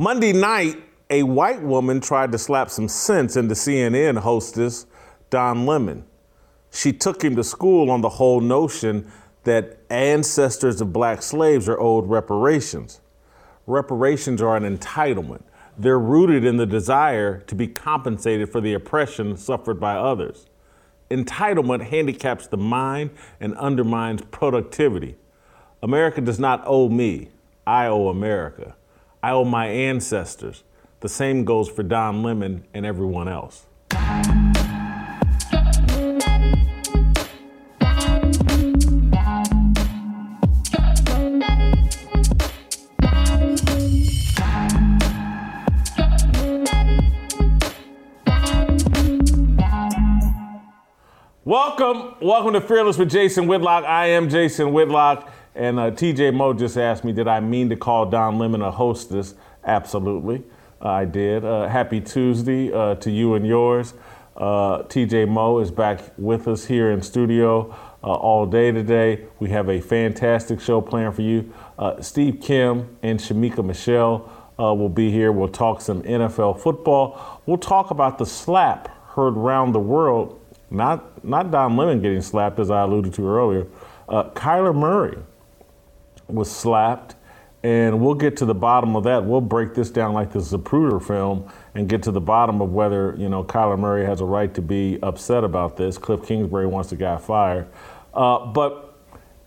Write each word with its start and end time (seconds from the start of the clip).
Monday 0.00 0.32
night, 0.32 0.82
a 1.10 1.24
white 1.24 1.60
woman 1.60 2.00
tried 2.00 2.32
to 2.32 2.38
slap 2.38 2.70
some 2.70 2.88
sense 2.88 3.36
into 3.36 3.54
CNN 3.54 4.16
hostess 4.16 4.86
Don 5.28 5.66
Lemon. 5.66 6.06
She 6.70 6.90
took 6.90 7.22
him 7.22 7.36
to 7.36 7.44
school 7.44 7.90
on 7.90 8.00
the 8.00 8.08
whole 8.08 8.40
notion 8.40 9.12
that 9.44 9.76
ancestors 9.90 10.80
of 10.80 10.90
black 10.90 11.20
slaves 11.20 11.68
are 11.68 11.78
owed 11.78 12.08
reparations. 12.08 13.02
Reparations 13.66 14.40
are 14.40 14.56
an 14.56 14.64
entitlement. 14.78 15.42
They're 15.76 15.98
rooted 15.98 16.46
in 16.46 16.56
the 16.56 16.64
desire 16.64 17.40
to 17.40 17.54
be 17.54 17.66
compensated 17.68 18.50
for 18.50 18.62
the 18.62 18.72
oppression 18.72 19.36
suffered 19.36 19.78
by 19.78 19.96
others. 19.96 20.46
Entitlement 21.10 21.82
handicaps 21.82 22.46
the 22.46 22.56
mind 22.56 23.10
and 23.38 23.54
undermines 23.58 24.22
productivity. 24.30 25.16
America 25.82 26.22
does 26.22 26.40
not 26.40 26.62
owe 26.64 26.88
me, 26.88 27.28
I 27.66 27.84
owe 27.88 28.08
America. 28.08 28.76
I 29.22 29.32
owe 29.32 29.44
my 29.44 29.66
ancestors. 29.66 30.64
The 31.00 31.08
same 31.08 31.44
goes 31.44 31.68
for 31.68 31.82
Don 31.82 32.22
Lemon 32.22 32.64
and 32.72 32.86
everyone 32.86 33.28
else. 33.28 33.66
Welcome, 51.44 52.14
welcome 52.22 52.52
to 52.54 52.60
Fearless 52.62 52.96
with 52.96 53.10
Jason 53.10 53.46
Whitlock. 53.46 53.84
I 53.84 54.06
am 54.06 54.30
Jason 54.30 54.72
Whitlock, 54.72 55.30
and 55.54 55.78
uh, 55.78 55.90
TJ 55.90 56.34
Moe 56.34 56.52
just 56.52 56.76
asked 56.76 57.04
me, 57.04 57.12
did 57.12 57.28
I 57.28 57.40
mean 57.40 57.68
to 57.70 57.76
call 57.76 58.06
Don 58.06 58.38
Lemon 58.38 58.62
a 58.62 58.70
hostess? 58.70 59.34
Absolutely, 59.64 60.42
uh, 60.82 60.88
I 60.88 61.04
did. 61.04 61.44
Uh, 61.44 61.68
happy 61.68 62.00
Tuesday 62.00 62.72
uh, 62.72 62.94
to 62.96 63.10
you 63.10 63.34
and 63.34 63.46
yours. 63.46 63.94
Uh, 64.36 64.84
TJ 64.84 65.28
Moe 65.28 65.58
is 65.58 65.70
back 65.70 66.00
with 66.16 66.48
us 66.48 66.64
here 66.64 66.90
in 66.90 67.02
studio 67.02 67.74
uh, 68.02 68.06
all 68.06 68.46
day 68.46 68.70
today. 68.70 69.26
We 69.38 69.50
have 69.50 69.68
a 69.68 69.80
fantastic 69.80 70.60
show 70.60 70.80
planned 70.80 71.14
for 71.14 71.22
you. 71.22 71.52
Steve 72.00 72.40
Kim 72.40 72.96
and 73.02 73.18
Shemeka 73.18 73.64
Michelle 73.64 74.30
will 74.58 74.88
be 74.88 75.10
here. 75.10 75.32
We'll 75.32 75.48
talk 75.48 75.80
some 75.80 76.02
NFL 76.02 76.60
football. 76.60 77.42
We'll 77.46 77.58
talk 77.58 77.90
about 77.90 78.18
the 78.18 78.26
slap 78.26 78.88
heard 79.10 79.36
around 79.36 79.72
the 79.72 79.80
world 79.80 80.40
not 80.70 81.24
not 81.24 81.50
Don 81.50 81.76
Lemon 81.76 82.00
getting 82.00 82.22
slapped, 82.22 82.58
as 82.58 82.70
I 82.70 82.82
alluded 82.82 83.12
to 83.14 83.26
earlier. 83.28 83.66
Uh, 84.08 84.30
Kyler 84.30 84.74
Murray 84.74 85.18
was 86.32 86.50
slapped, 86.50 87.16
and 87.62 88.00
we'll 88.00 88.14
get 88.14 88.36
to 88.38 88.44
the 88.44 88.54
bottom 88.54 88.96
of 88.96 89.04
that. 89.04 89.24
We'll 89.24 89.40
break 89.40 89.74
this 89.74 89.90
down 89.90 90.14
like 90.14 90.32
the 90.32 90.38
Zapruder 90.38 91.02
film 91.04 91.50
and 91.74 91.88
get 91.88 92.02
to 92.04 92.10
the 92.10 92.20
bottom 92.20 92.60
of 92.60 92.72
whether 92.72 93.14
you 93.18 93.28
know 93.28 93.44
Kyler 93.44 93.78
Murray 93.78 94.04
has 94.04 94.20
a 94.20 94.24
right 94.24 94.52
to 94.54 94.62
be 94.62 94.98
upset 95.02 95.44
about 95.44 95.76
this. 95.76 95.98
Cliff 95.98 96.24
Kingsbury 96.26 96.66
wants 96.66 96.90
the 96.90 96.96
guy 96.96 97.16
fired, 97.18 97.68
uh, 98.14 98.46
but 98.46 98.98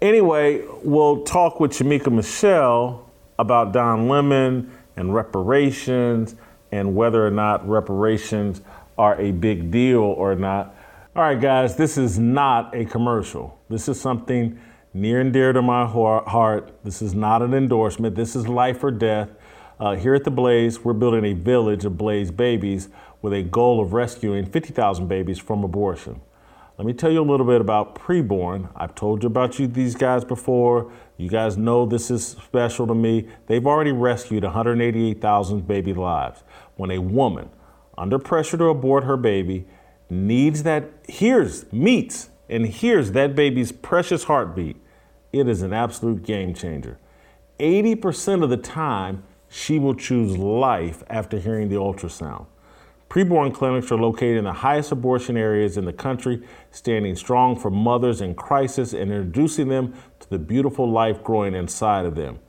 anyway, 0.02 0.64
we'll 0.84 1.24
talk 1.24 1.60
with 1.60 1.72
Shemeka 1.72 2.12
Michelle 2.12 3.10
about 3.40 3.74
Don 3.74 4.08
Lemon 4.08 4.72
and 4.96 5.14
reparations 5.14 6.36
and 6.72 6.96
whether 6.96 7.26
or 7.26 7.32
not 7.32 7.68
reparations 7.68 8.62
are 8.98 9.20
a 9.20 9.32
big 9.32 9.72
deal 9.72 10.02
or 10.02 10.36
not. 10.36 10.76
All 11.16 11.22
right, 11.22 11.40
guys, 11.40 11.76
this 11.76 11.98
is 11.98 12.18
not 12.18 12.76
a 12.76 12.86
commercial. 12.86 13.60
This 13.70 13.88
is 13.88 14.02
something 14.02 14.60
near 14.94 15.20
and 15.20 15.34
dear 15.34 15.52
to 15.54 15.62
my 15.62 15.86
heart. 15.88 16.72
This 16.84 17.02
is 17.02 17.16
not 17.16 17.42
an 17.42 17.54
endorsement. 17.54 18.16
This 18.16 18.36
is 18.36 18.48
life 18.48 18.84
or 18.84 18.92
death. 18.92 19.30
Uh, 19.80 19.96
here 19.96 20.14
at 20.14 20.24
the 20.24 20.32
Blaze, 20.32 20.84
we're 20.84 20.94
building 20.94 21.26
a 21.26 21.34
village 21.34 21.84
of 21.84 21.98
Blaze 21.98 22.30
babies 22.30 22.90
with 23.22 23.34
a 23.34 23.42
goal 23.42 23.82
of 23.82 23.94
rescuing 23.94 24.46
50,000 24.46 25.08
babies 25.08 25.40
from 25.40 25.64
abortion. 25.64 26.22
Let 26.78 26.86
me 26.86 26.94
tell 26.94 27.12
you 27.12 27.22
a 27.22 27.24
little 27.24 27.46
bit 27.46 27.62
about 27.62 27.96
preborn. 27.96 28.70
I've 28.76 28.94
told 28.94 29.24
you 29.24 29.28
about 29.28 29.58
you 29.58 29.68
these 29.68 29.96
guys 29.96 30.24
before. 30.24 30.92
You 31.18 31.30
guys 31.30 31.58
know 31.58 31.86
this 31.86 32.12
is 32.12 32.26
special 32.26 32.86
to 32.88 32.96
me. 32.96 33.28
They've 33.48 33.66
already 33.66 33.92
rescued 33.92 34.44
188,000 34.44 35.68
baby 35.68 35.94
lives. 35.94 36.44
When 36.76 36.92
a 36.92 37.00
woman, 37.00 37.50
under 37.98 38.20
pressure 38.20 38.58
to 38.58 38.66
abort 38.66 39.04
her 39.04 39.18
baby, 39.18 39.66
needs 40.10 40.64
that, 40.64 40.92
hears, 41.08 41.72
meets, 41.72 42.30
and 42.50 42.68
hears 42.68 43.12
that 43.12 43.36
baby's 43.36 43.72
precious 43.72 44.26
heartbeat, 44.26 44.78
it 45.34 45.50
is 45.50 45.64
an 45.64 45.74
absolute 45.74 46.24
game 46.24 46.54
changer. 46.54 47.00
80% 47.60 48.44
of 48.44 48.50
the 48.50 48.58
time, 48.58 49.24
she 49.50 49.80
will 49.80 49.96
choose 49.96 50.38
life 50.38 51.04
after 51.10 51.40
hearing 51.40 51.70
the 51.70 51.76
ultrasound. 51.76 52.46
Preborn 53.10 53.54
clinics 53.54 53.92
are 53.92 53.98
located 53.98 54.38
in 54.38 54.44
the 54.44 54.54
highest 54.54 54.92
abortion 54.92 55.38
areas 55.38 55.78
in 55.78 55.86
the 55.86 55.94
country, 55.94 56.42
standing 56.72 57.16
strong 57.16 57.56
for 57.56 57.70
mothers 57.70 58.22
in 58.22 58.34
crisis 58.34 58.94
and 58.94 59.12
introducing 59.12 59.68
them 59.68 59.94
to 60.20 60.30
the 60.30 60.40
beautiful 60.40 60.90
life 60.90 61.24
growing 61.24 61.54
inside 61.54 62.06
of 62.06 62.16
them. 62.16 62.40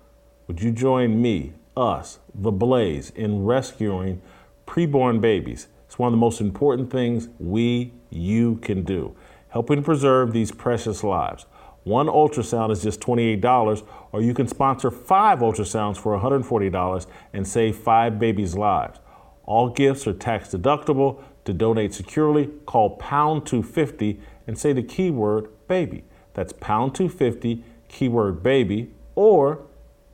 Would 0.47 0.63
you 0.63 0.71
join 0.71 1.21
me, 1.21 1.53
us, 1.77 2.19
the 2.35 2.53
Blaze, 2.53 3.11
in 3.11 3.45
rescuing 3.45 4.23
preborn 4.67 5.21
babies? 5.21 5.69
It's 5.87 5.99
one 5.99 6.09
of 6.09 6.13
the 6.13 6.19
most 6.19 6.41
important 6.41 6.91
things 6.91 7.29
we, 7.39 7.93
you 8.11 8.57
can 8.57 8.85
do, 8.85 9.15
helping 9.49 9.83
preserve 9.83 10.33
these 10.33 10.51
precious 10.51 11.05
lives. 11.05 11.45
One 11.85 12.07
ultrasound 12.07 12.71
is 12.71 12.83
just 12.83 13.01
$28, 13.01 13.87
or 14.13 14.23
you 14.23 14.35
can 14.35 14.49
sponsor 14.49 14.91
five 14.91 15.41
ultrasounds 15.41 15.99
for 15.99 16.19
$140 16.19 17.07
and 17.33 17.47
save 17.47 17.77
five 17.77 18.19
babies' 18.19 18.57
lives. 18.57 18.99
All 19.45 19.69
gifts 19.69 20.07
are 20.07 20.13
tax 20.13 20.49
deductible. 20.49 21.23
To 21.45 21.53
donate 21.53 21.93
securely, 21.93 22.47
call 22.65 22.97
pound 22.97 23.45
250 23.45 24.19
and 24.47 24.59
say 24.59 24.73
the 24.73 24.83
keyword 24.83 25.49
baby. 25.69 26.05
That's 26.33 26.55
pound 26.55 26.95
250, 26.95 27.63
keyword 27.89 28.43
baby, 28.43 28.91
or, 29.15 29.67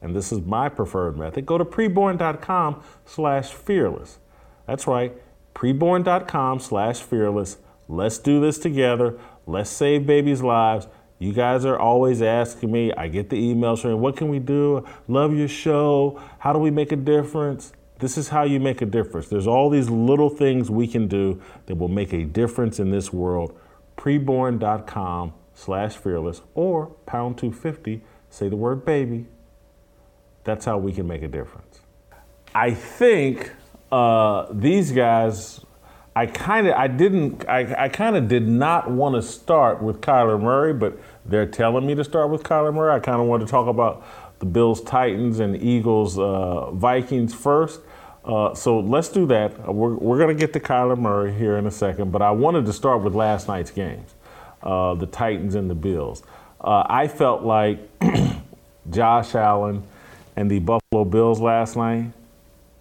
and 0.03 0.15
this 0.15 0.33
is 0.33 0.41
my 0.41 0.69
preferred 0.69 1.17
method, 1.17 1.47
go 1.47 1.57
to 1.57 1.65
preborn.com 1.65 2.83
slash 3.07 3.53
fearless. 3.53 4.19
That's 4.67 4.89
right 4.89 5.17
preborn.com 5.61 6.59
slash 6.59 7.01
fearless. 7.01 7.59
Let's 7.89 8.19
do 8.19 8.41
this 8.41 8.59
together. 8.59 9.19
Let's 9.47 9.71
save 9.71 10.07
babies' 10.07 10.43
lives. 10.43 10.87
You 11.21 11.35
guys 11.35 11.67
are 11.67 11.79
always 11.79 12.23
asking 12.23 12.73
me. 12.73 12.93
I 12.95 13.07
get 13.07 13.29
the 13.29 13.37
emails 13.37 13.83
from 13.83 14.01
what 14.01 14.17
can 14.17 14.29
we 14.31 14.39
do? 14.39 14.87
Love 15.07 15.35
your 15.35 15.49
show. 15.49 16.21
How 16.39 16.53
do 16.53 16.59
we 16.59 16.71
make 16.71 16.93
a 16.93 16.97
difference? 16.97 17.73
This 17.99 18.17
is 18.17 18.29
how 18.29 18.45
you 18.45 18.59
make 18.59 18.81
a 18.81 18.87
difference. 18.87 19.29
There's 19.29 19.47
all 19.47 19.69
these 19.69 19.91
little 19.91 20.31
things 20.31 20.71
we 20.71 20.87
can 20.87 21.07
do 21.07 21.41
that 21.67 21.75
will 21.77 21.89
make 21.89 22.15
a 22.15 22.25
difference 22.25 22.81
in 22.81 22.91
this 22.91 23.13
world. 23.13 23.57
Preborn.com 23.99 25.35
slash 25.55 25.97
fearless 25.97 26.41
or 26.55 26.87
pound 27.05 27.37
250, 27.37 28.03
say 28.31 28.49
the 28.49 28.57
word 28.57 28.87
baby. 28.87 29.27
That's 30.45 30.65
how 30.65 30.79
we 30.79 30.93
can 30.95 31.07
make 31.07 31.23
a 31.23 31.29
difference. 31.29 31.81
I 32.55 32.73
think 32.73 33.53
uh, 33.93 34.47
these 34.51 34.93
guys, 34.93 35.61
I 36.17 36.25
kind 36.25 36.67
of, 36.67 36.75
I 36.75 36.87
didn't, 36.87 37.47
I, 37.47 37.85
I 37.85 37.89
kind 37.91 38.17
of 38.17 38.27
did 38.27 38.49
not 38.49 38.91
want 38.91 39.17
to 39.17 39.23
start 39.23 39.83
with 39.83 40.01
Kyler 40.01 40.41
Murray, 40.41 40.73
but 40.73 40.99
they're 41.25 41.47
telling 41.47 41.87
me 41.87 41.95
to 41.95 42.05
start 42.05 42.31
with 42.31 42.43
Kyler 42.43 42.75
Murray. 42.75 42.95
I 42.95 42.99
kind 43.01 43.21
of 43.21 43.27
wanted 43.27 43.47
to 43.47 43.51
talk 43.51 43.69
about 43.69 44.05
the 44.39 44.47
Bills, 44.47 44.81
Titans, 44.83 45.39
and 45.39 45.63
Eagles, 45.63 46.19
uh, 46.19 46.71
Vikings 46.73 47.35
first. 47.35 47.81
Uh, 48.25 48.55
so 48.55 48.81
let's 48.81 49.09
do 49.09 49.27
that. 49.27 49.53
Uh, 49.67 49.73
we're, 49.73 49.95
we're 49.95 50.19
going 50.19 50.35
to 50.35 50.39
get 50.39 50.53
to 50.53 50.61
Kyler 50.61 50.99
Murray 50.99 51.33
here 51.33 51.57
in 51.57 51.67
a 51.67 51.71
second, 51.71 52.13
but 52.13 52.23
I 52.23 52.31
wanted 52.31 52.67
to 52.67 52.73
start 52.73 53.03
with 53.03 53.15
last 53.15 53.49
night's 53.49 53.71
games, 53.71 54.15
uh, 54.63 54.95
the 54.95 55.07
Titans 55.07 55.55
and 55.55 55.71
the 55.71 55.75
Bills. 55.75 56.23
Uh, 56.61 56.85
I 56.89 57.09
felt 57.09 57.43
like 57.43 57.79
Josh 58.91 59.35
Allen 59.35 59.83
and 60.37 60.51
the 60.51 60.59
Buffalo 60.59 61.05
Bills 61.05 61.41
last 61.41 61.77
night 61.77 62.13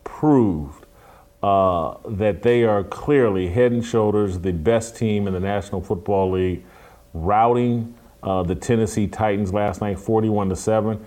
proved 0.03 0.85
uh, 1.41 1.95
that 2.05 2.43
they 2.43 2.63
are 2.63 2.83
clearly 2.83 3.47
head 3.47 3.71
and 3.71 3.85
shoulders 3.85 4.39
the 4.39 4.51
best 4.51 4.97
team 4.97 5.27
in 5.27 5.33
the 5.33 5.39
National 5.39 5.79
Football 5.79 6.31
League, 6.31 6.63
routing 7.13 7.95
uh, 8.23 8.43
the 8.43 8.55
Tennessee 8.55 9.07
Titans 9.07 9.53
last 9.53 9.81
night, 9.81 9.99
41 9.99 10.49
to 10.49 10.55
seven. 10.55 11.05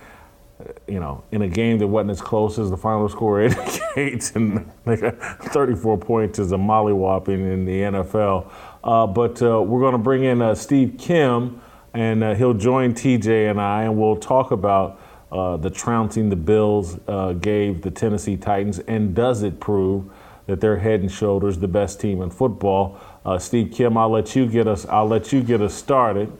You 0.87 1.01
know, 1.01 1.23
in 1.31 1.41
a 1.41 1.47
game 1.47 1.79
that 1.79 1.87
wasn't 1.87 2.11
as 2.11 2.21
close 2.21 2.57
as 2.57 2.69
the 2.69 2.77
final 2.77 3.09
score 3.09 3.41
indicates, 3.43 4.31
and 4.31 4.71
34 4.85 5.97
points 5.97 6.39
is 6.39 6.53
a 6.53 6.57
mollywhopping 6.57 7.51
in 7.51 7.65
the 7.65 7.81
NFL. 7.81 8.49
Uh, 8.81 9.07
but 9.07 9.41
uh, 9.41 9.61
we're 9.61 9.81
going 9.81 9.91
to 9.93 9.97
bring 9.97 10.23
in 10.23 10.41
uh, 10.41 10.55
Steve 10.55 10.95
Kim, 10.97 11.59
and 11.93 12.23
uh, 12.23 12.33
he'll 12.35 12.53
join 12.53 12.93
TJ 12.93 13.49
and 13.49 13.59
I, 13.59 13.83
and 13.83 13.97
we'll 13.97 14.15
talk 14.15 14.51
about 14.51 15.01
the 15.31 15.69
trouncing 15.69 16.29
the 16.29 16.35
Bills 16.35 16.97
gave 17.41 17.81
the 17.81 17.91
Tennessee 17.91 18.37
Titans, 18.37 18.79
and 18.79 19.13
does 19.13 19.43
it 19.43 19.59
prove 19.59 20.05
that 20.47 20.59
they're 20.59 20.77
head 20.77 21.01
and 21.01 21.11
shoulders 21.11 21.57
the 21.59 21.67
best 21.67 21.99
team 21.99 22.21
in 22.21 22.29
football. 22.29 22.99
Uh, 23.25 23.37
Steve 23.37 23.71
Kim, 23.71 23.97
I'll 23.97 24.09
let 24.09 24.35
you 24.35 24.45
get 24.45 24.67
us. 24.67 24.85
I'll 24.85 25.07
let 25.07 25.31
you 25.31 25.41
get 25.41 25.61
us 25.61 25.73
started, 25.73 26.31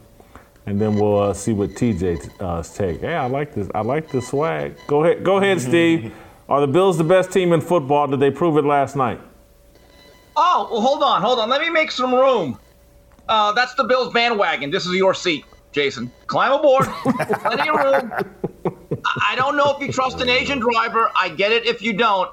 and 0.66 0.80
then 0.80 0.96
we'll 0.96 1.20
uh, 1.20 1.34
see 1.34 1.54
what 1.54 1.72
TJ 1.72 2.30
uh, 2.40 2.64
take. 2.64 3.02
Hey, 3.02 3.16
I 3.16 3.26
like 3.28 3.54
this. 3.54 3.70
I 3.76 3.82
like 3.82 4.10
the 4.10 4.22
swag. 4.22 4.78
Go 4.88 5.04
ahead. 5.04 5.24
Go 5.24 5.38
ahead, 5.38 5.62
Steve. 5.70 6.14
Are 6.50 6.62
the 6.62 6.68
Bills 6.68 6.98
the 6.98 7.04
best 7.04 7.32
team 7.32 7.54
in 7.54 7.62
football? 7.62 8.08
Did 8.08 8.20
they 8.20 8.32
prove 8.32 8.58
it 8.58 8.66
last 8.66 8.96
night? 8.96 9.20
Oh, 10.36 10.68
well, 10.72 10.82
hold 10.82 11.04
on, 11.04 11.22
hold 11.22 11.40
on. 11.40 11.50
Let 11.50 11.62
me 11.62 11.70
make 11.70 11.92
some 11.92 12.14
room. 12.14 12.60
Uh, 13.30 13.54
that's 13.54 13.74
the 13.76 13.84
Bills 13.84 14.14
bandwagon. 14.14 14.72
This 14.72 14.86
is 14.86 14.94
your 14.96 15.14
seat, 15.14 15.46
Jason. 15.72 16.12
Climb 16.28 16.52
aboard. 16.52 16.86
Plenty 17.04 17.70
of 17.70 17.76
room. 17.76 18.12
I 19.28 19.36
don't 19.36 19.56
know 19.56 19.76
if 19.76 19.82
you 19.82 19.92
trust 19.92 20.20
an 20.22 20.30
Asian 20.30 20.60
driver. 20.60 21.12
I 21.16 21.30
get 21.30 21.52
it 21.52 21.66
if 21.66 21.82
you 21.82 21.94
don't. 21.94 22.32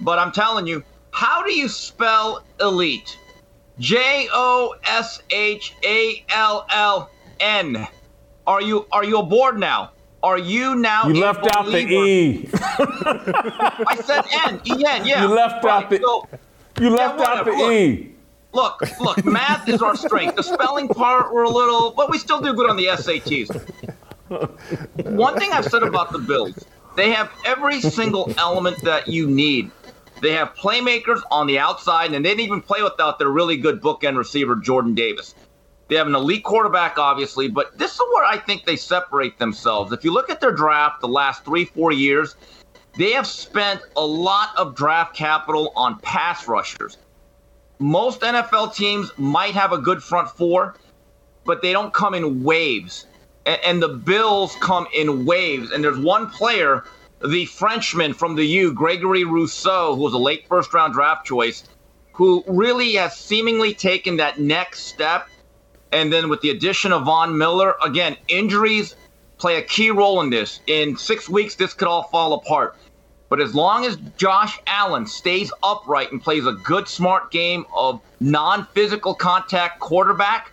But 0.00 0.18
I'm 0.18 0.32
telling 0.32 0.66
you, 0.66 0.82
how 1.10 1.42
do 1.42 1.52
you 1.52 1.68
spell 1.68 2.44
elite? 2.60 3.18
J 3.78 4.28
O 4.32 4.74
S 4.84 5.22
H 5.30 5.74
A 5.84 6.24
L 6.30 6.66
L 6.70 7.10
N. 7.40 7.86
Are 8.46 8.62
you 8.62 8.86
are 8.92 9.04
you 9.04 9.18
aboard 9.18 9.58
now? 9.58 9.92
Are 10.22 10.38
you 10.38 10.74
now? 10.74 11.06
You 11.06 11.20
left 11.20 11.46
out 11.56 11.66
the 11.66 11.78
E. 11.78 12.48
I 12.52 14.00
said 14.04 14.24
N. 14.46 14.60
E 14.64 14.84
N. 14.86 15.06
Yeah. 15.06 15.22
You 15.28 15.28
left 15.28 15.64
right. 15.64 15.84
out 15.84 15.90
the. 15.90 15.98
So, 15.98 16.28
you 16.78 16.90
left 16.90 17.18
yeah, 17.18 17.26
out 17.26 17.44
the 17.44 17.52
look, 17.52 17.72
E. 17.72 18.14
Look, 18.52 19.00
look. 19.00 19.24
math 19.24 19.68
is 19.68 19.80
our 19.82 19.96
strength. 19.96 20.36
The 20.36 20.42
spelling 20.42 20.88
part 20.88 21.32
we're 21.32 21.44
a 21.44 21.50
little, 21.50 21.92
but 21.92 22.10
we 22.10 22.18
still 22.18 22.40
do 22.40 22.52
good 22.52 22.68
on 22.68 22.76
the 22.76 22.86
SATs. 22.86 23.48
One 25.06 25.38
thing 25.38 25.52
I've 25.52 25.66
said 25.66 25.82
about 25.82 26.12
the 26.12 26.18
Bills, 26.18 26.64
they 26.96 27.10
have 27.12 27.30
every 27.44 27.80
single 27.80 28.32
element 28.38 28.82
that 28.82 29.08
you 29.08 29.26
need. 29.26 29.70
They 30.20 30.32
have 30.32 30.54
playmakers 30.54 31.20
on 31.30 31.46
the 31.46 31.58
outside, 31.58 32.12
and 32.12 32.24
they 32.24 32.30
didn't 32.30 32.40
even 32.40 32.60
play 32.60 32.82
without 32.82 33.18
their 33.18 33.30
really 33.30 33.56
good 33.56 33.80
bookend 33.80 34.16
receiver, 34.16 34.56
Jordan 34.56 34.94
Davis. 34.94 35.34
They 35.90 35.96
have 35.96 36.06
an 36.06 36.14
elite 36.14 36.44
quarterback, 36.44 36.98
obviously, 36.98 37.48
but 37.48 37.76
this 37.76 37.94
is 37.94 38.00
where 38.14 38.24
I 38.24 38.38
think 38.38 38.64
they 38.64 38.76
separate 38.76 39.40
themselves. 39.40 39.92
If 39.92 40.04
you 40.04 40.12
look 40.12 40.30
at 40.30 40.40
their 40.40 40.52
draft 40.52 41.00
the 41.00 41.08
last 41.08 41.44
three, 41.44 41.64
four 41.64 41.90
years, 41.90 42.36
they 42.96 43.10
have 43.10 43.26
spent 43.26 43.80
a 43.96 44.06
lot 44.06 44.50
of 44.56 44.76
draft 44.76 45.16
capital 45.16 45.72
on 45.74 45.98
pass 45.98 46.46
rushers. 46.46 46.96
Most 47.80 48.20
NFL 48.20 48.72
teams 48.72 49.10
might 49.18 49.54
have 49.54 49.72
a 49.72 49.78
good 49.78 50.00
front 50.00 50.30
four, 50.30 50.76
but 51.44 51.60
they 51.60 51.72
don't 51.72 51.92
come 51.92 52.14
in 52.14 52.44
waves. 52.44 53.06
And 53.44 53.82
the 53.82 53.88
Bills 53.88 54.54
come 54.60 54.86
in 54.94 55.24
waves. 55.24 55.72
And 55.72 55.82
there's 55.82 55.98
one 55.98 56.30
player 56.30 56.84
the 57.24 57.46
Frenchman 57.46 58.14
from 58.14 58.36
the 58.36 58.44
U, 58.44 58.72
Gregory 58.72 59.24
Rousseau, 59.24 59.96
who 59.96 60.02
was 60.02 60.14
a 60.14 60.18
late 60.18 60.46
first 60.46 60.72
round 60.72 60.94
draft 60.94 61.26
choice, 61.26 61.64
who 62.12 62.44
really 62.46 62.94
has 62.94 63.16
seemingly 63.16 63.74
taken 63.74 64.18
that 64.18 64.38
next 64.38 64.84
step. 64.84 65.26
And 65.92 66.12
then 66.12 66.28
with 66.28 66.40
the 66.40 66.50
addition 66.50 66.92
of 66.92 67.04
Von 67.04 67.36
Miller, 67.36 67.74
again, 67.84 68.16
injuries 68.28 68.94
play 69.38 69.56
a 69.56 69.62
key 69.62 69.90
role 69.90 70.20
in 70.20 70.30
this. 70.30 70.60
In 70.66 70.96
six 70.96 71.28
weeks, 71.28 71.56
this 71.56 71.74
could 71.74 71.88
all 71.88 72.04
fall 72.04 72.34
apart. 72.34 72.76
But 73.28 73.40
as 73.40 73.54
long 73.54 73.86
as 73.86 73.96
Josh 74.16 74.58
Allen 74.66 75.06
stays 75.06 75.52
upright 75.62 76.10
and 76.10 76.22
plays 76.22 76.46
a 76.46 76.52
good, 76.52 76.88
smart 76.88 77.30
game 77.30 77.64
of 77.74 78.00
non 78.18 78.66
physical 78.74 79.14
contact 79.14 79.78
quarterback, 79.78 80.50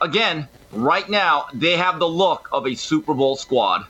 again, 0.00 0.48
right 0.72 1.08
now, 1.08 1.46
they 1.52 1.76
have 1.76 1.98
the 1.98 2.08
look 2.08 2.48
of 2.50 2.66
a 2.66 2.74
Super 2.74 3.14
Bowl 3.14 3.36
squad. 3.36 3.86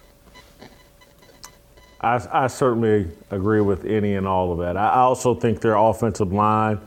I, 2.01 2.21
I, 2.31 2.47
certainly 2.47 3.09
agree 3.31 3.61
with 3.61 3.85
any 3.85 4.15
and 4.15 4.27
all 4.27 4.53
of 4.53 4.59
that. 4.59 4.77
I 4.77 5.01
also 5.01 5.35
think 5.35 5.61
their 5.61 5.75
offensive 5.75 6.33
line 6.33 6.81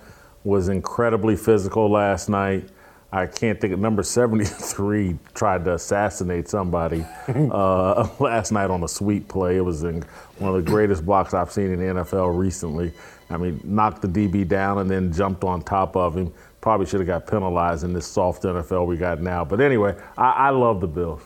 was 0.46 0.70
incredibly 0.70 1.36
physical 1.36 1.90
last 1.90 2.30
night. 2.30 2.70
I 3.14 3.26
can't 3.26 3.60
think 3.60 3.74
of 3.74 3.80
number 3.80 4.04
73 4.04 5.18
tried 5.34 5.66
to 5.66 5.74
assassinate 5.74 6.48
somebody 6.48 7.06
uh, 7.28 8.08
last 8.20 8.52
night 8.52 8.70
on 8.70 8.84
a 8.84 8.88
sweep 8.88 9.28
play. 9.28 9.58
It 9.58 9.62
was 9.62 9.84
one 9.84 10.04
of 10.42 10.54
the 10.56 10.62
greatest 10.62 11.06
blocks 11.06 11.34
I've 11.34 11.52
seen 11.52 11.72
in 11.72 11.80
the 11.80 12.02
NFL 12.02 12.38
recently. 12.38 12.94
I 13.30 13.38
mean, 13.38 13.60
knocked 13.64 14.02
the 14.02 14.08
DB 14.08 14.48
down 14.48 14.80
and 14.80 14.90
then 14.90 15.12
jumped 15.12 15.44
on 15.44 15.62
top 15.62 15.96
of 15.96 16.16
him. 16.16 16.34
Probably 16.62 16.86
should 16.86 17.00
have 17.00 17.08
got 17.08 17.28
penalized 17.28 17.84
in 17.84 17.92
this 17.92 18.08
soft 18.08 18.44
NFL 18.44 18.86
we 18.88 18.96
got 18.96 19.22
now. 19.22 19.44
But 19.44 19.62
anyway, 19.62 19.96
I, 20.18 20.32
I 20.32 20.50
love 20.50 20.80
the 20.80 20.88
Bills. 20.88 21.22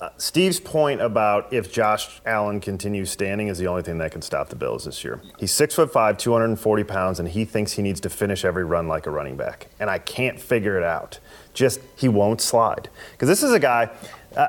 Uh, 0.00 0.08
Steve's 0.16 0.58
point 0.58 0.98
about 1.02 1.52
if 1.52 1.70
Josh 1.70 2.22
Allen 2.24 2.58
continues 2.60 3.10
standing 3.10 3.48
is 3.48 3.58
the 3.58 3.66
only 3.66 3.82
thing 3.82 3.98
that 3.98 4.12
can 4.12 4.22
stop 4.22 4.48
the 4.48 4.56
Bills 4.56 4.86
this 4.86 5.04
year. 5.04 5.20
He's 5.38 5.52
six 5.52 5.74
foot 5.74 5.92
five, 5.92 6.16
240 6.16 6.84
pounds, 6.84 7.20
and 7.20 7.28
he 7.28 7.44
thinks 7.44 7.72
he 7.72 7.82
needs 7.82 8.00
to 8.00 8.08
finish 8.08 8.42
every 8.44 8.64
run 8.64 8.88
like 8.88 9.06
a 9.06 9.10
running 9.10 9.36
back. 9.36 9.66
And 9.78 9.90
I 9.90 9.98
can't 9.98 10.40
figure 10.40 10.78
it 10.78 10.84
out. 10.84 11.18
Just 11.52 11.80
he 11.96 12.08
won't 12.08 12.40
slide 12.40 12.88
because 13.12 13.28
this 13.28 13.42
is 13.42 13.52
a 13.52 13.58
guy. 13.58 13.90
Uh, 14.34 14.48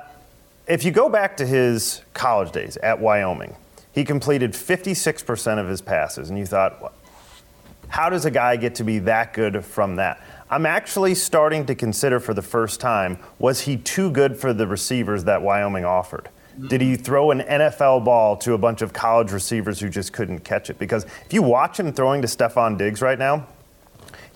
if 0.68 0.86
you 0.86 0.92
go 0.92 1.09
back 1.09 1.36
to 1.38 1.45
his 1.45 2.01
college 2.13 2.54
days 2.54 2.77
at 2.77 3.01
Wyoming, 3.01 3.57
he 3.92 4.06
completed 4.06 4.54
56% 4.54 5.59
of 5.59 5.68
his 5.68 5.81
passes, 5.81 6.30
and 6.30 6.39
you 6.39 6.45
thought, 6.45 6.94
how 7.89 8.09
does 8.09 8.24
a 8.24 8.31
guy 8.31 8.56
get 8.56 8.75
to 8.75 8.86
be 8.86 9.00
that 9.00 9.33
good 9.33 9.65
from 9.65 9.97
that? 9.97 10.24
I'm 10.51 10.65
actually 10.65 11.15
starting 11.15 11.65
to 11.68 11.75
consider 11.75 12.19
for 12.19 12.33
the 12.33 12.42
first 12.42 12.81
time 12.81 13.19
was 13.39 13.62
he 13.62 13.77
too 13.77 14.12
good 14.12 14.38
for 14.38 14.53
the 14.53 14.68
receivers 14.68 15.24
that 15.24 15.42
Wyoming 15.42 15.86
offered? 15.86 16.27
Did 16.68 16.81
he 16.81 16.94
mm-hmm. 16.94 17.03
throw 17.03 17.31
an 17.31 17.39
NFL 17.39 18.03
ball 18.03 18.36
to 18.38 18.53
a 18.53 18.57
bunch 18.57 18.81
of 18.81 18.92
college 18.92 19.31
receivers 19.31 19.80
who 19.80 19.88
just 19.88 20.12
couldn't 20.12 20.39
catch 20.39 20.69
it? 20.69 20.77
Because 20.77 21.06
if 21.25 21.31
you 21.31 21.42
watch 21.42 21.80
him 21.80 21.94
throwing 21.94 22.21
to 22.21 22.27
Stefon 22.27 22.77
Diggs 22.77 23.01
right 23.01 23.18
now, 23.18 23.48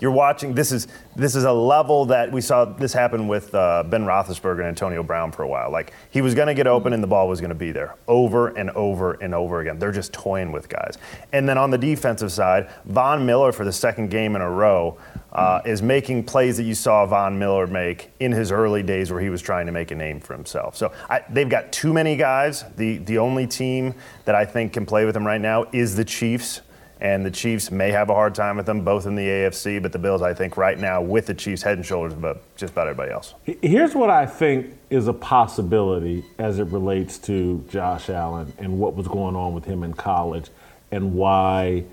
you're 0.00 0.10
watching. 0.10 0.54
This 0.54 0.72
is 0.72 0.88
this 1.14 1.34
is 1.34 1.44
a 1.44 1.52
level 1.52 2.06
that 2.06 2.30
we 2.30 2.40
saw 2.40 2.64
this 2.64 2.92
happen 2.92 3.28
with 3.28 3.54
uh, 3.54 3.82
Ben 3.84 4.04
Roethlisberger 4.04 4.58
and 4.58 4.68
Antonio 4.68 5.02
Brown 5.02 5.32
for 5.32 5.42
a 5.42 5.48
while. 5.48 5.70
Like 5.70 5.92
he 6.10 6.20
was 6.20 6.34
going 6.34 6.48
to 6.48 6.54
get 6.54 6.66
open 6.66 6.92
and 6.92 7.02
the 7.02 7.06
ball 7.06 7.28
was 7.28 7.40
going 7.40 7.50
to 7.50 7.54
be 7.54 7.72
there 7.72 7.94
over 8.06 8.48
and 8.48 8.70
over 8.70 9.14
and 9.14 9.34
over 9.34 9.60
again. 9.60 9.78
They're 9.78 9.92
just 9.92 10.12
toying 10.12 10.52
with 10.52 10.68
guys. 10.68 10.98
And 11.32 11.48
then 11.48 11.56
on 11.58 11.70
the 11.70 11.78
defensive 11.78 12.32
side, 12.32 12.70
Von 12.84 13.24
Miller 13.24 13.52
for 13.52 13.64
the 13.64 13.72
second 13.72 14.10
game 14.10 14.36
in 14.36 14.42
a 14.42 14.50
row 14.50 14.98
uh, 15.32 15.60
is 15.64 15.82
making 15.82 16.24
plays 16.24 16.56
that 16.56 16.64
you 16.64 16.74
saw 16.74 17.04
Von 17.06 17.38
Miller 17.38 17.66
make 17.66 18.10
in 18.20 18.32
his 18.32 18.50
early 18.50 18.82
days 18.82 19.10
where 19.10 19.20
he 19.20 19.28
was 19.28 19.42
trying 19.42 19.66
to 19.66 19.72
make 19.72 19.90
a 19.90 19.94
name 19.94 20.20
for 20.20 20.34
himself. 20.34 20.76
So 20.76 20.92
I, 21.10 21.24
they've 21.28 21.48
got 21.48 21.72
too 21.72 21.92
many 21.92 22.16
guys. 22.16 22.64
The 22.76 22.98
the 22.98 23.18
only 23.18 23.46
team 23.46 23.94
that 24.24 24.34
I 24.34 24.44
think 24.44 24.72
can 24.72 24.86
play 24.86 25.04
with 25.04 25.16
him 25.16 25.26
right 25.26 25.40
now 25.40 25.66
is 25.72 25.96
the 25.96 26.04
Chiefs 26.04 26.62
and 27.00 27.26
the 27.26 27.30
Chiefs 27.30 27.70
may 27.70 27.90
have 27.90 28.08
a 28.08 28.14
hard 28.14 28.34
time 28.34 28.56
with 28.56 28.66
them, 28.66 28.82
both 28.82 29.06
in 29.06 29.16
the 29.16 29.26
AFC. 29.26 29.82
But 29.82 29.92
the 29.92 29.98
Bills, 29.98 30.22
I 30.22 30.32
think, 30.32 30.56
right 30.56 30.78
now 30.78 31.02
with 31.02 31.26
the 31.26 31.34
Chiefs 31.34 31.62
head 31.62 31.76
and 31.76 31.84
shoulders 31.84 32.14
above 32.14 32.40
just 32.56 32.72
about 32.72 32.88
everybody 32.88 33.12
else. 33.12 33.34
Here's 33.44 33.94
what 33.94 34.08
I 34.08 34.24
think 34.24 34.78
is 34.88 35.06
a 35.06 35.12
possibility 35.12 36.24
as 36.38 36.58
it 36.58 36.68
relates 36.68 37.18
to 37.18 37.64
Josh 37.68 38.08
Allen 38.08 38.52
and 38.58 38.78
what 38.78 38.94
was 38.94 39.08
going 39.08 39.36
on 39.36 39.52
with 39.52 39.66
him 39.66 39.82
in 39.82 39.92
college, 39.92 40.48
and 40.90 41.14
why 41.14 41.84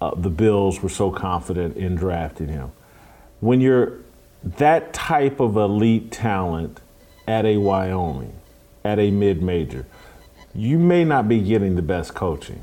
uh, 0.00 0.14
the 0.14 0.30
Bills 0.30 0.82
were 0.82 0.88
so 0.88 1.10
confident 1.10 1.76
in 1.76 1.94
drafting 1.94 2.48
him. 2.48 2.72
When 3.40 3.60
you're 3.60 3.98
that 4.42 4.92
type 4.92 5.40
of 5.40 5.56
elite 5.56 6.10
talent 6.10 6.80
at 7.26 7.44
a 7.44 7.58
Wyoming, 7.58 8.34
at 8.84 8.98
a 8.98 9.10
mid-major, 9.10 9.86
you 10.54 10.78
may 10.78 11.04
not 11.04 11.28
be 11.28 11.40
getting 11.40 11.76
the 11.76 11.82
best 11.82 12.14
coaching, 12.14 12.62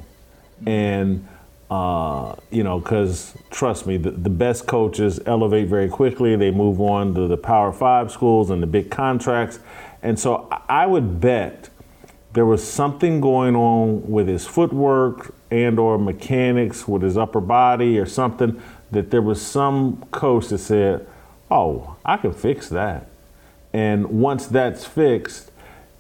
and 0.66 1.28
uh, 1.70 2.36
you 2.52 2.64
know, 2.64 2.80
because 2.80 3.36
trust 3.50 3.88
me, 3.88 3.98
the, 3.98 4.12
the 4.12 4.30
best 4.30 4.68
coaches 4.68 5.20
elevate 5.26 5.68
very 5.68 5.90
quickly. 5.90 6.36
They 6.36 6.52
move 6.52 6.80
on 6.80 7.16
to 7.16 7.28
the 7.28 7.38
Power 7.38 7.72
Five 7.72 8.12
schools 8.12 8.50
and 8.50 8.62
the 8.62 8.68
big 8.68 8.92
contracts. 8.92 9.60
And 10.04 10.20
so 10.20 10.48
I 10.70 10.86
would 10.86 11.20
bet 11.20 11.70
there 12.34 12.46
was 12.46 12.64
something 12.64 13.20
going 13.20 13.56
on 13.56 14.08
with 14.10 14.28
his 14.28 14.46
footwork 14.46 15.34
and 15.50 15.80
or 15.80 15.98
mechanics 15.98 16.88
with 16.88 17.02
his 17.02 17.18
upper 17.18 17.42
body 17.42 17.98
or 17.98 18.06
something 18.06 18.62
that 18.92 19.10
there 19.10 19.22
was 19.22 19.42
some 19.42 20.06
coach 20.12 20.50
that 20.50 20.60
said, 20.60 21.08
oh, 21.50 21.96
I 22.06 22.18
can 22.18 22.34
fix 22.34 22.70
that. 22.70 23.08
And 23.74 24.22
once 24.22 24.46
that's 24.46 24.86
fixed, 24.86 25.52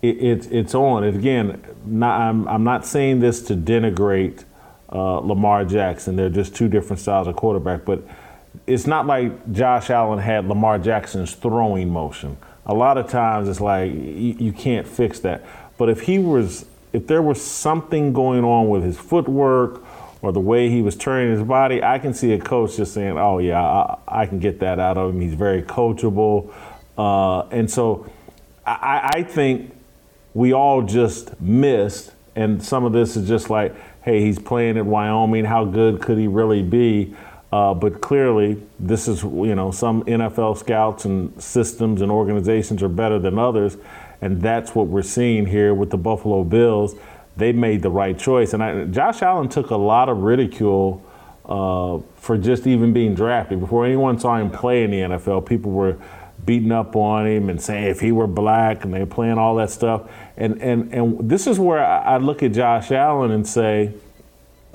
it, 0.01 0.17
it, 0.21 0.51
it's 0.51 0.75
on. 0.75 1.03
And 1.03 1.17
again, 1.17 1.63
not, 1.85 2.21
I'm, 2.21 2.47
I'm 2.47 2.63
not 2.63 2.85
saying 2.85 3.19
this 3.21 3.41
to 3.43 3.55
denigrate– 3.55 4.43
uh, 4.91 5.19
Lamar 5.19 5.65
Jackson. 5.65 6.15
They're 6.15 6.29
just 6.29 6.55
two 6.55 6.67
different 6.67 6.99
styles 6.99 7.27
of 7.27 7.35
quarterback. 7.35 7.85
But 7.85 8.03
it's 8.67 8.87
not 8.87 9.07
like 9.07 9.51
Josh 9.51 9.89
Allen 9.89 10.19
had 10.19 10.47
Lamar 10.47 10.79
Jackson's 10.79 11.33
throwing 11.33 11.89
motion. 11.89 12.37
A 12.65 12.73
lot 12.73 12.97
of 12.97 13.09
times 13.09 13.47
it's 13.47 13.61
like 13.61 13.91
you, 13.91 14.35
you 14.39 14.53
can't 14.53 14.87
fix 14.87 15.19
that. 15.19 15.45
But 15.77 15.89
if 15.89 16.01
he 16.01 16.19
was, 16.19 16.65
if 16.93 17.07
there 17.07 17.21
was 17.21 17.41
something 17.41 18.13
going 18.13 18.43
on 18.43 18.69
with 18.69 18.83
his 18.83 18.97
footwork 18.97 19.83
or 20.21 20.31
the 20.31 20.39
way 20.39 20.69
he 20.69 20.81
was 20.81 20.95
turning 20.95 21.31
his 21.31 21.43
body, 21.43 21.83
I 21.83 21.99
can 21.99 22.13
see 22.13 22.33
a 22.33 22.39
coach 22.39 22.77
just 22.77 22.93
saying, 22.93 23.17
"Oh 23.17 23.39
yeah, 23.39 23.61
I, 23.61 23.97
I 24.07 24.25
can 24.25 24.39
get 24.39 24.59
that 24.61 24.79
out 24.79 24.97
of 24.97 25.13
him. 25.13 25.21
He's 25.21 25.35
very 25.35 25.61
coachable." 25.61 26.53
Uh, 26.97 27.41
and 27.49 27.69
so 27.69 28.09
I, 28.65 29.11
I 29.15 29.23
think 29.23 29.75
we 30.33 30.53
all 30.53 30.81
just 30.81 31.39
missed, 31.39 32.11
and 32.35 32.63
some 32.63 32.83
of 32.83 32.93
this 32.93 33.15
is 33.15 33.27
just 33.27 33.49
like 33.49 33.75
hey, 34.05 34.21
he's 34.21 34.37
playing 34.37 34.77
at 34.77 34.85
Wyoming. 34.85 35.45
How 35.45 35.65
good 35.65 35.99
could 35.99 36.19
he 36.19 36.27
really 36.27 36.61
be? 36.61 37.15
Uh, 37.51 37.73
but 37.73 38.01
clearly, 38.01 38.61
this 38.79 39.07
is, 39.07 39.23
you 39.23 39.55
know, 39.55 39.71
some 39.71 40.03
NFL 40.03 40.57
scouts 40.59 41.05
and 41.05 41.41
systems 41.41 42.01
and 42.01 42.11
organizations 42.11 42.83
are 42.83 42.89
better 42.89 43.17
than 43.17 43.39
others. 43.39 43.77
And 44.21 44.41
that's 44.41 44.75
what 44.75 44.87
we're 44.87 45.01
seeing 45.01 45.47
here 45.47 45.73
with 45.73 45.89
the 45.89 45.97
Buffalo 45.97 46.43
Bills. 46.43 46.95
they 47.35 47.51
made 47.51 47.81
the 47.81 47.89
right 47.89 48.17
choice. 48.17 48.53
And 48.53 48.63
I, 48.63 48.85
Josh 48.85 49.21
Allen 49.21 49.49
took 49.49 49.71
a 49.71 49.75
lot 49.75 50.07
of 50.07 50.19
ridicule 50.19 51.03
uh, 51.45 51.99
for 52.15 52.37
just 52.37 52.67
even 52.67 52.93
being 52.93 53.15
drafted. 53.15 53.59
Before 53.59 53.85
anyone 53.85 54.19
saw 54.19 54.37
him 54.37 54.51
play 54.51 54.83
in 54.83 54.91
the 54.91 54.99
NFL, 54.99 55.45
people 55.45 55.71
were 55.71 55.97
beating 56.45 56.71
up 56.71 56.95
on 56.95 57.27
him 57.27 57.49
and 57.49 57.61
saying 57.61 57.85
if 57.85 57.99
he 57.99 58.11
were 58.11 58.27
black 58.27 58.83
and 58.83 58.93
they're 58.93 59.05
playing 59.05 59.37
all 59.37 59.55
that 59.55 59.69
stuff. 59.69 60.09
And, 60.37 60.61
and, 60.61 60.93
and 60.93 61.29
this 61.29 61.47
is 61.47 61.59
where 61.59 61.83
I 61.83 62.17
look 62.17 62.43
at 62.43 62.53
Josh 62.53 62.91
Allen 62.91 63.31
and 63.31 63.47
say, 63.47 63.93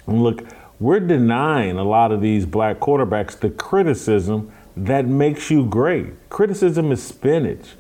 look, 0.07 0.43
we're 0.79 1.01
denying 1.01 1.77
a 1.77 1.85
lot 1.85 2.11
of 2.11 2.21
these 2.21 2.47
black 2.47 2.81
quarterbacks 2.81 3.39
the 3.39 3.51
criticism 3.51 4.51
that 4.77 5.07
makes 5.07 5.51
you 5.51 5.67
great. 5.67 6.31
Criticism 6.31 6.91
is 6.91 7.03
spinach 7.03 7.75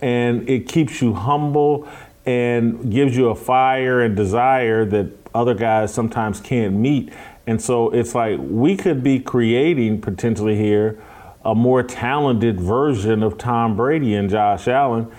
and 0.00 0.48
it 0.48 0.68
keeps 0.68 1.00
you 1.00 1.14
humble 1.14 1.88
and 2.26 2.92
gives 2.92 3.16
you 3.16 3.28
a 3.28 3.34
fire 3.34 4.02
and 4.02 4.14
desire 4.16 4.84
that 4.84 5.10
other 5.34 5.54
guys 5.54 5.92
sometimes 5.92 6.40
can't 6.40 6.74
meet. 6.74 7.12
And 7.46 7.60
so 7.60 7.90
it's 7.90 8.14
like 8.14 8.38
we 8.40 8.76
could 8.76 9.02
be 9.02 9.18
creating 9.18 10.00
potentially 10.00 10.56
here 10.56 11.02
a 11.44 11.54
more 11.54 11.82
talented 11.82 12.60
version 12.60 13.22
of 13.22 13.38
Tom 13.38 13.76
Brady 13.76 14.14
and 14.14 14.30
Josh 14.30 14.68
Allen. 14.68 15.10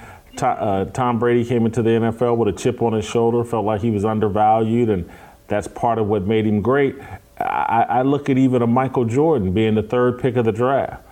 Uh, 0.41 0.85
Tom 0.85 1.19
Brady 1.19 1.45
came 1.45 1.65
into 1.65 1.81
the 1.81 1.91
NFL 1.91 2.37
with 2.37 2.47
a 2.47 2.57
chip 2.57 2.81
on 2.81 2.93
his 2.93 3.05
shoulder, 3.05 3.43
felt 3.43 3.65
like 3.65 3.81
he 3.81 3.91
was 3.91 4.03
undervalued, 4.03 4.89
and 4.89 5.09
that's 5.47 5.67
part 5.67 5.99
of 5.99 6.07
what 6.07 6.23
made 6.23 6.45
him 6.45 6.61
great. 6.61 6.95
I, 7.39 8.03
look 8.03 8.29
at 8.29 8.37
even 8.37 8.61
a 8.61 8.67
Michael 8.67 9.05
Jordan 9.05 9.53
being 9.53 9.75
the 9.75 9.83
third 9.83 10.19
pick 10.19 10.35
of 10.35 10.45
the 10.45 10.51
draft. 10.51 11.03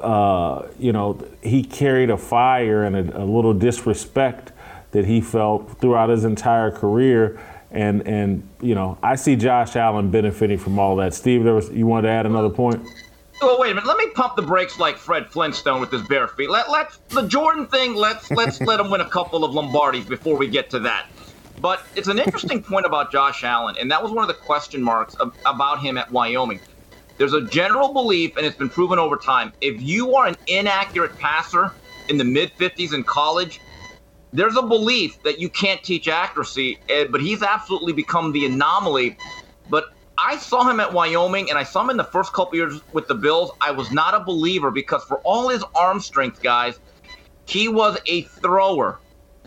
Uh, 0.00 0.66
you 0.78 0.92
know, 0.92 1.18
he 1.42 1.62
carried 1.62 2.10
a 2.10 2.16
fire 2.16 2.82
and 2.84 2.96
a, 2.96 3.22
a, 3.22 3.24
little 3.24 3.54
disrespect 3.54 4.52
that 4.90 5.04
he 5.04 5.20
felt 5.20 5.78
throughout 5.78 6.08
his 6.08 6.24
entire 6.24 6.72
career. 6.72 7.40
And, 7.70 8.06
and 8.06 8.48
you 8.60 8.74
know, 8.74 8.98
I 9.02 9.14
see 9.14 9.36
Josh 9.36 9.76
Allen 9.76 10.10
benefiting 10.10 10.58
from 10.58 10.78
all 10.78 10.96
that. 10.96 11.14
Steve, 11.14 11.44
there 11.44 11.54
was, 11.54 11.70
you 11.70 11.86
wanted 11.86 12.08
to 12.08 12.12
add 12.14 12.26
another 12.26 12.50
point? 12.50 12.84
Oh 13.40 13.58
wait 13.60 13.70
a 13.70 13.74
minute. 13.74 13.86
Let 13.86 13.98
me 13.98 14.08
pump 14.10 14.36
the 14.36 14.42
brakes 14.42 14.78
like 14.78 14.96
Fred 14.96 15.30
Flintstone 15.30 15.80
with 15.80 15.90
his 15.92 16.02
bare 16.02 16.28
feet. 16.28 16.50
Let 16.50 16.70
let 16.70 16.88
the 17.10 17.28
Jordan 17.28 17.66
thing. 17.68 17.94
Let's 17.94 18.30
let's 18.30 18.60
let 18.62 18.80
him 18.80 18.90
win 18.90 19.00
a 19.00 19.08
couple 19.08 19.44
of 19.44 19.52
Lombardis 19.52 20.08
before 20.08 20.36
we 20.38 20.48
get 20.48 20.70
to 20.70 20.80
that. 20.80 21.06
But 21.58 21.80
it's 21.94 22.08
an 22.08 22.18
interesting 22.18 22.62
point 22.62 22.86
about 22.86 23.12
Josh 23.12 23.44
Allen, 23.44 23.76
and 23.80 23.90
that 23.90 24.02
was 24.02 24.12
one 24.12 24.22
of 24.24 24.28
the 24.28 24.34
question 24.34 24.82
marks 24.82 25.14
of, 25.16 25.32
about 25.44 25.80
him 25.80 25.98
at 25.98 26.10
Wyoming. 26.10 26.60
There's 27.18 27.32
a 27.32 27.46
general 27.46 27.92
belief, 27.94 28.36
and 28.36 28.44
it's 28.44 28.56
been 28.56 28.68
proven 28.68 28.98
over 28.98 29.16
time, 29.16 29.52
if 29.60 29.80
you 29.80 30.14
are 30.16 30.26
an 30.26 30.36
inaccurate 30.46 31.16
passer 31.18 31.72
in 32.08 32.18
the 32.18 32.24
mid 32.24 32.52
50s 32.58 32.92
in 32.92 33.04
college, 33.04 33.60
there's 34.32 34.56
a 34.56 34.62
belief 34.62 35.22
that 35.22 35.38
you 35.38 35.48
can't 35.48 35.82
teach 35.82 36.08
accuracy, 36.08 36.78
eh, 36.90 37.06
but 37.10 37.22
he's 37.22 37.42
absolutely 37.42 37.92
become 37.94 38.32
the 38.32 38.44
anomaly. 38.44 39.16
I 40.18 40.38
saw 40.38 40.68
him 40.68 40.80
at 40.80 40.92
Wyoming 40.92 41.50
and 41.50 41.58
I 41.58 41.62
saw 41.62 41.82
him 41.82 41.90
in 41.90 41.96
the 41.96 42.04
first 42.04 42.32
couple 42.32 42.56
years 42.56 42.80
with 42.92 43.06
the 43.06 43.14
Bills. 43.14 43.50
I 43.60 43.70
was 43.70 43.92
not 43.92 44.14
a 44.14 44.20
believer 44.20 44.70
because 44.70 45.04
for 45.04 45.18
all 45.18 45.48
his 45.48 45.62
arm 45.74 46.00
strength, 46.00 46.42
guys, 46.42 46.80
he 47.46 47.68
was 47.68 47.98
a 48.06 48.22
thrower. 48.22 48.98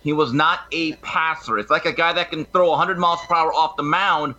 He 0.03 0.13
was 0.13 0.31
not 0.31 0.61
a 0.71 0.93
passer. 0.97 1.57
It's 1.57 1.71
like 1.71 1.85
a 1.85 1.91
guy 1.91 2.13
that 2.13 2.29
can 2.29 2.45
throw 2.45 2.69
100 2.69 2.99
miles 2.99 3.19
per 3.27 3.35
hour 3.35 3.51
off 3.51 3.77
the 3.77 3.83
mound 3.83 4.35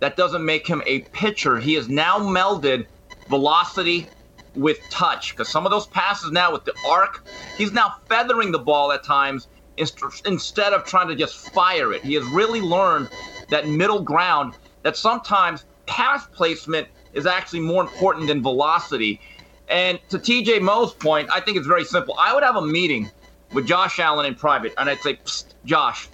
that 0.00 0.16
doesn't 0.16 0.44
make 0.44 0.66
him 0.66 0.82
a 0.86 1.00
pitcher. 1.00 1.58
He 1.58 1.74
has 1.74 1.88
now 1.88 2.18
melded 2.18 2.86
velocity 3.28 4.08
with 4.54 4.78
touch 4.90 5.32
because 5.32 5.48
some 5.48 5.66
of 5.66 5.70
those 5.70 5.86
passes 5.88 6.32
now 6.32 6.50
with 6.50 6.64
the 6.64 6.74
arc, 6.88 7.26
he's 7.58 7.72
now 7.72 7.94
feathering 8.08 8.52
the 8.52 8.58
ball 8.58 8.90
at 8.90 9.04
times 9.04 9.48
instead 9.76 10.72
of 10.72 10.84
trying 10.84 11.08
to 11.08 11.14
just 11.14 11.52
fire 11.52 11.92
it. 11.92 12.02
He 12.02 12.14
has 12.14 12.24
really 12.26 12.60
learned 12.60 13.08
that 13.50 13.68
middle 13.68 14.00
ground 14.00 14.54
that 14.82 14.96
sometimes 14.96 15.64
pass 15.86 16.26
placement 16.26 16.88
is 17.12 17.26
actually 17.26 17.60
more 17.60 17.82
important 17.82 18.28
than 18.28 18.42
velocity. 18.42 19.20
And 19.68 19.98
to 20.10 20.18
TJ 20.18 20.60
Moe's 20.60 20.92
point, 20.92 21.28
I 21.32 21.40
think 21.40 21.56
it's 21.56 21.66
very 21.66 21.84
simple. 21.84 22.14
I 22.18 22.34
would 22.34 22.42
have 22.42 22.56
a 22.56 22.66
meeting 22.66 23.10
with 23.52 23.66
Josh 23.66 23.98
Allen 23.98 24.26
in 24.26 24.34
private, 24.34 24.74
and 24.76 24.90
I'd 24.90 25.00
say, 25.00 25.18
Josh, 25.64 26.08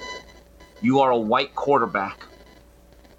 you 0.83 1.01
are 1.01 1.11
a 1.11 1.19
white 1.19 1.55
quarterback 1.55 2.27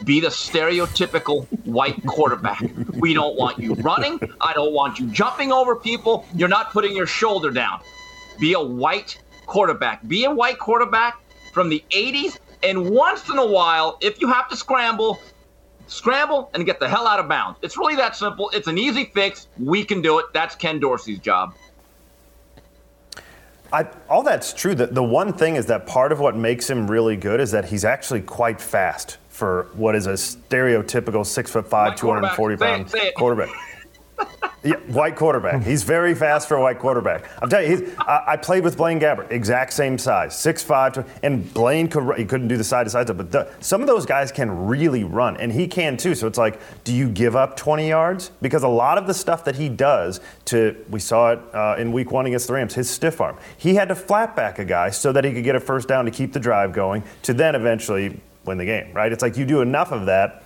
be 0.04 0.20
the 0.20 0.28
stereotypical 0.28 1.46
white 1.66 2.06
quarterback. 2.06 2.64
We 2.96 3.14
don't 3.14 3.38
want 3.38 3.60
you 3.60 3.76
running. 3.76 4.20
I 4.40 4.54
don't 4.54 4.74
want 4.74 5.00
you 5.00 5.08
jumping 5.08 5.52
over 5.52 5.76
people. 5.76 6.26
You're 6.36 6.50
not 6.50 6.72
putting 6.72 6.96
your 6.96 7.08
shoulder 7.08 7.52
down. 7.52 7.82
Be 8.40 8.54
a 8.54 8.60
white 8.60 9.20
quarterback. 9.46 10.08
Be 10.08 10.26
a 10.26 10.32
white 10.32 10.60
quarterback 10.60 11.20
from 11.54 11.70
the 11.70 11.84
80s. 11.92 12.38
And 12.64 12.90
once 12.90 13.30
in 13.30 13.38
a 13.38 13.46
while, 13.46 13.98
if 14.02 14.22
you 14.22 14.28
have 14.28 14.50
to 14.50 14.56
scramble, 14.56 15.20
scramble 15.92 16.50
and 16.54 16.66
get 16.66 16.80
the 16.80 16.88
hell 16.88 17.08
out 17.08 17.20
of 17.20 17.28
bounds. 17.28 17.60
It's 17.62 17.78
really 17.78 17.96
that 17.98 18.16
simple. 18.16 18.50
It's 18.52 18.68
an 18.68 18.78
easy 18.78 19.12
fix. 19.14 19.48
We 19.60 19.84
can 19.84 20.02
do 20.02 20.20
it. 20.20 20.26
That's 20.34 20.56
Ken 20.56 20.80
Dorsey's 20.80 21.20
job. 21.20 21.54
I, 23.74 23.88
all 24.10 24.24
that's 24.24 24.54
true. 24.54 24.76
The, 24.76 24.88
the 24.88 25.04
one 25.04 25.34
thing 25.34 25.56
is 25.56 25.68
that 25.68 25.88
part 25.88 26.12
of 26.12 26.20
what 26.20 26.36
makes 26.36 26.70
him 26.70 26.90
really 26.90 27.16
good 27.16 27.40
is 27.40 27.52
that 27.52 27.66
he's 27.66 27.86
actually 27.86 28.22
quite 28.22 28.60
fast 28.60 29.18
for 29.30 29.68
what 29.74 29.96
is 29.96 30.08
a 30.08 30.14
stereotypical 30.14 31.26
six 31.26 31.52
foot 31.52 31.68
five, 31.68 31.96
240 31.96 32.58
pound 32.58 32.94
quarterback. 33.16 33.50
Yeah, 34.64 34.76
white 34.88 35.16
quarterback. 35.16 35.64
He's 35.64 35.82
very 35.82 36.14
fast 36.14 36.48
for 36.48 36.56
a 36.56 36.62
white 36.62 36.78
quarterback. 36.78 37.28
I'm 37.42 37.50
telling 37.50 37.72
you, 37.72 37.96
I, 37.98 38.24
I, 38.28 38.38
played 38.38 38.64
with 38.64 38.78
Blaine 38.78 39.00
Gabbert, 39.00 39.32
exact 39.32 39.74
same 39.74 39.98
size, 39.98 40.38
six 40.38 40.62
five, 40.62 41.04
and 41.24 41.52
Blaine 41.52 41.88
could 41.88 42.16
he 42.16 42.26
couldn't 42.26 42.48
do 42.48 42.58
the 42.58 42.64
side 42.64 42.84
to 42.84 42.92
side 42.92 43.08
stuff, 43.08 43.18
but 43.18 43.32
the, 43.32 43.52
some 43.60 43.82
of 43.82 43.88
those 43.88 44.06
guys 44.06 44.32
can 44.32 44.68
really 44.68 45.04
run, 45.04 45.36
and 45.38 45.52
he 45.52 45.68
can 45.68 45.98
too. 45.98 46.14
So 46.14 46.28
it's 46.28 46.38
like, 46.38 46.60
do 46.84 46.94
you 46.94 47.10
give 47.10 47.36
up 47.36 47.58
20 47.58 47.90
yards? 47.90 48.30
Because 48.40 48.62
a 48.62 48.68
lot 48.68 49.00
of 49.00 49.08
the 49.08 49.16
stuff 49.16 49.46
that 49.46 49.56
he 49.56 49.68
does, 49.68 50.22
to 50.46 50.76
we 50.92 51.00
saw 51.00 51.32
it 51.32 51.40
uh, 51.56 51.76
in 51.80 51.92
Week 51.92 52.12
One 52.12 52.28
against 52.28 52.46
the 52.46 52.54
Rams, 52.54 52.76
his 52.76 52.88
stiff 52.88 53.20
arm. 53.20 53.38
He 53.58 53.74
had 53.74 53.88
to 53.88 53.96
flat 53.96 54.36
back 54.36 54.60
a 54.60 54.66
guy 54.66 54.92
so 54.92 55.12
that 55.12 55.24
he 55.24 55.34
could 55.34 55.44
get 55.44 55.56
a 55.56 55.60
first 55.60 55.88
down 55.88 56.06
to 56.06 56.12
keep 56.12 56.34
the 56.34 56.40
drive 56.40 56.72
going, 56.72 57.04
to 57.24 57.34
then 57.34 57.56
eventually 57.56 58.22
win 58.46 58.60
the 58.60 58.66
game, 58.66 58.94
right? 58.94 59.12
It's 59.12 59.24
like 59.24 59.38
you 59.38 59.46
do 59.46 59.62
enough 59.62 59.92
of 59.92 60.06
that. 60.06 60.44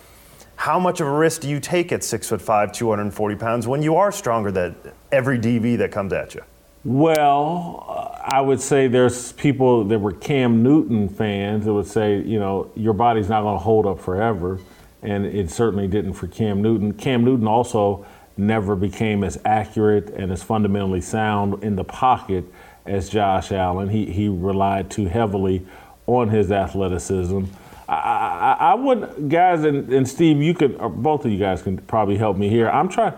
How 0.55 0.79
much 0.79 1.01
of 1.01 1.07
a 1.07 1.11
risk 1.11 1.41
do 1.41 1.49
you 1.49 1.59
take 1.59 1.91
at 1.91 2.03
six 2.03 2.29
foot 2.29 2.41
five, 2.41 2.71
240 2.71 3.35
pounds 3.35 3.67
when 3.67 3.81
you 3.81 3.95
are 3.95 4.11
stronger 4.11 4.51
than 4.51 4.75
every 5.11 5.37
DB 5.37 5.77
that 5.77 5.91
comes 5.91 6.13
at 6.13 6.33
you? 6.33 6.41
Well, 6.83 8.19
I 8.23 8.41
would 8.41 8.61
say 8.61 8.87
there's 8.87 9.31
people 9.33 9.85
that 9.85 9.99
were 9.99 10.11
Cam 10.11 10.61
Newton 10.61 11.09
fans 11.09 11.65
that 11.65 11.73
would 11.73 11.87
say, 11.87 12.21
you 12.21 12.39
know, 12.39 12.71
your 12.75 12.93
body's 12.93 13.27
not 13.27 13.41
going 13.41 13.55
to 13.55 13.63
hold 13.63 13.85
up 13.87 13.99
forever. 13.99 14.59
And 15.01 15.25
it 15.25 15.51
certainly 15.51 15.87
didn't 15.87 16.13
for 16.13 16.27
Cam 16.27 16.61
Newton. 16.61 16.93
Cam 16.93 17.23
Newton 17.23 17.47
also 17.47 18.05
never 18.37 18.75
became 18.75 19.23
as 19.23 19.39
accurate 19.45 20.09
and 20.09 20.31
as 20.31 20.43
fundamentally 20.43 21.01
sound 21.01 21.63
in 21.63 21.75
the 21.75 21.83
pocket 21.83 22.43
as 22.85 23.09
Josh 23.09 23.51
Allen. 23.51 23.89
He, 23.89 24.11
he 24.11 24.27
relied 24.27 24.91
too 24.91 25.05
heavily 25.05 25.65
on 26.07 26.29
his 26.29 26.51
athleticism. 26.51 27.45
I, 27.87 28.57
I, 28.59 28.73
would, 28.73 29.29
guys, 29.29 29.63
and, 29.63 29.91
and 29.93 30.07
Steve, 30.07 30.41
you 30.41 30.53
could, 30.53 30.77
both 30.77 31.23
of 31.25 31.31
you 31.31 31.37
guys 31.37 31.61
can 31.61 31.77
probably 31.77 32.17
help 32.17 32.35
me 32.37 32.49
here. 32.49 32.69
I'm 32.69 32.89
trying. 32.89 33.13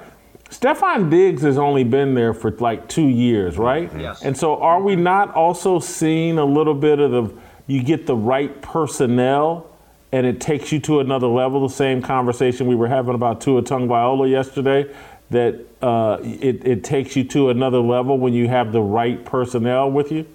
Stefon 0.49 1.09
Diggs 1.09 1.41
has 1.41 1.57
only 1.57 1.83
been 1.83 2.15
there 2.15 2.33
for 2.33 2.51
like 2.51 2.87
two 2.87 3.07
years, 3.07 3.57
right? 3.57 3.91
Yes. 3.97 4.21
And 4.23 4.35
so, 4.37 4.61
are 4.61 4.81
we 4.81 4.95
not 4.95 5.33
also 5.33 5.79
seeing 5.79 6.37
a 6.37 6.45
little 6.45 6.73
bit 6.73 6.99
of 6.99 7.11
the 7.11 7.33
you 7.67 7.83
get 7.83 8.05
the 8.05 8.15
right 8.15 8.61
personnel, 8.61 9.69
and 10.13 10.25
it 10.25 10.39
takes 10.39 10.71
you 10.71 10.79
to 10.81 11.01
another 11.01 11.27
level? 11.27 11.67
The 11.67 11.73
same 11.73 12.01
conversation 12.01 12.65
we 12.67 12.75
were 12.75 12.87
having 12.87 13.13
about 13.13 13.41
Tua 13.41 13.61
Tagovailoa 13.61 14.29
yesterday, 14.29 14.93
that 15.31 15.59
uh, 15.81 16.19
it, 16.21 16.65
it 16.65 16.83
takes 16.83 17.17
you 17.17 17.25
to 17.25 17.49
another 17.49 17.79
level 17.79 18.17
when 18.17 18.33
you 18.33 18.47
have 18.47 18.71
the 18.71 18.81
right 18.81 19.23
personnel 19.25 19.91
with 19.91 20.13
you. 20.13 20.25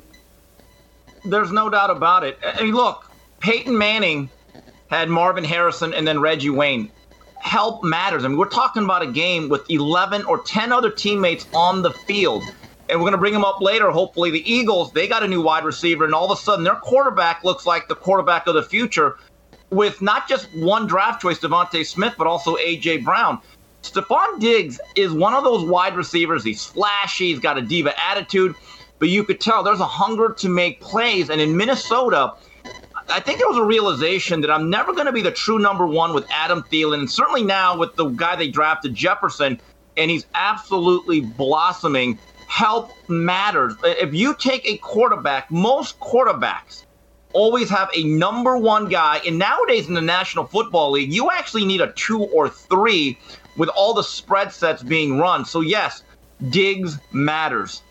There's 1.24 1.52
no 1.52 1.70
doubt 1.70 1.88
about 1.90 2.24
it. 2.24 2.38
I 2.44 2.64
mean, 2.64 2.74
look, 2.74 3.10
Peyton 3.42 3.76
Manning 3.76 4.30
had 4.88 5.08
Marvin 5.08 5.42
Harrison 5.42 5.92
and 5.92 6.06
then 6.06 6.20
Reggie 6.20 6.50
Wayne. 6.50 6.90
Help 7.40 7.82
matters. 7.82 8.24
I 8.24 8.28
mean, 8.28 8.38
we're 8.38 8.46
talking 8.46 8.84
about 8.84 9.02
a 9.02 9.06
game 9.08 9.48
with 9.48 9.68
11 9.68 10.24
or 10.26 10.38
10 10.38 10.70
other 10.70 10.90
teammates 10.90 11.46
on 11.52 11.82
the 11.82 11.90
field. 11.90 12.44
And 12.88 13.00
we're 13.00 13.04
going 13.04 13.12
to 13.12 13.18
bring 13.18 13.32
them 13.32 13.44
up 13.44 13.60
later. 13.60 13.90
Hopefully, 13.90 14.30
the 14.30 14.48
Eagles, 14.50 14.92
they 14.92 15.08
got 15.08 15.24
a 15.24 15.28
new 15.28 15.42
wide 15.42 15.64
receiver, 15.64 16.04
and 16.04 16.14
all 16.14 16.30
of 16.30 16.38
a 16.38 16.40
sudden, 16.40 16.62
their 16.62 16.76
quarterback 16.76 17.42
looks 17.42 17.66
like 17.66 17.88
the 17.88 17.94
quarterback 17.94 18.46
of 18.46 18.54
the 18.54 18.62
future 18.62 19.16
with 19.70 20.00
not 20.02 20.28
just 20.28 20.46
one 20.54 20.86
draft 20.86 21.20
choice, 21.20 21.38
DeVonta 21.38 21.84
Smith, 21.84 22.14
but 22.16 22.26
also 22.26 22.56
A.J. 22.58 22.98
Brown. 22.98 23.40
Stefon 23.82 24.38
Diggs 24.38 24.78
is 24.94 25.10
one 25.10 25.34
of 25.34 25.42
those 25.42 25.64
wide 25.64 25.96
receivers. 25.96 26.44
He's 26.44 26.64
flashy, 26.64 27.28
he's 27.28 27.40
got 27.40 27.58
a 27.58 27.62
diva 27.62 27.92
attitude, 28.00 28.54
but 29.00 29.08
you 29.08 29.24
could 29.24 29.40
tell 29.40 29.64
there's 29.64 29.80
a 29.80 29.86
hunger 29.86 30.32
to 30.38 30.48
make 30.48 30.80
plays. 30.80 31.30
And 31.30 31.40
in 31.40 31.56
Minnesota, 31.56 32.34
I 33.08 33.20
think 33.20 33.38
there 33.38 33.48
was 33.48 33.58
a 33.58 33.64
realization 33.64 34.40
that 34.42 34.50
I'm 34.50 34.70
never 34.70 34.92
going 34.92 35.06
to 35.06 35.12
be 35.12 35.22
the 35.22 35.30
true 35.30 35.58
number 35.58 35.86
one 35.86 36.14
with 36.14 36.26
Adam 36.30 36.62
Thielen, 36.62 37.00
and 37.00 37.10
certainly 37.10 37.42
now 37.42 37.76
with 37.76 37.94
the 37.96 38.06
guy 38.06 38.36
they 38.36 38.48
drafted, 38.48 38.94
Jefferson, 38.94 39.60
and 39.96 40.10
he's 40.10 40.26
absolutely 40.34 41.20
blossoming. 41.20 42.18
Help 42.48 42.90
matters. 43.08 43.74
If 43.82 44.12
you 44.14 44.34
take 44.34 44.66
a 44.66 44.76
quarterback, 44.78 45.50
most 45.50 45.98
quarterbacks 46.00 46.84
always 47.32 47.70
have 47.70 47.88
a 47.94 48.04
number 48.04 48.58
one 48.58 48.88
guy. 48.88 49.20
And 49.26 49.38
nowadays 49.38 49.88
in 49.88 49.94
the 49.94 50.02
National 50.02 50.44
Football 50.44 50.92
League, 50.92 51.12
you 51.12 51.30
actually 51.30 51.64
need 51.64 51.80
a 51.80 51.92
two 51.92 52.24
or 52.24 52.48
three 52.48 53.18
with 53.56 53.68
all 53.70 53.94
the 53.94 54.02
spread 54.02 54.52
sets 54.52 54.82
being 54.82 55.18
run. 55.18 55.44
So, 55.44 55.60
yes, 55.60 56.02
Diggs 56.50 56.98
matters. 57.12 57.82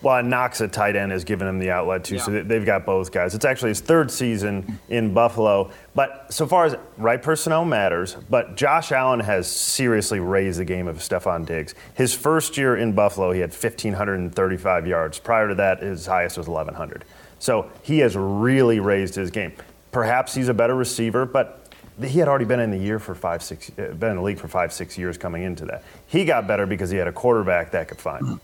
Well, 0.00 0.22
Knox 0.22 0.60
at 0.60 0.72
tight 0.72 0.94
end 0.94 1.10
has 1.10 1.24
given 1.24 1.48
him 1.48 1.58
the 1.58 1.70
outlet 1.70 2.04
too, 2.04 2.16
yeah. 2.16 2.22
so 2.22 2.42
they've 2.42 2.64
got 2.64 2.86
both 2.86 3.10
guys. 3.10 3.34
It's 3.34 3.44
actually 3.44 3.70
his 3.70 3.80
third 3.80 4.10
season 4.10 4.78
in 4.88 5.12
Buffalo. 5.12 5.70
But 5.94 6.32
so 6.32 6.46
far 6.46 6.66
as 6.66 6.76
right 6.96 7.20
personnel 7.20 7.64
matters, 7.64 8.16
but 8.30 8.56
Josh 8.56 8.92
Allen 8.92 9.18
has 9.20 9.50
seriously 9.50 10.20
raised 10.20 10.60
the 10.60 10.64
game 10.64 10.86
of 10.86 10.98
Stefon 10.98 11.44
Diggs. 11.44 11.74
His 11.94 12.14
first 12.14 12.56
year 12.56 12.76
in 12.76 12.92
Buffalo, 12.92 13.32
he 13.32 13.40
had 13.40 13.50
1,535 13.50 14.86
yards. 14.86 15.18
Prior 15.18 15.48
to 15.48 15.54
that, 15.56 15.82
his 15.82 16.06
highest 16.06 16.38
was 16.38 16.46
1,100. 16.46 17.04
So 17.40 17.70
he 17.82 17.98
has 17.98 18.16
really 18.16 18.78
raised 18.78 19.16
his 19.16 19.32
game. 19.32 19.52
Perhaps 19.90 20.34
he's 20.34 20.48
a 20.48 20.54
better 20.54 20.76
receiver, 20.76 21.26
but 21.26 21.68
he 22.00 22.20
had 22.20 22.28
already 22.28 22.44
been 22.44 22.60
in 22.60 22.70
the 22.70 22.78
year 22.78 23.00
for 23.00 23.14
five, 23.14 23.42
six, 23.42 23.70
uh, 23.70 23.94
been 23.94 24.10
in 24.10 24.16
the 24.16 24.22
league 24.22 24.38
for 24.38 24.46
five, 24.46 24.72
six 24.72 24.96
years 24.96 25.18
coming 25.18 25.42
into 25.42 25.64
that. 25.64 25.82
He 26.06 26.24
got 26.24 26.46
better 26.46 26.66
because 26.66 26.90
he 26.90 26.96
had 26.96 27.08
a 27.08 27.12
quarterback 27.12 27.72
that 27.72 27.88
could 27.88 27.98
find 27.98 28.24
him. 28.26 28.40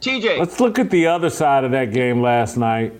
TJ. 0.00 0.38
Let's 0.38 0.60
look 0.60 0.78
at 0.78 0.90
the 0.90 1.06
other 1.06 1.30
side 1.30 1.64
of 1.64 1.70
that 1.72 1.92
game 1.92 2.20
last 2.20 2.56
night. 2.56 2.92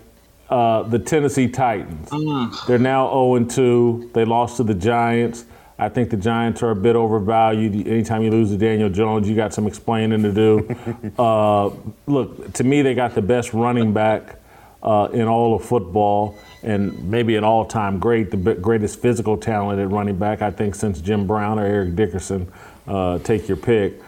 Uh, 0.48 0.82
the 0.84 0.98
Tennessee 0.98 1.48
Titans. 1.48 2.08
Mm. 2.08 2.66
They're 2.66 2.78
now 2.78 3.08
0 3.08 3.44
2. 3.44 4.10
They 4.14 4.24
lost 4.24 4.58
to 4.58 4.62
the 4.62 4.74
Giants. 4.74 5.44
I 5.78 5.88
think 5.88 6.08
the 6.08 6.16
Giants 6.16 6.62
are 6.62 6.70
a 6.70 6.76
bit 6.76 6.96
overvalued. 6.96 7.86
Anytime 7.86 8.22
you 8.22 8.30
lose 8.30 8.50
to 8.50 8.56
Daniel 8.56 8.88
Jones, 8.88 9.28
you 9.28 9.34
got 9.34 9.52
some 9.52 9.66
explaining 9.66 10.22
to 10.22 10.32
do. 10.32 11.12
uh, 11.18 11.70
look, 12.06 12.52
to 12.54 12.64
me, 12.64 12.82
they 12.82 12.94
got 12.94 13.14
the 13.14 13.22
best 13.22 13.52
running 13.52 13.92
back 13.92 14.36
uh, 14.82 15.08
in 15.12 15.26
all 15.26 15.54
of 15.54 15.64
football 15.64 16.38
and 16.62 17.10
maybe 17.10 17.36
an 17.36 17.44
all 17.44 17.64
time 17.64 17.98
great, 17.98 18.30
the 18.30 18.54
greatest 18.54 19.00
physical 19.00 19.36
talent 19.36 19.80
at 19.80 19.90
running 19.90 20.16
back, 20.16 20.42
I 20.42 20.50
think, 20.50 20.74
since 20.74 21.00
Jim 21.00 21.26
Brown 21.26 21.58
or 21.58 21.66
Eric 21.66 21.96
Dickerson. 21.96 22.50
Uh, 22.86 23.18
take 23.18 23.48
your 23.48 23.56
pick. 23.56 24.00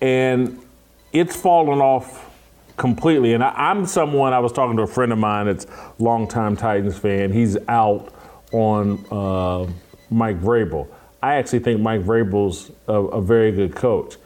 And 0.00 0.58
it's 1.12 1.36
fallen 1.36 1.78
off 1.78 2.31
completely. 2.76 3.34
And 3.34 3.42
I, 3.42 3.70
am 3.70 3.86
someone, 3.86 4.32
I 4.32 4.38
was 4.38 4.52
talking 4.52 4.76
to 4.76 4.82
a 4.82 4.86
friend 4.86 5.12
of 5.12 5.18
mine 5.18 5.46
that's 5.46 5.66
longtime 5.98 6.56
Titans 6.56 6.96
fan. 6.96 7.32
He's 7.32 7.56
out 7.68 8.12
on 8.52 9.04
uh, 9.10 9.70
Mike 10.10 10.40
Vrabel. 10.40 10.88
I 11.22 11.36
actually 11.36 11.60
think 11.60 11.80
Mike 11.80 12.02
Vrabel's 12.02 12.70
a, 12.88 12.94
a, 12.94 13.22
very 13.22 13.52
good 13.52 13.76
coach. 13.76 14.16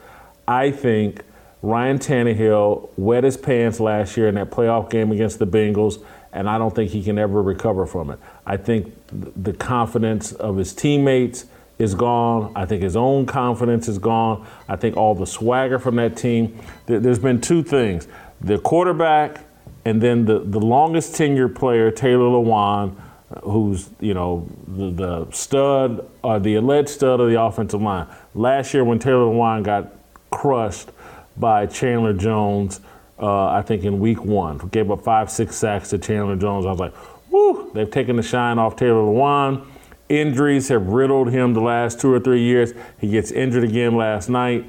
I 0.47 0.71
think 0.71 1.21
Ryan 1.61 1.99
Tannehill 1.99 2.89
wet 2.97 3.23
his 3.23 3.37
pants 3.37 3.79
last 3.79 4.17
year 4.17 4.27
in 4.27 4.35
that 4.35 4.49
playoff 4.49 4.89
game 4.89 5.11
against 5.11 5.37
the 5.37 5.45
Bengals, 5.45 6.03
and 6.33 6.49
I 6.49 6.57
don't 6.57 6.75
think 6.75 6.91
he 6.91 7.03
can 7.03 7.19
ever 7.19 7.41
recover 7.41 7.85
from 7.85 8.09
it. 8.09 8.19
I 8.45 8.57
think 8.57 8.93
the 9.11 9.53
confidence 9.53 10.31
of 10.31 10.57
his 10.57 10.73
teammates 10.73 11.45
is 11.77 11.93
gone. 11.93 12.51
I 12.55 12.65
think 12.65 12.81
his 12.81 12.95
own 12.95 13.25
confidence 13.27 13.87
is 13.87 13.99
gone. 13.99 14.47
I 14.67 14.75
think 14.75 14.97
all 14.97 15.13
the 15.13 15.27
swagger 15.27 15.77
from 15.77 15.97
that 15.97 16.17
team. 16.17 16.59
There's 16.87 17.19
been 17.19 17.39
two 17.41 17.63
things 17.63 18.07
the 18.41 18.57
quarterback, 18.59 19.43
and 19.85 20.01
then 20.01 20.25
the, 20.25 20.39
the 20.39 20.59
longest 20.59 21.13
tenured 21.13 21.55
player, 21.55 21.91
Taylor 21.91 22.25
Lewan, 22.25 22.95
who's 23.43 23.89
you 23.99 24.13
know 24.13 24.47
the, 24.67 24.91
the 24.91 25.31
stud 25.31 26.09
or 26.23 26.35
uh, 26.35 26.39
the 26.39 26.55
alleged 26.55 26.89
stud 26.89 27.19
of 27.19 27.29
the 27.29 27.41
offensive 27.41 27.81
line. 27.81 28.07
Last 28.33 28.73
year, 28.73 28.83
when 28.83 28.99
Taylor 28.99 29.25
Lewan 29.25 29.63
got 29.63 29.93
crushed 30.29 30.89
by 31.35 31.65
Chandler 31.65 32.13
Jones, 32.13 32.79
uh, 33.19 33.47
I 33.47 33.61
think 33.61 33.83
in 33.83 33.99
week 33.99 34.23
one, 34.23 34.57
gave 34.69 34.91
up 34.91 35.03
five, 35.03 35.29
six 35.29 35.55
sacks 35.55 35.89
to 35.89 35.97
Chandler 35.97 36.35
Jones. 36.35 36.65
I 36.65 36.71
was 36.71 36.79
like, 36.79 36.93
whoo, 37.31 37.71
they've 37.73 37.89
taken 37.89 38.15
the 38.15 38.23
shine 38.23 38.59
off 38.59 38.75
Taylor 38.75 39.01
Lewan. 39.01 39.65
Injuries 40.09 40.69
have 40.69 40.87
riddled 40.87 41.31
him 41.31 41.53
the 41.53 41.61
last 41.61 41.99
two 41.99 42.13
or 42.13 42.19
three 42.19 42.41
years. 42.41 42.73
He 42.99 43.09
gets 43.09 43.31
injured 43.31 43.65
again 43.65 43.95
last 43.97 44.29
night. 44.29 44.65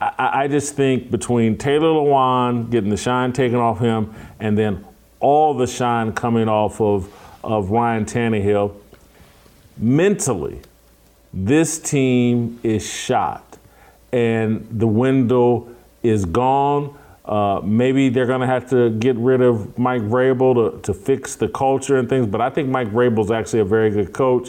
I, 0.00 0.44
I 0.44 0.48
just 0.48 0.74
think 0.74 1.10
between 1.10 1.58
Taylor 1.58 1.88
Lewan 1.88 2.70
getting 2.70 2.90
the 2.90 2.96
shine 2.96 3.32
taken 3.32 3.58
off 3.58 3.80
him 3.80 4.14
and 4.38 4.56
then 4.56 4.84
all 5.20 5.54
the 5.54 5.66
shine 5.66 6.12
coming 6.12 6.48
off 6.48 6.80
of, 6.80 7.12
of 7.44 7.70
Ryan 7.70 8.06
Tannehill, 8.06 8.74
mentally, 9.76 10.60
this 11.32 11.78
team 11.78 12.58
is 12.62 12.86
shot. 12.86 13.58
And 14.12 14.66
the 14.70 14.86
window 14.86 15.68
is 16.02 16.24
gone. 16.24 16.98
Uh, 17.24 17.60
maybe 17.62 18.08
they're 18.08 18.26
going 18.26 18.40
to 18.40 18.46
have 18.46 18.68
to 18.70 18.90
get 18.90 19.16
rid 19.16 19.40
of 19.40 19.78
Mike 19.78 20.02
Vrabel 20.02 20.54
to, 20.72 20.80
to 20.82 20.94
fix 20.94 21.36
the 21.36 21.46
culture 21.48 21.98
and 21.98 22.08
things, 22.08 22.26
but 22.26 22.40
I 22.40 22.50
think 22.50 22.68
Mike 22.68 22.88
Vrabel 22.90 23.24
is 23.24 23.30
actually 23.30 23.60
a 23.60 23.64
very 23.64 23.90
good 23.90 24.12
coach. 24.12 24.48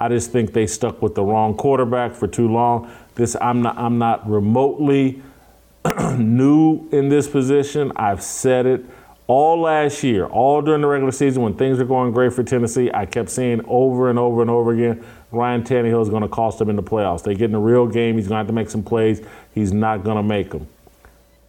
I 0.00 0.08
just 0.08 0.30
think 0.30 0.52
they 0.52 0.66
stuck 0.66 1.00
with 1.00 1.14
the 1.14 1.24
wrong 1.24 1.56
quarterback 1.56 2.12
for 2.12 2.28
too 2.28 2.48
long. 2.48 2.90
This 3.18 3.36
I'm 3.40 3.62
not 3.62 3.76
I'm 3.76 3.98
not 3.98 4.30
remotely 4.30 5.20
new 6.16 6.88
in 6.90 7.08
this 7.08 7.28
position. 7.28 7.92
I've 7.96 8.22
said 8.22 8.64
it 8.64 8.86
all 9.26 9.60
last 9.60 10.04
year, 10.04 10.26
all 10.26 10.62
during 10.62 10.80
the 10.80 10.86
regular 10.86 11.10
season 11.10 11.42
when 11.42 11.54
things 11.54 11.78
were 11.78 11.84
going 11.84 12.12
great 12.12 12.32
for 12.32 12.44
Tennessee. 12.44 12.90
I 12.94 13.06
kept 13.06 13.28
saying 13.28 13.62
over 13.66 14.08
and 14.08 14.20
over 14.20 14.40
and 14.40 14.48
over 14.48 14.72
again, 14.72 15.04
Ryan 15.32 15.64
Tannehill 15.64 16.00
is 16.00 16.08
going 16.08 16.22
to 16.22 16.28
cost 16.28 16.60
them 16.60 16.70
in 16.70 16.76
the 16.76 16.82
playoffs. 16.82 17.24
They 17.24 17.34
get 17.34 17.50
in 17.50 17.56
a 17.56 17.60
real 17.60 17.88
game. 17.88 18.16
He's 18.16 18.28
going 18.28 18.36
to 18.36 18.38
have 18.38 18.46
to 18.46 18.52
make 18.52 18.70
some 18.70 18.84
plays. 18.84 19.20
He's 19.52 19.72
not 19.72 20.04
going 20.04 20.16
to 20.16 20.22
make 20.22 20.50
them. 20.50 20.68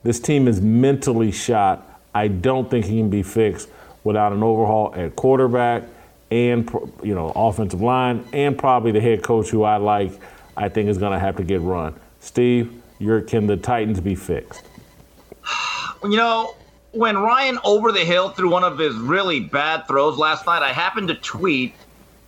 This 0.01 0.19
team 0.19 0.47
is 0.47 0.59
mentally 0.59 1.31
shot. 1.31 2.01
I 2.15 2.29
don't 2.29 2.69
think 2.69 2.85
he 2.85 2.97
can 2.97 3.11
be 3.11 3.21
fixed 3.21 3.69
without 4.03 4.33
an 4.33 4.41
overhaul 4.41 4.93
at 4.95 5.15
quarterback 5.15 5.83
and 6.31 6.67
you 7.03 7.13
know 7.13 7.31
offensive 7.35 7.81
line 7.81 8.27
and 8.33 8.57
probably 8.57 8.91
the 8.91 9.01
head 9.01 9.21
coach 9.21 9.49
who 9.49 9.63
I 9.63 9.77
like. 9.77 10.11
I 10.59 10.67
think 10.67 10.89
is 10.89 10.97
going 10.97 11.13
to 11.13 11.19
have 11.19 11.37
to 11.37 11.43
get 11.43 11.61
run. 11.61 11.95
Steve, 12.19 12.83
can 13.27 13.47
the 13.47 13.55
Titans 13.55 14.01
be 14.01 14.13
fixed? 14.13 14.65
You 16.03 16.17
know, 16.17 16.55
when 16.91 17.17
Ryan 17.17 17.59
over 17.63 17.93
the 17.93 18.03
hill 18.03 18.29
threw 18.29 18.49
one 18.49 18.65
of 18.65 18.77
his 18.77 18.93
really 18.95 19.39
bad 19.39 19.87
throws 19.87 20.17
last 20.17 20.45
night, 20.45 20.61
I 20.61 20.73
happened 20.73 21.07
to 21.07 21.15
tweet 21.15 21.73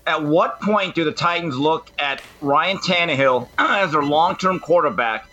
at 0.08 0.24
what 0.24 0.62
point 0.62 0.96
do 0.96 1.04
the 1.04 1.12
Titans 1.12 1.58
look 1.58 1.92
at 2.00 2.22
Ryan 2.40 2.78
Tannehill 2.78 3.50
as 3.58 3.92
their 3.92 4.04
long 4.04 4.38
term 4.38 4.60
quarterback 4.60 5.28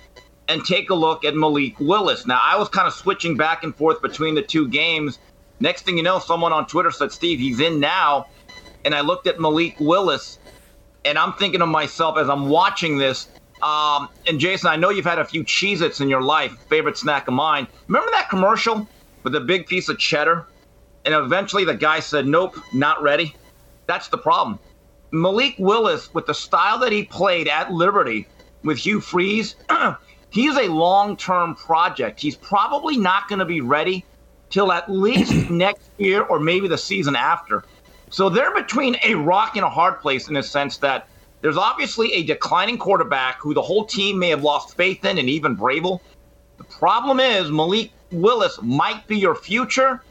and 0.48 0.64
take 0.64 0.90
a 0.90 0.94
look 0.94 1.24
at 1.24 1.36
Malik 1.36 1.78
Willis? 1.78 2.26
Now, 2.26 2.40
I 2.42 2.56
was 2.56 2.68
kind 2.68 2.88
of 2.88 2.94
switching 2.94 3.36
back 3.36 3.62
and 3.62 3.74
forth 3.76 4.02
between 4.02 4.34
the 4.34 4.42
two 4.42 4.66
games. 4.66 5.20
Next 5.60 5.82
thing 5.82 5.96
you 5.96 6.02
know, 6.02 6.18
someone 6.18 6.52
on 6.52 6.66
Twitter 6.66 6.90
said, 6.90 7.12
Steve, 7.12 7.38
he's 7.38 7.60
in 7.60 7.78
now. 7.78 8.26
And 8.84 8.92
I 8.92 9.02
looked 9.02 9.28
at 9.28 9.40
Malik 9.40 9.76
Willis 9.78 10.38
and 11.04 11.18
I'm 11.18 11.32
thinking 11.34 11.60
to 11.60 11.66
myself 11.66 12.18
as 12.18 12.28
I'm 12.28 12.48
watching 12.48 12.98
this, 12.98 13.28
um, 13.62 14.08
and 14.26 14.38
Jason, 14.38 14.68
I 14.68 14.76
know 14.76 14.90
you've 14.90 15.04
had 15.04 15.18
a 15.18 15.24
few 15.24 15.44
Cheez 15.44 15.80
Its 15.80 16.00
in 16.00 16.08
your 16.08 16.22
life, 16.22 16.56
favorite 16.68 16.96
snack 16.96 17.28
of 17.28 17.34
mine. 17.34 17.66
Remember 17.88 18.10
that 18.12 18.28
commercial 18.28 18.88
with 19.22 19.34
a 19.34 19.40
big 19.40 19.66
piece 19.66 19.88
of 19.88 19.98
cheddar? 19.98 20.46
And 21.04 21.14
eventually 21.14 21.64
the 21.64 21.74
guy 21.74 22.00
said, 22.00 22.26
Nope, 22.26 22.56
not 22.72 23.02
ready. 23.02 23.34
That's 23.86 24.08
the 24.08 24.18
problem. 24.18 24.58
Malik 25.10 25.54
Willis, 25.58 26.12
with 26.12 26.26
the 26.26 26.34
style 26.34 26.78
that 26.80 26.92
he 26.92 27.04
played 27.04 27.48
at 27.48 27.72
Liberty 27.72 28.26
with 28.62 28.78
Hugh 28.78 29.00
Freeze, 29.00 29.56
he's 30.30 30.56
a 30.56 30.68
long 30.68 31.16
term 31.16 31.54
project. 31.54 32.20
He's 32.20 32.36
probably 32.36 32.96
not 32.96 33.28
going 33.28 33.38
to 33.38 33.46
be 33.46 33.60
ready 33.60 34.04
till 34.50 34.70
at 34.70 34.90
least 34.90 35.32
next 35.50 35.90
year 35.98 36.22
or 36.22 36.38
maybe 36.38 36.68
the 36.68 36.78
season 36.78 37.16
after. 37.16 37.64
So 38.10 38.28
they're 38.28 38.54
between 38.54 38.96
a 39.02 39.14
rock 39.14 39.56
and 39.56 39.64
a 39.64 39.68
hard 39.70 40.00
place 40.00 40.28
in 40.28 40.34
the 40.34 40.42
sense 40.42 40.78
that 40.78 41.08
there's 41.40 41.56
obviously 41.56 42.12
a 42.14 42.22
declining 42.24 42.78
quarterback 42.78 43.40
who 43.40 43.54
the 43.54 43.62
whole 43.62 43.84
team 43.84 44.18
may 44.18 44.30
have 44.30 44.42
lost 44.42 44.76
faith 44.76 45.04
in, 45.04 45.18
and 45.18 45.28
even 45.28 45.56
Vrabel. 45.56 46.00
The 46.56 46.64
problem 46.64 47.20
is 47.20 47.50
Malik 47.50 47.92
Willis 48.10 48.58
might 48.62 49.06
be 49.06 49.18
your 49.18 49.34
future, 49.34 50.02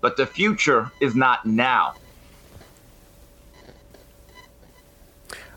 but 0.00 0.16
the 0.16 0.26
future 0.26 0.90
is 1.00 1.14
not 1.14 1.46
now. 1.46 1.94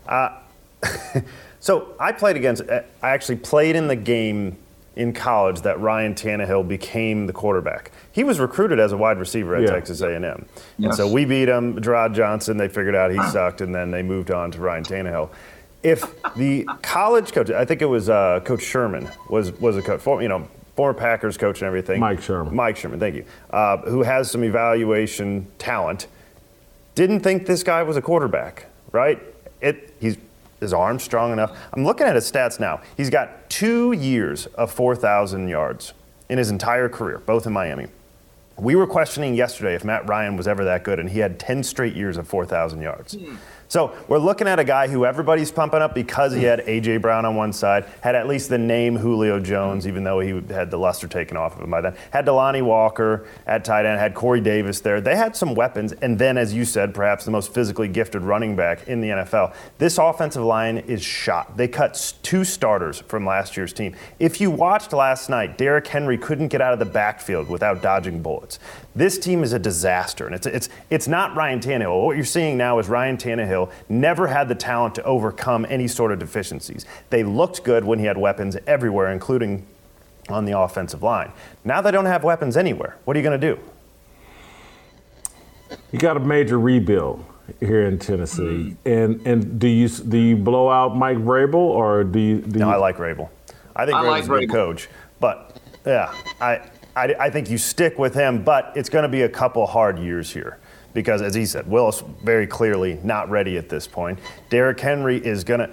Uh, 0.06 0.38
so 1.60 1.94
I 1.98 2.12
played 2.12 2.36
against. 2.36 2.62
I 2.70 2.84
actually 3.02 3.36
played 3.36 3.74
in 3.74 3.88
the 3.88 3.96
game 3.96 4.56
in 4.96 5.12
college 5.12 5.60
that 5.60 5.78
Ryan 5.78 6.14
Tannehill 6.14 6.66
became 6.66 7.26
the 7.26 7.32
quarterback. 7.32 7.92
He 8.12 8.24
was 8.24 8.40
recruited 8.40 8.80
as 8.80 8.92
a 8.92 8.96
wide 8.96 9.18
receiver 9.18 9.54
at 9.54 9.62
yeah. 9.62 9.70
Texas 9.70 10.00
A&M, 10.00 10.24
yes. 10.24 10.46
and 10.78 10.94
so 10.94 11.10
we 11.10 11.24
beat 11.24 11.48
him. 11.48 11.80
Jerrod 11.80 12.14
Johnson, 12.14 12.56
they 12.56 12.68
figured 12.68 12.94
out 12.94 13.10
he 13.10 13.22
sucked, 13.30 13.60
and 13.60 13.74
then 13.74 13.90
they 13.90 14.02
moved 14.02 14.30
on 14.30 14.50
to 14.52 14.60
Ryan 14.60 14.84
Tannehill. 14.84 15.30
If 15.82 16.02
the 16.34 16.66
college 16.82 17.32
coach, 17.32 17.50
I 17.50 17.64
think 17.64 17.82
it 17.82 17.86
was 17.86 18.08
uh, 18.08 18.40
Coach 18.44 18.62
Sherman, 18.62 19.08
was 19.28 19.52
was 19.60 19.76
a 19.76 19.82
coach, 19.82 20.00
for, 20.00 20.22
you 20.22 20.28
know, 20.28 20.48
former 20.74 20.98
Packers 20.98 21.36
coach 21.36 21.60
and 21.60 21.66
everything. 21.66 22.00
Mike 22.00 22.22
Sherman. 22.22 22.54
Mike 22.54 22.76
Sherman, 22.76 22.98
thank 22.98 23.14
you. 23.14 23.24
Uh, 23.50 23.78
who 23.78 24.02
has 24.02 24.30
some 24.30 24.42
evaluation 24.42 25.46
talent. 25.58 26.06
Didn't 26.94 27.20
think 27.20 27.46
this 27.46 27.62
guy 27.62 27.82
was 27.82 27.96
a 27.98 28.02
quarterback, 28.02 28.66
right? 28.90 29.22
It, 29.60 29.94
he's 30.00 30.16
his 30.60 30.72
arm 30.72 30.98
strong 30.98 31.32
enough. 31.32 31.56
I'm 31.72 31.84
looking 31.84 32.06
at 32.06 32.14
his 32.14 32.30
stats 32.30 32.58
now. 32.58 32.80
He's 32.96 33.10
got 33.10 33.48
two 33.50 33.92
years 33.92 34.46
of 34.46 34.72
4,000 34.72 35.48
yards 35.48 35.92
in 36.28 36.38
his 36.38 36.50
entire 36.50 36.88
career, 36.88 37.18
both 37.18 37.46
in 37.46 37.52
Miami. 37.52 37.86
We 38.58 38.74
were 38.74 38.86
questioning 38.86 39.34
yesterday 39.34 39.74
if 39.74 39.84
Matt 39.84 40.08
Ryan 40.08 40.36
was 40.36 40.48
ever 40.48 40.64
that 40.64 40.82
good, 40.82 40.98
and 40.98 41.10
he 41.10 41.18
had 41.18 41.38
10 41.38 41.62
straight 41.62 41.94
years 41.94 42.16
of 42.16 42.26
4,000 42.26 42.80
yards. 42.80 43.14
Mm. 43.14 43.36
So 43.68 43.96
we're 44.08 44.18
looking 44.18 44.46
at 44.46 44.58
a 44.58 44.64
guy 44.64 44.88
who 44.88 45.04
everybody's 45.04 45.50
pumping 45.50 45.82
up 45.82 45.94
because 45.94 46.32
he 46.32 46.44
had 46.44 46.60
A.J. 46.66 46.98
Brown 46.98 47.24
on 47.24 47.34
one 47.34 47.52
side, 47.52 47.86
had 48.00 48.14
at 48.14 48.28
least 48.28 48.48
the 48.48 48.58
name 48.58 48.96
Julio 48.96 49.40
Jones, 49.40 49.86
even 49.86 50.04
though 50.04 50.20
he 50.20 50.40
had 50.52 50.70
the 50.70 50.78
luster 50.78 51.08
taken 51.08 51.36
off 51.36 51.56
of 51.56 51.62
him 51.62 51.70
by 51.70 51.80
then. 51.80 51.96
Had 52.10 52.26
Delanie 52.26 52.64
Walker 52.64 53.26
at 53.46 53.64
tight 53.64 53.84
end, 53.86 53.98
had 53.98 54.14
Corey 54.14 54.40
Davis 54.40 54.80
there. 54.80 55.00
They 55.00 55.16
had 55.16 55.36
some 55.36 55.54
weapons, 55.54 55.92
and 55.92 56.18
then, 56.18 56.38
as 56.38 56.54
you 56.54 56.64
said, 56.64 56.94
perhaps 56.94 57.24
the 57.24 57.30
most 57.30 57.52
physically 57.52 57.88
gifted 57.88 58.22
running 58.22 58.54
back 58.54 58.86
in 58.88 59.00
the 59.00 59.08
NFL. 59.08 59.54
This 59.78 59.98
offensive 59.98 60.44
line 60.44 60.78
is 60.78 61.02
shot. 61.02 61.56
They 61.56 61.68
cut 61.68 62.14
two 62.22 62.44
starters 62.44 63.00
from 63.08 63.26
last 63.26 63.56
year's 63.56 63.72
team. 63.72 63.96
If 64.18 64.40
you 64.40 64.50
watched 64.50 64.92
last 64.92 65.28
night, 65.28 65.58
Derrick 65.58 65.86
Henry 65.86 66.18
couldn't 66.18 66.48
get 66.48 66.60
out 66.60 66.72
of 66.72 66.78
the 66.78 66.84
backfield 66.84 67.48
without 67.48 67.82
dodging 67.82 68.22
bullets. 68.22 68.58
This 68.96 69.18
team 69.18 69.44
is 69.44 69.52
a 69.52 69.58
disaster, 69.58 70.24
and 70.24 70.34
it's 70.34 70.46
it's 70.46 70.70
it's 70.88 71.06
not 71.06 71.36
Ryan 71.36 71.60
Tannehill. 71.60 72.06
What 72.06 72.16
you're 72.16 72.24
seeing 72.24 72.56
now 72.56 72.78
is 72.78 72.88
Ryan 72.88 73.18
Tannehill 73.18 73.70
never 73.90 74.26
had 74.26 74.48
the 74.48 74.54
talent 74.54 74.94
to 74.94 75.04
overcome 75.04 75.66
any 75.68 75.86
sort 75.86 76.12
of 76.12 76.18
deficiencies. 76.18 76.86
They 77.10 77.22
looked 77.22 77.62
good 77.62 77.84
when 77.84 77.98
he 77.98 78.06
had 78.06 78.16
weapons 78.16 78.56
everywhere, 78.66 79.12
including 79.12 79.66
on 80.30 80.46
the 80.46 80.58
offensive 80.58 81.02
line. 81.02 81.30
Now 81.62 81.82
they 81.82 81.90
don't 81.90 82.06
have 82.06 82.24
weapons 82.24 82.56
anywhere. 82.56 82.96
What 83.04 83.16
are 83.16 83.20
you 83.20 83.22
going 83.22 83.38
to 83.38 83.54
do? 83.54 83.60
You 85.92 85.98
got 85.98 86.16
a 86.16 86.20
major 86.20 86.58
rebuild 86.58 87.22
here 87.60 87.86
in 87.86 87.98
Tennessee, 87.98 88.42
mm-hmm. 88.42 88.88
and 88.88 89.26
and 89.26 89.60
do 89.60 89.68
you 89.68 89.88
do 89.88 90.16
you 90.16 90.36
blow 90.38 90.70
out 90.70 90.96
Mike 90.96 91.18
Vrabel 91.18 91.54
or 91.54 92.02
do 92.02 92.18
you? 92.18 92.40
Do 92.40 92.60
no, 92.60 92.68
you... 92.68 92.72
I 92.72 92.76
like 92.76 92.96
Vrabel. 92.96 93.28
I 93.74 93.84
think 93.84 93.98
I 93.98 94.04
Vrabel's 94.04 94.28
like 94.28 94.42
a 94.42 94.46
good 94.46 94.50
coach, 94.50 94.88
but 95.20 95.60
yeah, 95.84 96.14
I 96.40 96.62
I, 96.96 97.14
I 97.20 97.30
think 97.30 97.50
you 97.50 97.58
stick 97.58 97.98
with 97.98 98.14
him, 98.14 98.42
but 98.42 98.72
it's 98.74 98.88
going 98.88 99.02
to 99.02 99.08
be 99.08 99.22
a 99.22 99.28
couple 99.28 99.64
hard 99.66 99.98
years 99.98 100.32
here 100.32 100.58
because, 100.94 101.20
as 101.20 101.34
he 101.34 101.44
said, 101.44 101.68
Willis 101.68 102.02
very 102.24 102.46
clearly 102.46 102.98
not 103.04 103.28
ready 103.28 103.58
at 103.58 103.68
this 103.68 103.86
point. 103.86 104.18
Derrick 104.48 104.80
Henry 104.80 105.18
is 105.18 105.44
going 105.44 105.60
to, 105.60 105.70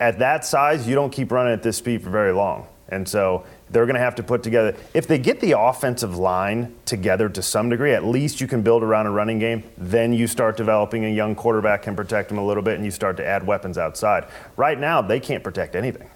at 0.00 0.18
that 0.18 0.44
size, 0.44 0.88
you 0.88 0.96
don't 0.96 1.10
keep 1.10 1.30
running 1.30 1.52
at 1.52 1.62
this 1.62 1.76
speed 1.76 2.02
for 2.02 2.10
very 2.10 2.32
long. 2.32 2.66
And 2.88 3.06
so 3.06 3.44
they're 3.70 3.84
going 3.84 3.94
to 3.94 4.00
have 4.00 4.16
to 4.16 4.22
put 4.22 4.42
together, 4.42 4.74
if 4.94 5.06
they 5.06 5.18
get 5.18 5.40
the 5.40 5.58
offensive 5.58 6.16
line 6.16 6.74
together 6.86 7.28
to 7.28 7.42
some 7.42 7.68
degree, 7.68 7.92
at 7.92 8.04
least 8.04 8.40
you 8.40 8.48
can 8.48 8.62
build 8.62 8.82
around 8.82 9.06
a 9.06 9.10
running 9.10 9.38
game. 9.38 9.62
Then 9.76 10.12
you 10.12 10.26
start 10.26 10.56
developing 10.56 11.04
a 11.04 11.14
young 11.14 11.36
quarterback, 11.36 11.82
can 11.82 11.94
protect 11.94 12.32
him 12.32 12.38
a 12.38 12.44
little 12.44 12.62
bit, 12.62 12.76
and 12.76 12.84
you 12.84 12.90
start 12.90 13.16
to 13.18 13.26
add 13.26 13.46
weapons 13.46 13.78
outside. 13.78 14.26
Right 14.56 14.80
now, 14.80 15.02
they 15.02 15.20
can't 15.20 15.44
protect 15.44 15.76
anything. 15.76 16.10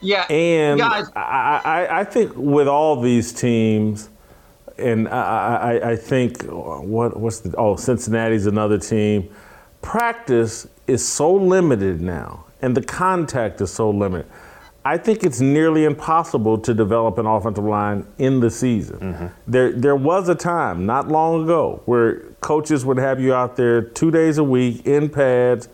Yeah, 0.00 0.22
and 0.30 0.80
guys. 0.80 1.10
I, 1.14 1.60
I, 1.64 2.00
I 2.00 2.04
think 2.04 2.32
with 2.36 2.68
all 2.68 3.00
these 3.00 3.32
teams, 3.32 4.08
and 4.78 5.08
I, 5.08 5.78
I, 5.82 5.90
I 5.90 5.96
think 5.96 6.42
what 6.44 7.18
what's 7.18 7.40
the 7.40 7.54
oh 7.56 7.76
Cincinnati's 7.76 8.46
another 8.46 8.78
team. 8.78 9.28
Practice 9.82 10.68
is 10.86 11.06
so 11.06 11.32
limited 11.34 12.00
now, 12.00 12.44
and 12.60 12.76
the 12.76 12.82
contact 12.82 13.60
is 13.60 13.72
so 13.72 13.90
limited. 13.90 14.26
I 14.84 14.96
think 14.96 15.24
it's 15.24 15.40
nearly 15.40 15.84
impossible 15.84 16.56
to 16.58 16.72
develop 16.72 17.18
an 17.18 17.26
offensive 17.26 17.64
line 17.64 18.06
in 18.18 18.40
the 18.40 18.50
season. 18.50 18.98
Mm-hmm. 18.98 19.26
There, 19.46 19.72
there 19.72 19.96
was 19.96 20.28
a 20.30 20.34
time 20.34 20.86
not 20.86 21.08
long 21.08 21.44
ago 21.44 21.82
where 21.84 22.20
coaches 22.40 22.84
would 22.86 22.96
have 22.96 23.20
you 23.20 23.34
out 23.34 23.56
there 23.56 23.82
two 23.82 24.10
days 24.10 24.38
a 24.38 24.44
week 24.44 24.86
in 24.86 25.10
pads, 25.10 25.68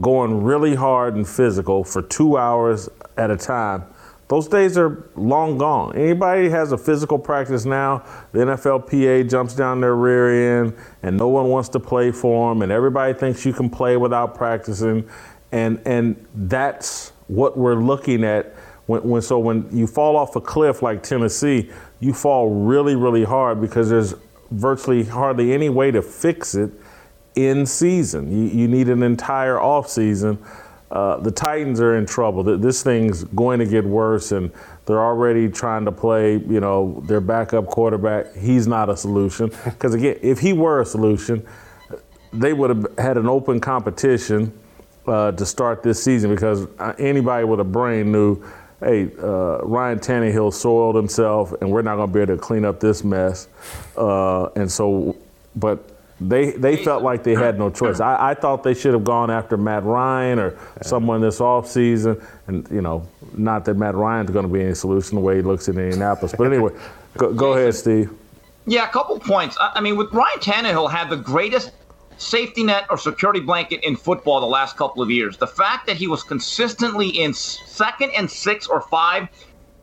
going 0.00 0.42
really 0.42 0.74
hard 0.74 1.14
and 1.14 1.28
physical 1.28 1.84
for 1.84 2.02
two 2.02 2.36
hours 2.36 2.88
at 3.16 3.30
a 3.30 3.36
time. 3.36 3.84
Those 4.28 4.46
days 4.46 4.78
are 4.78 5.10
long 5.16 5.58
gone. 5.58 5.96
Anybody 5.96 6.48
has 6.50 6.70
a 6.70 6.78
physical 6.78 7.18
practice 7.18 7.64
now, 7.64 8.04
the 8.30 8.38
NFLPA 8.38 9.28
jumps 9.28 9.54
down 9.54 9.80
their 9.80 9.96
rear 9.96 10.60
end 10.60 10.76
and 11.02 11.16
no 11.16 11.28
one 11.28 11.48
wants 11.48 11.68
to 11.70 11.80
play 11.80 12.12
for 12.12 12.50
them 12.50 12.62
and 12.62 12.70
everybody 12.70 13.12
thinks 13.12 13.44
you 13.44 13.52
can 13.52 13.68
play 13.68 13.96
without 13.96 14.36
practicing. 14.36 15.08
And, 15.50 15.82
and 15.84 16.24
that's 16.34 17.12
what 17.26 17.58
we're 17.58 17.74
looking 17.74 18.22
at 18.22 18.54
when, 18.86 19.02
when 19.02 19.22
so 19.22 19.38
when 19.40 19.68
you 19.76 19.86
fall 19.88 20.16
off 20.16 20.36
a 20.36 20.40
cliff 20.40 20.80
like 20.80 21.02
Tennessee, 21.02 21.68
you 21.98 22.12
fall 22.12 22.50
really, 22.50 22.94
really 22.94 23.24
hard 23.24 23.60
because 23.60 23.90
there's 23.90 24.14
virtually 24.52 25.04
hardly 25.04 25.52
any 25.52 25.68
way 25.68 25.90
to 25.90 26.02
fix 26.02 26.54
it 26.54 26.70
in 27.34 27.66
season. 27.66 28.30
You, 28.30 28.60
you 28.60 28.68
need 28.68 28.88
an 28.88 29.02
entire 29.02 29.60
off 29.60 29.88
season 29.88 30.38
uh, 30.90 31.18
the 31.18 31.30
Titans 31.30 31.80
are 31.80 31.96
in 31.96 32.04
trouble. 32.04 32.42
This 32.42 32.82
thing's 32.82 33.22
going 33.24 33.60
to 33.60 33.66
get 33.66 33.84
worse, 33.84 34.32
and 34.32 34.50
they're 34.86 35.02
already 35.02 35.48
trying 35.48 35.84
to 35.84 35.92
play, 35.92 36.32
you 36.32 36.58
know, 36.58 37.02
their 37.06 37.20
backup 37.20 37.66
quarterback. 37.66 38.34
He's 38.34 38.66
not 38.66 38.88
a 38.88 38.96
solution. 38.96 39.52
Because, 39.64 39.94
again, 39.94 40.18
if 40.20 40.40
he 40.40 40.52
were 40.52 40.80
a 40.80 40.84
solution, 40.84 41.46
they 42.32 42.52
would 42.52 42.70
have 42.70 42.98
had 42.98 43.16
an 43.16 43.28
open 43.28 43.60
competition 43.60 44.52
uh, 45.06 45.32
to 45.32 45.46
start 45.46 45.82
this 45.82 46.02
season 46.02 46.30
because 46.30 46.66
uh, 46.78 46.92
anybody 46.98 47.44
with 47.44 47.60
a 47.60 47.64
brain 47.64 48.10
knew, 48.10 48.42
hey, 48.80 49.10
uh, 49.22 49.58
Ryan 49.62 49.98
Tannehill 50.00 50.52
soiled 50.52 50.96
himself, 50.96 51.52
and 51.60 51.70
we're 51.70 51.82
not 51.82 51.96
going 51.96 52.08
to 52.08 52.14
be 52.14 52.20
able 52.20 52.36
to 52.36 52.42
clean 52.42 52.64
up 52.64 52.80
this 52.80 53.04
mess. 53.04 53.46
Uh, 53.96 54.46
and 54.56 54.70
so, 54.70 55.16
but 55.54 55.89
they 56.20 56.50
they 56.52 56.76
felt 56.76 57.02
like 57.02 57.24
they 57.24 57.34
had 57.34 57.58
no 57.58 57.70
choice. 57.70 58.00
I, 58.00 58.30
I 58.30 58.34
thought 58.34 58.62
they 58.62 58.74
should 58.74 58.92
have 58.92 59.04
gone 59.04 59.30
after 59.30 59.56
Matt 59.56 59.84
Ryan 59.84 60.38
or 60.38 60.58
someone 60.82 61.20
this 61.20 61.38
offseason. 61.38 62.22
And, 62.46 62.68
you 62.70 62.82
know, 62.82 63.06
not 63.34 63.64
that 63.64 63.74
Matt 63.74 63.94
Ryan's 63.94 64.30
going 64.30 64.46
to 64.46 64.52
be 64.52 64.62
any 64.62 64.74
solution 64.74 65.16
the 65.16 65.22
way 65.22 65.36
he 65.36 65.42
looks 65.42 65.68
in 65.68 65.78
Indianapolis. 65.78 66.34
But 66.36 66.52
anyway, 66.52 66.72
go, 67.16 67.32
go 67.32 67.54
ahead, 67.54 67.74
Steve. 67.74 68.10
Yeah, 68.66 68.86
a 68.86 68.92
couple 68.92 69.18
points. 69.18 69.56
I 69.58 69.80
mean, 69.80 69.96
with 69.96 70.12
Ryan 70.12 70.38
Tannehill 70.38 70.90
had 70.90 71.08
the 71.08 71.16
greatest 71.16 71.72
safety 72.18 72.62
net 72.62 72.84
or 72.90 72.98
security 72.98 73.40
blanket 73.40 73.82
in 73.82 73.96
football 73.96 74.40
the 74.40 74.46
last 74.46 74.76
couple 74.76 75.02
of 75.02 75.10
years. 75.10 75.38
The 75.38 75.46
fact 75.46 75.86
that 75.86 75.96
he 75.96 76.06
was 76.06 76.22
consistently 76.22 77.08
in 77.08 77.32
second 77.32 78.10
and 78.10 78.30
six 78.30 78.66
or 78.66 78.82
five 78.82 79.28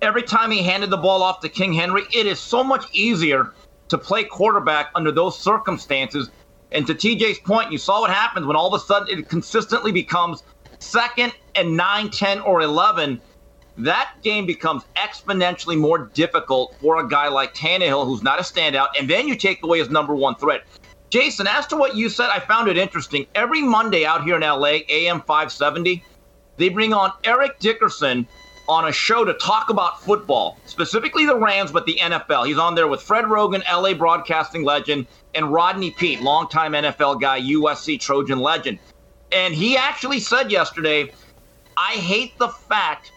every 0.04 0.22
time 0.22 0.52
he 0.52 0.62
handed 0.62 0.92
the 0.92 0.98
ball 0.98 1.24
off 1.24 1.40
to 1.40 1.50
King 1.50 1.74
Henry, 1.74 2.04
it 2.14 2.28
is 2.28 2.40
so 2.40 2.64
much 2.64 2.86
easier 2.94 3.54
to 3.90 3.98
play 3.98 4.24
quarterback 4.24 4.92
under 4.96 5.12
those 5.12 5.38
circumstances. 5.38 6.30
And 6.72 6.86
to 6.88 6.94
TJ's 6.94 7.40
point, 7.40 7.72
you 7.72 7.78
saw 7.78 8.02
what 8.02 8.10
happens 8.10 8.46
when 8.46 8.56
all 8.56 8.74
of 8.74 8.80
a 8.80 8.84
sudden 8.84 9.18
it 9.18 9.30
consistently 9.30 9.92
becomes 9.92 10.44
second 10.80 11.34
and 11.56 11.76
9, 11.76 12.10
10, 12.10 12.40
or 12.42 12.62
11. 12.62 13.22
That 13.78 14.14
game 14.24 14.46
becomes 14.46 14.84
exponentially 14.96 15.78
more 15.78 16.10
difficult 16.14 16.76
for 16.82 16.98
a 16.98 17.08
guy 17.08 17.28
like 17.28 17.54
Tannehill, 17.54 18.06
who's 18.06 18.24
not 18.24 18.40
a 18.40 18.44
standout. 18.44 18.88
And 19.00 19.10
then 19.10 19.28
you 19.28 19.36
take 19.36 19.64
away 19.64 19.80
his 19.80 19.90
number 19.90 20.16
one 20.16 20.36
threat. 20.36 20.64
Jason, 21.10 21.48
as 21.48 21.66
to 21.68 21.78
what 21.78 21.96
you 21.96 22.10
said, 22.10 22.30
I 22.30 22.40
found 22.40 22.68
it 22.68 22.78
interesting. 22.78 23.28
Every 23.34 23.62
Monday 23.62 24.06
out 24.06 24.24
here 24.24 24.36
in 24.36 24.42
LA, 24.42 24.80
AM 24.90 25.22
570, 25.22 26.04
they 26.58 26.70
bring 26.70 26.92
on 26.92 27.14
Eric 27.24 27.60
Dickerson, 27.60 28.28
on 28.68 28.88
a 28.88 28.92
show 28.92 29.24
to 29.24 29.34
talk 29.36 29.70
about 29.70 30.02
football, 30.02 30.58
specifically 30.66 31.26
the 31.26 31.36
Rams, 31.36 31.72
but 31.72 31.86
the 31.86 31.98
NFL. 32.02 32.48
He's 32.48 32.58
on 32.58 32.76
there 32.76 32.88
with 32.88 33.02
Fred 33.02 33.26
Roggin, 33.26 33.64
LA 33.72 33.94
broadcasting 33.94 34.64
legend, 34.64 35.08
and 35.36 35.52
Rodney 35.52 35.92
Peete, 35.92 36.22
longtime 36.22 36.74
NFL 36.74 37.22
guy, 37.22 37.42
USC 37.42 38.00
Trojan 38.00 38.40
legend. 38.40 38.80
And 39.32 39.54
he 39.54 39.78
actually 39.78 40.20
said 40.20 40.52
yesterday, 40.52 41.12
I 41.78 41.94
hate 41.94 42.38
the 42.38 42.50
fact 42.50 43.12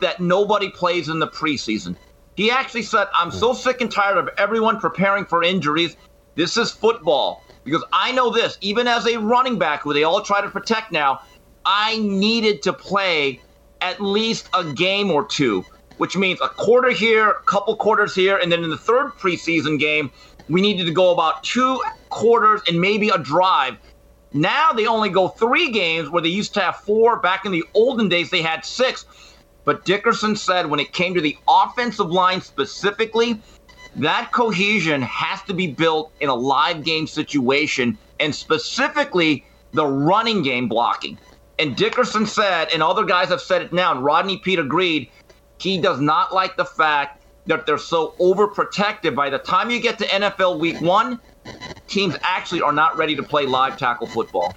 that 0.00 0.20
nobody 0.20 0.70
plays 0.70 1.08
in 1.08 1.18
the 1.18 1.28
preseason. 1.28 1.96
He 2.36 2.50
actually 2.50 2.82
said, 2.82 3.06
I'm 3.14 3.30
so 3.30 3.52
sick 3.52 3.80
and 3.80 3.90
tired 3.90 4.18
of 4.18 4.28
everyone 4.38 4.80
preparing 4.80 5.24
for 5.24 5.42
injuries. 5.42 5.96
This 6.34 6.56
is 6.56 6.70
football. 6.70 7.42
Because 7.64 7.84
I 7.92 8.12
know 8.12 8.30
this, 8.30 8.58
even 8.60 8.86
as 8.86 9.06
a 9.06 9.18
running 9.18 9.58
back 9.58 9.82
who 9.82 9.94
they 9.94 10.04
all 10.04 10.20
try 10.20 10.40
to 10.40 10.50
protect 10.50 10.92
now, 10.92 11.20
I 11.64 11.98
needed 11.98 12.62
to 12.62 12.72
play 12.72 13.40
at 13.84 14.00
least 14.00 14.48
a 14.54 14.64
game 14.72 15.10
or 15.10 15.26
two, 15.26 15.62
which 15.98 16.16
means 16.16 16.40
a 16.40 16.48
quarter 16.48 16.88
here, 16.88 17.28
a 17.28 17.42
couple 17.42 17.76
quarters 17.76 18.14
here, 18.14 18.38
and 18.38 18.50
then 18.50 18.64
in 18.64 18.70
the 18.70 18.78
third 18.78 19.12
preseason 19.18 19.78
game, 19.78 20.10
we 20.48 20.62
needed 20.62 20.86
to 20.86 20.90
go 20.90 21.12
about 21.12 21.44
two 21.44 21.82
quarters 22.08 22.62
and 22.66 22.80
maybe 22.80 23.10
a 23.10 23.18
drive. 23.18 23.76
Now 24.32 24.72
they 24.72 24.86
only 24.86 25.10
go 25.10 25.28
three 25.28 25.70
games 25.70 26.08
where 26.08 26.22
they 26.22 26.30
used 26.30 26.54
to 26.54 26.60
have 26.60 26.76
four. 26.76 27.18
Back 27.20 27.44
in 27.44 27.52
the 27.52 27.62
olden 27.74 28.08
days, 28.08 28.30
they 28.30 28.40
had 28.40 28.64
six. 28.64 29.04
But 29.66 29.84
Dickerson 29.84 30.34
said 30.34 30.66
when 30.66 30.80
it 30.80 30.92
came 30.94 31.14
to 31.14 31.20
the 31.20 31.36
offensive 31.46 32.10
line 32.10 32.40
specifically, 32.40 33.38
that 33.96 34.32
cohesion 34.32 35.02
has 35.02 35.42
to 35.42 35.52
be 35.52 35.66
built 35.66 36.10
in 36.20 36.30
a 36.30 36.34
live 36.34 36.84
game 36.84 37.06
situation 37.06 37.98
and 38.18 38.34
specifically 38.34 39.44
the 39.72 39.86
running 39.86 40.42
game 40.42 40.68
blocking. 40.68 41.18
And 41.58 41.76
Dickerson 41.76 42.26
said, 42.26 42.68
and 42.72 42.82
other 42.82 43.04
guys 43.04 43.28
have 43.28 43.40
said 43.40 43.62
it 43.62 43.72
now, 43.72 43.92
and 43.92 44.04
Rodney 44.04 44.38
Peete 44.38 44.58
agreed, 44.58 45.10
he 45.58 45.80
does 45.80 46.00
not 46.00 46.34
like 46.34 46.56
the 46.56 46.64
fact 46.64 47.22
that 47.46 47.66
they're 47.66 47.78
so 47.78 48.14
overprotected. 48.18 49.14
By 49.14 49.30
the 49.30 49.38
time 49.38 49.70
you 49.70 49.80
get 49.80 49.98
to 49.98 50.04
NFL 50.06 50.58
week 50.58 50.80
one, 50.80 51.20
teams 51.86 52.16
actually 52.22 52.62
are 52.62 52.72
not 52.72 52.96
ready 52.96 53.14
to 53.16 53.22
play 53.22 53.46
live 53.46 53.76
tackle 53.76 54.06
football. 54.06 54.54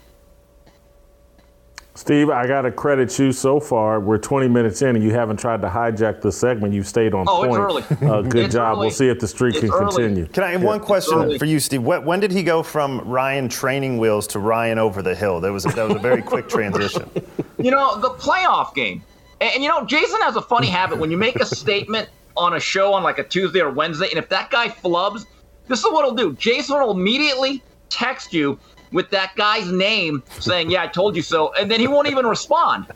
Steve, 1.97 2.29
I 2.29 2.45
got 2.45 2.61
to 2.61 2.71
credit 2.71 3.17
you 3.17 3.31
so 3.31 3.59
far. 3.59 3.99
We're 3.99 4.19
20 4.19 4.47
minutes 4.47 4.83
in 4.83 4.95
and 4.95 5.03
you 5.03 5.09
haven't 5.11 5.37
tried 5.37 5.61
to 5.61 5.67
hijack 5.67 6.21
the 6.21 6.31
segment. 6.31 6.71
You've 6.71 6.85
stayed 6.87 7.15
on 7.15 7.25
Oh, 7.27 7.41
it's 7.43 7.49
point. 7.57 7.59
early. 7.59 7.83
Uh, 8.07 8.21
good 8.29 8.45
It's 8.45 8.53
job. 8.53 8.73
early. 8.77 8.79
We'll 8.85 8.91
see 8.91 9.07
if 9.09 9.19
the 9.19 9.27
streak 9.27 9.55
It's 9.55 9.61
can 9.61 9.71
early. 9.73 9.85
continue. 10.03 10.27
Can 10.27 10.43
I 10.43 10.51
have 10.51 10.61
one 10.61 10.79
question 10.79 11.39
for 11.39 11.45
you, 11.45 11.59
Steve? 11.59 11.81
When, 11.81 12.05
when 12.05 12.19
did 12.19 12.31
he 12.31 12.43
go 12.43 12.61
from 12.61 12.99
Ryan 13.01 13.49
training 13.49 13.97
wheels 13.97 14.27
to 14.27 14.39
Ryan 14.39 14.77
over 14.77 15.01
the 15.01 15.15
hill? 15.15 15.41
That 15.41 15.51
was 15.51 15.65
a, 15.65 15.69
that 15.69 15.87
was 15.87 15.95
a 15.95 15.99
very 15.99 16.21
quick 16.21 16.47
transition. 16.57 17.09
You 17.57 17.71
know, 17.71 17.99
the 17.99 18.11
playoff 18.11 18.75
game. 18.75 19.03
And, 19.41 19.55
and, 19.55 19.63
you 19.63 19.69
know, 19.69 19.83
Jason 19.83 20.21
has 20.21 20.35
a 20.35 20.41
funny 20.43 20.67
habit 20.67 20.99
when 20.99 21.09
you 21.09 21.17
make 21.17 21.37
a 21.37 21.45
statement 21.47 22.09
on 22.35 22.53
a 22.53 22.59
show 22.59 22.93
on 22.93 23.01
like 23.01 23.17
a 23.17 23.23
Tuesday 23.23 23.59
or 23.61 23.71
Wednesday, 23.71 24.07
and 24.11 24.19
if 24.19 24.29
that 24.29 24.51
guy 24.51 24.67
flubs, 24.67 25.25
this 25.67 25.79
is 25.79 25.85
what 25.85 26.05
he'll 26.05 26.13
do. 26.13 26.33
Jason 26.33 26.79
will 26.79 26.91
immediately 26.91 27.63
text 27.89 28.33
you 28.33 28.59
with 28.91 29.09
that 29.11 29.35
guy's 29.35 29.71
name 29.71 30.23
saying, 30.39 30.69
Yeah, 30.69 30.83
I 30.83 30.87
told 30.87 31.15
you 31.15 31.21
so, 31.21 31.53
and 31.53 31.69
then 31.69 31.79
he 31.79 31.87
won't 31.87 32.07
even 32.07 32.25
respond. 32.25 32.87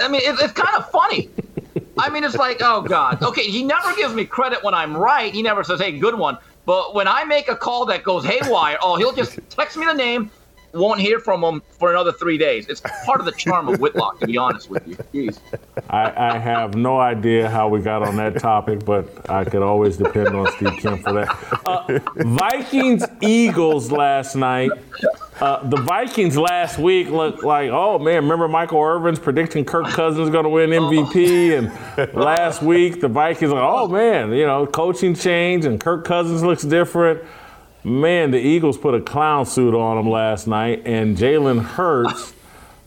I 0.00 0.08
mean, 0.08 0.22
it, 0.22 0.36
it's 0.40 0.52
kind 0.52 0.76
of 0.76 0.90
funny. 0.90 1.28
I 1.98 2.08
mean, 2.08 2.24
it's 2.24 2.36
like, 2.36 2.58
oh, 2.60 2.80
God. 2.80 3.22
Okay, 3.22 3.42
he 3.42 3.62
never 3.62 3.94
gives 3.94 4.14
me 4.14 4.24
credit 4.24 4.62
when 4.62 4.74
I'm 4.74 4.96
right. 4.96 5.32
He 5.32 5.42
never 5.42 5.62
says, 5.62 5.80
Hey, 5.80 5.98
good 5.98 6.18
one. 6.18 6.38
But 6.64 6.94
when 6.94 7.08
I 7.08 7.24
make 7.24 7.48
a 7.48 7.56
call 7.56 7.86
that 7.86 8.04
goes 8.04 8.24
haywire, 8.24 8.78
oh, 8.80 8.96
he'll 8.96 9.12
just 9.12 9.38
text 9.50 9.76
me 9.76 9.84
the 9.84 9.94
name, 9.94 10.30
won't 10.72 11.00
hear 11.00 11.18
from 11.18 11.42
him 11.42 11.62
for 11.78 11.90
another 11.90 12.12
three 12.12 12.38
days. 12.38 12.66
It's 12.68 12.80
part 13.04 13.20
of 13.20 13.26
the 13.26 13.32
charm 13.32 13.68
of 13.68 13.80
Whitlock, 13.80 14.20
to 14.20 14.26
be 14.26 14.36
honest 14.36 14.70
with 14.70 14.86
you. 14.86 14.96
Jeez. 15.12 15.38
I, 15.90 16.34
I 16.34 16.38
have 16.38 16.74
no 16.74 16.98
idea 16.98 17.48
how 17.48 17.68
we 17.68 17.80
got 17.80 18.02
on 18.02 18.16
that 18.16 18.38
topic, 18.38 18.84
but 18.84 19.28
I 19.30 19.44
could 19.44 19.62
always 19.62 19.96
depend 19.96 20.28
on 20.28 20.50
Steve 20.52 20.78
Kim 20.78 21.02
for 21.02 21.12
that. 21.12 21.62
Uh, 21.66 21.98
Vikings 22.16 23.04
Eagles 23.20 23.92
last 23.92 24.34
night. 24.34 24.70
Uh, 25.40 25.66
the 25.68 25.76
Vikings 25.76 26.36
last 26.36 26.78
week 26.78 27.08
looked 27.08 27.42
like, 27.42 27.70
oh 27.70 27.98
man, 27.98 28.22
remember 28.22 28.46
Michael 28.46 28.80
Irvin's 28.80 29.18
predicting 29.18 29.64
Kirk 29.64 29.86
Cousins 29.86 30.30
going 30.30 30.44
to 30.44 30.50
win 30.50 30.70
MVP? 30.70 31.58
And 31.58 32.14
last 32.14 32.62
week, 32.62 33.00
the 33.00 33.08
Vikings, 33.08 33.50
like, 33.50 33.62
oh 33.62 33.88
man, 33.88 34.32
you 34.32 34.46
know, 34.46 34.66
coaching 34.66 35.14
change 35.14 35.64
and 35.64 35.80
Kirk 35.80 36.04
Cousins 36.04 36.42
looks 36.42 36.62
different. 36.62 37.22
Man, 37.84 38.30
the 38.30 38.38
Eagles 38.38 38.78
put 38.78 38.94
a 38.94 39.00
clown 39.00 39.44
suit 39.44 39.74
on 39.74 39.98
him 39.98 40.08
last 40.08 40.46
night, 40.46 40.82
and 40.86 41.16
Jalen 41.16 41.62
Hurts 41.62 42.32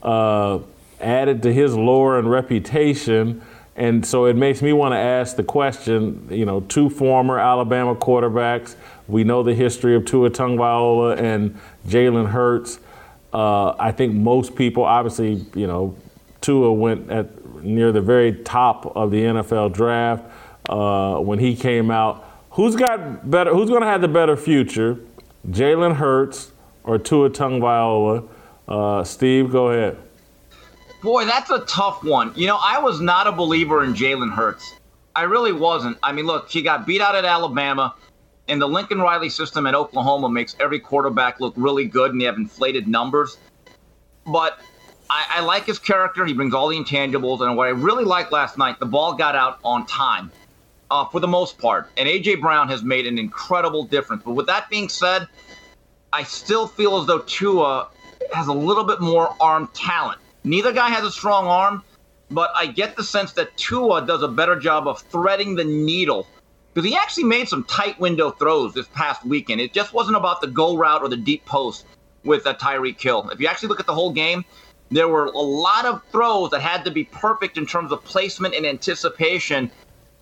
uh, 0.02 0.60
added 1.02 1.44
to 1.44 1.52
his 1.52 1.76
lore 1.76 2.18
and 2.18 2.30
reputation. 2.32 3.42
And 3.76 4.06
so 4.06 4.26
it 4.26 4.38
makes 4.38 4.62
me 4.62 4.72
want 4.72 4.94
to 4.94 4.98
ask 4.98 5.36
the 5.36 5.44
question 5.44 6.26
you 6.32 6.46
know, 6.46 6.62
two 6.62 6.90
former 6.90 7.38
Alabama 7.38 7.94
quarterbacks. 7.94 8.76
We 9.10 9.26
know 9.26 9.44
the 9.44 9.54
history 9.54 9.96
of 9.96 10.06
Tua 10.06 10.30
Tagovailoa 10.30 11.20
and 11.20 11.60
Jalen 11.88 12.30
Hurts. 12.30 12.80
Uh, 13.34 13.76
I 13.78 13.92
think 13.92 14.14
most 14.14 14.56
people, 14.56 14.84
obviously, 14.84 15.46
you 15.56 15.68
know, 15.68 15.98
Tua 16.40 16.72
went 16.72 17.10
at 17.12 17.64
near 17.64 17.92
the 17.92 18.00
very 18.00 18.32
top 18.32 18.96
of 18.96 19.12
the 19.12 19.24
NFL 19.24 19.74
draft 19.74 20.24
uh, 20.70 21.18
when 21.18 21.40
he 21.40 21.54
came 21.54 21.92
out. 21.92 22.25
Who's 22.56 22.78
got 22.78 23.30
better? 23.30 23.54
Who's 23.54 23.70
going 23.70 23.82
to 23.82 23.88
have 23.88 24.00
the 24.00 24.08
better 24.08 24.38
future, 24.38 24.98
Jalen 25.50 25.98
Hurts 25.98 26.54
or 26.86 26.98
Tua 26.98 27.30
Tagovailoa? 27.30 28.30
Uh, 28.66 29.04
Steve, 29.04 29.52
go 29.52 29.72
ahead. 29.72 29.98
Boy, 31.04 31.26
that's 31.26 31.50
a 31.50 31.60
tough 31.66 32.02
one. 32.02 32.32
You 32.34 32.48
know, 32.48 32.58
I 32.62 32.80
was 32.80 33.02
not 33.02 33.28
a 33.28 33.34
believer 33.34 33.84
in 33.84 33.94
Jalen 33.94 34.32
Hurts. 34.32 34.74
I 35.18 35.24
really 35.24 35.52
wasn't. 35.52 35.98
I 36.02 36.14
mean, 36.14 36.26
look, 36.26 36.50
he 36.50 36.62
got 36.62 36.88
beat 36.88 37.02
out 37.02 37.14
at 37.14 37.26
Alabama, 37.26 37.94
and 38.48 38.62
the 38.62 38.70
Lincoln 38.70 39.02
Riley 39.02 39.30
system 39.30 39.68
at 39.68 39.76
Oklahoma 39.76 40.30
makes 40.30 40.56
every 40.58 40.80
quarterback 40.80 41.42
look 41.42 41.54
really 41.58 41.84
good, 41.84 42.12
and 42.12 42.22
they 42.22 42.26
have 42.26 42.38
inflated 42.38 42.88
numbers. 42.88 43.38
But 44.26 44.62
I, 45.10 45.26
I 45.30 45.42
like 45.42 45.66
his 45.66 45.78
character. 45.78 46.26
He 46.26 46.32
brings 46.32 46.54
all 46.54 46.70
the 46.70 46.78
intangibles. 46.78 47.42
And 47.42 47.58
what 47.58 47.68
I 47.68 47.72
really 47.72 48.06
liked 48.06 48.32
last 48.32 48.58
night, 48.58 48.80
the 48.80 48.86
ball 48.86 49.14
got 49.14 49.36
out 49.36 49.60
on 49.66 49.86
time 49.88 50.32
uh, 50.92 51.06
for 51.06 51.20
the 51.20 51.28
most 51.28 51.58
part. 51.58 51.90
And 51.98 52.08
A.J. 52.08 52.36
Brown 52.36 52.70
has 52.70 52.84
made 52.84 53.08
an 53.08 53.18
incredible 53.18 53.84
difference. 53.84 54.24
But 54.24 54.34
with 54.34 54.48
that 54.48 54.70
being 54.70 54.90
said, 54.90 55.28
I 56.14 56.24
still 56.24 56.68
feel 56.68 56.98
as 56.98 57.08
though 57.08 57.20
Tua 57.20 57.90
has 58.34 58.48
a 58.48 58.54
little 58.54 58.84
bit 58.84 59.02
more 59.02 59.36
arm 59.40 59.70
talent. 59.74 60.20
Neither 60.44 60.72
guy 60.72 60.90
has 60.90 61.04
a 61.04 61.12
strong 61.12 61.48
arm, 61.48 61.84
but 62.30 62.52
I 62.56 62.68
get 62.68 62.96
the 62.96 63.04
sense 63.04 63.34
that 63.34 63.56
Tua 63.58 64.06
does 64.06 64.24
a 64.24 64.28
better 64.28 64.60
job 64.60 64.88
of 64.88 65.02
threading 65.02 65.56
the 65.56 65.64
needle 65.64 66.28
because 66.74 66.90
he 66.90 66.96
actually 66.96 67.24
made 67.24 67.48
some 67.48 67.64
tight 67.64 68.00
window 68.00 68.32
throws 68.32 68.74
this 68.74 68.88
past 68.90 69.26
weekend. 69.26 69.62
It 69.62 69.74
just 69.74 69.94
wasn't 69.94 70.18
about 70.18 70.42
the 70.42 70.48
go 70.48 70.76
route 70.76 71.02
or 71.02 71.08
the 71.08 71.18
deep 71.18 71.46
post 71.46 71.86
with 72.26 72.46
a 72.46 72.54
Tyreek 72.54 73.02
Hill. 73.02 73.30
If 73.30 73.40
you 73.40 73.48
actually 73.48 73.70
look 73.70 73.80
at 73.80 73.86
the 73.86 73.94
whole 73.94 74.12
game, 74.12 74.44
there 74.92 75.08
were 75.08 75.26
a 75.26 75.40
lot 75.40 75.86
of 75.86 76.04
throws 76.12 76.52
that 76.52 76.62
had 76.62 76.84
to 76.86 76.92
be 76.92 77.06
perfect 77.06 77.58
in 77.58 77.66
terms 77.66 77.92
of 77.92 78.04
placement 78.04 78.56
and 78.56 78.66
anticipation. 78.66 79.72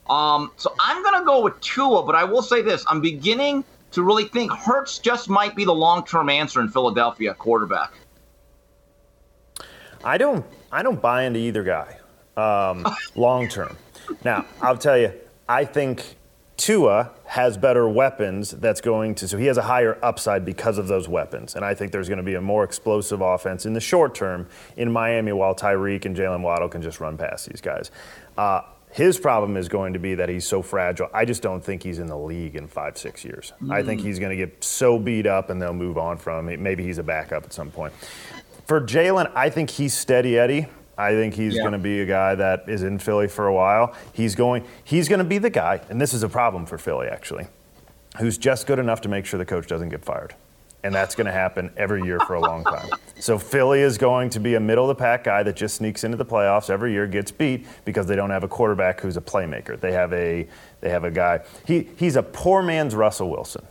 Um, 0.10 0.52
so 0.58 0.74
I'm 0.80 1.02
going 1.04 1.20
to 1.20 1.26
go 1.26 1.42
with 1.42 1.60
Tua, 1.62 2.04
but 2.04 2.16
I 2.16 2.24
will 2.24 2.42
say 2.42 2.62
this: 2.62 2.84
I'm 2.88 3.02
beginning 3.02 3.64
to 3.92 4.04
really 4.04 4.26
think 4.26 4.52
Hurts 4.52 5.00
just 5.00 5.30
might 5.30 5.56
be 5.56 5.66
the 5.66 5.74
long-term 5.74 6.30
answer 6.30 6.60
in 6.60 6.68
Philadelphia 6.68 7.34
quarterback. 7.34 7.94
I 10.04 10.18
don't 10.18 10.46
I 10.72 10.84
don't 10.84 11.02
buy 11.02 11.24
into 11.24 11.40
either 11.40 11.64
guy 11.64 11.98
um, 12.36 12.86
long 13.16 13.48
term. 13.48 13.78
Now 14.26 14.46
I'll 14.62 14.78
tell 14.78 14.98
you, 14.98 15.14
I 15.48 15.64
think 15.64 16.16
Tua 16.58 17.12
has 17.26 17.58
better 17.58 17.88
weapons. 17.88 18.52
That's 18.52 18.82
going 18.82 19.16
to 19.16 19.28
so 19.28 19.38
he 19.38 19.46
has 19.46 19.58
a 19.58 19.62
higher 19.62 19.98
upside 20.04 20.44
because 20.44 20.78
of 20.78 20.88
those 20.88 21.08
weapons, 21.08 21.56
and 21.56 21.64
I 21.64 21.74
think 21.74 21.92
there's 21.92 22.10
going 22.10 22.18
to 22.18 22.24
be 22.24 22.36
a 22.36 22.42
more 22.42 22.64
explosive 22.64 23.22
offense 23.22 23.66
in 23.66 23.74
the 23.74 23.80
short 23.80 24.14
term 24.14 24.48
in 24.76 24.92
Miami 24.92 25.32
while 25.32 25.56
Tyreek 25.56 26.06
and 26.06 26.16
Jalen 26.16 26.42
Waddle 26.42 26.68
can 26.68 26.82
just 26.82 27.00
run 27.00 27.18
past 27.18 27.48
these 27.48 27.62
guys. 27.62 27.92
Uh, 28.38 28.62
his 28.94 29.20
problem 29.20 29.58
is 29.58 29.68
going 29.68 29.94
to 29.94 30.00
be 30.00 30.16
that 30.16 30.30
he's 30.30 30.48
so 30.48 30.62
fragile. 30.62 31.10
I 31.14 31.26
just 31.26 31.42
don't 31.42 31.64
think 31.64 31.82
he's 31.82 31.98
in 31.98 32.08
the 32.08 32.18
league 32.18 32.56
in 32.56 32.68
five, 32.68 32.98
six 32.98 33.26
years. 33.26 33.52
I 33.70 33.82
think 33.82 34.02
mm. 34.02 34.06
he's 34.06 34.20
going 34.20 34.30
to 34.30 34.36
get 34.36 34.64
so 34.64 35.00
beat 35.00 35.26
up 35.26 35.50
and 35.50 35.60
they'll 35.60 35.74
move 35.74 35.98
on 35.98 36.18
from 36.18 36.48
him. 36.48 36.62
Maybe 36.62 36.84
he's 36.84 37.00
a 37.00 37.04
backup 37.04 37.44
at 37.44 37.54
some 37.54 37.72
point. 37.72 37.92
For 38.68 38.80
Jalen, 38.80 39.32
I 39.36 39.50
think 39.50 39.72
he's 39.72 39.96
steady 39.96 40.38
Eddie. 40.38 40.68
I 40.96 41.12
think 41.12 41.34
he's 41.34 41.56
Yeah. 41.56 41.62
going 41.64 41.74
to 41.74 41.80
be 41.80 42.02
a 42.02 42.06
guy 42.06 42.36
that 42.36 42.66
is 42.70 42.84
in 42.84 43.00
Philly 43.00 43.28
for 43.28 43.48
a 43.48 43.54
while. 43.54 43.96
He's 44.14 44.36
going. 44.36 44.64
He's 44.84 45.10
going 45.10 45.20
to 45.20 45.26
be 45.26 45.40
the 45.40 45.50
guy, 45.50 45.82
and 45.90 46.00
this 46.00 46.14
is 46.14 46.22
a 46.22 46.30
problem 46.30 46.68
for 46.68 46.78
Philly 46.78 47.08
actually, 47.08 47.48
who's 48.20 48.38
just 48.38 48.68
good 48.68 48.78
enough 48.78 49.02
to 49.02 49.10
make 49.10 49.26
sure 49.26 49.40
the 49.40 49.46
coach 49.46 49.66
doesn't 49.66 49.90
get 49.90 50.06
fired, 50.06 50.36
and 50.84 50.94
that's 50.94 51.16
going 51.16 51.26
to 51.28 51.32
happen 51.32 51.72
every 51.78 52.04
year 52.04 52.20
for 52.22 52.36
a 52.36 52.42
long 52.42 52.64
time. 52.64 52.90
So 53.20 53.38
Philly 53.40 53.80
is 53.82 53.98
going 53.98 54.30
to 54.32 54.40
be 54.40 54.56
a 54.56 54.60
middle 54.60 54.90
of 54.90 54.98
the 54.98 55.02
pack 55.02 55.24
guy 55.24 55.44
that 55.44 55.56
just 55.56 55.76
sneaks 55.76 56.04
into 56.04 56.18
the 56.18 56.26
playoffs 56.26 56.70
every 56.70 56.92
year, 56.92 57.08
gets 57.08 57.32
beat 57.32 57.66
because 57.86 58.06
they 58.06 58.16
don't 58.16 58.32
have 58.32 58.44
a 58.44 58.48
quarterback 58.50 59.00
who's 59.00 59.16
a 59.16 59.22
playmaker. 59.22 59.80
They 59.80 59.94
have 59.94 60.12
a 60.14 60.48
they 60.82 60.90
have 60.90 61.06
a 61.06 61.12
guy. 61.12 61.42
He 61.66 61.88
he's 61.98 62.16
a 62.18 62.24
poor 62.24 62.62
man's 62.62 62.96
Russell 62.96 63.30
Wilson. 63.30 63.66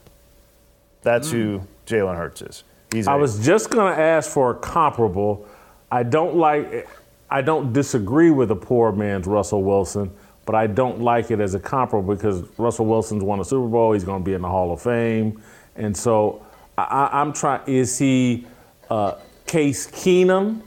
That's 1.02 1.30
who 1.30 1.62
Jalen 1.86 2.16
Hurts 2.16 2.42
is. 2.42 2.64
He's 2.92 3.06
I 3.08 3.14
a- 3.14 3.18
was 3.18 3.44
just 3.44 3.70
going 3.70 3.92
to 3.94 4.00
ask 4.00 4.30
for 4.30 4.52
a 4.52 4.54
comparable. 4.54 5.46
I 5.90 6.04
don't 6.04 6.36
like, 6.36 6.88
I 7.28 7.42
don't 7.42 7.72
disagree 7.72 8.30
with 8.30 8.50
a 8.50 8.56
poor 8.56 8.92
man's 8.92 9.26
Russell 9.26 9.62
Wilson, 9.62 10.10
but 10.46 10.54
I 10.54 10.66
don't 10.66 11.00
like 11.00 11.30
it 11.30 11.40
as 11.40 11.54
a 11.54 11.60
comparable 11.60 12.14
because 12.14 12.42
Russell 12.58 12.86
Wilson's 12.86 13.22
won 13.22 13.40
a 13.40 13.44
Super 13.44 13.66
Bowl. 13.68 13.92
He's 13.92 14.04
going 14.04 14.22
to 14.22 14.24
be 14.24 14.34
in 14.34 14.42
the 14.42 14.48
Hall 14.48 14.72
of 14.72 14.80
Fame, 14.80 15.42
and 15.76 15.94
so 15.96 16.46
I, 16.78 16.82
I- 16.82 17.20
I'm 17.20 17.32
trying. 17.32 17.62
Is 17.66 17.98
he 17.98 18.46
uh, 18.90 19.14
Case 19.46 19.86
Keenum? 19.90 20.62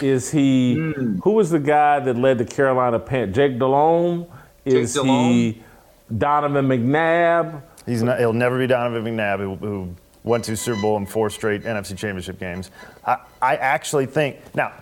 Is 0.00 0.30
he 0.30 0.74
who 1.22 1.32
was 1.32 1.50
the 1.50 1.58
guy 1.58 2.00
that 2.00 2.16
led 2.16 2.38
the 2.38 2.44
Carolina 2.44 2.98
Pan? 2.98 3.32
Jake 3.34 3.58
Delhomme? 3.58 4.26
Is 4.64 4.94
he 4.94 5.00
Delhomme? 5.02 5.64
Donovan 6.18 6.66
McNabb? 6.68 7.62
He's 7.86 8.02
not, 8.02 8.18
he'll 8.18 8.32
never 8.32 8.58
be 8.58 8.66
Donovan 8.66 9.04
McNabb, 9.04 9.38
who, 9.40 9.54
who 9.56 9.94
went 10.24 10.44
to 10.44 10.56
Super 10.56 10.80
Bowl 10.80 10.96
in 10.96 11.06
four 11.06 11.28
straight 11.30 11.64
NFC 11.64 11.88
Championship 11.96 12.38
games. 12.38 12.70
I, 13.06 13.18
I 13.42 13.56
actually 13.56 14.06
think 14.06 14.36
now. 14.54 14.72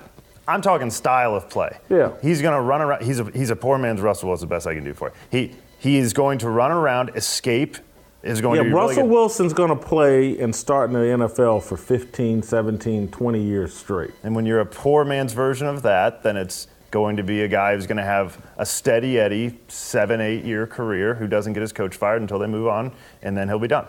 I'm 0.46 0.62
talking 0.62 0.88
style 0.90 1.34
of 1.34 1.50
play. 1.50 1.76
Yeah. 1.90 2.12
He's 2.22 2.40
going 2.40 2.54
to 2.54 2.62
run 2.62 2.80
around. 2.80 3.02
He's 3.04 3.20
a, 3.20 3.24
he's 3.32 3.50
a 3.50 3.56
poor 3.56 3.76
man's 3.76 4.00
Russell 4.00 4.30
Wilson. 4.30 4.48
The 4.48 4.54
best 4.54 4.66
I 4.66 4.74
can 4.74 4.82
do 4.82 4.94
for 4.94 5.08
you. 5.08 5.14
He 5.30 5.54
he 5.78 5.96
is 5.98 6.14
going 6.14 6.38
to 6.38 6.48
run 6.48 6.70
around, 6.70 7.10
escape. 7.16 7.76
Is 8.22 8.40
going 8.40 8.56
Yeah, 8.56 8.64
to 8.64 8.68
be 8.68 8.74
really 8.74 8.88
Russell 8.88 9.02
good. 9.04 9.12
Wilson's 9.12 9.52
going 9.52 9.70
to 9.70 9.76
play 9.76 10.38
and 10.40 10.54
start 10.54 10.90
in 10.90 10.94
the 10.94 11.26
NFL 11.26 11.62
for 11.62 11.76
15, 11.76 12.42
17, 12.42 13.08
20 13.08 13.42
years 13.42 13.72
straight. 13.72 14.10
And 14.24 14.34
when 14.34 14.44
you're 14.44 14.58
a 14.60 14.66
poor 14.66 15.04
man's 15.04 15.32
version 15.32 15.68
of 15.68 15.82
that, 15.82 16.24
then 16.24 16.36
it's 16.36 16.66
going 16.90 17.16
to 17.16 17.22
be 17.22 17.42
a 17.42 17.48
guy 17.48 17.74
who's 17.74 17.86
going 17.86 17.98
to 17.98 18.02
have 18.02 18.44
a 18.56 18.66
steady 18.66 19.20
Eddie 19.20 19.56
seven, 19.68 20.20
eight 20.20 20.44
year 20.44 20.66
career 20.66 21.14
who 21.14 21.28
doesn't 21.28 21.52
get 21.52 21.60
his 21.60 21.72
coach 21.72 21.94
fired 21.94 22.20
until 22.20 22.38
they 22.40 22.46
move 22.48 22.66
on, 22.66 22.92
and 23.22 23.36
then 23.36 23.46
he'll 23.46 23.58
be 23.58 23.68
done. 23.68 23.86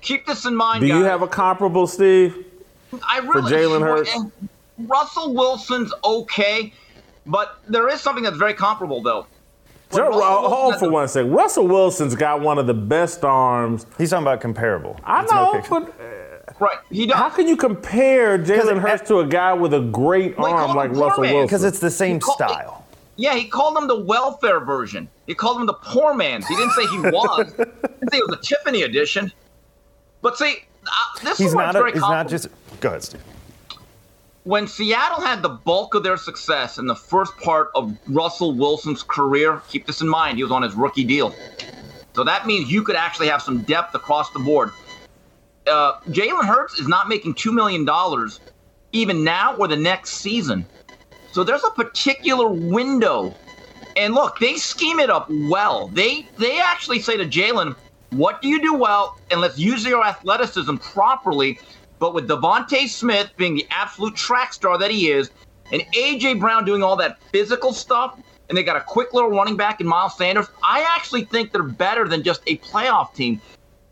Keep 0.00 0.26
this 0.26 0.46
in 0.46 0.56
mind, 0.56 0.80
Do 0.80 0.86
you 0.86 1.02
have 1.04 1.20
a 1.20 1.28
comparable, 1.28 1.86
Steve? 1.86 2.46
I 3.06 3.18
really, 3.18 3.42
for 3.42 3.56
Jalen 3.56 3.80
Hurts? 3.82 4.16
Russell 4.78 5.34
Wilson's 5.34 5.92
okay, 6.02 6.72
but 7.26 7.58
there 7.68 7.88
is 7.88 8.00
something 8.00 8.24
that's 8.24 8.38
very 8.38 8.54
comparable, 8.54 9.02
though. 9.02 9.26
When 9.90 10.02
Joe, 10.02 10.08
Russell 10.08 10.22
uh, 10.22 10.48
hold 10.48 10.74
for 10.74 10.86
the- 10.86 10.90
one 10.92 11.08
second. 11.08 11.32
Russell 11.32 11.66
Wilson's 11.68 12.14
got 12.14 12.40
one 12.40 12.58
of 12.58 12.66
the 12.66 12.74
best 12.74 13.24
arms. 13.24 13.86
He's 13.98 14.10
talking 14.10 14.24
about 14.24 14.40
comparable. 14.40 14.98
I 15.04 15.22
It's 15.22 15.32
know, 15.32 15.54
okay. 15.56 15.66
but 15.68 15.94
Right, 16.60 16.76
he 16.90 17.06
does. 17.06 17.16
How 17.16 17.30
can 17.30 17.48
you 17.48 17.56
compare 17.56 18.38
Jalen 18.38 18.80
Hurts 18.80 19.08
to 19.08 19.20
a 19.20 19.26
guy 19.26 19.52
with 19.54 19.72
a 19.72 19.80
great 19.80 20.36
Well, 20.36 20.52
arm 20.52 20.76
like 20.76 20.90
Russell 20.90 21.10
Foreman. 21.10 21.32
Wilson? 21.34 21.46
Because 21.46 21.64
it's 21.64 21.78
the 21.78 21.90
same 21.90 22.20
called- 22.20 22.36
style. 22.36 22.86
Yeah, 23.16 23.34
he 23.34 23.44
called 23.44 23.76
him 23.76 23.86
the 23.86 24.00
welfare 24.00 24.60
version. 24.60 25.08
He 25.26 25.34
called 25.34 25.58
him 25.60 25.66
the 25.66 25.74
poor 25.74 26.14
man's. 26.14 26.46
He 26.46 26.56
didn't 26.56 26.72
say 26.72 26.86
he 26.86 26.98
was. 27.10 27.48
he 27.52 27.64
didn't 27.64 28.10
say 28.12 28.18
it 28.18 28.28
was 28.30 28.38
a 28.38 28.42
Tiffany 28.42 28.82
edition. 28.82 29.30
But 30.22 30.38
see, 30.38 30.56
uh, 30.86 30.90
this 31.24 31.38
He's 31.38 31.48
is 31.48 31.54
not. 31.54 31.74
A, 31.74 31.78
very 31.78 31.92
he's 31.92 32.00
not 32.00 32.28
just. 32.28 32.48
Go 32.80 32.88
ahead, 32.90 33.02
Steve. 33.02 33.22
When 34.44 34.66
Seattle 34.66 35.20
had 35.20 35.42
the 35.42 35.48
bulk 35.48 35.94
of 35.94 36.02
their 36.02 36.16
success 36.16 36.78
in 36.78 36.86
the 36.86 36.94
first 36.94 37.36
part 37.38 37.70
of 37.74 37.96
Russell 38.08 38.54
Wilson's 38.54 39.02
career, 39.02 39.60
keep 39.68 39.86
this 39.86 40.00
in 40.00 40.08
mind, 40.08 40.38
he 40.38 40.42
was 40.42 40.52
on 40.52 40.62
his 40.62 40.74
rookie 40.74 41.04
deal. 41.04 41.34
So 42.14 42.24
that 42.24 42.46
means 42.46 42.70
you 42.70 42.82
could 42.82 42.96
actually 42.96 43.28
have 43.28 43.42
some 43.42 43.62
depth 43.62 43.94
across 43.94 44.30
the 44.30 44.38
board. 44.38 44.70
Uh, 45.66 46.00
Jalen 46.08 46.44
Hurts 46.44 46.80
is 46.80 46.88
not 46.88 47.08
making 47.08 47.34
$2 47.34 47.52
million 47.52 47.86
even 48.92 49.22
now 49.22 49.56
or 49.56 49.68
the 49.68 49.76
next 49.76 50.14
season. 50.14 50.66
So 51.32 51.44
there's 51.44 51.62
a 51.62 51.70
particular 51.70 52.48
window. 52.48 53.34
And 53.96 54.14
look, 54.14 54.38
they 54.38 54.54
scheme 54.56 54.98
it 55.00 55.10
up 55.10 55.28
well. 55.30 55.88
They 55.88 56.26
they 56.38 56.60
actually 56.60 57.00
say 57.00 57.16
to 57.16 57.24
Jalen, 57.24 57.76
what 58.10 58.40
do 58.42 58.48
you 58.48 58.60
do 58.60 58.74
well? 58.74 59.16
And 59.30 59.40
let's 59.40 59.58
use 59.58 59.84
your 59.84 60.04
athleticism 60.04 60.76
properly. 60.76 61.58
But 62.00 62.14
with 62.14 62.28
DeVonta 62.28 62.88
Smith 62.88 63.30
being 63.36 63.54
the 63.54 63.66
absolute 63.70 64.16
track 64.16 64.54
star 64.54 64.78
that 64.78 64.90
he 64.90 65.10
is, 65.10 65.30
and 65.70 65.82
AJ 65.94 66.40
Brown 66.40 66.64
doing 66.64 66.82
all 66.82 66.96
that 66.96 67.22
physical 67.30 67.72
stuff, 67.72 68.18
and 68.48 68.58
they 68.58 68.64
got 68.64 68.76
a 68.76 68.80
quick 68.80 69.12
little 69.12 69.30
running 69.30 69.56
back 69.56 69.80
in 69.80 69.86
Miles 69.86 70.16
Sanders, 70.16 70.46
I 70.64 70.84
actually 70.96 71.24
think 71.24 71.52
they're 71.52 71.62
better 71.62 72.08
than 72.08 72.24
just 72.24 72.40
a 72.46 72.56
playoff 72.58 73.14
team. 73.14 73.40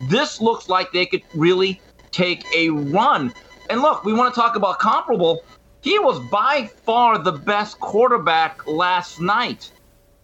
This 0.01 0.40
looks 0.40 0.68
like 0.68 0.90
they 0.90 1.07
could 1.07 1.23
really 1.35 1.81
take 2.11 2.44
a 2.57 2.71
run. 2.71 3.33
And 3.68 3.83
look, 3.83 4.05
we 4.05 4.14
want 4.14 4.35
to 4.35 4.40
talk 4.40 4.57
about 4.57 4.79
comparable. 4.79 5.44
He 5.83 5.99
was 5.99 6.18
by 6.31 6.66
far 6.85 7.18
the 7.18 7.33
best 7.33 7.79
quarterback 7.79 8.66
last 8.66 9.21
night. 9.21 9.71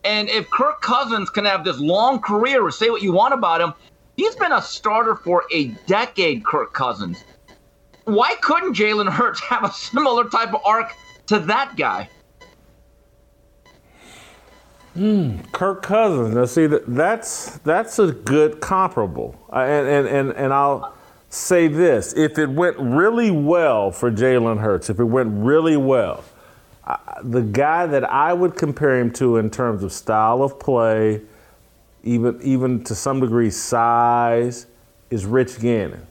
And 0.04 0.28
if 0.30 0.48
Kirk 0.50 0.80
Cousins 0.80 1.28
can 1.28 1.44
have 1.44 1.64
this 1.64 1.78
long 1.78 2.20
career, 2.20 2.70
say 2.70 2.88
what 2.88 3.02
you 3.02 3.12
want 3.12 3.34
about 3.34 3.60
him, 3.60 3.74
he's 4.16 4.34
been 4.36 4.52
a 4.52 4.62
starter 4.62 5.16
for 5.16 5.44
a 5.52 5.66
decade, 5.86 6.44
Kirk 6.44 6.72
Cousins. 6.72 7.24
Why 8.04 8.34
couldn't 8.40 8.74
Jalen 8.74 9.10
Hurts 9.10 9.40
have 9.48 9.64
a 9.64 9.72
similar 9.72 10.28
type 10.28 10.54
of 10.54 10.60
arc 10.64 10.92
to 11.26 11.38
that 11.40 11.76
guy? 11.76 12.08
Kirk 15.52 15.82
Cousins. 15.82 16.34
Now, 16.36 16.44
see, 16.44 16.66
that- 16.68 16.86
that's 16.94 17.58
that's 17.58 17.98
a 17.98 18.12
good 18.12 18.60
comparable. 18.60 19.34
Uh, 19.52 19.56
and, 19.60 19.88
and 19.88 20.06
and 20.06 20.32
and 20.36 20.52
I'll 20.52 20.94
say 21.30 21.66
this: 21.66 22.12
if 22.16 22.38
it 22.38 22.48
went 22.48 22.76
really 22.78 23.32
well 23.32 23.90
for 23.90 24.12
Jalen 24.12 24.60
Hurts, 24.60 24.90
if 24.90 25.00
it 25.00 25.04
went 25.04 25.30
really 25.44 25.76
well, 25.76 26.22
I, 26.86 26.98
the 27.24 27.42
guy 27.42 27.86
that 27.86 28.04
I 28.08 28.32
would 28.34 28.54
compare 28.54 28.96
him 29.00 29.10
to 29.14 29.38
in 29.38 29.50
terms 29.50 29.82
of 29.82 29.92
style 29.92 30.44
of 30.44 30.60
play, 30.60 31.22
even 32.04 32.38
even 32.40 32.84
to 32.84 32.94
some 32.94 33.18
degree 33.18 33.50
size, 33.50 34.66
is 35.10 35.26
Rich 35.26 35.58
Gannon. 35.60 36.06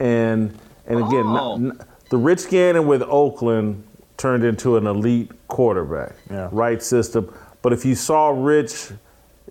And 0.00 0.58
and 0.88 0.98
again, 1.00 1.24
Oh. 1.26 1.54
n- 1.54 1.72
n- 1.72 1.78
the 2.10 2.16
Rich 2.16 2.48
Gannon 2.48 2.86
with 2.86 3.02
Oakland 3.02 3.84
turned 4.16 4.42
into 4.42 4.76
an 4.76 4.86
elite 4.86 5.30
quarterback, 5.46 6.14
Yeah. 6.30 6.48
right 6.50 6.82
system. 6.82 7.28
But 7.62 7.72
if 7.72 7.84
you 7.84 7.94
saw 7.94 8.30
Rich 8.30 8.90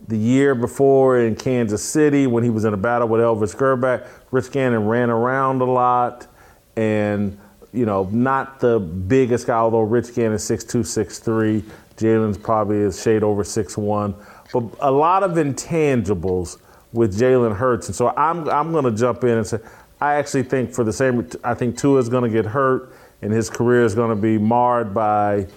the 0.08 0.18
year 0.18 0.56
before 0.56 1.18
in 1.20 1.36
Kansas 1.36 1.82
City 1.84 2.28
when 2.28 2.44
he 2.44 2.50
was 2.50 2.66
in 2.66 2.74
a 2.74 2.78
battle 2.78 3.08
with 3.08 3.22
Elvis 3.22 3.56
Grbac, 3.56 4.04
Rich 4.32 4.52
Gannon 4.52 4.88
ran 4.88 5.10
around 5.10 5.62
a 5.62 5.66
lot 5.66 6.28
and 6.76 7.38
you 7.74 7.86
know 7.86 8.08
not 8.12 8.60
the 8.60 8.80
biggest 8.80 9.48
guy. 9.48 9.58
Although 9.58 9.82
Rich 9.82 10.16
Gannon 10.16 10.40
six 10.40 10.64
two 10.64 10.84
six 10.84 11.20
three, 11.20 11.64
Jalen's 11.98 12.38
probably 12.38 12.84
a 12.84 12.92
shade 12.92 13.24
over 13.24 13.44
six 13.44 13.78
one, 13.78 14.16
but 14.54 14.64
a 14.80 14.92
lot 14.92 15.24
of 15.24 15.32
intangibles 15.32 16.58
with 16.94 17.20
Jalen 17.20 17.56
Hurts, 17.56 17.88
and 17.88 17.96
so 17.96 18.14
I'm 18.16 18.48
I'm 18.50 18.72
going 18.72 18.86
to 18.86 18.92
jump 18.92 19.24
in 19.24 19.32
and 19.38 19.46
say 19.48 19.60
I 20.00 20.16
actually 20.16 20.44
think 20.44 20.74
for 20.74 20.84
the 20.84 20.94
same 20.94 21.28
I 21.44 21.54
think 21.54 21.78
Tua 21.78 22.00
is 22.00 22.10
going 22.10 22.24
to 22.24 22.30
get 22.30 22.46
hurt 22.46 22.94
and 23.22 23.34
his 23.34 23.50
career 23.50 23.84
is 23.84 23.96
going 23.96 24.10
to 24.10 24.22
be 24.22 24.38
marred 24.38 24.94
by 24.94 25.48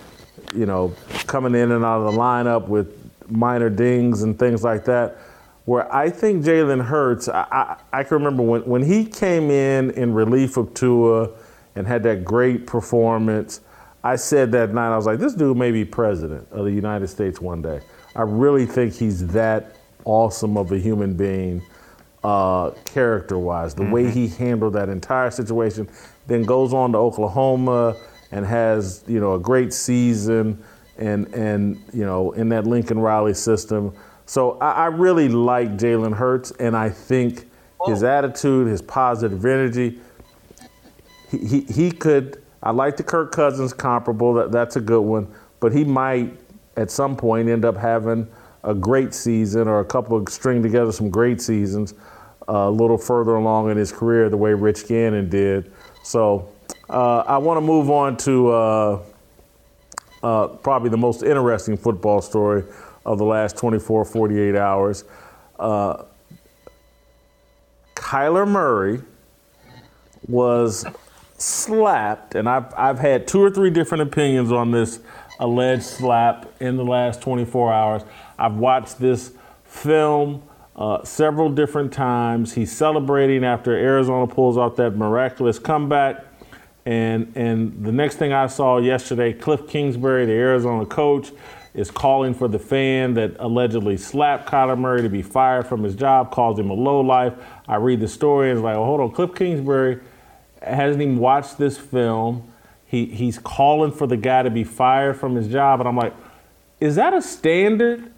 you 0.55 0.67
know, 0.67 0.95
coming 1.27 1.55
in 1.55 1.73
and 1.73 1.85
out 1.85 2.01
of 2.01 2.13
the 2.13 2.19
lineup 2.19 2.69
with 2.69 2.97
minor 3.29 3.71
dings 3.71 4.23
and 4.23 4.39
things 4.39 4.65
like 4.65 4.85
that. 4.87 5.19
Where 5.65 5.93
I 5.95 6.11
think 6.11 6.45
Jalen 6.45 6.85
Hurts, 6.85 7.29
I, 7.29 7.47
I, 7.93 8.01
I 8.01 8.05
can 8.05 8.17
remember 8.17 8.43
when, 8.43 8.63
when 8.63 8.83
he 8.83 9.05
came 9.05 9.51
in 9.51 9.91
in 9.93 10.13
relief 10.13 10.57
of 10.57 10.75
Tua 10.75 11.31
and 11.77 11.87
had 11.87 12.03
that 12.05 12.25
great 12.25 12.67
performance. 12.67 13.61
I 14.03 14.17
said 14.17 14.51
that 14.53 14.73
night, 14.73 14.93
I 14.93 14.97
was 14.97 15.07
like, 15.07 15.19
this 15.19 15.35
dude 15.35 15.57
may 15.57 15.71
be 15.71 15.85
president 15.85 16.49
of 16.51 16.65
the 16.65 16.73
United 16.73 17.09
States 17.09 17.41
one 17.41 17.63
day. 17.63 17.81
I 18.17 18.23
really 18.23 18.67
think 18.67 18.95
he's 18.95 19.27
that 19.29 19.77
awesome 20.05 20.57
of 20.57 20.73
a 20.73 20.79
human 20.79 21.15
being, 21.15 21.63
uh, 22.23 22.71
character 22.85 23.39
wise. 23.39 23.75
The 23.75 23.85
way 23.85 24.11
he 24.11 24.29
handled 24.29 24.75
that 24.75 24.89
entire 24.89 25.31
situation, 25.31 25.89
then 26.27 26.43
goes 26.43 26.73
on 26.73 26.93
to 26.93 26.99
Oklahoma 26.99 27.97
and 28.31 28.47
has 28.47 29.03
you 29.07 29.21
know 29.21 29.35
a 29.35 29.39
great 29.39 29.73
season 29.73 30.63
and 30.99 31.33
and 31.35 31.83
you 31.93 32.05
know 32.05 32.33
in 32.33 32.49
that 32.51 32.67
Lincoln 32.67 32.99
Riley 32.99 33.35
system. 33.35 33.95
So 34.27 34.59
I, 34.59 34.73
I 34.73 34.87
really 34.87 35.29
like 35.29 35.77
Jalen 35.77 36.15
Hurts, 36.15 36.53
and 36.53 36.77
I 36.77 36.91
think 36.91 37.49
his 37.87 38.03
attitude, 38.03 38.69
his 38.69 38.83
positive 38.83 39.45
energy, 39.45 39.99
he, 41.31 41.39
he, 41.39 41.61
he 41.63 41.91
could. 41.91 42.43
I 42.63 42.73
like 42.73 42.97
the 42.99 43.03
Kirk 43.03 43.33
Cousins 43.33 43.73
comparable. 43.73 44.35
That 44.35 44.53
that's 44.53 44.77
a 44.77 44.81
good 44.81 45.01
one, 45.01 45.33
but 45.61 45.73
he 45.73 45.85
might 45.85 46.39
at 46.77 46.91
some 46.91 47.17
point 47.17 47.49
end 47.49 47.65
up 47.65 47.77
having 47.77 48.29
a 48.63 48.75
great 48.75 49.15
season 49.15 49.69
or 49.69 49.81
a 49.81 49.85
couple 49.85 50.17
of 50.17 50.29
string 50.29 50.63
together 50.63 50.93
some 50.93 51.11
great 51.11 51.41
seasons 51.41 51.95
uh, 52.49 52.69
a 52.69 52.71
little 52.71 52.99
further 52.99 53.37
along 53.37 53.71
in 53.71 53.77
his 53.77 53.93
career, 53.93 54.29
the 54.29 54.37
way 54.37 54.53
Rich 54.53 54.89
Gannon 54.89 55.29
did. 55.29 55.73
So 56.03 56.49
uh, 56.89 57.19
I 57.21 57.39
want 57.39 57.59
to 57.59 57.61
move 57.61 57.91
on 57.91 58.17
to 58.19 58.49
uh, 58.51 59.03
uh, 60.23 60.49
probably 60.49 60.91
the 60.91 60.97
most 60.97 61.23
interesting 61.23 61.77
football 61.77 62.21
story 62.21 62.65
of 63.07 63.19
the 63.19 63.25
last 63.25 63.57
24, 63.57 64.05
48 64.05 64.57
hours. 64.57 65.05
Uh, 65.59 66.03
Kyler 67.95 68.49
Murray 68.49 69.01
was 70.27 70.85
slapped, 71.39 72.35
and 72.35 72.49
I've, 72.49 72.73
I've 72.77 72.99
had 72.99 73.29
two 73.29 73.41
or 73.41 73.51
three 73.51 73.71
different 73.71 74.03
opinions 74.03 74.51
on 74.51 74.73
this 74.73 75.01
alleged 75.39 75.85
slap 75.85 76.53
in 76.61 76.77
the 76.77 76.85
last 76.85 77.23
24 77.23 77.73
hours. 77.73 78.03
I've 78.41 78.57
watched 78.57 78.99
this 78.99 79.33
film 79.65 80.43
uh, 80.75 81.05
several 81.05 81.51
different 81.51 81.93
times. 81.93 82.55
He's 82.55 82.73
celebrating 82.73 83.45
after 83.45 83.73
Arizona 83.73 84.27
pulls 84.27 84.57
off 84.57 84.77
that 84.77 84.97
miraculous 84.97 85.59
comeback. 85.59 86.25
And, 86.87 87.31
and 87.37 87.85
the 87.85 87.93
next 87.93 88.17
thing 88.17 88.33
I 88.33 88.47
saw 88.47 88.79
yesterday, 88.79 89.35
Cliff 89.35 89.69
Kingsbury, 89.69 90.25
the 90.25 90.33
Arizona 90.33 90.87
coach, 90.87 91.33
is 91.75 91.91
calling 91.91 92.35
for 92.35 92.49
the 92.49 92.59
fan 92.59 93.15
that 93.15 93.37
allegedly 93.39 93.97
slapped 93.97 94.49
Kyler 94.49 94.77
Murray 94.77 95.03
to 95.03 95.09
be 95.09 95.23
fired 95.23 95.67
from 95.67 95.85
his 95.85 95.95
job, 95.95 96.33
calls 96.33 96.59
him 96.59 96.71
a 96.71 96.75
lowlife. 96.75 97.35
I 97.69 97.77
read 97.77 98.01
the 98.01 98.09
story 98.09 98.51
and 98.51 98.59
it's 98.59 98.65
like, 98.65 98.75
oh, 98.75 98.85
hold 98.85 99.01
on, 99.01 99.13
Cliff 99.13 99.35
Kingsbury 99.35 100.01
hasn't 100.63 101.03
even 101.03 101.19
watched 101.19 101.59
this 101.59 101.79
film. 101.79 102.51
He, 102.87 103.07
he's 103.07 103.39
calling 103.39 103.93
for 103.93 104.07
the 104.07 104.17
guy 104.17 104.43
to 104.43 104.51
be 104.51 104.65
fired 104.65 105.17
from 105.17 105.37
his 105.37 105.47
job. 105.47 105.81
And 105.81 105.89
I'm 105.89 105.97
like, 105.97 106.15
is 106.81 106.97
that 106.97 107.15
a 107.15 107.23
standard 107.23 108.11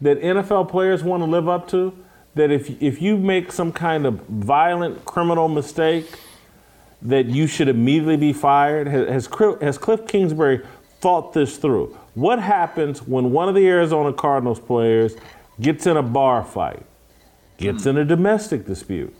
that 0.00 0.20
NFL 0.20 0.68
players 0.70 1.02
want 1.02 1.22
to 1.22 1.26
live 1.26 1.48
up 1.48 1.68
to? 1.68 1.96
That 2.34 2.50
if, 2.50 2.82
if 2.82 3.00
you 3.00 3.16
make 3.16 3.52
some 3.52 3.72
kind 3.72 4.06
of 4.06 4.20
violent 4.26 5.04
criminal 5.04 5.48
mistake, 5.48 6.18
that 7.02 7.26
you 7.26 7.46
should 7.46 7.68
immediately 7.68 8.16
be 8.16 8.32
fired? 8.32 8.88
Has, 8.88 9.28
has, 9.60 9.78
Cliff, 9.78 10.06
Kingsbury 10.06 10.62
thought 11.00 11.32
this 11.32 11.58
through? 11.58 11.96
What 12.14 12.40
happens 12.40 13.02
when 13.02 13.30
one 13.30 13.48
of 13.48 13.54
the 13.54 13.66
Arizona 13.66 14.12
Cardinals 14.12 14.58
players 14.58 15.14
gets 15.60 15.86
in 15.86 15.96
a 15.96 16.02
bar 16.02 16.42
fight, 16.42 16.84
gets 17.58 17.84
hmm. 17.84 17.90
in 17.90 17.98
a 17.98 18.04
domestic 18.04 18.66
dispute? 18.66 19.14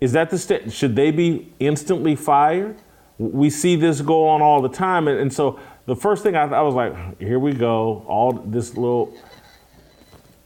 Is 0.00 0.12
that 0.12 0.30
the 0.30 0.38
sta- 0.38 0.70
should 0.70 0.96
they 0.96 1.10
be 1.10 1.52
instantly 1.60 2.16
fired? 2.16 2.76
We 3.18 3.50
see 3.50 3.76
this 3.76 4.00
go 4.00 4.28
on 4.28 4.40
all 4.40 4.62
the 4.62 4.70
time, 4.70 5.06
and, 5.06 5.18
and 5.20 5.32
so 5.32 5.60
the 5.84 5.94
first 5.94 6.22
thing 6.22 6.36
I, 6.36 6.44
I 6.44 6.62
was 6.62 6.74
like, 6.74 7.20
here 7.20 7.38
we 7.38 7.52
go, 7.52 8.04
all 8.08 8.32
this 8.32 8.76
little 8.76 9.14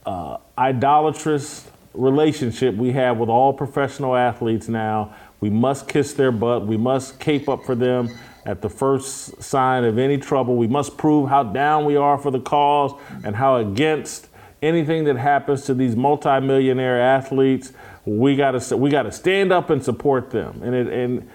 uh, 0.05 0.37
idolatrous 0.57 1.67
relationship 1.93 2.75
we 2.75 2.91
have 2.91 3.17
with 3.17 3.29
all 3.29 3.53
professional 3.53 4.15
athletes 4.15 4.67
now. 4.67 5.15
We 5.39 5.49
must 5.49 5.87
kiss 5.87 6.13
their 6.13 6.31
butt. 6.31 6.65
We 6.65 6.77
must 6.77 7.19
cape 7.19 7.47
up 7.49 7.63
for 7.65 7.75
them 7.75 8.09
at 8.45 8.61
the 8.61 8.69
first 8.69 9.41
sign 9.41 9.83
of 9.83 9.97
any 9.97 10.17
trouble. 10.17 10.55
We 10.55 10.67
must 10.67 10.97
prove 10.97 11.29
how 11.29 11.43
down 11.43 11.85
we 11.85 11.95
are 11.95 12.17
for 12.17 12.31
the 12.31 12.39
cause 12.39 12.93
and 13.23 13.35
how 13.35 13.57
against 13.57 14.27
anything 14.61 15.03
that 15.05 15.17
happens 15.17 15.65
to 15.65 15.73
these 15.73 15.95
multimillionaire 15.95 16.99
athletes. 16.99 17.73
we 18.05 18.35
got 18.35 18.59
to 18.59 18.77
we 18.77 18.89
got 18.89 19.03
to 19.03 19.11
stand 19.11 19.51
up 19.51 19.69
and 19.69 19.83
support 19.83 20.29
them. 20.29 20.61
And 20.63 20.75
it 20.75 20.87
and 20.87 21.29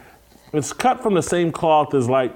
it's 0.52 0.72
cut 0.72 1.02
from 1.02 1.14
the 1.14 1.22
same 1.22 1.52
cloth 1.52 1.94
as 1.94 2.08
like 2.08 2.34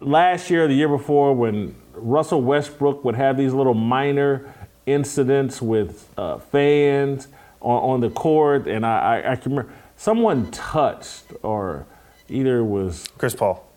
last 0.00 0.50
year, 0.50 0.68
the 0.68 0.74
year 0.74 0.88
before, 0.88 1.34
when 1.34 1.74
Russell 1.94 2.42
Westbrook 2.42 3.04
would 3.04 3.14
have 3.14 3.36
these 3.36 3.52
little 3.52 3.74
minor 3.74 4.52
incidents 4.86 5.62
with 5.62 6.08
uh, 6.16 6.38
fans 6.38 7.28
on, 7.60 7.82
on, 7.82 8.00
the 8.00 8.10
court, 8.10 8.66
and 8.66 8.84
I, 8.84 9.20
I, 9.20 9.32
I 9.32 9.36
can 9.36 9.52
remember 9.52 9.72
someone 9.96 10.50
touched 10.50 11.32
or 11.42 11.86
either 12.28 12.64
was 12.64 13.06
Chris 13.18 13.34
Paul. 13.34 13.68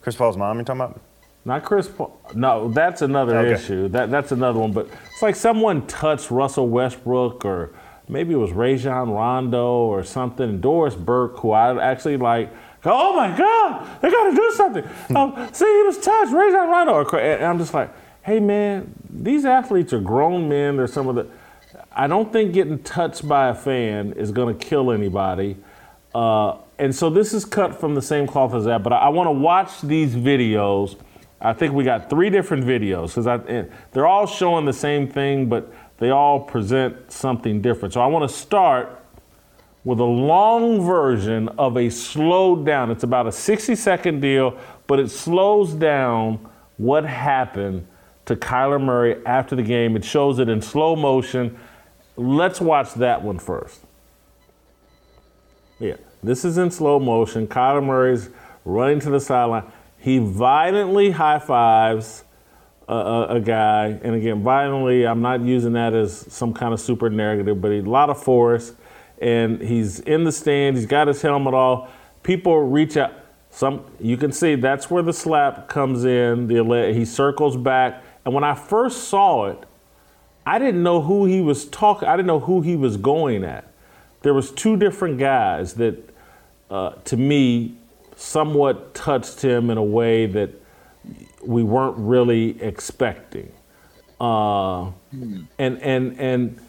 Chris 0.00 0.16
Paul's 0.16 0.36
mom, 0.36 0.58
you 0.58 0.64
talking 0.64 0.80
about? 0.80 1.00
Not 1.44 1.64
Chris 1.64 1.88
Paul. 1.88 2.20
No, 2.34 2.68
that's 2.68 3.02
another 3.02 3.36
okay. 3.38 3.52
issue. 3.52 3.88
That 3.88 4.10
that's 4.10 4.30
another 4.30 4.60
one. 4.60 4.72
But 4.72 4.88
it's 5.10 5.22
like 5.22 5.34
someone 5.34 5.86
touched 5.86 6.30
Russell 6.30 6.68
Westbrook 6.68 7.44
or 7.44 7.74
maybe 8.08 8.32
it 8.34 8.36
was 8.36 8.52
Rajon 8.52 9.10
Rondo 9.10 9.66
or 9.66 10.04
something. 10.04 10.60
Doris 10.60 10.94
Burke, 10.94 11.38
who 11.38 11.50
I 11.50 11.82
actually 11.82 12.16
like. 12.16 12.52
Oh 12.84 13.14
my 13.14 13.36
God, 13.36 14.00
they 14.00 14.10
got 14.10 14.30
to 14.30 14.36
do 14.36 14.52
something. 14.56 14.84
um, 15.16 15.48
see, 15.52 15.64
he 15.64 15.82
was 15.82 15.98
touched, 15.98 16.32
Rajon 16.32 16.68
Rondo. 16.68 17.04
And 17.16 17.44
I'm 17.44 17.58
just 17.58 17.74
like, 17.74 17.92
hey 18.22 18.40
man, 18.40 18.94
these 19.10 19.44
athletes 19.44 19.92
are 19.92 20.00
grown 20.00 20.48
men. 20.48 20.76
They're 20.76 20.86
some 20.86 21.08
of 21.08 21.16
the. 21.16 21.26
I 21.90 22.06
don't 22.06 22.32
think 22.32 22.52
getting 22.52 22.78
touched 22.82 23.26
by 23.26 23.48
a 23.48 23.54
fan 23.54 24.12
is 24.12 24.30
going 24.30 24.56
to 24.56 24.66
kill 24.66 24.92
anybody. 24.92 25.56
Uh, 26.14 26.58
and 26.78 26.94
so 26.94 27.10
this 27.10 27.32
is 27.32 27.44
cut 27.44 27.78
from 27.78 27.94
the 27.94 28.02
same 28.02 28.26
cloth 28.26 28.54
as 28.54 28.64
that. 28.64 28.82
But 28.82 28.92
I, 28.92 28.98
I 28.98 29.08
want 29.08 29.26
to 29.26 29.32
watch 29.32 29.80
these 29.80 30.14
videos. 30.14 30.96
I 31.40 31.52
think 31.52 31.74
we 31.74 31.84
got 31.84 32.08
three 32.08 32.30
different 32.30 32.64
videos 32.64 33.14
because 33.14 33.70
they're 33.92 34.06
all 34.06 34.26
showing 34.26 34.64
the 34.64 34.72
same 34.72 35.08
thing, 35.08 35.48
but 35.48 35.72
they 35.98 36.10
all 36.10 36.38
present 36.38 37.10
something 37.10 37.60
different. 37.60 37.94
So 37.94 38.00
I 38.00 38.06
want 38.06 38.28
to 38.28 38.34
start 38.34 39.00
with 39.84 39.98
a 39.98 40.04
long 40.04 40.86
version 40.86 41.48
of 41.58 41.76
a 41.76 41.90
slowed 41.90 42.64
down. 42.64 42.90
It's 42.92 43.02
about 43.02 43.26
a 43.26 43.32
60 43.32 43.74
second 43.74 44.20
deal, 44.20 44.56
but 44.86 45.00
it 45.00 45.10
slows 45.10 45.72
down 45.74 46.48
what 46.76 47.04
happened 47.04 47.86
to 48.26 48.36
Kyler 48.36 48.82
Murray 48.82 49.24
after 49.26 49.56
the 49.56 49.62
game. 49.62 49.96
It 49.96 50.04
shows 50.04 50.38
it 50.38 50.48
in 50.48 50.62
slow 50.62 50.96
motion. 50.96 51.58
Let's 52.16 52.60
watch 52.60 52.94
that 52.94 53.22
one 53.22 53.38
first. 53.38 53.80
Yeah, 55.78 55.96
this 56.22 56.44
is 56.44 56.58
in 56.58 56.70
slow 56.70 57.00
motion. 57.00 57.46
Kyler 57.46 57.84
Murray's 57.84 58.30
running 58.64 59.00
to 59.00 59.10
the 59.10 59.20
sideline. 59.20 59.64
He 59.98 60.18
violently 60.18 61.10
high 61.10 61.38
fives 61.38 62.24
a, 62.88 62.94
a, 62.94 63.26
a, 63.36 63.40
guy, 63.40 63.98
and 64.02 64.14
again, 64.14 64.42
violently. 64.42 65.06
I'm 65.06 65.22
not 65.22 65.40
using 65.42 65.72
that 65.74 65.94
as 65.94 66.32
some 66.32 66.52
kind 66.52 66.74
of 66.74 66.80
super 66.80 67.08
negative, 67.08 67.60
but 67.60 67.70
a 67.70 67.80
lot 67.82 68.10
of 68.10 68.22
force. 68.22 68.72
And 69.20 69.60
he's 69.60 70.00
in 70.00 70.24
the 70.24 70.32
stand. 70.32 70.76
He's 70.76 70.86
got 70.86 71.06
his 71.06 71.22
helmet 71.22 71.54
off. 71.54 71.90
People 72.22 72.60
reach 72.60 72.96
out. 72.96 73.12
Some 73.50 73.84
you 74.00 74.16
can 74.16 74.32
see 74.32 74.54
that's 74.54 74.90
where 74.90 75.02
the 75.02 75.12
slap 75.12 75.68
comes 75.68 76.04
in. 76.04 76.46
The 76.46 76.92
he 76.94 77.04
circles 77.04 77.56
back, 77.56 78.02
and 78.24 78.34
when 78.34 78.44
I 78.44 78.54
first 78.54 79.08
saw 79.08 79.46
it, 79.46 79.58
I 80.44 80.58
didn't 80.58 80.82
know 80.82 81.00
who 81.00 81.24
he 81.24 81.40
was 81.40 81.66
talking. 81.66 82.08
I 82.08 82.16
didn't 82.16 82.26
know 82.26 82.40
who 82.40 82.60
he 82.60 82.76
was 82.76 82.96
going 82.96 83.44
at. 83.44 83.68
There 84.22 84.34
was 84.34 84.50
two 84.50 84.76
different 84.76 85.18
guys 85.18 85.74
that, 85.74 85.96
uh, 86.70 86.92
to 87.04 87.16
me, 87.16 87.76
somewhat 88.16 88.94
touched 88.94 89.40
him 89.40 89.70
in 89.70 89.78
a 89.78 89.82
way 89.82 90.26
that 90.26 90.50
we 91.44 91.62
weren't 91.62 91.96
really 91.98 92.60
expecting. 92.62 93.52
Uh, 94.20 94.92
and 95.58 95.82
and 95.82 96.20
and 96.20 96.60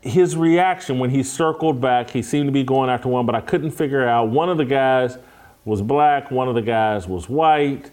his 0.00 0.36
reaction 0.36 0.98
when 0.98 1.10
he 1.10 1.22
circled 1.22 1.80
back, 1.80 2.10
he 2.10 2.22
seemed 2.22 2.46
to 2.46 2.52
be 2.52 2.64
going 2.64 2.90
after 2.90 3.08
one, 3.08 3.26
but 3.26 3.34
I 3.34 3.40
couldn't 3.40 3.70
figure 3.72 4.06
out. 4.06 4.28
One 4.28 4.48
of 4.48 4.56
the 4.56 4.64
guys 4.64 5.18
was 5.64 5.82
black, 5.82 6.30
one 6.30 6.48
of 6.48 6.54
the 6.54 6.62
guys 6.62 7.06
was 7.06 7.28
white, 7.28 7.90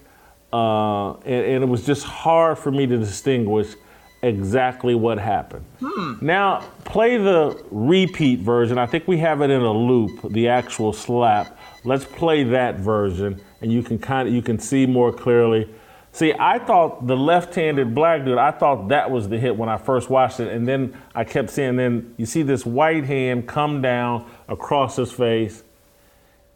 uh, 0.56 1.14
and, 1.26 1.46
and, 1.46 1.64
it 1.64 1.68
was 1.68 1.86
just 1.86 2.06
hard 2.06 2.58
for 2.58 2.72
me 2.72 2.88
to 2.88 2.98
distinguish 2.98 3.76
exactly 4.22 4.96
what 4.96 5.18
happened. 5.18 5.66
Hmm. 5.82 6.14
Now, 6.26 6.62
play 6.86 7.18
the 7.18 7.62
repeat 7.72 8.40
version. 8.40 8.78
I 8.78 8.86
think 8.86 9.06
we 9.06 9.18
have 9.18 9.42
it 9.42 9.50
in 9.50 9.62
a 9.62 9.72
loop, 9.72 10.32
the 10.32 10.48
actual 10.48 10.94
slap. 10.94 11.60
Let's 11.84 12.06
play 12.06 12.44
that 12.46 12.76
version, 12.76 13.42
and 13.60 13.70
you 13.70 13.84
can 13.84 14.00
kind 14.00 14.30
of 14.30 14.34
you 14.34 14.42
can 14.42 14.58
see 14.58 14.86
more 14.86 15.12
clearly. 15.12 15.70
See, 16.14 16.34
I 16.40 16.60
thought 16.60 17.06
the 17.06 17.18
left-handed 17.18 17.94
black 17.94 18.24
dude. 18.24 18.38
I 18.38 18.52
thought 18.52 18.88
that 18.88 19.12
was 19.12 19.28
the 19.28 19.38
hit 19.38 19.58
when 19.58 19.68
I 19.68 19.76
first 19.76 20.10
watched 20.10 20.40
it, 20.40 20.54
and 20.54 20.66
then 20.66 20.96
I 21.14 21.26
kept 21.26 21.50
seeing. 21.50 21.76
Then 21.76 22.16
you 22.16 22.26
see 22.26 22.44
this 22.44 22.66
white 22.66 23.04
hand 23.04 23.46
come 23.46 23.82
down 23.82 24.26
across 24.48 24.96
his 24.96 25.12
face, 25.12 25.64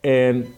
and 0.06 0.56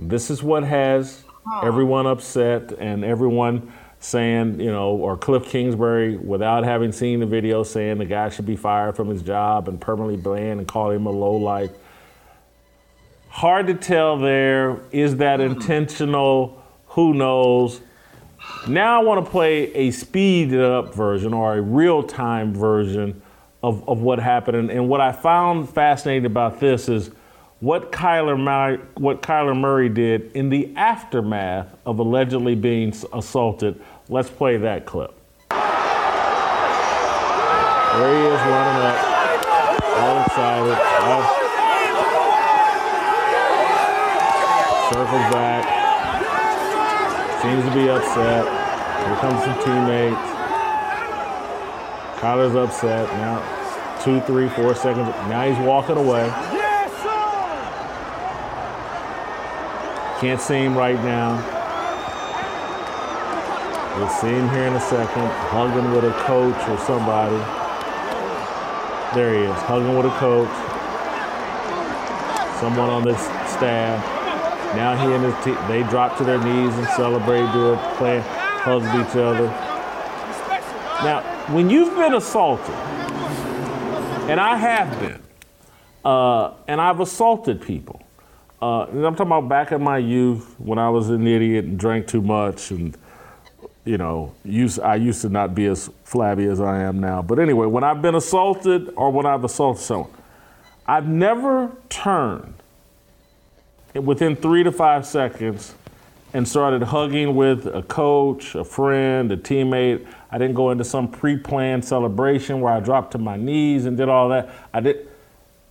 this 0.00 0.30
is 0.30 0.42
what 0.42 0.64
has 0.64 1.21
everyone 1.62 2.06
upset 2.06 2.72
and 2.78 3.04
everyone 3.04 3.72
saying, 4.00 4.60
you 4.60 4.70
know, 4.70 4.90
or 4.90 5.16
Cliff 5.16 5.46
Kingsbury, 5.46 6.16
without 6.16 6.64
having 6.64 6.90
seen 6.90 7.20
the 7.20 7.26
video, 7.26 7.62
saying 7.62 7.98
the 7.98 8.04
guy 8.04 8.28
should 8.28 8.46
be 8.46 8.56
fired 8.56 8.96
from 8.96 9.08
his 9.08 9.22
job 9.22 9.68
and 9.68 9.80
permanently 9.80 10.16
banned 10.16 10.58
and 10.58 10.66
call 10.66 10.90
him 10.90 11.06
a 11.06 11.10
low 11.10 11.36
life. 11.36 11.70
Hard 13.28 13.68
to 13.68 13.74
tell 13.74 14.18
there. 14.18 14.80
Is 14.90 15.16
that 15.16 15.40
hmm. 15.40 15.52
intentional? 15.52 16.62
Who 16.88 17.14
knows? 17.14 17.80
Now 18.68 19.00
I 19.00 19.04
want 19.04 19.24
to 19.24 19.30
play 19.30 19.72
a 19.74 19.90
speeded 19.92 20.60
up 20.60 20.94
version 20.94 21.32
or 21.32 21.54
a 21.56 21.62
real 21.62 22.02
time 22.02 22.52
version 22.52 23.22
of, 23.62 23.88
of 23.88 24.00
what 24.02 24.18
happened. 24.18 24.56
And, 24.56 24.70
and 24.70 24.88
what 24.88 25.00
I 25.00 25.12
found 25.12 25.70
fascinating 25.70 26.26
about 26.26 26.58
this 26.58 26.88
is 26.88 27.10
what 27.62 27.92
Kyler, 27.92 28.36
Murray, 28.36 28.78
what 28.94 29.22
Kyler 29.22 29.56
Murray 29.56 29.88
did 29.88 30.32
in 30.32 30.48
the 30.48 30.74
aftermath 30.74 31.72
of 31.86 32.00
allegedly 32.00 32.56
being 32.56 32.92
assaulted. 33.12 33.80
Let's 34.08 34.28
play 34.28 34.56
that 34.56 34.84
clip. 34.84 35.14
There 35.48 35.60
he 38.10 38.26
is 38.26 38.40
running 38.50 38.82
up, 38.82 38.98
all 39.94 40.24
excited. 40.24 40.76
Circles 44.90 45.26
back. 45.32 45.62
Seems 47.42 47.64
to 47.64 47.70
be 47.72 47.88
upset. 47.88 48.44
Here 49.06 49.16
comes 49.18 49.40
some 49.44 49.54
teammates. 49.62 50.28
Kyler's 52.18 52.56
upset 52.56 53.08
now. 53.18 53.40
Two, 54.02 54.20
three, 54.22 54.48
four 54.48 54.74
seconds. 54.74 55.06
Now 55.28 55.48
he's 55.48 55.64
walking 55.64 55.96
away. 55.96 56.60
Can't 60.22 60.40
see 60.40 60.54
him 60.54 60.78
right 60.78 60.94
now. 61.02 61.34
We'll 63.96 64.08
see 64.08 64.28
him 64.28 64.48
here 64.50 64.62
in 64.62 64.72
a 64.72 64.80
second, 64.80 65.26
hugging 65.50 65.90
with 65.90 66.04
a 66.04 66.12
coach 66.22 66.68
or 66.68 66.78
somebody. 66.86 67.34
There 69.16 69.34
he 69.34 69.40
is, 69.50 69.62
hugging 69.62 69.96
with 69.96 70.06
a 70.06 70.16
coach. 70.20 70.48
Someone 72.60 72.88
on 72.88 73.02
this 73.02 73.20
staff. 73.50 74.00
Now 74.76 74.94
he 74.94 75.12
and 75.12 75.24
his 75.24 75.44
team, 75.44 75.56
they 75.66 75.82
drop 75.90 76.16
to 76.18 76.24
their 76.24 76.38
knees 76.38 76.72
and 76.72 76.86
celebrate, 76.90 77.50
do 77.50 77.72
a 77.72 77.94
play, 77.96 78.20
hug 78.24 78.82
each 78.84 79.16
other. 79.16 79.46
Now, 81.02 81.22
when 81.52 81.68
you've 81.68 81.96
been 81.96 82.14
assaulted, 82.14 82.76
and 84.30 84.38
I 84.38 84.56
have 84.56 85.00
been, 85.00 85.20
uh, 86.04 86.52
and 86.68 86.80
I've 86.80 87.00
assaulted 87.00 87.60
people, 87.60 88.01
uh, 88.62 88.86
I'm 88.86 89.16
talking 89.16 89.26
about 89.26 89.48
back 89.48 89.72
in 89.72 89.82
my 89.82 89.98
youth 89.98 90.54
when 90.58 90.78
I 90.78 90.88
was 90.88 91.10
an 91.10 91.26
idiot 91.26 91.64
and 91.64 91.76
drank 91.76 92.06
too 92.06 92.22
much, 92.22 92.70
and 92.70 92.96
you 93.84 93.98
know, 93.98 94.32
used, 94.44 94.78
I 94.78 94.94
used 94.94 95.22
to 95.22 95.28
not 95.28 95.52
be 95.52 95.66
as 95.66 95.90
flabby 96.04 96.46
as 96.46 96.60
I 96.60 96.82
am 96.82 97.00
now. 97.00 97.22
But 97.22 97.40
anyway, 97.40 97.66
when 97.66 97.82
I've 97.82 98.00
been 98.00 98.14
assaulted 98.14 98.92
or 98.94 99.10
when 99.10 99.26
I've 99.26 99.42
assaulted 99.42 99.82
someone, 99.82 100.10
I've 100.86 101.08
never 101.08 101.72
turned 101.88 102.54
within 103.94 104.36
three 104.36 104.62
to 104.62 104.70
five 104.70 105.06
seconds 105.06 105.74
and 106.32 106.46
started 106.46 106.84
hugging 106.84 107.34
with 107.34 107.66
a 107.66 107.82
coach, 107.82 108.54
a 108.54 108.62
friend, 108.62 109.32
a 109.32 109.36
teammate. 109.36 110.06
I 110.30 110.38
didn't 110.38 110.54
go 110.54 110.70
into 110.70 110.84
some 110.84 111.08
pre-planned 111.08 111.84
celebration 111.84 112.60
where 112.60 112.72
I 112.72 112.78
dropped 112.78 113.10
to 113.12 113.18
my 113.18 113.36
knees 113.36 113.86
and 113.86 113.96
did 113.96 114.08
all 114.08 114.28
that. 114.28 114.50
I 114.72 114.78
did. 114.78 115.08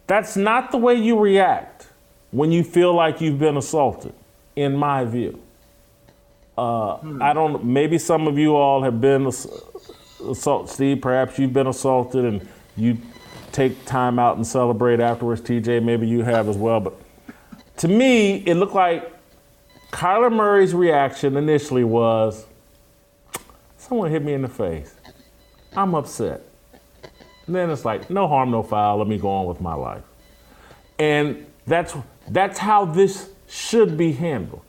That's 0.07 0.35
not 0.35 0.71
the 0.71 0.77
way 0.77 0.95
you 0.95 1.17
react 1.17 1.87
when 2.31 2.51
you 2.51 2.63
feel 2.63 2.93
like 2.93 3.21
you've 3.21 3.39
been 3.39 3.57
assaulted, 3.57 4.13
in 4.55 4.75
my 4.75 5.05
view. 5.05 5.39
Uh, 6.57 6.97
hmm. 6.97 7.21
I 7.21 7.33
don't. 7.33 7.63
Maybe 7.63 7.97
some 7.97 8.27
of 8.27 8.37
you 8.37 8.55
all 8.55 8.83
have 8.83 8.99
been 8.99 9.27
assaulted. 9.27 10.73
Steve, 10.73 11.01
perhaps 11.01 11.39
you've 11.39 11.53
been 11.53 11.67
assaulted, 11.67 12.25
and 12.25 12.47
you 12.75 12.97
take 13.51 13.85
time 13.85 14.19
out 14.19 14.37
and 14.37 14.45
celebrate 14.45 14.99
afterwards. 14.99 15.41
TJ, 15.41 15.83
maybe 15.83 16.07
you 16.07 16.23
have 16.23 16.49
as 16.49 16.57
well. 16.57 16.79
But 16.79 16.93
to 17.77 17.87
me, 17.87 18.37
it 18.45 18.55
looked 18.55 18.75
like 18.75 19.11
Kyler 19.91 20.31
Murray's 20.31 20.73
reaction 20.73 21.37
initially 21.37 21.83
was, 21.83 22.45
"Someone 23.77 24.11
hit 24.11 24.23
me 24.23 24.33
in 24.33 24.41
the 24.41 24.49
face. 24.49 24.93
I'm 25.75 25.95
upset." 25.95 26.41
And 27.51 27.55
then 27.57 27.69
it's 27.69 27.83
like, 27.83 28.09
no 28.09 28.29
harm, 28.29 28.51
no 28.51 28.63
foul. 28.63 28.97
Let 28.97 29.07
me 29.07 29.17
go 29.17 29.27
on 29.27 29.45
with 29.45 29.59
my 29.59 29.73
life. 29.73 30.03
And 30.99 31.45
that's 31.65 31.93
that's 32.27 32.59
how 32.59 32.85
this 32.85 33.29
should 33.47 33.97
be 33.97 34.13
handled. 34.13 34.61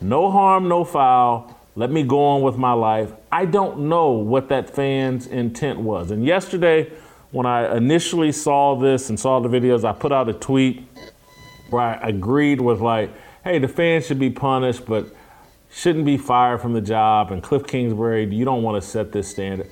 No 0.00 0.30
harm, 0.30 0.68
no 0.68 0.84
foul. 0.84 1.58
Let 1.74 1.90
me 1.90 2.02
go 2.02 2.22
on 2.24 2.42
with 2.42 2.56
my 2.56 2.72
life. 2.72 3.12
I 3.30 3.46
don't 3.46 3.88
know 3.88 4.10
what 4.10 4.48
that 4.48 4.68
fan's 4.68 5.26
intent 5.26 5.80
was. 5.80 6.10
And 6.10 6.24
yesterday, 6.24 6.92
when 7.30 7.46
I 7.46 7.76
initially 7.76 8.32
saw 8.32 8.74
this 8.74 9.08
and 9.08 9.18
saw 9.18 9.40
the 9.40 9.48
videos, 9.48 9.84
I 9.84 9.92
put 9.92 10.12
out 10.12 10.28
a 10.28 10.34
tweet 10.34 10.86
where 11.70 11.82
I 11.82 12.08
agreed 12.08 12.60
with 12.60 12.80
like, 12.80 13.10
hey, 13.44 13.58
the 13.58 13.68
fans 13.68 14.06
should 14.06 14.18
be 14.18 14.30
punished, 14.30 14.84
but 14.84 15.06
shouldn't 15.72 16.04
be 16.04 16.18
fired 16.18 16.60
from 16.60 16.74
the 16.74 16.80
job. 16.82 17.32
And 17.32 17.42
Cliff 17.42 17.66
Kingsbury, 17.66 18.24
you 18.26 18.44
don't 18.44 18.62
want 18.62 18.82
to 18.82 18.86
set 18.86 19.12
this 19.12 19.28
standard. 19.28 19.70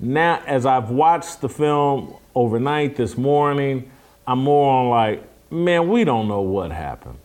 Now, 0.00 0.42
as 0.46 0.64
I've 0.64 0.90
watched 0.90 1.42
the 1.42 1.48
film 1.48 2.16
overnight 2.34 2.96
this 2.96 3.16
morning, 3.18 3.90
I'm 4.26 4.38
more 4.38 4.72
on 4.72 4.88
like, 4.88 5.31
man, 5.52 5.88
we 5.88 6.04
don't 6.04 6.28
know 6.28 6.40
what 6.40 6.72
happened. 6.72 7.18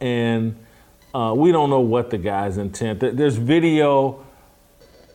And 0.00 0.56
uh, 1.14 1.32
we 1.34 1.50
don't 1.50 1.70
know 1.70 1.80
what 1.80 2.10
the 2.10 2.18
guy's 2.18 2.58
intent. 2.58 3.00
There's 3.00 3.36
video 3.36 4.24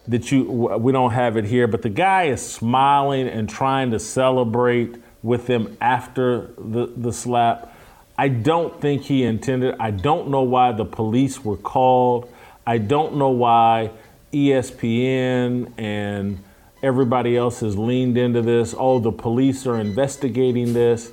that 0.07 0.31
you 0.31 0.43
we 0.43 0.91
don't 0.91 1.11
have 1.11 1.37
it 1.37 1.45
here, 1.45 1.67
but 1.67 1.83
the 1.83 1.89
guy 1.89 2.23
is 2.23 2.45
smiling 2.45 3.27
and 3.27 3.47
trying 3.47 3.91
to 3.91 3.99
celebrate 3.99 4.95
with 5.21 5.45
them 5.45 5.77
after 5.79 6.49
the, 6.57 6.91
the 6.97 7.13
slap. 7.13 7.77
I 8.17 8.27
don't 8.27 8.81
think 8.81 9.03
he 9.03 9.23
intended. 9.23 9.75
I 9.79 9.91
don't 9.91 10.29
know 10.29 10.41
why 10.41 10.71
the 10.71 10.85
police 10.85 11.43
were 11.45 11.57
called. 11.57 12.31
I 12.65 12.79
don't 12.79 13.17
know 13.17 13.29
why 13.29 13.91
ESPN 14.33 15.73
and 15.77 16.43
everybody 16.81 17.37
else 17.37 17.59
has 17.59 17.77
leaned 17.77 18.17
into 18.17 18.41
this. 18.41 18.73
Oh, 18.77 18.99
the 18.99 19.11
police 19.11 19.67
are 19.67 19.77
investigating 19.77 20.73
this. 20.73 21.11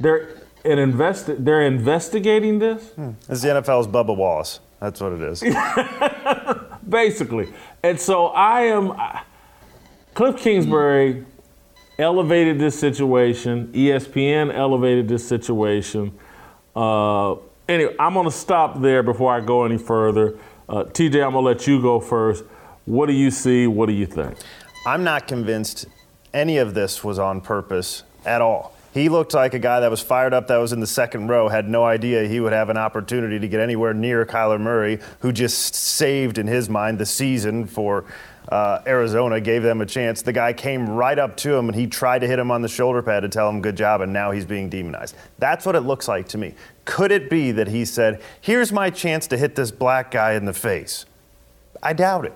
They're 0.00 0.28
an 0.64 0.78
invest. 0.78 1.44
They're 1.44 1.62
investigating 1.62 2.58
this. 2.58 2.90
Hmm. 2.90 3.10
It's 3.28 3.42
the 3.42 3.48
NFL's 3.48 3.86
Bubba 3.86 4.16
Wallace. 4.16 4.60
That's 4.80 5.00
what 5.00 5.12
it 5.12 5.20
is. 5.20 5.42
Basically, 6.88 7.52
and 7.82 8.00
so 8.00 8.26
I 8.28 8.62
am. 8.62 8.94
Cliff 10.14 10.38
Kingsbury 10.38 11.24
elevated 11.98 12.58
this 12.58 12.78
situation. 12.78 13.68
ESPN 13.68 14.52
elevated 14.52 15.06
this 15.08 15.26
situation. 15.26 16.12
Uh, 16.74 17.36
anyway, 17.68 17.94
I'm 17.98 18.14
going 18.14 18.24
to 18.24 18.32
stop 18.32 18.80
there 18.80 19.02
before 19.02 19.32
I 19.32 19.40
go 19.40 19.64
any 19.64 19.78
further. 19.78 20.38
Uh, 20.68 20.84
TJ, 20.84 21.24
I'm 21.24 21.32
going 21.32 21.34
to 21.34 21.40
let 21.40 21.66
you 21.66 21.80
go 21.80 22.00
first. 22.00 22.44
What 22.86 23.06
do 23.06 23.12
you 23.12 23.30
see? 23.30 23.66
What 23.66 23.86
do 23.86 23.92
you 23.92 24.06
think? 24.06 24.36
I'm 24.86 25.04
not 25.04 25.28
convinced 25.28 25.86
any 26.32 26.58
of 26.58 26.74
this 26.74 27.04
was 27.04 27.18
on 27.18 27.40
purpose 27.40 28.02
at 28.24 28.40
all. 28.40 28.74
He 28.92 29.08
looked 29.08 29.34
like 29.34 29.54
a 29.54 29.58
guy 29.58 29.80
that 29.80 29.90
was 29.90 30.00
fired 30.00 30.34
up, 30.34 30.48
that 30.48 30.56
was 30.56 30.72
in 30.72 30.80
the 30.80 30.86
second 30.86 31.28
row, 31.28 31.48
had 31.48 31.68
no 31.68 31.84
idea 31.84 32.26
he 32.26 32.40
would 32.40 32.52
have 32.52 32.70
an 32.70 32.76
opportunity 32.76 33.38
to 33.38 33.46
get 33.46 33.60
anywhere 33.60 33.94
near 33.94 34.26
Kyler 34.26 34.60
Murray, 34.60 34.98
who 35.20 35.30
just 35.30 35.74
saved, 35.74 36.38
in 36.38 36.48
his 36.48 36.68
mind, 36.68 36.98
the 36.98 37.06
season 37.06 37.66
for 37.66 38.04
uh, 38.48 38.80
Arizona, 38.88 39.40
gave 39.40 39.62
them 39.62 39.80
a 39.80 39.86
chance. 39.86 40.22
The 40.22 40.32
guy 40.32 40.52
came 40.52 40.90
right 40.90 41.18
up 41.18 41.36
to 41.38 41.54
him 41.54 41.68
and 41.68 41.76
he 41.76 41.86
tried 41.86 42.20
to 42.20 42.26
hit 42.26 42.40
him 42.40 42.50
on 42.50 42.62
the 42.62 42.68
shoulder 42.68 43.00
pad 43.00 43.22
to 43.22 43.28
tell 43.28 43.48
him 43.48 43.62
good 43.62 43.76
job, 43.76 44.00
and 44.00 44.12
now 44.12 44.32
he's 44.32 44.44
being 44.44 44.68
demonized. 44.68 45.14
That's 45.38 45.64
what 45.64 45.76
it 45.76 45.82
looks 45.82 46.08
like 46.08 46.26
to 46.28 46.38
me. 46.38 46.54
Could 46.84 47.12
it 47.12 47.30
be 47.30 47.52
that 47.52 47.68
he 47.68 47.84
said, 47.84 48.20
Here's 48.40 48.72
my 48.72 48.90
chance 48.90 49.28
to 49.28 49.36
hit 49.36 49.54
this 49.54 49.70
black 49.70 50.10
guy 50.10 50.32
in 50.32 50.46
the 50.46 50.52
face? 50.52 51.06
I 51.80 51.92
doubt 51.92 52.24
it. 52.24 52.34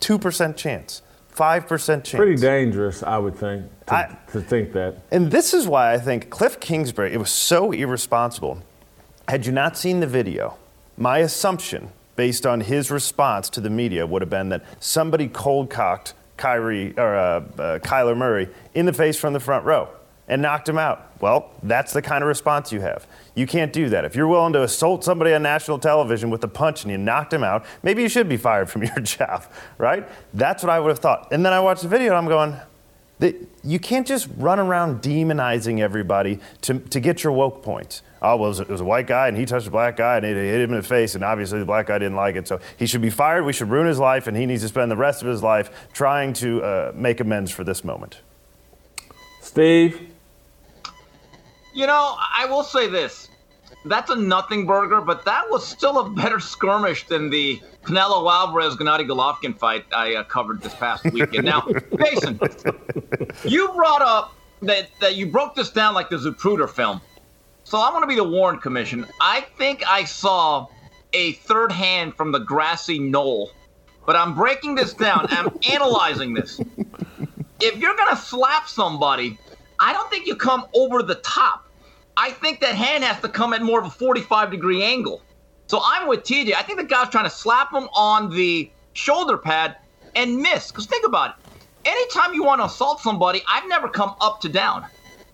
2% 0.00 0.56
chance. 0.56 1.02
5% 1.38 1.86
chance. 1.86 2.10
Pretty 2.10 2.36
dangerous, 2.36 3.02
I 3.02 3.16
would 3.18 3.36
think, 3.36 3.64
to, 3.86 3.94
I, 3.94 4.18
to 4.32 4.40
think 4.40 4.72
that. 4.72 5.02
And 5.12 5.30
this 5.30 5.54
is 5.54 5.68
why 5.68 5.94
I 5.94 5.98
think 5.98 6.30
Cliff 6.30 6.58
Kingsbury, 6.58 7.12
it 7.12 7.18
was 7.18 7.30
so 7.30 7.70
irresponsible. 7.70 8.58
Had 9.28 9.46
you 9.46 9.52
not 9.52 9.78
seen 9.78 10.00
the 10.00 10.06
video, 10.06 10.56
my 10.96 11.18
assumption, 11.18 11.90
based 12.16 12.44
on 12.44 12.60
his 12.60 12.90
response 12.90 13.48
to 13.50 13.60
the 13.60 13.70
media, 13.70 14.06
would 14.06 14.22
have 14.22 14.30
been 14.30 14.48
that 14.48 14.64
somebody 14.80 15.28
cold 15.28 15.70
cocked 15.70 16.14
Kyrie 16.36 16.94
or 16.98 17.14
uh, 17.14 17.20
uh, 17.20 17.78
Kyler 17.78 18.16
Murray 18.16 18.48
in 18.74 18.86
the 18.86 18.92
face 18.92 19.16
from 19.16 19.32
the 19.32 19.40
front 19.40 19.64
row 19.64 19.88
and 20.28 20.42
knocked 20.42 20.68
him 20.68 20.78
out. 20.78 21.10
Well, 21.20 21.50
that's 21.62 21.92
the 21.92 22.02
kind 22.02 22.22
of 22.22 22.28
response 22.28 22.70
you 22.70 22.80
have. 22.80 23.06
You 23.34 23.46
can't 23.46 23.72
do 23.72 23.88
that. 23.88 24.04
If 24.04 24.14
you're 24.14 24.28
willing 24.28 24.52
to 24.52 24.62
assault 24.62 25.02
somebody 25.02 25.32
on 25.32 25.42
national 25.42 25.78
television 25.78 26.30
with 26.30 26.44
a 26.44 26.48
punch 26.48 26.84
and 26.84 26.92
you 26.92 26.98
knocked 26.98 27.32
him 27.32 27.42
out, 27.42 27.64
maybe 27.82 28.02
you 28.02 28.08
should 28.08 28.28
be 28.28 28.36
fired 28.36 28.70
from 28.70 28.82
your 28.84 29.00
job, 29.00 29.44
right? 29.78 30.08
That's 30.34 30.62
what 30.62 30.70
I 30.70 30.78
would 30.78 30.90
have 30.90 31.00
thought. 31.00 31.32
And 31.32 31.44
then 31.44 31.52
I 31.52 31.60
watched 31.60 31.82
the 31.82 31.88
video 31.88 32.16
and 32.16 32.18
I'm 32.18 32.28
going, 32.28 32.56
you 33.64 33.80
can't 33.80 34.06
just 34.06 34.28
run 34.36 34.60
around 34.60 35.02
demonizing 35.02 35.80
everybody 35.80 36.38
to, 36.62 36.78
to 36.78 37.00
get 37.00 37.24
your 37.24 37.32
woke 37.32 37.62
points. 37.62 38.02
Oh, 38.22 38.36
well, 38.36 38.46
it 38.46 38.48
was, 38.48 38.60
a, 38.60 38.62
it 38.62 38.68
was 38.68 38.80
a 38.80 38.84
white 38.84 39.06
guy 39.06 39.28
and 39.28 39.36
he 39.36 39.44
touched 39.44 39.66
a 39.66 39.70
black 39.70 39.96
guy 39.96 40.16
and 40.16 40.26
it 40.26 40.36
hit 40.36 40.60
him 40.60 40.70
in 40.70 40.76
the 40.76 40.86
face, 40.86 41.14
and 41.14 41.24
obviously 41.24 41.58
the 41.58 41.64
black 41.64 41.86
guy 41.86 41.98
didn't 41.98 42.16
like 42.16 42.36
it. 42.36 42.46
So 42.46 42.60
he 42.76 42.86
should 42.86 43.02
be 43.02 43.10
fired. 43.10 43.44
We 43.44 43.52
should 43.52 43.70
ruin 43.70 43.86
his 43.86 43.98
life, 43.98 44.26
and 44.26 44.36
he 44.36 44.46
needs 44.46 44.62
to 44.62 44.68
spend 44.68 44.90
the 44.90 44.96
rest 44.96 45.22
of 45.22 45.28
his 45.28 45.42
life 45.42 45.88
trying 45.92 46.32
to 46.34 46.62
uh, 46.62 46.92
make 46.94 47.20
amends 47.20 47.50
for 47.50 47.64
this 47.64 47.84
moment. 47.84 48.20
Steve? 49.40 50.07
You 51.74 51.86
know, 51.86 52.16
I 52.18 52.46
will 52.46 52.62
say 52.62 52.88
this. 52.88 53.28
That's 53.84 54.10
a 54.10 54.16
nothing 54.16 54.66
burger, 54.66 55.00
but 55.00 55.24
that 55.24 55.48
was 55.50 55.66
still 55.66 55.98
a 55.98 56.10
better 56.10 56.40
skirmish 56.40 57.06
than 57.06 57.30
the 57.30 57.60
Canelo 57.84 58.30
Alvarez 58.30 58.76
Gennady 58.76 59.06
Golovkin 59.06 59.56
fight 59.56 59.84
I 59.94 60.14
uh, 60.16 60.24
covered 60.24 60.60
this 60.60 60.74
past 60.74 61.04
weekend. 61.04 61.44
now, 61.44 61.66
Jason, 62.04 62.40
you 63.44 63.68
brought 63.68 64.02
up 64.02 64.34
that, 64.62 64.88
that 65.00 65.16
you 65.16 65.26
broke 65.26 65.54
this 65.54 65.70
down 65.70 65.94
like 65.94 66.10
the 66.10 66.16
Zapruder 66.16 66.68
film. 66.68 67.00
So 67.64 67.80
I'm 67.80 67.92
going 67.92 68.02
to 68.02 68.08
be 68.08 68.16
the 68.16 68.24
Warren 68.24 68.58
Commission. 68.58 69.06
I 69.20 69.42
think 69.58 69.82
I 69.86 70.04
saw 70.04 70.66
a 71.12 71.32
third 71.32 71.70
hand 71.70 72.14
from 72.14 72.32
the 72.32 72.38
grassy 72.38 72.98
knoll, 72.98 73.50
but 74.06 74.16
I'm 74.16 74.34
breaking 74.34 74.74
this 74.74 74.94
down. 74.94 75.26
I'm 75.30 75.56
analyzing 75.70 76.34
this. 76.34 76.60
If 77.60 77.76
you're 77.76 77.94
going 77.94 78.10
to 78.10 78.16
slap 78.16 78.68
somebody, 78.68 79.38
I 79.80 79.92
don't 79.92 80.10
think 80.10 80.26
you 80.26 80.36
come 80.36 80.66
over 80.74 81.02
the 81.02 81.16
top. 81.16 81.64
I 82.16 82.30
think 82.30 82.60
that 82.60 82.74
hand 82.74 83.04
has 83.04 83.20
to 83.20 83.28
come 83.28 83.52
at 83.52 83.62
more 83.62 83.80
of 83.80 83.86
a 83.86 83.90
45 83.90 84.50
degree 84.50 84.82
angle. 84.82 85.22
So 85.68 85.80
I'm 85.84 86.08
with 86.08 86.22
TJ. 86.22 86.54
I 86.54 86.62
think 86.62 86.78
the 86.78 86.84
guy's 86.86 87.10
trying 87.10 87.24
to 87.24 87.30
slap 87.30 87.72
him 87.72 87.88
on 87.94 88.30
the 88.30 88.72
shoulder 88.94 89.38
pad 89.38 89.76
and 90.14 90.38
miss. 90.38 90.70
Because 90.70 90.86
think 90.86 91.06
about 91.06 91.30
it. 91.30 91.36
Anytime 91.84 92.34
you 92.34 92.42
want 92.42 92.60
to 92.60 92.64
assault 92.64 93.00
somebody, 93.00 93.42
I've 93.48 93.68
never 93.68 93.88
come 93.88 94.14
up 94.20 94.40
to 94.40 94.48
down. 94.48 94.84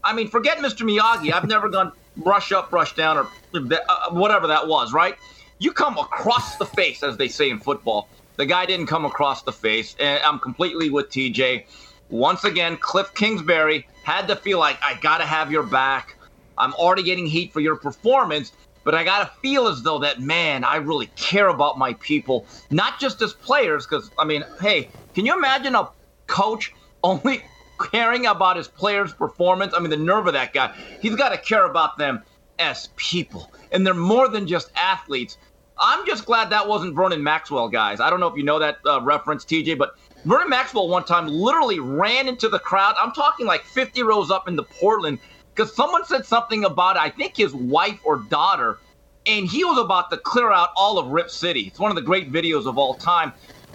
I 0.02 0.12
mean, 0.12 0.28
forget 0.28 0.58
Mr. 0.58 0.82
Miyagi. 0.82 1.32
I've 1.32 1.48
never 1.48 1.68
gone 1.68 1.92
brush 2.16 2.52
up, 2.52 2.70
brush 2.70 2.94
down, 2.94 3.16
or 3.16 3.28
uh, 3.54 4.10
whatever 4.10 4.48
that 4.48 4.68
was, 4.68 4.92
right? 4.92 5.14
You 5.58 5.72
come 5.72 5.96
across 5.98 6.56
the 6.56 6.66
face, 6.66 7.02
as 7.02 7.16
they 7.16 7.28
say 7.28 7.48
in 7.48 7.58
football. 7.58 8.10
The 8.36 8.44
guy 8.44 8.66
didn't 8.66 8.86
come 8.86 9.04
across 9.04 9.42
the 9.44 9.52
face. 9.52 9.96
And 9.98 10.22
I'm 10.22 10.38
completely 10.38 10.90
with 10.90 11.08
TJ. 11.08 11.66
Once 12.10 12.44
again, 12.44 12.76
Cliff 12.76 13.14
Kingsbury 13.14 13.86
had 14.04 14.28
to 14.28 14.36
feel 14.36 14.58
like, 14.58 14.78
I 14.82 14.94
got 15.00 15.18
to 15.18 15.24
have 15.24 15.50
your 15.50 15.64
back. 15.64 16.16
I'm 16.58 16.74
already 16.74 17.02
getting 17.02 17.26
heat 17.26 17.52
for 17.52 17.60
your 17.60 17.76
performance, 17.76 18.52
but 18.84 18.94
I 18.94 19.02
got 19.02 19.20
to 19.20 19.32
feel 19.40 19.66
as 19.66 19.82
though 19.82 19.98
that, 20.00 20.20
man, 20.20 20.62
I 20.62 20.76
really 20.76 21.06
care 21.16 21.48
about 21.48 21.78
my 21.78 21.94
people, 21.94 22.46
not 22.70 23.00
just 23.00 23.22
as 23.22 23.32
players, 23.32 23.86
because, 23.86 24.10
I 24.18 24.24
mean, 24.24 24.44
hey, 24.60 24.90
can 25.14 25.26
you 25.26 25.36
imagine 25.36 25.74
a 25.74 25.90
coach 26.28 26.70
only 27.02 27.42
caring 27.90 28.26
about 28.26 28.56
his 28.56 28.68
players' 28.68 29.12
performance? 29.14 29.72
I 29.74 29.80
mean, 29.80 29.90
the 29.90 29.96
nerve 29.96 30.26
of 30.26 30.34
that 30.34 30.52
guy. 30.52 30.74
He's 31.00 31.16
got 31.16 31.30
to 31.30 31.38
care 31.38 31.64
about 31.64 31.96
them 31.98 32.22
as 32.58 32.90
people, 32.96 33.50
and 33.72 33.86
they're 33.86 33.94
more 33.94 34.28
than 34.28 34.46
just 34.46 34.70
athletes. 34.76 35.38
I'm 35.78 36.06
just 36.06 36.24
glad 36.24 36.50
that 36.50 36.68
wasn't 36.68 36.94
Vernon 36.94 37.22
Maxwell, 37.22 37.68
guys. 37.68 37.98
I 38.00 38.10
don't 38.10 38.20
know 38.20 38.28
if 38.28 38.36
you 38.36 38.44
know 38.44 38.60
that 38.60 38.76
uh, 38.86 39.00
reference, 39.00 39.44
TJ, 39.44 39.76
but 39.76 39.90
Vernon 40.24 40.48
Maxwell 40.48 40.88
one 40.88 41.04
time 41.04 41.28
literally 41.28 41.80
ran 41.80 42.28
into 42.28 42.48
the 42.48 42.58
crowd. 42.58 42.94
I'm 42.98 43.12
talking 43.12 43.46
like 43.46 43.64
50 43.64 44.02
rows 44.02 44.30
up 44.30 44.48
into 44.48 44.62
Portland 44.62 45.18
because 45.54 45.74
someone 45.74 46.04
said 46.06 46.24
something 46.24 46.64
about, 46.64 46.96
I 46.96 47.10
think, 47.10 47.36
his 47.36 47.54
wife 47.54 48.00
or 48.04 48.16
daughter, 48.16 48.78
and 49.26 49.46
he 49.46 49.64
was 49.64 49.78
about 49.78 50.10
to 50.10 50.16
clear 50.16 50.50
out 50.50 50.70
all 50.76 50.98
of 50.98 51.08
Rip 51.08 51.30
City. 51.30 51.60
It's 51.62 51.78
one 51.78 51.90
of 51.90 51.94
the 51.94 52.02
great 52.02 52.32
videos 52.32 52.66
of 52.66 52.78
all 52.78 52.94
time. 52.94 53.32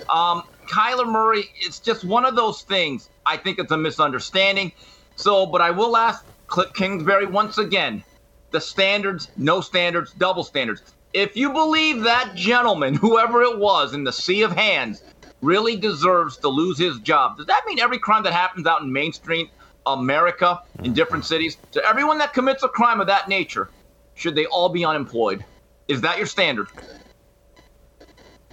Um, 0.10 0.44
Kyler 0.68 1.08
Murray, 1.08 1.46
it's 1.62 1.80
just 1.80 2.04
one 2.04 2.26
of 2.26 2.36
those 2.36 2.64
things. 2.64 3.10
I 3.26 3.38
think 3.38 3.60
it's 3.60 3.72
a 3.72 3.78
misunderstanding. 3.78 4.72
So, 5.16 5.46
but 5.46 5.62
I 5.62 5.72
will 5.72 5.96
ask 5.98 6.26
Cliff 6.48 6.74
Kingsbury 6.74 7.26
once 7.28 7.58
again 7.58 8.04
the 8.52 8.62
standards, 8.62 9.30
no 9.38 9.62
standards, 9.62 10.14
double 10.14 10.44
standards. 10.44 10.82
If 11.14 11.36
you 11.36 11.52
believe 11.52 12.02
that 12.04 12.34
gentleman, 12.36 12.94
whoever 12.96 13.44
it 13.44 13.60
was 13.60 13.94
in 13.94 14.04
the 14.04 14.14
sea 14.14 14.42
of 14.42 14.52
hands, 14.52 15.04
really 15.42 15.76
deserves 15.76 16.38
to 16.38 16.50
lose 16.50 16.78
his 16.78 17.00
job, 17.00 17.38
does 17.38 17.46
that 17.46 17.64
mean 17.66 17.80
every 17.80 18.00
crime 18.00 18.24
that 18.24 18.34
happens 18.34 18.68
out 18.68 18.82
in 18.82 18.92
Main 18.92 19.14
Street 19.14 19.50
America 19.86 20.62
in 20.84 20.94
different 20.94 21.26
cities. 21.26 21.58
To 21.72 21.84
everyone 21.86 22.18
that 22.20 22.34
commits 22.34 22.64
a 22.64 22.68
crime 22.68 23.02
of 23.02 23.08
that 23.08 23.28
nature, 23.28 23.70
should 24.16 24.36
they 24.36 24.46
all 24.48 24.70
be 24.70 24.86
unemployed? 24.86 25.44
Is 25.88 26.02
that 26.02 26.18
your 26.18 26.28
standard? 26.28 26.68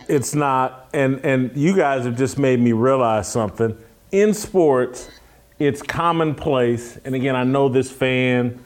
It's 0.08 0.34
not, 0.34 0.88
and 0.92 1.24
and 1.24 1.56
you 1.56 1.74
guys 1.74 2.04
have 2.04 2.16
just 2.16 2.38
made 2.38 2.60
me 2.60 2.72
realize 2.72 3.30
something. 3.30 3.76
in 4.12 4.32
sports, 4.34 5.10
it's 5.58 5.82
commonplace. 5.82 6.96
And 7.04 7.14
again, 7.14 7.34
I 7.34 7.42
know 7.44 7.68
this 7.68 7.90
fan 7.90 8.64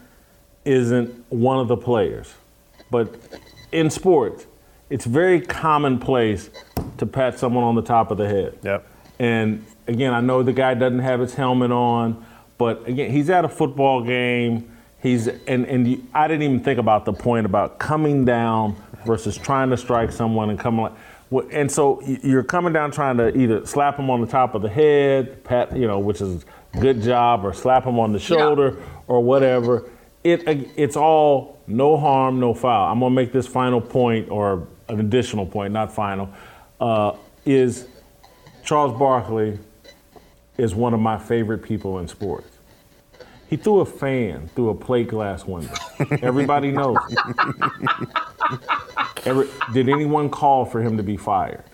isn't 0.64 1.24
one 1.30 1.58
of 1.58 1.68
the 1.68 1.76
players, 1.76 2.34
but 2.90 3.14
in 3.72 3.88
sports, 3.88 4.46
it's 4.90 5.04
very 5.04 5.40
commonplace 5.40 6.50
to 6.98 7.06
pat 7.06 7.38
someone 7.38 7.64
on 7.64 7.76
the 7.76 7.82
top 7.82 8.10
of 8.10 8.18
the 8.18 8.28
head. 8.28 8.58
Yep. 8.62 8.86
And 9.20 9.64
again, 9.86 10.12
I 10.12 10.20
know 10.20 10.42
the 10.42 10.52
guy 10.52 10.74
doesn't 10.74 10.98
have 10.98 11.20
his 11.20 11.34
helmet 11.34 11.70
on, 11.70 12.24
but 12.58 12.86
again, 12.88 13.10
he's 13.10 13.30
at 13.30 13.44
a 13.44 13.48
football 13.48 14.02
game. 14.02 14.76
He's 15.00 15.28
and 15.28 15.64
and 15.66 15.88
you, 15.88 16.06
I 16.12 16.28
didn't 16.28 16.42
even 16.42 16.60
think 16.60 16.78
about 16.78 17.04
the 17.04 17.12
point 17.12 17.46
about 17.46 17.78
coming 17.78 18.24
down 18.24 18.76
versus 19.06 19.38
trying 19.38 19.70
to 19.70 19.76
strike 19.76 20.12
someone 20.12 20.50
and 20.50 20.58
coming 20.58 20.82
like. 20.82 20.92
And 21.52 21.70
so 21.70 22.02
you're 22.02 22.42
coming 22.42 22.72
down 22.72 22.90
trying 22.90 23.16
to 23.18 23.36
either 23.38 23.64
slap 23.64 23.96
him 23.96 24.10
on 24.10 24.20
the 24.20 24.26
top 24.26 24.56
of 24.56 24.62
the 24.62 24.68
head, 24.68 25.44
pat, 25.44 25.74
you 25.76 25.86
know, 25.86 26.00
which 26.00 26.20
is 26.20 26.44
good 26.80 27.00
job, 27.02 27.44
or 27.44 27.54
slap 27.54 27.84
him 27.84 28.00
on 28.00 28.12
the 28.12 28.18
shoulder 28.18 28.76
yeah. 28.76 28.86
or 29.06 29.22
whatever. 29.22 29.88
It 30.24 30.42
it's 30.76 30.96
all 30.96 31.60
no 31.66 31.96
harm, 31.96 32.40
no 32.40 32.52
foul. 32.52 32.90
I'm 32.90 33.00
gonna 33.00 33.14
make 33.14 33.32
this 33.32 33.46
final 33.46 33.80
point 33.80 34.28
or 34.28 34.66
an 34.92 35.00
additional 35.00 35.46
point, 35.46 35.72
not 35.72 35.92
final. 35.92 36.30
Uh, 36.80 37.16
is 37.44 37.86
Charles 38.64 38.98
Barkley 38.98 39.58
is 40.58 40.74
one 40.74 40.94
of 40.94 41.00
my 41.00 41.18
favorite 41.18 41.62
people 41.62 41.98
in 41.98 42.08
sports. 42.08 42.58
He 43.48 43.56
threw 43.56 43.80
a 43.80 43.86
fan 43.86 44.48
through 44.54 44.70
a 44.70 44.74
plate 44.74 45.08
glass 45.08 45.44
window. 45.44 45.74
Everybody 46.22 46.70
knows. 46.72 46.98
Every, 49.24 49.48
did 49.72 49.88
anyone 49.88 50.30
call 50.30 50.64
for 50.64 50.80
him 50.80 50.96
to 50.96 51.02
be 51.02 51.16
fired? 51.16 51.64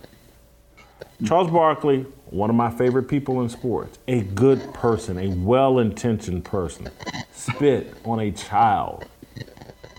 Charles 1.25 1.51
Barkley, 1.51 2.07
one 2.27 2.51
of 2.51 2.57
my 2.57 2.71
favorite 2.71 3.05
people 3.05 3.43
in 3.43 3.49
sports, 3.49 3.99
a 4.09 4.23
good 4.23 4.73
person, 4.75 5.19
a 5.19 5.29
well 5.37 5.79
intentioned 5.79 6.45
person, 6.45 6.89
spit 7.33 7.95
on 8.05 8.21
a 8.21 8.31
child 8.31 9.05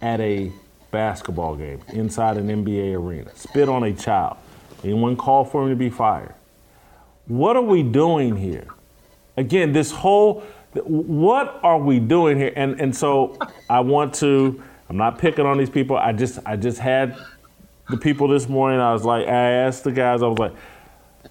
at 0.02 0.20
a 0.20 0.52
basketball 0.92 1.56
game 1.56 1.82
inside 1.90 2.38
an 2.38 2.48
NBA 2.48 2.96
arena, 2.96 3.36
spit 3.36 3.70
on 3.70 3.84
a 3.84 3.94
child. 3.94 4.38
Anyone 4.84 5.16
call 5.16 5.44
for 5.44 5.64
him 5.64 5.70
to 5.70 5.76
be 5.76 5.90
fired? 5.90 6.34
What 7.26 7.56
are 7.56 7.62
we 7.62 7.84
doing 7.84 8.38
here? 8.38 8.68
Again, 9.36 9.74
this 9.74 9.92
whole 9.92 10.44
what 10.84 11.60
are 11.64 11.80
we 11.80 12.00
doing 12.00 12.38
here? 12.38 12.54
And 12.56 12.80
and 12.80 12.96
so 12.96 13.38
I 13.70 13.80
want 13.80 14.14
to. 14.16 14.62
I'm 14.90 14.98
not 14.98 15.18
picking 15.18 15.46
on 15.46 15.58
these 15.58 15.70
people. 15.70 15.98
I 15.98 16.14
just 16.14 16.40
I 16.46 16.56
just 16.56 16.80
had 16.80 17.18
the 17.90 17.98
people 17.98 18.28
this 18.28 18.48
morning. 18.48 18.80
I 18.80 18.94
was 18.94 19.04
like, 19.04 19.28
I 19.28 19.52
asked 19.52 19.84
the 19.84 19.92
guys. 19.92 20.22
I 20.22 20.28
was 20.28 20.40
like, 20.40 20.54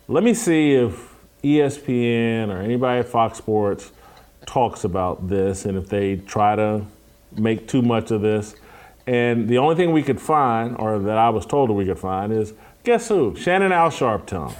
let 0.08 0.24
me 0.24 0.34
see 0.34 0.74
if 0.74 1.14
ESPN 1.42 2.48
or 2.48 2.60
anybody 2.60 3.00
at 3.00 3.08
Fox 3.08 3.38
Sports 3.38 3.92
talks 4.46 4.84
about 4.84 5.28
this, 5.28 5.64
and 5.64 5.76
if 5.76 5.88
they 5.88 6.16
try 6.16 6.56
to 6.56 6.84
make 7.32 7.68
too 7.68 7.82
much 7.82 8.10
of 8.10 8.20
this. 8.20 8.54
And 9.06 9.48
the 9.48 9.58
only 9.58 9.76
thing 9.76 9.92
we 9.92 10.02
could 10.02 10.20
find, 10.20 10.76
or 10.78 10.98
that 10.98 11.16
I 11.16 11.30
was 11.30 11.46
told 11.46 11.70
that 11.70 11.74
we 11.74 11.84
could 11.84 11.98
find, 11.98 12.32
is 12.32 12.52
guess 12.82 13.08
who? 13.08 13.36
Shannon 13.36 13.72
Al 13.72 13.90
Sharptongue. 13.90 14.54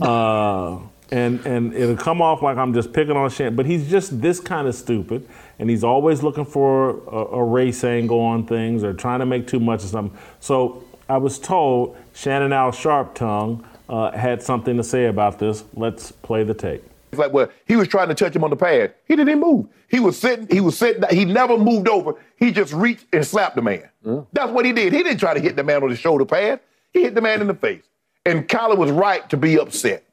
Uh, 0.00 0.86
and 1.10 1.44
and 1.46 1.74
it'll 1.74 1.96
come 1.96 2.20
off 2.20 2.42
like 2.42 2.58
I'm 2.58 2.74
just 2.74 2.92
picking 2.92 3.16
on 3.16 3.30
Shannon, 3.30 3.56
but 3.56 3.66
he's 3.66 3.88
just 3.88 4.20
this 4.20 4.40
kind 4.40 4.68
of 4.68 4.74
stupid, 4.74 5.26
and 5.58 5.70
he's 5.70 5.82
always 5.82 6.22
looking 6.22 6.44
for 6.44 7.00
a, 7.08 7.36
a, 7.36 7.44
race 7.44 7.82
angle 7.82 8.20
on 8.20 8.46
things 8.46 8.84
or 8.84 8.92
trying 8.92 9.20
to 9.20 9.26
make 9.26 9.46
too 9.46 9.60
much 9.60 9.82
of 9.84 9.90
something. 9.90 10.18
So 10.40 10.84
I 11.08 11.16
was 11.16 11.38
told 11.38 11.96
Shannon 12.14 12.52
Al 12.52 12.72
Sharptongue 12.72 13.64
uh, 13.88 14.12
had 14.12 14.42
something 14.42 14.76
to 14.76 14.84
say 14.84 15.06
about 15.06 15.38
this. 15.38 15.64
Let's 15.74 16.12
play 16.12 16.44
the 16.44 16.54
tape. 16.54 16.87
It's 17.10 17.18
like, 17.18 17.32
well, 17.32 17.48
he 17.66 17.76
was 17.76 17.88
trying 17.88 18.08
to 18.08 18.14
touch 18.14 18.34
him 18.34 18.44
on 18.44 18.50
the 18.50 18.56
pad. 18.56 18.94
He 19.06 19.16
didn't 19.16 19.40
move. 19.40 19.66
He 19.88 20.00
was 20.00 20.18
sitting. 20.18 20.46
He 20.50 20.60
was 20.60 20.76
sitting. 20.76 21.02
He 21.10 21.24
never 21.24 21.56
moved 21.56 21.88
over. 21.88 22.14
He 22.36 22.52
just 22.52 22.72
reached 22.72 23.06
and 23.12 23.26
slapped 23.26 23.56
the 23.56 23.62
man. 23.62 23.88
Mm. 24.04 24.26
That's 24.32 24.52
what 24.52 24.64
he 24.64 24.72
did. 24.72 24.92
He 24.92 25.02
didn't 25.02 25.18
try 25.18 25.34
to 25.34 25.40
hit 25.40 25.56
the 25.56 25.64
man 25.64 25.82
on 25.82 25.88
the 25.88 25.96
shoulder 25.96 26.24
pad. 26.24 26.60
He 26.92 27.02
hit 27.02 27.14
the 27.14 27.20
man 27.20 27.40
in 27.40 27.46
the 27.46 27.54
face. 27.54 27.84
And 28.26 28.46
Kyler 28.46 28.76
was 28.76 28.90
right 28.90 29.28
to 29.30 29.36
be 29.36 29.58
upset 29.58 30.04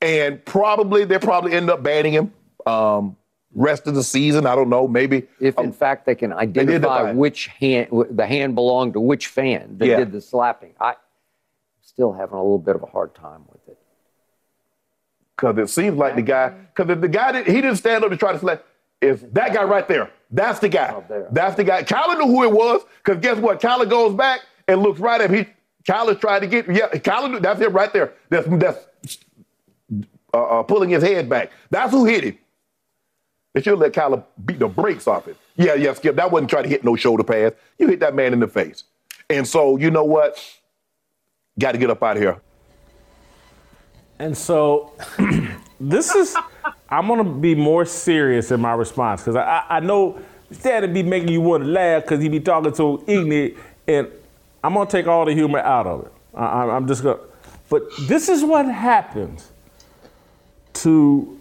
and 0.00 0.44
probably 0.44 1.04
they 1.04 1.18
probably 1.18 1.52
end 1.52 1.70
up 1.70 1.82
banning 1.82 2.12
him 2.12 2.32
um, 2.66 3.16
rest 3.54 3.86
of 3.86 3.94
the 3.94 4.02
season. 4.02 4.46
I 4.46 4.54
don't 4.54 4.68
know. 4.68 4.88
Maybe 4.88 5.26
if 5.40 5.58
in 5.58 5.66
um, 5.66 5.72
fact 5.72 6.06
they 6.06 6.14
can 6.14 6.32
identify 6.32 7.12
they 7.12 7.14
which 7.14 7.48
hand 7.48 7.88
the 8.10 8.26
hand 8.26 8.54
belonged 8.54 8.94
to 8.94 9.00
which 9.00 9.26
fan 9.26 9.76
that 9.78 9.86
yeah. 9.86 9.96
did 9.96 10.12
the 10.12 10.20
slapping. 10.20 10.74
I 10.80 10.94
still 11.82 12.12
having 12.12 12.38
a 12.38 12.42
little 12.42 12.58
bit 12.58 12.76
of 12.76 12.82
a 12.82 12.86
hard 12.86 13.14
time 13.14 13.42
because 15.40 15.58
it 15.58 15.70
seems 15.70 15.96
like 15.96 16.16
the 16.16 16.22
guy 16.22 16.50
because 16.74 16.90
if 16.90 17.00
the 17.00 17.08
guy 17.08 17.32
did, 17.32 17.46
he 17.46 17.54
didn't 17.54 17.76
stand 17.76 18.04
up 18.04 18.10
to 18.10 18.16
try 18.16 18.32
to 18.32 18.38
slap. 18.38 18.64
Is 19.00 19.22
that 19.32 19.54
guy 19.54 19.64
right 19.64 19.88
there? 19.88 20.10
That's 20.30 20.58
the 20.58 20.68
guy. 20.68 21.02
That's 21.32 21.56
the 21.56 21.64
guy. 21.64 21.82
Kyler 21.82 22.18
knew 22.18 22.26
who 22.26 22.44
it 22.44 22.52
was 22.52 22.82
because 23.02 23.20
guess 23.20 23.38
what? 23.38 23.60
Kyler 23.60 23.88
goes 23.88 24.14
back 24.14 24.42
and 24.68 24.82
looks 24.82 25.00
right 25.00 25.20
at 25.20 25.30
him. 25.30 25.44
He 25.44 25.50
Kyler 25.90 26.20
tried 26.20 26.40
to 26.40 26.46
get 26.46 26.66
yeah. 26.68 26.88
Kyler 26.88 27.40
that's 27.40 27.60
it 27.60 27.72
right 27.72 27.92
there. 27.92 28.12
That's 28.28 28.46
that's 28.48 29.18
uh, 30.34 30.60
uh, 30.60 30.62
pulling 30.62 30.90
his 30.90 31.02
head 31.02 31.28
back. 31.28 31.50
That's 31.70 31.90
who 31.92 32.04
hit 32.04 32.24
him. 32.24 32.38
They 33.54 33.62
should 33.62 33.78
let 33.78 33.92
Kyler 33.92 34.22
beat 34.44 34.58
the 34.58 34.68
brakes 34.68 35.08
off 35.08 35.26
it. 35.26 35.36
Yeah, 35.56 35.74
yeah, 35.74 35.92
Skip. 35.94 36.16
That 36.16 36.30
wasn't 36.30 36.50
trying 36.50 36.64
to 36.64 36.68
hit 36.68 36.84
no 36.84 36.94
shoulder 36.94 37.24
pass. 37.24 37.52
You 37.78 37.88
hit 37.88 38.00
that 38.00 38.14
man 38.14 38.32
in 38.32 38.40
the 38.40 38.46
face. 38.46 38.84
And 39.28 39.46
so, 39.46 39.76
you 39.76 39.90
know 39.90 40.04
what? 40.04 40.38
Got 41.58 41.72
to 41.72 41.78
get 41.78 41.90
up 41.90 42.02
out 42.02 42.16
of 42.16 42.22
here. 42.22 42.40
And 44.20 44.36
so, 44.36 44.92
this 45.80 46.14
is, 46.14 46.36
I'm 46.90 47.06
to 47.24 47.24
be 47.24 47.54
more 47.54 47.86
serious 47.86 48.50
in 48.50 48.60
my 48.60 48.74
response 48.74 49.22
because 49.22 49.36
I, 49.36 49.64
I 49.66 49.80
know 49.80 50.20
of 50.84 50.92
be 50.92 51.02
making 51.02 51.30
you 51.30 51.40
want 51.40 51.64
to 51.64 51.70
laugh 51.70 52.02
because 52.02 52.20
he 52.20 52.28
be 52.28 52.38
talking 52.38 52.74
so 52.74 53.02
ignorant, 53.06 53.54
and 53.88 54.08
I'm 54.62 54.74
to 54.86 54.92
take 54.92 55.06
all 55.06 55.24
the 55.24 55.32
humor 55.32 55.60
out 55.60 55.86
of 55.86 56.04
it. 56.04 56.12
I, 56.34 56.64
I'm 56.64 56.86
just 56.86 57.02
to, 57.02 57.18
but 57.70 57.82
this 58.08 58.28
is 58.28 58.44
what 58.44 58.66
happens 58.66 59.50
to 60.74 61.40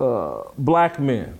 uh, 0.00 0.44
black 0.56 0.98
men. 0.98 1.38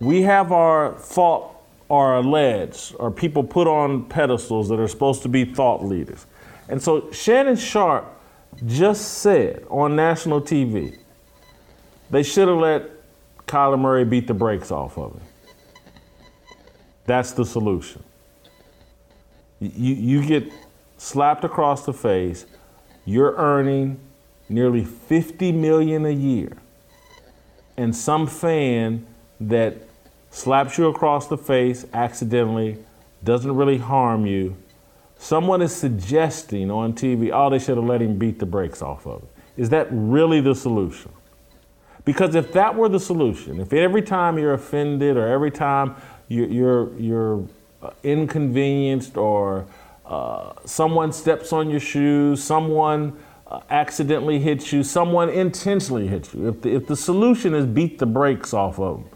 We 0.00 0.20
have 0.20 0.52
our 0.52 0.92
thought 0.92 1.48
our 1.88 2.16
alleged, 2.16 2.94
or 2.98 3.10
people 3.10 3.42
put 3.42 3.66
on 3.66 4.04
pedestals 4.04 4.68
that 4.68 4.78
are 4.78 4.88
supposed 4.88 5.22
to 5.22 5.28
be 5.28 5.46
thought 5.46 5.82
leaders. 5.82 6.26
And 6.68 6.82
so 6.82 7.10
Shannon 7.10 7.56
Sharpe 7.56 8.06
just 8.66 9.18
said 9.18 9.64
on 9.70 9.96
national 9.96 10.40
TV, 10.40 10.98
they 12.10 12.22
should 12.22 12.48
have 12.48 12.58
let 12.58 12.90
Kyler 13.46 13.78
Murray 13.78 14.04
beat 14.04 14.26
the 14.26 14.34
brakes 14.34 14.70
off 14.70 14.98
of 14.98 15.12
him. 15.12 15.20
That's 17.06 17.32
the 17.32 17.44
solution. 17.44 18.02
You, 19.60 19.94
you 19.94 20.26
get 20.26 20.52
slapped 20.96 21.44
across 21.44 21.84
the 21.84 21.92
face, 21.92 22.46
you're 23.04 23.34
earning 23.36 23.98
nearly 24.48 24.84
50 24.84 25.52
million 25.52 26.04
a 26.06 26.10
year, 26.10 26.56
and 27.76 27.94
some 27.94 28.26
fan 28.26 29.06
that 29.40 29.76
slaps 30.30 30.78
you 30.78 30.86
across 30.86 31.26
the 31.26 31.38
face 31.38 31.84
accidentally 31.92 32.78
doesn't 33.24 33.54
really 33.54 33.78
harm 33.78 34.26
you, 34.26 34.56
someone 35.22 35.62
is 35.62 35.74
suggesting 35.74 36.68
on 36.68 36.92
TV, 36.92 37.30
oh, 37.32 37.48
they 37.48 37.58
should 37.60 37.76
have 37.76 37.86
let 37.86 38.02
him 38.02 38.18
beat 38.18 38.40
the 38.40 38.46
brakes 38.46 38.82
off 38.82 39.06
of 39.06 39.22
it. 39.22 39.28
Is 39.56 39.68
that 39.68 39.86
really 39.90 40.40
the 40.40 40.54
solution? 40.54 41.12
Because 42.04 42.34
if 42.34 42.52
that 42.54 42.74
were 42.74 42.88
the 42.88 42.98
solution, 42.98 43.60
if 43.60 43.72
every 43.72 44.02
time 44.02 44.36
you're 44.36 44.54
offended 44.54 45.16
or 45.16 45.28
every 45.28 45.52
time 45.52 45.94
you're, 46.26 46.48
you're, 46.48 46.98
you're 46.98 47.48
uh, 47.82 47.90
inconvenienced 48.02 49.16
or 49.16 49.64
uh, 50.04 50.54
someone 50.64 51.12
steps 51.12 51.52
on 51.52 51.70
your 51.70 51.78
shoes, 51.78 52.42
someone 52.42 53.16
uh, 53.46 53.60
accidentally 53.70 54.40
hits 54.40 54.72
you, 54.72 54.82
someone 54.82 55.28
intentionally 55.28 56.08
hits 56.08 56.34
you. 56.34 56.48
If 56.48 56.62
the, 56.62 56.74
if 56.74 56.88
the 56.88 56.96
solution 56.96 57.54
is 57.54 57.64
beat 57.64 58.00
the 58.00 58.06
brakes 58.06 58.52
off 58.52 58.80
of 58.80 58.96
them, 58.96 59.10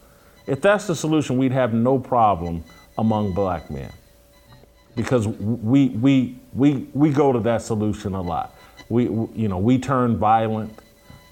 if 0.46 0.60
that's 0.60 0.86
the 0.86 0.94
solution, 0.94 1.36
we'd 1.36 1.50
have 1.50 1.74
no 1.74 1.98
problem 1.98 2.62
among 2.96 3.32
black 3.32 3.72
men. 3.72 3.90
Because 4.96 5.28
we, 5.28 5.88
we, 5.90 6.36
we, 6.52 6.88
we 6.92 7.10
go 7.10 7.32
to 7.32 7.38
that 7.40 7.62
solution 7.62 8.14
a 8.14 8.20
lot. 8.20 8.56
We, 8.88 9.04
you 9.04 9.48
know, 9.48 9.58
we 9.58 9.78
turn 9.78 10.16
violent 10.16 10.76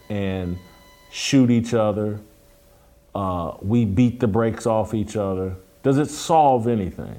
and 0.09 0.59
shoot 1.11 1.51
each 1.51 1.75
other. 1.75 2.21
Uh, 3.15 3.55
we 3.61 3.85
beat 3.85 4.21
the 4.21 4.29
brakes 4.29 4.67
off 4.67 4.95
each 4.95 5.17
other. 5.17 5.57
Does 5.83 5.99
it 5.99 6.11
solve 6.11 6.69
anything? 6.69 7.19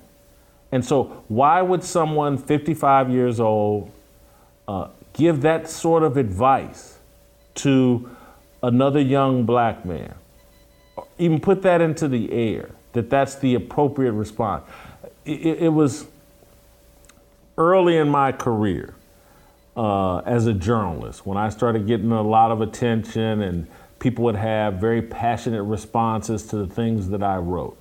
And 0.72 0.84
so, 0.84 1.24
why 1.28 1.62
would 1.62 1.84
someone 1.84 2.38
55 2.38 3.10
years 3.10 3.40
old 3.40 3.92
uh, 4.68 4.90
give 5.14 5.42
that 5.42 5.70
sort 5.70 6.04
of 6.04 6.18
advice 6.18 6.98
to 7.56 8.10
another 8.62 9.00
young 9.00 9.46
black 9.46 9.86
man, 9.86 10.14
even 11.18 11.40
put 11.40 11.62
that 11.62 11.82
into 11.82 12.08
the 12.08 12.32
air, 12.32 12.72
that 12.94 13.10
that's 13.10 13.36
the 13.36 13.56
appropriate 13.56 14.14
response. 14.14 14.64
It, 15.24 15.64
it 15.64 15.70
was 15.70 16.08
early 17.58 17.98
in 17.98 18.10
my 18.10 18.32
career. 18.32 18.96
uh, 19.76 20.20
as 20.20 20.48
a 20.48 20.54
journalist. 20.54 21.26
When 21.26 21.38
I 21.38 21.50
started 21.50 21.88
getting 21.88 22.12
a 22.12 22.22
lot 22.22 22.52
of 22.52 22.62
attention 22.62 23.42
and 23.42 23.68
people 24.00 24.24
would 24.26 24.36
have 24.36 24.76
very 24.76 25.02
passionate 25.02 25.64
responses 25.64 26.46
to 26.48 26.58
the 26.58 26.68
things 26.68 27.10
that 27.10 27.24
I 27.24 27.38
wrote, 27.38 27.78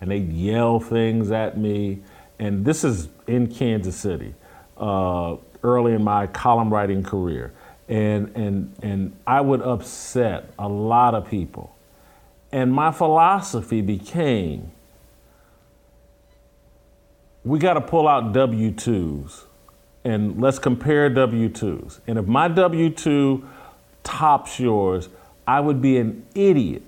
and 0.00 0.10
they'd 0.10 0.32
yell 0.32 0.80
things 0.80 1.30
at 1.30 1.56
me. 1.56 2.00
And 2.38 2.64
this 2.64 2.84
is 2.84 3.08
in 3.26 3.46
Kansas 3.48 3.96
City, 3.96 4.34
uh, 4.76 5.36
early 5.62 5.92
in 5.92 6.04
my 6.04 6.26
column 6.26 6.72
writing 6.72 7.02
career. 7.02 7.52
And, 7.88 8.36
and, 8.36 8.74
and 8.82 9.16
I 9.26 9.40
would 9.40 9.62
upset 9.62 10.50
a 10.58 10.68
lot 10.68 11.14
of 11.14 11.28
people. 11.28 11.74
And 12.52 12.72
my 12.72 12.90
philosophy 12.90 13.80
became 13.80 14.72
we 17.46 17.60
got 17.60 17.74
to 17.74 17.80
pull 17.80 18.08
out 18.08 18.32
W 18.32 18.72
2s 18.72 19.44
and 20.02 20.40
let's 20.40 20.58
compare 20.58 21.08
W 21.08 21.48
2s. 21.48 22.00
And 22.08 22.18
if 22.18 22.26
my 22.26 22.48
W 22.48 22.90
2 22.90 23.48
tops 24.02 24.58
yours, 24.58 25.08
I 25.46 25.60
would 25.60 25.80
be 25.80 25.96
an 25.96 26.26
idiot 26.34 26.82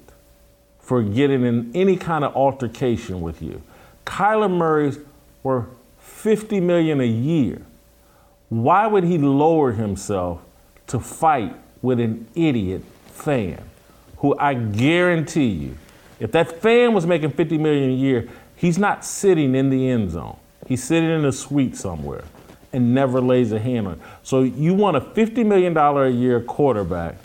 for 0.80 1.00
getting 1.04 1.44
in 1.44 1.70
any 1.76 1.96
kind 1.96 2.24
of 2.24 2.34
altercation 2.34 3.20
with 3.20 3.40
you. 3.40 3.62
Kyler 4.04 4.50
Murray's 4.50 4.98
were 5.44 5.66
50 6.00 6.59
million 6.59 7.00
a 7.00 7.06
year. 7.06 7.62
Why 8.48 8.88
would 8.88 9.04
he 9.04 9.16
lower 9.16 9.72
himself 9.72 10.40
to 10.88 10.98
fight 10.98 11.54
with 11.82 12.00
an 12.00 12.26
idiot 12.34 12.82
fan 13.06 13.62
who 14.16 14.36
I 14.36 14.54
guarantee 14.54 15.46
you, 15.46 15.78
if 16.18 16.32
that 16.32 16.61
fan 16.61 16.94
was 16.94 17.06
making 17.06 17.30
50 17.30 17.59
million 17.59 17.90
a 17.90 17.94
year, 17.94 18.28
he's 18.56 18.76
not 18.76 19.04
sitting 19.04 19.54
in 19.54 19.70
the 19.70 19.88
end 19.88 20.11
zone. 20.11 20.36
He's 20.68 20.84
sitting 20.84 21.08
in 21.08 21.24
a 21.24 21.32
suite 21.32 21.76
somewhere 21.76 22.24
and 22.74 22.94
never 22.94 23.22
lays 23.22 23.52
a 23.52 23.58
hand 23.58 23.88
on. 23.88 24.00
So 24.22 24.42
you 24.42 24.74
want 24.74 24.98
a 24.98 25.00
$50 25.00 25.46
million 25.46 25.74
a 25.74 26.08
year 26.10 26.42
quarterback 26.42 27.16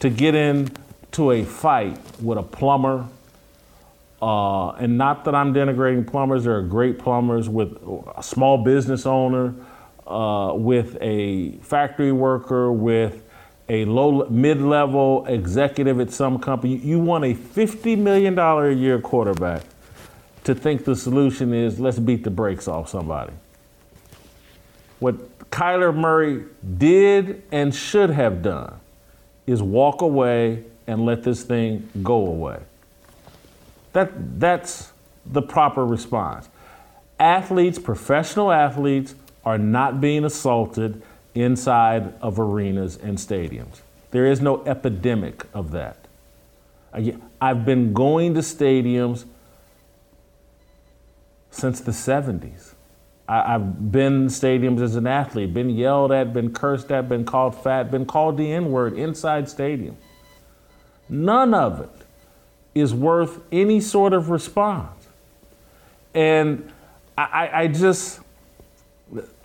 to 0.00 0.08
get 0.08 0.34
into 0.34 1.32
a 1.32 1.44
fight 1.44 1.98
with 2.22 2.38
a 2.38 2.42
plumber, 2.42 3.06
uh, 4.22 4.70
and 4.70 4.96
not 4.96 5.26
that 5.26 5.34
I'm 5.34 5.52
denigrating 5.52 6.10
plumbers, 6.10 6.44
there 6.44 6.56
are 6.56 6.62
great 6.62 6.98
plumbers 6.98 7.46
with 7.48 7.76
a 8.16 8.22
small 8.22 8.56
business 8.56 9.04
owner, 9.04 9.54
uh, 10.06 10.54
with 10.54 10.96
a 11.02 11.52
factory 11.58 12.12
worker, 12.12 12.72
with 12.72 13.22
a 13.68 13.84
low 13.84 14.26
mid-level 14.30 15.26
executive 15.26 16.00
at 16.00 16.10
some 16.10 16.38
company. 16.38 16.76
You 16.76 16.98
want 16.98 17.24
a 17.24 17.34
$50 17.34 17.98
million 17.98 18.38
a 18.38 18.70
year 18.70 18.98
quarterback 18.98 19.62
to 20.44 20.54
think 20.54 20.84
the 20.84 20.96
solution 20.96 21.54
is 21.54 21.78
let's 21.78 21.98
beat 21.98 22.24
the 22.24 22.30
brakes 22.30 22.68
off 22.68 22.88
somebody. 22.88 23.32
What 24.98 25.50
Kyler 25.50 25.94
Murray 25.94 26.44
did 26.78 27.42
and 27.52 27.74
should 27.74 28.10
have 28.10 28.42
done 28.42 28.78
is 29.46 29.62
walk 29.62 30.02
away 30.02 30.64
and 30.86 31.04
let 31.04 31.22
this 31.22 31.42
thing 31.42 31.88
go 32.02 32.26
away. 32.26 32.60
That, 33.92 34.40
that's 34.40 34.92
the 35.26 35.42
proper 35.42 35.84
response. 35.84 36.48
Athletes, 37.18 37.78
professional 37.78 38.50
athletes, 38.50 39.14
are 39.44 39.58
not 39.58 40.00
being 40.00 40.24
assaulted 40.24 41.02
inside 41.34 42.14
of 42.20 42.38
arenas 42.38 42.96
and 42.96 43.18
stadiums. 43.18 43.80
There 44.10 44.26
is 44.26 44.40
no 44.40 44.64
epidemic 44.64 45.46
of 45.54 45.72
that. 45.72 45.98
I've 47.40 47.64
been 47.64 47.92
going 47.92 48.34
to 48.34 48.40
stadiums 48.40 49.24
since 51.52 51.80
the 51.80 51.92
70s. 51.92 52.74
I, 53.28 53.52
have 53.52 53.92
been 53.92 54.26
stadiums 54.26 54.82
as 54.82 54.96
an 54.96 55.06
athlete, 55.06 55.54
been 55.54 55.70
yelled 55.70 56.10
at, 56.10 56.32
been 56.32 56.52
cursed 56.52 56.90
at, 56.90 57.08
been 57.08 57.24
called 57.24 57.54
fat, 57.54 57.90
been 57.90 58.04
called 58.04 58.36
the 58.36 58.50
N 58.50 58.72
word 58.72 58.94
inside 58.94 59.48
stadium. 59.48 59.96
None 61.08 61.54
of 61.54 61.80
it 61.80 61.90
is 62.74 62.92
worth 62.94 63.40
any 63.52 63.80
sort 63.80 64.12
of 64.12 64.30
response. 64.30 65.06
And 66.14 66.70
I, 67.16 67.50
I 67.52 67.66
just, 67.68 68.20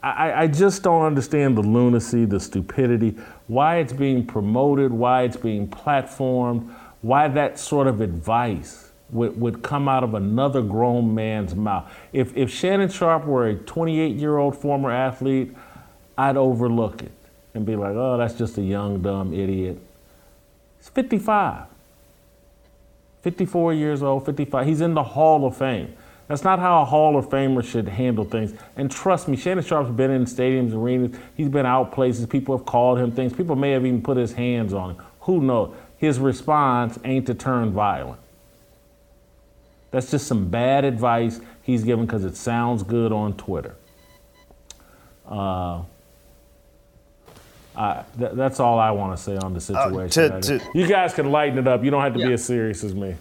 I, 0.02 0.44
I, 0.44 0.48
just 0.48 0.84
don't 0.84 1.04
understand 1.04 1.58
the 1.58 1.62
lunacy, 1.62 2.26
the 2.26 2.40
stupidity, 2.40 3.18
why 3.48 3.78
it's 3.78 3.94
being 3.94 4.26
promoted, 4.26 4.92
why 4.92 5.24
it's 5.24 5.38
being 5.38 5.68
platformed, 5.68 6.74
why 7.02 7.28
that 7.28 7.60
sort 7.60 7.88
of 7.88 8.02
advice 8.02 8.87
would, 9.10 9.40
would 9.40 9.64
come 9.64 9.88
out 9.88 10.04
of 10.04 10.14
another 10.14 10.62
grown 10.62 11.16
man's 11.16 11.56
mouth. 11.56 11.92
If, 12.12 12.36
if 12.36 12.52
Shannon 12.52 12.90
Sharpe 12.90 13.26
were 13.26 13.48
a 13.48 13.56
28 13.56 14.16
year 14.16 14.38
old 14.38 14.58
former 14.58 14.92
athlete, 14.92 15.56
I'd 16.18 16.38
overlook 16.38 17.04
it 17.04 17.12
and 17.54 17.66
be 17.66 17.76
like, 17.76 17.96
oh, 17.96 18.18
that's 18.18 18.34
just 18.34 18.58
a 18.58 18.62
young, 18.62 19.02
dumb 19.02 19.34
idiot. 19.34 19.80
He's 20.78 20.90
55, 20.90 21.66
54 23.22 23.74
years 23.74 24.04
old, 24.04 24.26
55. 24.26 24.66
He's 24.66 24.82
in 24.82 24.94
the 24.94 25.04
Hall 25.04 25.46
of 25.46 25.58
Fame. 25.58 25.94
That's 26.28 26.44
not 26.44 26.60
how 26.60 26.82
a 26.82 26.86
Hall 26.86 27.18
of 27.18 27.30
Famer 27.30 27.64
should 27.64 27.88
handle 27.88 28.26
things. 28.26 28.54
And 28.76 28.92
trust 28.92 29.30
me, 29.30 29.38
Shannon 29.38 29.64
Sharpe's 29.64 29.92
been 29.92 30.12
in 30.12 30.26
stadiums, 30.26 30.74
arenas. 30.74 31.18
He's 31.36 31.48
been 31.48 31.66
out 31.66 31.94
places. 31.94 32.26
People 32.26 32.58
have 32.58 32.66
called 32.66 33.00
him 33.00 33.12
things. 33.12 33.32
People 33.32 33.56
may 33.56 33.72
have 33.72 33.86
even 33.86 34.02
put 34.02 34.18
his 34.18 34.34
hands 34.34 34.74
on 34.74 34.96
him. 34.96 35.04
Who 35.22 35.42
knows? 35.42 35.74
His 35.98 36.20
response 36.20 37.00
ain't 37.06 37.28
to 37.28 37.34
turn 37.34 37.72
violent. 37.72 38.20
That's 39.98 40.12
just 40.12 40.28
some 40.28 40.48
bad 40.48 40.86
advice 40.86 41.42
he's 41.64 41.84
given 41.84 42.06
because 42.06 42.24
it 42.24 42.36
sounds 42.36 42.84
good 42.84 43.12
on 43.12 43.34
Twitter. 43.34 43.76
Uh, 45.28 45.82
I, 47.76 48.04
th- 48.20 48.34
that's 48.34 48.60
all 48.60 48.78
I 48.78 48.92
want 48.92 49.18
to 49.18 49.24
say 49.24 49.38
on 49.38 49.54
the 49.54 49.58
uh, 49.58 49.60
situation. 49.60 50.32
Uh, 50.34 50.40
to, 50.40 50.60
to, 50.60 50.66
you 50.76 50.86
guys 50.86 51.16
can 51.16 51.32
lighten 51.32 51.58
it 51.58 51.68
up. 51.68 51.84
You 51.84 51.90
don't 51.90 52.04
have 52.04 52.14
to 52.14 52.20
yeah. 52.20 52.28
be 52.28 52.34
as 52.34 52.46
serious 52.46 52.84
as 52.84 52.94
me. 52.94 53.16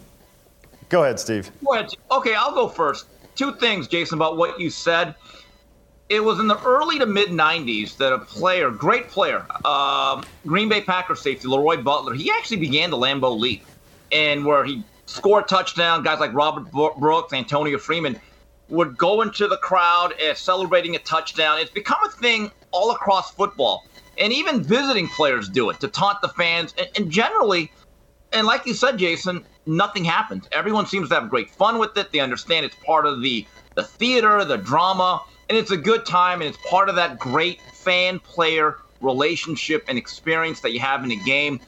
Go 0.90 1.04
ahead, 1.04 1.18
Steve. 1.18 1.50
Go 1.64 1.72
ahead. 1.72 1.88
Okay, 2.10 2.34
I'll 2.34 2.52
go 2.52 2.68
first. 2.68 3.06
Two 3.36 3.54
things, 3.54 3.88
Jason, 3.88 4.18
about 4.18 4.36
what 4.36 4.60
you 4.60 4.68
said. 4.68 5.14
It 6.10 6.22
was 6.22 6.40
in 6.40 6.46
the 6.46 6.62
early 6.62 6.98
to 6.98 7.06
mid 7.06 7.30
90s 7.30 7.96
that 7.96 8.12
a 8.12 8.18
player, 8.18 8.70
great 8.70 9.08
player, 9.08 9.46
uh, 9.64 10.22
Green 10.46 10.68
Bay 10.68 10.82
Packers 10.82 11.22
safety, 11.22 11.48
LeRoy 11.48 11.82
Butler, 11.82 12.12
he 12.12 12.30
actually 12.30 12.58
began 12.58 12.90
the 12.90 12.98
Lambeau 12.98 13.34
Leap, 13.34 13.64
and 14.12 14.44
where 14.44 14.62
he 14.62 14.84
score 15.06 15.40
a 15.40 15.42
touchdown. 15.42 16.02
Guys 16.02 16.20
like 16.20 16.34
Robert 16.34 16.70
Brooks, 16.70 17.32
Antonio 17.32 17.78
Freeman 17.78 18.20
would 18.68 18.96
go 18.96 19.22
into 19.22 19.46
the 19.46 19.56
crowd 19.58 20.12
celebrating 20.34 20.96
a 20.96 20.98
touchdown. 20.98 21.58
It's 21.58 21.70
become 21.70 21.98
a 22.04 22.10
thing 22.10 22.50
all 22.72 22.90
across 22.90 23.30
football. 23.30 23.84
And 24.18 24.32
even 24.32 24.62
visiting 24.62 25.08
players 25.08 25.48
do 25.48 25.70
it 25.70 25.80
to 25.80 25.88
taunt 25.88 26.20
the 26.22 26.28
fans. 26.28 26.74
And, 26.78 26.88
and 26.96 27.10
generally, 27.10 27.70
and 28.32 28.46
like 28.46 28.66
you 28.66 28.74
said, 28.74 28.98
Jason, 28.98 29.44
nothing 29.66 30.04
happens. 30.04 30.48
Everyone 30.52 30.86
seems 30.86 31.08
to 31.10 31.14
have 31.14 31.30
great 31.30 31.50
fun 31.50 31.78
with 31.78 31.96
it. 31.96 32.12
They 32.12 32.20
understand 32.20 32.66
it's 32.66 32.76
part 32.84 33.06
of 33.06 33.22
the, 33.22 33.46
the 33.74 33.84
theater, 33.84 34.44
the 34.44 34.56
drama, 34.56 35.22
and 35.48 35.56
it's 35.56 35.70
a 35.70 35.76
good 35.76 36.06
time. 36.06 36.40
And 36.40 36.48
it's 36.48 36.58
part 36.68 36.88
of 36.88 36.96
that 36.96 37.18
great 37.18 37.60
fan 37.74 38.18
player 38.18 38.78
relationship 39.00 39.84
and 39.88 39.98
experience 39.98 40.60
that 40.60 40.72
you 40.72 40.80
have 40.80 41.04
in 41.04 41.12
a 41.12 41.16
game. 41.16 41.60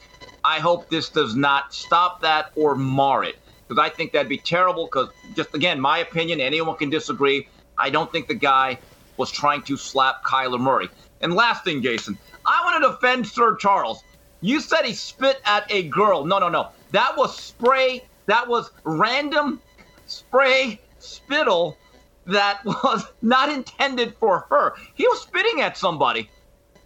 I 0.43 0.59
hope 0.59 0.89
this 0.89 1.09
does 1.09 1.35
not 1.35 1.73
stop 1.73 2.21
that 2.21 2.47
or 2.55 2.75
mar 2.75 3.23
it 3.23 3.35
because 3.67 3.81
I 3.83 3.89
think 3.89 4.13
that'd 4.13 4.29
be 4.29 4.37
terrible. 4.37 4.85
Because 4.85 5.09
just 5.35 5.53
again, 5.53 5.79
my 5.79 5.99
opinion, 5.99 6.39
anyone 6.39 6.77
can 6.77 6.89
disagree. 6.89 7.47
I 7.77 7.89
don't 7.89 8.11
think 8.11 8.27
the 8.27 8.35
guy 8.35 8.79
was 9.17 9.31
trying 9.31 9.63
to 9.63 9.77
slap 9.77 10.23
Kyler 10.25 10.59
Murray. 10.59 10.89
And 11.21 11.33
last 11.33 11.63
thing, 11.63 11.81
Jason, 11.81 12.17
I 12.45 12.61
want 12.63 12.83
to 12.83 12.91
defend 12.91 13.27
Sir 13.27 13.55
Charles. 13.55 14.03
You 14.41 14.61
said 14.61 14.85
he 14.85 14.93
spit 14.93 15.41
at 15.45 15.65
a 15.69 15.83
girl. 15.89 16.25
No, 16.25 16.39
no, 16.39 16.49
no. 16.49 16.69
That 16.91 17.17
was 17.17 17.37
spray. 17.37 18.07
That 18.27 18.47
was 18.47 18.71
random 18.85 19.61
spray 20.05 20.81
spittle 20.99 21.77
that 22.25 22.61
was 22.65 23.05
not 23.21 23.49
intended 23.49 24.15
for 24.19 24.45
her. 24.49 24.73
He 24.95 25.07
was 25.07 25.21
spitting 25.21 25.61
at 25.61 25.77
somebody 25.77 26.29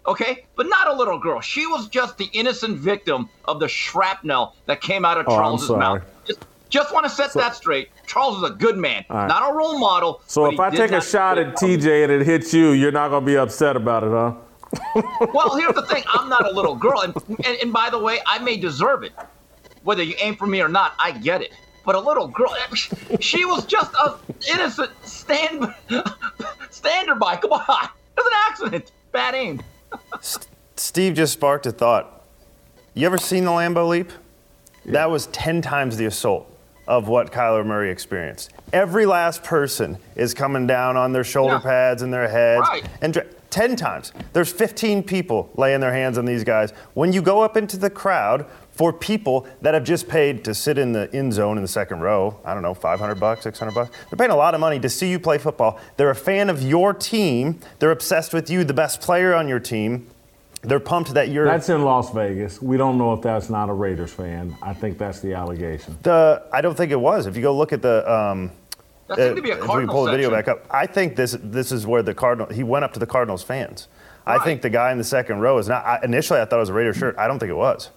okay? 0.05 0.45
But 0.55 0.67
not 0.67 0.87
a 0.87 0.93
little 0.93 1.17
girl. 1.17 1.41
She 1.41 1.65
was 1.65 1.87
just 1.87 2.17
the 2.17 2.29
innocent 2.33 2.77
victim 2.77 3.29
of 3.45 3.59
the 3.59 3.67
shrapnel 3.67 4.55
that 4.65 4.81
came 4.81 5.05
out 5.05 5.17
of 5.17 5.25
oh, 5.27 5.35
Charles's 5.35 5.69
mouth. 5.69 6.03
Just, 6.25 6.45
just 6.69 6.93
want 6.93 7.05
to 7.05 7.09
set 7.09 7.31
so, 7.31 7.39
that 7.39 7.55
straight. 7.55 7.89
Charles 8.07 8.37
is 8.37 8.43
a 8.43 8.53
good 8.53 8.77
man, 8.77 9.05
right. 9.09 9.27
not 9.27 9.51
a 9.51 9.53
role 9.53 9.77
model. 9.77 10.21
So 10.27 10.51
if 10.51 10.59
I 10.59 10.69
take 10.69 10.91
a 10.91 11.01
shot 11.01 11.37
at 11.37 11.55
TJ 11.55 12.03
and 12.03 12.11
it 12.11 12.25
hits 12.25 12.53
you, 12.53 12.71
you're 12.71 12.91
not 12.91 13.09
going 13.09 13.23
to 13.23 13.25
be 13.25 13.37
upset 13.37 13.75
about 13.75 14.03
it, 14.03 14.09
huh? 14.09 14.33
well, 15.33 15.55
here's 15.55 15.75
the 15.75 15.85
thing. 15.85 16.03
I'm 16.11 16.29
not 16.29 16.49
a 16.49 16.51
little 16.51 16.75
girl. 16.75 17.01
And, 17.01 17.15
and, 17.45 17.57
and 17.61 17.71
by 17.71 17.91
the 17.91 17.99
way, 17.99 18.19
I 18.25 18.39
may 18.39 18.57
deserve 18.57 19.03
it. 19.03 19.13
Whether 19.83 20.01
you 20.01 20.15
aim 20.19 20.35
for 20.35 20.47
me 20.47 20.61
or 20.61 20.67
not, 20.67 20.93
I 20.97 21.11
get 21.11 21.41
it 21.41 21.51
but 21.85 21.95
a 21.95 21.99
little 21.99 22.27
girl. 22.27 22.55
She 23.19 23.45
was 23.45 23.65
just 23.65 23.93
a 23.93 24.15
innocent 24.51 24.91
stand 25.03 25.73
stander 26.69 27.15
by. 27.15 27.35
Come 27.37 27.51
on, 27.51 27.85
it 27.85 28.17
was 28.17 28.25
an 28.25 28.33
accident. 28.49 28.91
Bad 29.11 29.35
aim. 29.35 29.61
Steve 30.75 31.13
just 31.13 31.33
sparked 31.33 31.65
a 31.65 31.71
thought. 31.71 32.23
You 32.93 33.05
ever 33.05 33.17
seen 33.17 33.45
the 33.45 33.51
Lambeau 33.51 33.87
Leap? 33.87 34.11
Yeah. 34.85 34.91
That 34.93 35.11
was 35.11 35.27
10 35.27 35.61
times 35.61 35.97
the 35.97 36.05
assault. 36.05 36.49
of 36.87 37.07
what 37.07 37.31
Kyler 37.31 37.65
Murray 37.65 37.89
experienced. 37.89 38.51
Every 38.73 39.05
last 39.05 39.43
person 39.43 39.97
is 40.15 40.33
coming 40.33 40.67
down 40.67 40.97
on 40.97 41.13
their 41.13 41.23
shoulder 41.23 41.55
yeah. 41.55 41.61
pads 41.61 42.01
and 42.01 42.13
their 42.13 42.27
heads. 42.27 42.67
Right. 42.67 42.85
And 43.01 43.23
10 43.53 43.75
times. 43.75 44.11
There's 44.33 44.51
15 44.51 45.03
people 45.03 45.51
laying 45.55 45.79
their 45.79 45.93
hands 45.93 46.17
on 46.17 46.25
these 46.25 46.43
guys. 46.43 46.71
When 46.95 47.13
you 47.13 47.21
go 47.21 47.41
up 47.41 47.55
into 47.55 47.77
the 47.77 47.91
crowd 47.91 48.47
for 48.71 48.91
people 48.91 49.47
that 49.61 49.75
have 49.75 49.83
just 49.83 50.07
paid 50.09 50.43
to 50.45 50.55
sit 50.55 50.79
in 50.79 50.91
the 50.91 51.07
end 51.13 51.33
zone 51.33 51.57
in 51.57 51.61
the 51.61 51.67
second 51.67 51.99
row, 51.99 52.39
I 52.43 52.55
don't 52.55 52.63
know, 52.63 52.73
500 52.73 53.19
bucks, 53.19 53.43
600 53.43 53.75
bucks. 53.75 53.95
They're 54.09 54.17
paying 54.17 54.31
a 54.31 54.35
lot 54.35 54.55
of 54.55 54.59
money 54.59 54.79
to 54.79 54.89
see 54.89 55.11
you 55.11 55.19
play 55.19 55.37
football. 55.37 55.79
They're 55.97 56.09
a 56.09 56.15
fan 56.15 56.49
of 56.49 56.63
your 56.63 56.95
team. 56.95 57.59
They're 57.77 57.91
obsessed 57.91 58.33
with 58.33 58.49
you, 58.49 58.63
the 58.63 58.73
best 58.73 59.01
player 59.01 59.35
on 59.35 59.47
your 59.47 59.59
team. 59.59 60.07
They're 60.63 60.79
pumped 60.79 61.13
that 61.13 61.29
you're. 61.29 61.45
That's 61.45 61.69
in 61.69 61.83
Las 61.83 62.11
Vegas. 62.11 62.59
We 62.59 62.77
don't 62.77 62.97
know 62.97 63.13
if 63.13 63.21
that's 63.21 63.51
not 63.51 63.69
a 63.69 63.73
Raiders 63.73 64.13
fan. 64.13 64.55
I 64.63 64.73
think 64.73 64.97
that's 64.97 65.19
the 65.19 65.33
allegation. 65.33 65.95
The 66.01 66.41
I 66.51 66.61
don't 66.61 66.75
think 66.75 66.91
it 66.91 66.99
was. 66.99 67.27
If 67.27 67.35
you 67.35 67.43
go 67.43 67.55
look 67.55 67.71
at 67.71 67.83
the. 67.83 68.11
Um, 68.11 68.51
that 69.07 69.17
seemed 69.17 69.35
to 69.35 69.41
be 69.41 69.51
a 69.51 69.57
Cardinal 69.57 69.77
If 69.77 69.87
we 69.87 69.91
pull 69.91 70.05
the 70.05 70.11
video 70.11 70.29
back 70.29 70.47
up, 70.47 70.65
I 70.71 70.85
think 70.85 71.15
this 71.15 71.37
this 71.41 71.71
is 71.71 71.85
where 71.85 72.01
the 72.01 72.13
Cardinal. 72.13 72.47
He 72.47 72.63
went 72.63 72.85
up 72.85 72.93
to 72.93 72.99
the 72.99 73.05
Cardinals 73.05 73.43
fans. 73.43 73.87
Right. 74.25 74.39
I 74.39 74.43
think 74.43 74.61
the 74.61 74.69
guy 74.69 74.91
in 74.91 74.97
the 74.97 75.03
second 75.03 75.39
row 75.39 75.57
is 75.57 75.67
not. 75.67 75.85
I, 75.85 75.99
initially, 76.03 76.39
I 76.39 76.45
thought 76.45 76.57
it 76.57 76.59
was 76.59 76.69
a 76.69 76.73
Raider 76.73 76.93
shirt. 76.93 77.15
I 77.17 77.27
don't 77.27 77.39
think 77.39 77.49
it 77.49 77.55
was. 77.55 77.89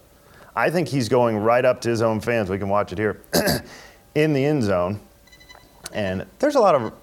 I 0.55 0.69
think 0.69 0.87
he's 0.87 1.07
going 1.07 1.37
right 1.37 1.63
up 1.63 1.81
to 1.81 1.89
his 1.89 2.01
own 2.01 2.19
fans. 2.19 2.49
We 2.49 2.57
can 2.57 2.69
watch 2.69 2.91
it 2.91 2.97
here 2.97 3.21
in 4.15 4.33
the 4.33 4.43
end 4.43 4.63
zone, 4.63 4.99
and 5.93 6.25
there's 6.39 6.55
a 6.55 6.59
lot 6.59 6.75
of 6.75 6.93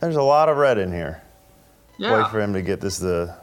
there's 0.00 0.16
a 0.16 0.22
lot 0.22 0.48
of 0.48 0.56
red 0.56 0.78
in 0.78 0.92
here. 0.92 1.22
Yeah. 1.98 2.22
Wait 2.22 2.30
for 2.30 2.40
him 2.40 2.52
to 2.52 2.62
get 2.62 2.80
this 2.80 2.98
the 2.98 3.36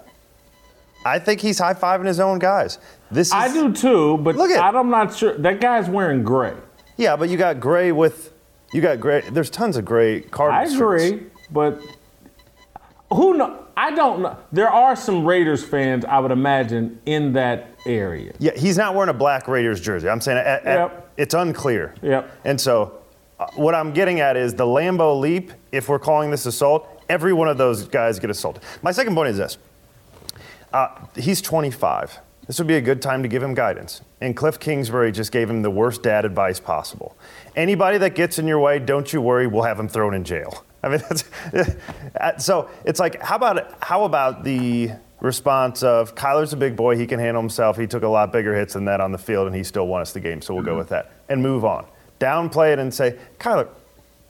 I 1.06 1.20
think 1.20 1.40
he's 1.40 1.60
high 1.60 1.76
fiving 1.76 2.08
his 2.08 2.20
own 2.20 2.40
guys. 2.40 2.80
This 3.12 3.28
is, 3.28 3.34
I 3.34 3.54
do 3.54 3.72
too, 3.72 4.18
but 4.18 4.36
look 4.36 4.50
at, 4.50 4.76
I'm 4.76 4.90
not 4.90 5.16
sure. 5.16 5.38
That 5.38 5.62
guy's 5.62 5.88
wearing 5.88 6.24
gray. 6.24 6.56
Yeah, 6.98 7.16
but 7.16 7.30
you 7.30 7.38
got 7.38 7.60
gray 7.60 7.92
with, 7.92 8.34
you 8.76 8.82
got 8.82 9.00
great. 9.00 9.34
There's 9.34 9.50
tons 9.50 9.78
of 9.78 9.86
great 9.86 10.32
Cardinals. 10.32 10.74
I 10.74 10.76
agree, 10.76 11.24
but 11.50 11.82
who 13.12 13.38
know? 13.38 13.64
I 13.78 13.92
don't 13.92 14.22
know. 14.22 14.38
There 14.52 14.70
are 14.70 14.96
some 14.98 15.26
Raiders 15.26 15.64
fans, 15.64 16.04
I 16.04 16.20
would 16.20 16.32
imagine, 16.32 17.00
in 17.06 17.34
that 17.34 17.70
area. 17.86 18.34
Yeah, 18.38 18.52
he's 18.56 18.78
not 18.78 18.94
wearing 18.94 19.10
a 19.10 19.14
black 19.14 19.48
Raiders 19.48 19.80
jersey. 19.80 20.10
I'm 20.10 20.20
saying 20.20 20.40
at, 20.40 20.66
at, 20.66 20.92
yep. 20.92 21.12
it's 21.16 21.34
unclear. 21.34 21.96
Yep. 22.02 22.30
And 22.44 22.60
so, 22.60 23.02
uh, 23.40 23.48
what 23.56 23.76
I'm 23.76 23.94
getting 23.94 24.20
at 24.20 24.36
is 24.36 24.54
the 24.54 24.66
Lambeau 24.66 25.20
leap. 25.20 25.54
If 25.72 25.88
we're 25.88 26.00
calling 26.00 26.30
this 26.30 26.46
assault, 26.46 26.88
every 27.08 27.32
one 27.32 27.48
of 27.48 27.58
those 27.58 27.88
guys 27.88 28.20
get 28.20 28.30
assaulted. 28.30 28.62
My 28.82 28.92
second 28.92 29.16
point 29.16 29.30
is 29.30 29.38
this. 29.38 29.58
Uh, 30.74 30.90
he's 31.16 31.42
25. 31.42 32.20
This 32.48 32.60
would 32.60 32.68
be 32.68 32.76
a 32.76 32.82
good 32.82 33.02
time 33.02 33.24
to 33.24 33.30
give 33.30 33.42
him 33.42 33.54
guidance. 33.54 34.02
And 34.22 34.36
Cliff 34.36 34.60
Kingsbury 34.60 35.12
just 35.12 35.32
gave 35.32 35.50
him 35.50 35.62
the 35.64 35.72
worst 35.72 36.04
dad 36.04 36.26
advice 36.26 36.60
possible. 36.60 37.18
Anybody 37.56 37.98
that 38.00 38.16
gets 38.16 38.40
in 38.40 38.48
your 38.48 38.60
way, 38.60 38.80
don't 38.80 39.12
you 39.12 39.22
worry, 39.22 39.48
we'll 39.48 39.64
have 39.64 39.78
them 39.78 39.88
thrown 39.88 40.14
in 40.14 40.24
jail. 40.24 40.66
I 40.84 40.90
mean, 40.90 41.02
that's, 41.52 42.46
so 42.46 42.70
it's 42.84 43.00
like, 43.00 43.22
how 43.22 43.36
about 43.36 43.82
how 43.82 44.04
about 44.04 44.44
the 44.44 44.92
response 45.22 45.82
of 45.82 46.16
Kyler's 46.16 46.54
a 46.54 46.58
big 46.58 46.76
boy, 46.76 46.98
he 46.98 47.08
can 47.08 47.20
handle 47.20 47.42
himself. 47.42 47.78
He 47.78 47.88
took 47.88 48.04
a 48.04 48.08
lot 48.08 48.32
bigger 48.32 48.56
hits 48.56 48.74
than 48.74 48.86
that 48.86 49.02
on 49.02 49.12
the 49.12 49.18
field, 49.18 49.48
and 49.48 49.56
he 49.56 49.64
still 49.64 49.88
won 49.88 50.02
us 50.02 50.14
the 50.14 50.20
game. 50.20 50.42
So 50.42 50.54
we'll 50.54 50.64
mm-hmm. 50.64 50.74
go 50.74 50.78
with 50.78 50.90
that 50.90 51.12
and 51.30 51.42
move 51.42 51.66
on. 51.66 51.86
Downplay 52.20 52.74
it 52.74 52.80
and 52.80 52.94
say, 52.94 53.18
Kyler, 53.40 53.68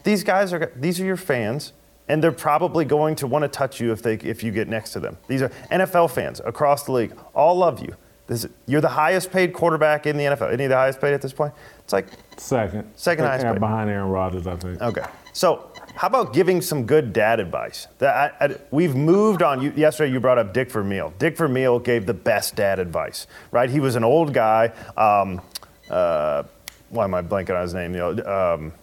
these 0.04 0.24
guys 0.24 0.54
are 0.54 0.72
these 0.76 1.00
are 1.00 1.06
your 1.06 1.18
fans 1.18 1.74
and 2.08 2.24
they're 2.24 2.32
probably 2.32 2.86
going 2.86 3.16
to 3.16 3.28
want 3.28 3.44
to 3.44 3.48
touch 3.48 3.80
you 3.80 3.92
if 3.92 4.02
they 4.02 4.16
if 4.16 4.44
you 4.44 4.52
get 4.52 4.68
next 4.68 4.92
to 4.94 5.00
them. 5.00 5.18
These 5.28 5.42
are 5.42 5.50
NFL 5.72 6.12
fans 6.12 6.42
across 6.46 6.84
the 6.84 6.92
league, 6.92 7.18
all 7.34 7.56
love 7.56 7.82
you. 7.82 7.96
This, 8.28 8.48
you're 8.66 8.82
the 8.82 8.90
highest 8.90 9.32
paid 9.32 9.54
quarterback 9.54 10.08
in 10.08 10.18
the 10.18 10.24
NFL. 10.24 10.52
Any 10.52 10.64
of 10.64 10.70
the 10.70 10.76
highest 10.76 11.00
paid 11.00 11.14
at 11.14 11.22
this 11.22 11.34
point? 11.34 11.54
It's 11.80 11.94
like 11.94 12.08
second, 12.38 12.92
second 12.96 13.26
highest 13.26 13.46
paid 13.46 13.60
behind 13.60 13.90
Aaron 13.90 14.10
Rodgers, 14.10 14.48
I 14.48 14.56
think. 14.56 14.82
Okay, 14.82 15.06
so 15.32 15.70
how 15.96 16.08
about 16.08 16.34
giving 16.34 16.60
some 16.62 16.86
good 16.86 17.14
dad 17.14 17.40
advice? 17.40 17.88
That 18.00 18.36
I, 18.42 18.46
I, 18.46 18.56
we've 18.72 18.96
moved 18.96 19.44
on. 19.44 19.62
You, 19.62 19.72
yesterday, 19.76 20.12
you 20.12 20.20
brought 20.20 20.40
up 20.40 20.54
Dick 20.54 20.72
Vermeil. 20.72 21.14
Dick 21.20 21.38
Vermeil 21.38 21.80
gave 21.80 22.06
the 22.06 22.14
best 22.14 22.56
dad 22.56 22.80
advice, 22.80 23.28
right? 23.52 23.70
He 23.70 23.80
was 23.80 23.96
an 23.96 24.04
old 24.04 24.34
guy. 24.34 24.74
Um, 24.98 25.42
uh, 25.90 26.44
why 26.90 27.04
am 27.04 27.14
I 27.14 27.22
blanking 27.22 27.56
on 27.56 27.62
his 27.62 27.74
name? 27.74 27.94
You 27.94 28.00
know, 28.00 28.56
um, 28.56 28.74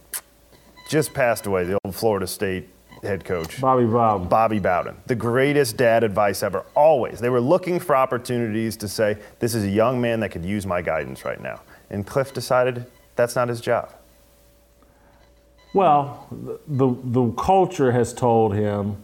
just 0.89 1.13
passed 1.13 1.45
away. 1.45 1.65
The 1.65 1.77
old 1.83 1.95
Florida 1.95 2.27
State 2.27 2.69
head 3.03 3.25
coach. 3.25 3.59
Bobby 3.61 3.85
Bowden. 3.85 4.27
Bobby 4.27 4.59
Bowden. 4.59 4.95
The 5.05 5.15
greatest 5.15 5.77
dad 5.77 6.03
advice 6.03 6.41
ever. 6.41 6.65
Always. 6.73 7.19
They 7.19 7.29
were 7.29 7.41
looking 7.41 7.79
for 7.79 7.95
opportunities 7.95 8.77
to 8.77 8.87
say, 8.87 9.17
this 9.39 9.53
is 9.53 9.63
a 9.63 9.69
young 9.69 10.01
man 10.01 10.21
that 10.21 10.29
could 10.29 10.45
use 10.45 10.65
my 10.65 10.81
guidance 10.81 11.25
right 11.25 11.41
now. 11.41 11.61
And 11.89 12.07
Cliff 12.07 12.33
decided 12.33 12.85
that's 13.15 13.35
not 13.35 13.49
his 13.49 13.61
job. 13.61 13.93
Well, 15.73 16.27
the, 16.67 16.95
the 17.03 17.31
culture 17.31 17.91
has 17.91 18.13
told 18.13 18.55
him 18.55 18.97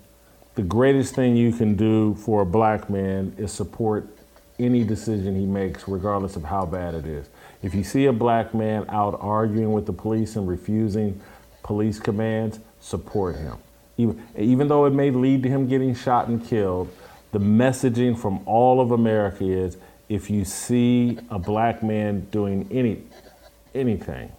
the 0.55 0.61
greatest 0.61 1.15
thing 1.15 1.35
you 1.35 1.51
can 1.51 1.75
do 1.75 2.15
for 2.15 2.41
a 2.41 2.45
black 2.45 2.89
man 2.89 3.33
is 3.37 3.51
support 3.51 4.07
any 4.59 4.83
decision 4.83 5.39
he 5.39 5.45
makes, 5.45 5.87
regardless 5.87 6.35
of 6.35 6.43
how 6.43 6.65
bad 6.65 6.93
it 6.93 7.05
is. 7.05 7.29
If 7.63 7.73
you 7.73 7.83
see 7.83 8.05
a 8.05 8.13
black 8.13 8.53
man 8.53 8.85
out 8.89 9.17
arguing 9.21 9.73
with 9.73 9.85
the 9.85 9.93
police 9.93 10.35
and 10.35 10.47
refusing 10.47 11.19
police 11.63 11.99
commands, 11.99 12.59
support 12.79 13.35
him 13.35 13.57
even, 13.99 14.23
even 14.37 14.69
though 14.69 14.85
it 14.85 14.93
may 14.93 15.11
lead 15.11 15.43
to 15.43 15.49
him 15.49 15.67
getting 15.67 15.93
shot 15.93 16.29
and 16.29 16.43
killed, 16.43 16.89
the 17.33 17.39
messaging 17.39 18.17
from 18.17 18.39
all 18.47 18.79
of 18.79 18.91
America 18.91 19.43
is 19.43 19.77
if 20.07 20.29
you 20.29 20.45
see 20.45 21.19
a 21.29 21.37
black 21.37 21.83
man 21.83 22.21
doing 22.31 22.67
any 22.71 23.03
anything, 23.75 24.31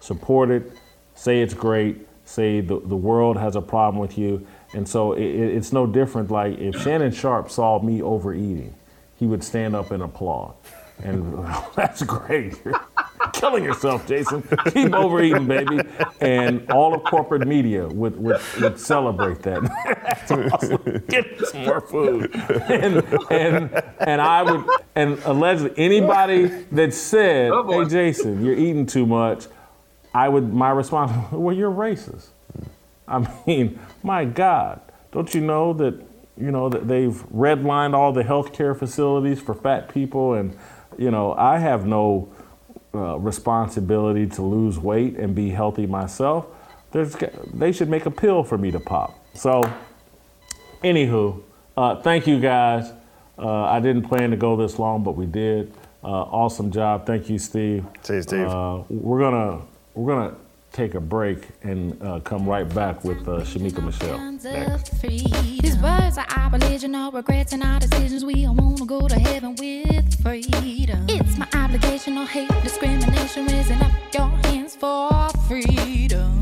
support 0.00 0.50
it, 0.50 0.72
say 1.14 1.42
it's 1.42 1.52
great, 1.52 2.08
say 2.24 2.62
the, 2.62 2.80
the 2.80 2.96
world 2.96 3.36
has 3.36 3.56
a 3.56 3.60
problem 3.60 4.00
with 4.00 4.16
you. 4.16 4.44
And 4.72 4.88
so 4.88 5.12
it, 5.12 5.22
it's 5.22 5.72
no 5.72 5.86
different 5.86 6.30
like 6.30 6.58
if 6.58 6.82
Shannon 6.82 7.12
Sharpe 7.12 7.50
saw 7.50 7.80
me 7.80 8.00
overeating, 8.00 8.74
he 9.16 9.26
would 9.26 9.44
stand 9.44 9.76
up 9.76 9.90
and 9.90 10.02
applaud. 10.02 10.54
And 11.04 11.46
that's 11.76 12.02
great. 12.02 12.60
killing 13.38 13.64
yourself, 13.64 14.06
Jason. 14.06 14.42
Keep 14.72 14.94
overeating, 14.94 15.46
baby. 15.46 15.80
And 16.20 16.70
all 16.70 16.94
of 16.94 17.04
corporate 17.04 17.46
media 17.46 17.86
would, 17.86 18.16
would, 18.18 18.40
would 18.60 18.78
celebrate 18.78 19.42
that. 19.42 20.50
awesome. 20.52 21.04
Get 21.08 21.46
some 21.46 21.64
more 21.64 21.80
food. 21.80 22.34
And, 22.68 23.02
and, 23.30 23.82
and 24.00 24.20
I 24.20 24.42
would, 24.42 24.64
and 24.94 25.18
allegedly, 25.24 25.72
anybody 25.76 26.46
that 26.72 26.92
said, 26.94 27.50
oh 27.50 27.82
hey, 27.82 27.88
Jason, 27.88 28.44
you're 28.44 28.56
eating 28.56 28.86
too 28.86 29.06
much, 29.06 29.46
I 30.14 30.28
would, 30.28 30.52
my 30.52 30.70
response, 30.70 31.12
well, 31.32 31.54
you're 31.54 31.70
racist. 31.70 32.28
I 33.06 33.26
mean, 33.46 33.78
my 34.02 34.24
God, 34.24 34.80
don't 35.12 35.34
you 35.34 35.40
know 35.40 35.72
that, 35.74 35.94
you 36.36 36.50
know, 36.50 36.68
that 36.68 36.86
they've 36.86 37.14
redlined 37.32 37.94
all 37.94 38.12
the 38.12 38.22
healthcare 38.22 38.78
facilities 38.78 39.40
for 39.40 39.54
fat 39.54 39.88
people 39.92 40.34
and, 40.34 40.56
you 40.98 41.10
know, 41.10 41.32
I 41.34 41.58
have 41.58 41.86
no 41.86 42.28
uh, 42.94 43.18
responsibility 43.18 44.26
to 44.26 44.42
lose 44.42 44.78
weight 44.78 45.16
and 45.16 45.34
be 45.34 45.50
healthy 45.50 45.86
myself, 45.86 46.46
there's, 46.92 47.16
they 47.52 47.72
should 47.72 47.88
make 47.88 48.06
a 48.06 48.10
pill 48.10 48.42
for 48.42 48.56
me 48.56 48.70
to 48.70 48.80
pop. 48.80 49.14
So, 49.34 49.62
anywho, 50.82 51.42
uh, 51.76 51.96
thank 52.02 52.26
you 52.26 52.40
guys. 52.40 52.92
Uh, 53.38 53.64
I 53.64 53.80
didn't 53.80 54.02
plan 54.02 54.30
to 54.30 54.36
go 54.36 54.56
this 54.56 54.78
long, 54.78 55.04
but 55.04 55.12
we 55.12 55.26
did. 55.26 55.72
Uh, 56.02 56.06
awesome 56.08 56.70
job. 56.70 57.06
Thank 57.06 57.28
you, 57.28 57.38
Steve. 57.38 57.84
See 58.02 58.14
you, 58.14 58.22
Steve. 58.22 58.48
Uh, 58.48 58.82
we're 58.88 59.20
gonna 59.20 59.62
we're 59.94 60.14
gonna 60.14 60.36
take 60.78 60.94
a 60.94 61.00
break 61.00 61.48
and 61.64 62.00
uh, 62.04 62.20
come 62.20 62.48
right 62.48 62.72
back 62.72 63.02
with 63.02 63.18
uh, 63.26 63.40
Shemeka 63.40 63.84
Michelle. 63.84 64.16
Next. 64.30 65.00
These 65.02 65.76
words 65.78 66.16
are 66.18 66.26
our 66.36 66.50
religion, 66.52 66.92
no 66.92 67.10
regrets 67.10 67.52
in 67.52 67.62
our 67.64 67.80
decisions. 67.80 68.24
We 68.24 68.46
all 68.46 68.54
wanna 68.54 68.86
go 68.86 69.08
to 69.08 69.18
heaven 69.18 69.56
with 69.56 70.22
freedom. 70.22 71.04
It's 71.08 71.36
my 71.36 71.48
obligation, 71.52 72.14
no 72.14 72.24
hate, 72.26 72.48
discrimination, 72.62 73.46
raising 73.46 73.80
up 73.80 73.90
your 74.14 74.28
hands 74.46 74.76
for 74.76 75.28
freedom. 75.48 76.40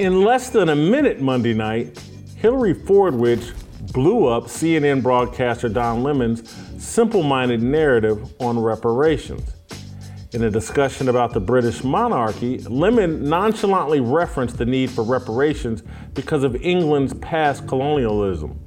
In 0.00 0.24
less 0.24 0.50
than 0.50 0.70
a 0.70 0.76
minute 0.76 1.20
Monday 1.20 1.54
night, 1.54 1.96
Hilary 2.34 2.74
Fordwich 2.74 3.54
blew 3.92 4.26
up 4.26 4.46
CNN 4.46 5.04
broadcaster 5.04 5.68
Don 5.68 6.02
Lemon's 6.02 6.52
simple 6.84 7.22
minded 7.22 7.62
narrative 7.62 8.34
on 8.40 8.58
reparations. 8.58 9.53
In 10.34 10.42
a 10.42 10.50
discussion 10.50 11.08
about 11.08 11.32
the 11.32 11.38
British 11.38 11.84
monarchy, 11.84 12.58
Lemon 12.58 13.22
nonchalantly 13.22 14.00
referenced 14.00 14.58
the 14.58 14.66
need 14.66 14.90
for 14.90 15.04
reparations 15.04 15.84
because 16.12 16.42
of 16.42 16.56
England's 16.56 17.14
past 17.14 17.68
colonialism. 17.68 18.58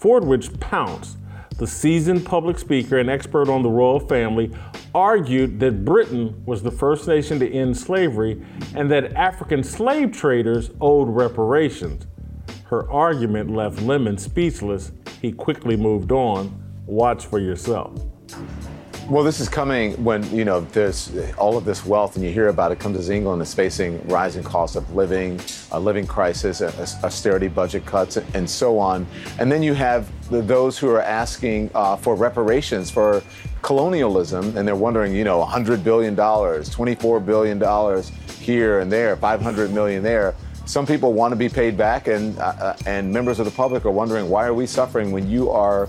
Fordwich 0.00 0.60
pounced. 0.60 1.16
The 1.56 1.66
seasoned 1.66 2.24
public 2.24 2.56
speaker 2.56 2.98
and 2.98 3.10
expert 3.10 3.48
on 3.48 3.64
the 3.64 3.68
royal 3.68 3.98
family 3.98 4.54
argued 4.94 5.58
that 5.58 5.84
Britain 5.84 6.40
was 6.46 6.62
the 6.62 6.70
first 6.70 7.08
nation 7.08 7.40
to 7.40 7.52
end 7.52 7.76
slavery 7.76 8.40
and 8.76 8.88
that 8.92 9.12
African 9.14 9.64
slave 9.64 10.12
traders 10.12 10.70
owed 10.80 11.08
reparations. 11.08 12.06
Her 12.66 12.88
argument 12.92 13.50
left 13.50 13.82
Lemon 13.82 14.18
speechless. 14.18 14.92
He 15.20 15.32
quickly 15.32 15.76
moved 15.76 16.12
on. 16.12 16.62
Watch 16.86 17.26
for 17.26 17.40
yourself. 17.40 18.00
Well, 19.08 19.24
this 19.24 19.40
is 19.40 19.48
coming 19.48 20.04
when 20.04 20.22
you 20.36 20.44
know 20.44 20.60
there's 20.60 21.10
all 21.38 21.56
of 21.56 21.64
this 21.64 21.86
wealth, 21.86 22.16
and 22.16 22.24
you 22.24 22.30
hear 22.30 22.48
about 22.48 22.72
it 22.72 22.78
comes 22.78 22.98
as 22.98 23.08
England 23.08 23.40
is 23.40 23.54
facing 23.54 24.06
rising 24.06 24.42
costs 24.42 24.76
of 24.76 24.94
living, 24.94 25.40
a 25.72 25.80
living 25.80 26.06
crisis, 26.06 26.60
austerity 27.02 27.48
budget 27.48 27.86
cuts, 27.86 28.18
and 28.18 28.48
so 28.48 28.78
on. 28.78 29.06
And 29.38 29.50
then 29.50 29.62
you 29.62 29.72
have 29.72 30.10
those 30.28 30.76
who 30.76 30.90
are 30.90 31.00
asking 31.00 31.70
uh, 31.74 31.96
for 31.96 32.16
reparations 32.16 32.90
for 32.90 33.22
colonialism, 33.62 34.54
and 34.58 34.68
they're 34.68 34.76
wondering, 34.76 35.14
you 35.14 35.24
know, 35.24 35.38
100 35.38 35.82
billion 35.82 36.14
dollars, 36.14 36.68
24 36.68 37.18
billion 37.20 37.58
dollars 37.58 38.10
here 38.38 38.80
and 38.80 38.92
there, 38.92 39.16
500 39.16 39.72
million 39.72 40.02
there. 40.02 40.34
Some 40.66 40.84
people 40.84 41.14
want 41.14 41.32
to 41.32 41.36
be 41.36 41.48
paid 41.48 41.78
back, 41.78 42.08
and 42.08 42.38
uh, 42.38 42.42
uh 42.42 42.76
and 42.84 43.10
members 43.10 43.38
of 43.38 43.46
the 43.46 43.52
public 43.52 43.86
are 43.86 43.90
wondering 43.90 44.28
why 44.28 44.44
are 44.44 44.52
we 44.52 44.66
suffering 44.66 45.12
when 45.12 45.30
you 45.30 45.48
are 45.50 45.88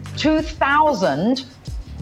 2,000 0.21 1.45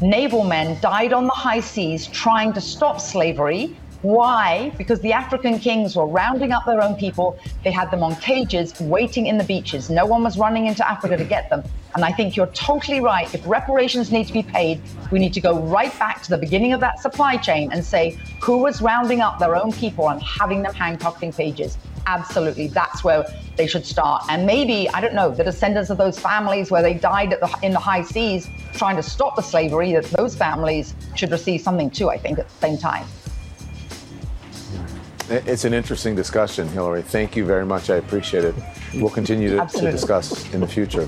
naval 0.01 0.43
men 0.43 0.77
died 0.81 1.13
on 1.13 1.25
the 1.25 1.31
high 1.31 1.61
seas 1.61 2.05
trying 2.07 2.51
to 2.51 2.59
stop 2.59 2.99
slavery. 2.99 3.77
Why? 4.01 4.73
Because 4.77 4.99
the 4.99 5.13
African 5.13 5.57
kings 5.57 5.95
were 5.95 6.05
rounding 6.05 6.51
up 6.51 6.65
their 6.65 6.81
own 6.81 6.95
people. 6.95 7.39
They 7.63 7.71
had 7.71 7.89
them 7.91 8.03
on 8.03 8.17
cages 8.17 8.77
waiting 8.81 9.27
in 9.27 9.37
the 9.37 9.45
beaches. 9.45 9.89
No 9.89 10.05
one 10.05 10.21
was 10.21 10.37
running 10.37 10.65
into 10.65 10.85
Africa 10.85 11.15
to 11.15 11.23
get 11.23 11.49
them. 11.49 11.63
And 11.95 12.03
I 12.03 12.11
think 12.11 12.35
you're 12.35 12.47
totally 12.47 12.99
right. 12.99 13.33
If 13.33 13.47
reparations 13.47 14.11
need 14.11 14.27
to 14.27 14.33
be 14.33 14.43
paid, 14.43 14.81
we 15.11 15.19
need 15.19 15.33
to 15.35 15.41
go 15.41 15.57
right 15.57 15.97
back 15.97 16.21
to 16.23 16.29
the 16.29 16.37
beginning 16.37 16.73
of 16.73 16.81
that 16.81 16.99
supply 16.99 17.37
chain 17.37 17.71
and 17.71 17.85
say 17.85 18.17
who 18.41 18.57
was 18.57 18.81
rounding 18.81 19.21
up 19.21 19.39
their 19.39 19.55
own 19.55 19.71
people 19.71 20.09
and 20.09 20.21
having 20.21 20.61
them 20.61 20.73
handcuffed 20.73 21.23
in 21.23 21.31
cages 21.31 21.77
absolutely 22.09 22.67
that's 22.67 23.03
where 23.03 23.23
they 23.55 23.67
should 23.67 23.85
start. 23.85 24.23
And 24.29 24.45
maybe, 24.45 24.89
I 24.89 24.99
don't 25.01 25.13
know, 25.13 25.29
the 25.29 25.43
descendants 25.43 25.89
of 25.89 25.97
those 25.97 26.17
families 26.19 26.71
where 26.71 26.81
they 26.81 26.95
died 26.95 27.31
the, 27.31 27.59
in 27.61 27.71
the 27.71 27.79
high 27.79 28.01
seas 28.01 28.49
trying 28.73 28.95
to 28.95 29.03
stop 29.03 29.35
the 29.35 29.41
slavery, 29.41 29.93
that 29.93 30.05
those 30.05 30.35
families 30.35 30.95
should 31.15 31.31
receive 31.31 31.61
something 31.61 31.89
too, 31.89 32.09
I 32.09 32.17
think, 32.17 32.39
at 32.39 32.49
the 32.49 32.55
same 32.55 32.77
time. 32.77 33.05
It's 35.29 35.63
an 35.63 35.75
interesting 35.75 36.15
discussion, 36.15 36.67
Hilary. 36.69 37.03
Thank 37.03 37.35
you 37.35 37.45
very 37.45 37.65
much. 37.65 37.91
I 37.91 37.97
appreciate 37.97 38.45
it. 38.45 38.55
We'll 38.95 39.11
continue 39.11 39.49
to, 39.55 39.67
to 39.67 39.91
discuss 39.91 40.51
in 40.53 40.61
the 40.61 40.67
future. 40.67 41.07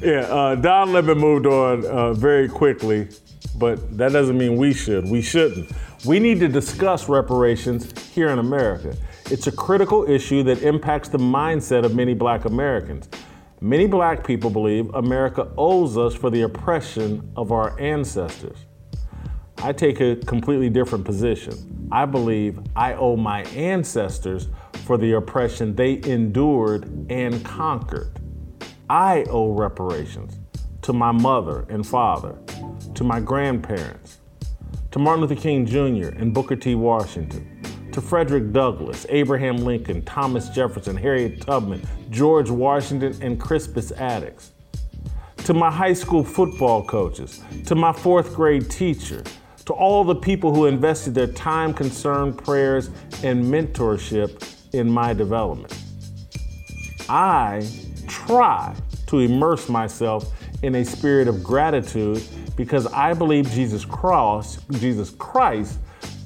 yeah, 0.00 0.20
uh, 0.20 0.54
Don 0.54 0.94
Lemon 0.94 1.18
moved 1.18 1.46
on 1.46 1.84
uh, 1.84 2.14
very 2.14 2.48
quickly, 2.48 3.08
but 3.56 3.98
that 3.98 4.12
doesn't 4.12 4.38
mean 4.38 4.56
we 4.56 4.72
should. 4.72 5.06
We 5.06 5.20
shouldn't. 5.20 5.70
We 6.04 6.20
need 6.20 6.38
to 6.40 6.48
discuss 6.48 7.08
reparations 7.08 7.92
here 8.10 8.28
in 8.28 8.38
America. 8.38 8.96
It's 9.32 9.48
a 9.48 9.52
critical 9.52 10.08
issue 10.08 10.44
that 10.44 10.62
impacts 10.62 11.08
the 11.08 11.18
mindset 11.18 11.84
of 11.84 11.96
many 11.96 12.14
black 12.14 12.44
Americans. 12.44 13.08
Many 13.60 13.88
black 13.88 14.24
people 14.24 14.48
believe 14.48 14.88
America 14.94 15.48
owes 15.58 15.98
us 15.98 16.14
for 16.14 16.30
the 16.30 16.42
oppression 16.42 17.28
of 17.36 17.50
our 17.50 17.78
ancestors. 17.80 18.58
I 19.60 19.72
take 19.72 20.00
a 20.00 20.14
completely 20.14 20.70
different 20.70 21.04
position. 21.04 21.88
I 21.90 22.04
believe 22.04 22.60
I 22.76 22.94
owe 22.94 23.16
my 23.16 23.42
ancestors 23.46 24.46
for 24.84 24.98
the 24.98 25.14
oppression 25.14 25.74
they 25.74 26.00
endured 26.04 27.10
and 27.10 27.44
conquered. 27.44 28.20
I 28.88 29.24
owe 29.28 29.52
reparations 29.52 30.38
to 30.82 30.92
my 30.92 31.10
mother 31.10 31.66
and 31.68 31.84
father, 31.84 32.38
to 32.94 33.02
my 33.02 33.18
grandparents, 33.18 34.17
to 34.90 34.98
Martin 34.98 35.22
Luther 35.22 35.40
King 35.40 35.66
Jr. 35.66 36.08
and 36.18 36.32
Booker 36.32 36.56
T. 36.56 36.74
Washington, 36.74 37.60
to 37.92 38.00
Frederick 38.00 38.52
Douglass, 38.52 39.06
Abraham 39.08 39.58
Lincoln, 39.58 40.02
Thomas 40.02 40.48
Jefferson, 40.48 40.96
Harriet 40.96 41.40
Tubman, 41.40 41.86
George 42.10 42.50
Washington, 42.50 43.16
and 43.20 43.40
Crispus 43.40 43.92
Attucks, 43.92 44.50
to 45.38 45.54
my 45.54 45.70
high 45.70 45.92
school 45.92 46.24
football 46.24 46.84
coaches, 46.84 47.42
to 47.66 47.74
my 47.74 47.92
fourth 47.92 48.34
grade 48.34 48.70
teacher, 48.70 49.22
to 49.64 49.72
all 49.72 50.04
the 50.04 50.14
people 50.14 50.54
who 50.54 50.66
invested 50.66 51.14
their 51.14 51.26
time, 51.26 51.74
concern, 51.74 52.32
prayers, 52.32 52.88
and 53.22 53.44
mentorship 53.44 54.54
in 54.72 54.90
my 54.90 55.12
development. 55.12 55.76
I 57.08 57.68
try 58.06 58.74
to 59.08 59.18
immerse 59.18 59.68
myself 59.68 60.37
in 60.62 60.74
a 60.76 60.84
spirit 60.84 61.28
of 61.28 61.42
gratitude 61.42 62.22
because 62.56 62.86
I 62.88 63.14
believe 63.14 63.50
Jesus 63.50 63.84
cross, 63.84 64.58
Jesus 64.72 65.10
Christ 65.10 65.78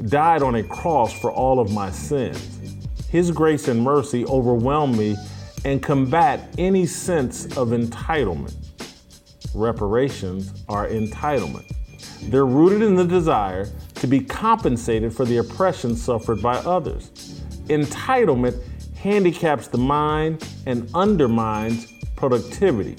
died 0.09 0.43
on 0.43 0.57
a 0.57 0.63
cross 0.63 1.13
for 1.19 1.31
all 1.31 1.61
of 1.61 1.73
my 1.73 1.91
sins. 1.91 2.59
His 3.11 3.31
grace 3.31 3.69
and 3.69 3.83
mercy 3.83 4.25
overwhelm 4.27 4.97
me 4.97 5.17
and 5.65 5.83
combat 5.83 6.55
any 6.59 6.87
sense 6.87 7.45
of 7.57 7.69
entitlement. 7.69 8.55
Reparations 9.55 10.65
are 10.69 10.89
entitlement. 10.89 11.71
They're 12.31 12.47
rooted 12.47 12.83
in 12.83 12.95
the 12.95 13.05
desire 13.05 13.69
to 13.97 14.07
be 14.07 14.21
compensated 14.21 15.15
for 15.15 15.25
the 15.25 15.37
oppression 15.39 15.95
suffered 15.95 16.41
by 16.41 16.57
others. 16.59 17.11
Entitlement 17.67 18.61
handicaps 18.97 19.69
the 19.69 19.79
mind 19.79 20.49
and 20.67 20.89
undermines 20.95 21.93
productivity. 22.17 22.97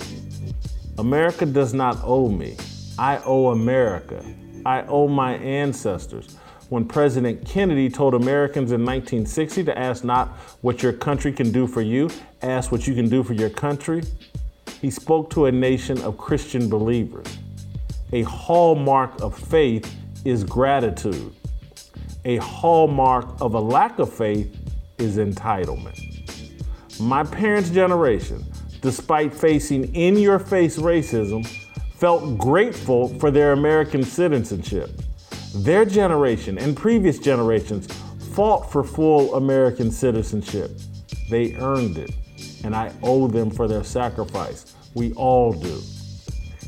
America 1.00 1.44
does 1.46 1.74
not 1.74 1.98
owe 2.04 2.30
me. 2.30 2.56
I 3.00 3.18
owe 3.26 3.50
America. 3.50 4.24
I 4.64 4.84
owe 4.84 5.08
my 5.08 5.34
ancestors. 5.38 6.38
When 6.70 6.86
President 6.86 7.46
Kennedy 7.48 7.90
told 7.90 8.14
Americans 8.14 8.72
in 8.72 8.86
1960 8.86 9.64
to 9.64 9.78
ask 9.78 10.04
not 10.04 10.30
what 10.62 10.84
your 10.84 10.94
country 10.94 11.34
can 11.34 11.52
do 11.52 11.66
for 11.66 11.82
you, 11.82 12.12
ask 12.44 12.72
what 12.72 12.86
you 12.86 12.94
can 12.94 13.10
do 13.10 13.24
for 13.24 13.34
your 13.34 13.50
country, 13.50 14.04
he 14.82 14.92
spoke 14.92 15.32
to 15.32 15.48
a 15.48 15.52
nation 15.52 16.00
of 16.02 16.18
Christian 16.20 16.70
believers. 16.70 17.40
A 18.12 18.22
hallmark 18.24 19.20
of 19.22 19.36
faith 19.36 19.96
is 20.26 20.44
gratitude. 20.44 21.34
A 22.26 22.38
hallmark 22.38 23.42
of 23.42 23.56
a 23.56 23.60
lack 23.60 23.98
of 23.98 24.14
faith 24.14 24.56
is 25.00 25.18
entitlement. 25.18 26.00
My 27.00 27.24
parents' 27.24 27.72
generation, 27.72 28.46
despite 28.84 29.34
facing 29.34 29.96
in 29.96 30.18
your 30.18 30.38
face 30.38 30.78
racism, 30.78 31.48
felt 31.96 32.38
grateful 32.38 33.08
for 33.18 33.32
their 33.32 33.54
American 33.54 34.04
citizenship. 34.04 34.92
Their 35.56 35.86
generation 35.86 36.58
and 36.58 36.76
previous 36.76 37.18
generations 37.18 37.88
fought 38.36 38.70
for 38.70 38.84
full 38.84 39.36
American 39.36 39.90
citizenship. 39.90 40.70
They 41.30 41.56
earned 41.56 41.98
it, 41.98 42.12
and 42.66 42.76
I 42.76 42.92
owe 43.02 43.28
them 43.28 43.50
for 43.50 43.70
their 43.70 43.86
sacrifice. 43.86 44.76
We 44.96 45.14
all 45.14 45.54
do. 45.54 45.80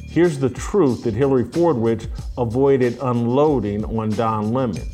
Here's 0.07 0.39
the 0.39 0.49
truth 0.49 1.03
that 1.03 1.13
Hilary 1.13 1.43
Fordwich 1.43 2.07
avoided 2.37 2.97
unloading 3.01 3.83
on 3.83 4.11
Don 4.11 4.53
Lemon. 4.53 4.87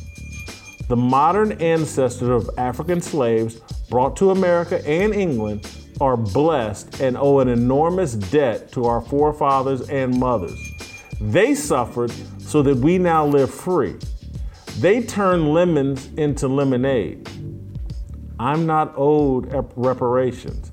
The 0.88 0.96
modern 0.96 1.52
ancestors 1.62 2.28
of 2.28 2.50
African 2.58 3.00
slaves 3.00 3.60
brought 3.88 4.16
to 4.16 4.32
America 4.32 4.84
and 4.84 5.14
England 5.14 5.68
are 6.02 6.16
blessed 6.16 7.00
and 7.00 7.16
owe 7.16 7.38
an 7.38 7.46
enormous 7.48 8.14
debt 8.14 8.72
to 8.72 8.86
our 8.86 9.00
forefathers 9.00 9.88
and 9.88 10.18
mothers. 10.18 10.58
They 11.20 11.54
suffered 11.54 12.12
so 12.40 12.60
that 12.62 12.76
we 12.78 12.98
now 12.98 13.24
live 13.24 13.54
free. 13.54 13.94
They 14.80 15.04
turned 15.04 15.54
lemons 15.54 16.08
into 16.16 16.48
lemonade. 16.48 17.28
I'm 18.40 18.66
not 18.66 18.94
owed 18.96 19.54
reparations. 19.76 20.72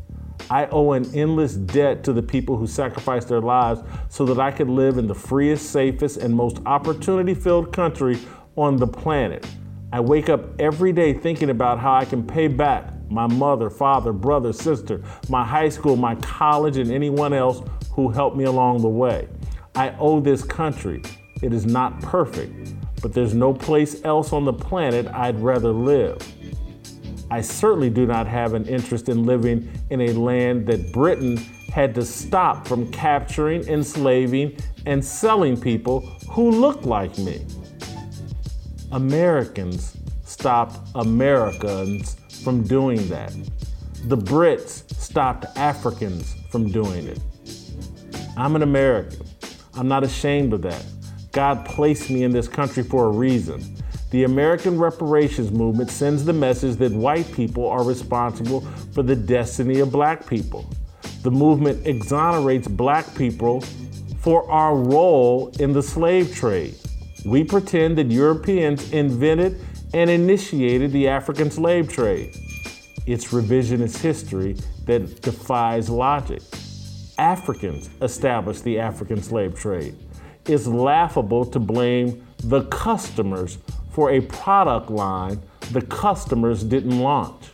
I 0.49 0.65
owe 0.71 0.93
an 0.93 1.05
endless 1.13 1.53
debt 1.53 2.03
to 2.05 2.13
the 2.13 2.23
people 2.23 2.57
who 2.57 2.65
sacrificed 2.65 3.27
their 3.27 3.41
lives 3.41 3.81
so 4.09 4.25
that 4.25 4.39
I 4.39 4.49
could 4.49 4.67
live 4.67 4.97
in 4.97 5.05
the 5.05 5.13
freest, 5.13 5.71
safest, 5.71 6.17
and 6.17 6.33
most 6.33 6.57
opportunity 6.65 7.35
filled 7.35 7.71
country 7.71 8.17
on 8.55 8.77
the 8.77 8.87
planet. 8.87 9.45
I 9.93 9.99
wake 9.99 10.27
up 10.27 10.59
every 10.59 10.91
day 10.91 11.13
thinking 11.13 11.51
about 11.51 11.77
how 11.77 11.93
I 11.93 12.05
can 12.05 12.25
pay 12.25 12.47
back 12.47 12.93
my 13.09 13.27
mother, 13.27 13.69
father, 13.69 14.13
brother, 14.13 14.53
sister, 14.53 15.03
my 15.29 15.45
high 15.45 15.69
school, 15.69 15.95
my 15.95 16.15
college, 16.15 16.77
and 16.77 16.91
anyone 16.91 17.33
else 17.33 17.61
who 17.91 18.09
helped 18.09 18.37
me 18.37 18.45
along 18.45 18.81
the 18.81 18.89
way. 18.89 19.27
I 19.75 19.95
owe 19.99 20.19
this 20.19 20.43
country. 20.43 21.01
It 21.41 21.53
is 21.53 21.65
not 21.65 22.01
perfect, 22.01 22.73
but 23.01 23.13
there's 23.13 23.33
no 23.33 23.53
place 23.53 24.03
else 24.03 24.33
on 24.33 24.45
the 24.45 24.53
planet 24.53 25.07
I'd 25.07 25.39
rather 25.39 25.71
live. 25.71 26.17
I 27.31 27.41
certainly 27.41 27.89
do 27.89 28.05
not 28.05 28.27
have 28.27 28.53
an 28.53 28.65
interest 28.67 29.07
in 29.07 29.25
living 29.25 29.71
in 29.89 30.01
a 30.01 30.13
land 30.13 30.65
that 30.67 30.91
Britain 30.91 31.37
had 31.71 31.93
to 31.95 32.03
stop 32.03 32.67
from 32.67 32.91
capturing, 32.91 33.63
enslaving, 33.67 34.57
and 34.85 35.03
selling 35.03 35.59
people 35.59 36.01
who 36.29 36.49
look 36.49 36.85
like 36.85 37.17
me. 37.19 37.45
Americans 38.91 39.95
stopped 40.23 40.79
Americans 40.95 42.17
from 42.43 42.63
doing 42.63 43.07
that. 43.09 43.33
The 44.05 44.17
Brits 44.17 44.89
stopped 44.95 45.45
Africans 45.57 46.35
from 46.49 46.71
doing 46.71 47.07
it. 47.07 47.19
I'm 48.37 48.55
an 48.55 48.63
American. 48.63 49.25
I'm 49.73 49.87
not 49.87 50.03
ashamed 50.03 50.53
of 50.53 50.61
that. 50.61 50.85
God 51.31 51.65
placed 51.65 52.09
me 52.09 52.23
in 52.23 52.31
this 52.31 52.47
country 52.47 52.83
for 52.83 53.05
a 53.05 53.09
reason. 53.09 53.75
The 54.11 54.23
American 54.23 54.79
reparations 54.79 55.51
movement 55.51 55.91
sends 55.91 56.25
the 56.25 56.33
message 56.33 56.77
that 56.77 56.91
white 56.91 57.31
people 57.33 57.67
are 57.67 57.83
responsible 57.83 58.61
for 58.93 59.03
the 59.03 59.15
destiny 59.15 59.79
of 59.79 59.91
black 59.91 60.25
people. 60.25 60.67
The 61.21 61.29
movement 61.29 61.85
exonerates 61.85 62.67
black 62.67 63.13
people 63.15 63.61
for 64.19 64.49
our 64.49 64.75
role 64.75 65.53
in 65.59 65.73
the 65.73 65.83
slave 65.83 66.33
trade. 66.33 66.75
We 67.25 67.43
pretend 67.43 67.97
that 67.97 68.09
Europeans 68.09 68.91
invented 68.91 69.59
and 69.93 70.09
initiated 70.09 70.91
the 70.91 71.07
African 71.07 71.49
slave 71.49 71.91
trade. 71.91 72.35
It's 73.05 73.31
revisionist 73.31 74.01
history 74.01 74.55
that 74.85 75.21
defies 75.21 75.89
logic. 75.89 76.41
Africans 77.17 77.89
established 78.01 78.63
the 78.63 78.79
African 78.79 79.21
slave 79.21 79.55
trade. 79.55 79.95
It's 80.45 80.67
laughable 80.67 81.45
to 81.45 81.59
blame 81.59 82.25
the 82.43 82.63
customers 82.65 83.57
for 83.91 84.11
a 84.11 84.21
product 84.21 84.89
line 84.89 85.41
the 85.71 85.81
customers 85.81 86.63
didn't 86.63 86.99
launch. 86.99 87.45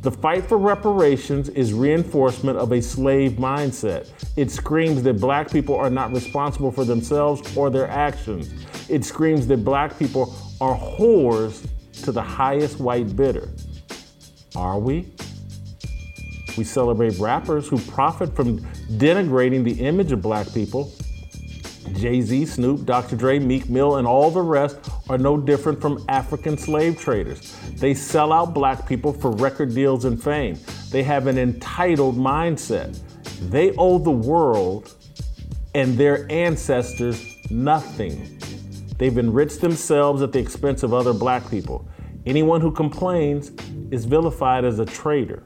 The 0.00 0.10
fight 0.10 0.44
for 0.44 0.56
reparations 0.56 1.50
is 1.50 1.74
reinforcement 1.74 2.56
of 2.56 2.72
a 2.72 2.80
slave 2.80 3.32
mindset. 3.32 4.08
It 4.36 4.50
screams 4.50 5.02
that 5.02 5.20
black 5.20 5.50
people 5.50 5.74
are 5.74 5.90
not 5.90 6.12
responsible 6.12 6.72
for 6.72 6.86
themselves 6.86 7.54
or 7.54 7.68
their 7.68 7.88
actions. 7.88 8.50
It 8.88 9.04
screams 9.04 9.46
that 9.48 9.62
black 9.62 9.98
people 9.98 10.34
are 10.60 10.76
whores 10.76 11.66
to 12.04 12.12
the 12.12 12.22
highest 12.22 12.78
white 12.78 13.16
bidder. 13.16 13.48
Are 14.54 14.78
we? 14.78 15.12
We 16.56 16.64
celebrate 16.64 17.18
rappers 17.18 17.68
who 17.68 17.78
profit 17.78 18.34
from 18.34 18.60
denigrating 18.98 19.64
the 19.64 19.80
image 19.84 20.12
of 20.12 20.20
black 20.20 20.52
people. 20.52 20.92
Jay 21.94 22.20
Z, 22.20 22.46
Snoop, 22.46 22.84
Dr. 22.84 23.16
Dre, 23.16 23.38
Meek 23.38 23.68
Mill, 23.68 23.96
and 23.96 24.06
all 24.06 24.30
the 24.30 24.42
rest 24.42 24.78
are 25.08 25.18
no 25.18 25.36
different 25.36 25.80
from 25.80 26.04
African 26.08 26.56
slave 26.56 26.98
traders. 26.98 27.56
They 27.76 27.94
sell 27.94 28.32
out 28.32 28.54
black 28.54 28.86
people 28.86 29.12
for 29.12 29.30
record 29.32 29.74
deals 29.74 30.04
and 30.04 30.22
fame. 30.22 30.58
They 30.90 31.02
have 31.02 31.26
an 31.26 31.38
entitled 31.38 32.16
mindset. 32.16 32.98
They 33.50 33.72
owe 33.76 33.98
the 33.98 34.10
world 34.10 34.94
and 35.74 35.96
their 35.96 36.30
ancestors 36.30 37.36
nothing. 37.50 38.39
They've 39.00 39.16
enriched 39.16 39.62
themselves 39.62 40.20
at 40.20 40.30
the 40.30 40.40
expense 40.40 40.82
of 40.82 40.92
other 40.92 41.14
black 41.14 41.48
people. 41.50 41.88
Anyone 42.26 42.60
who 42.60 42.70
complains 42.70 43.50
is 43.90 44.04
vilified 44.04 44.62
as 44.66 44.78
a 44.78 44.84
traitor. 44.84 45.42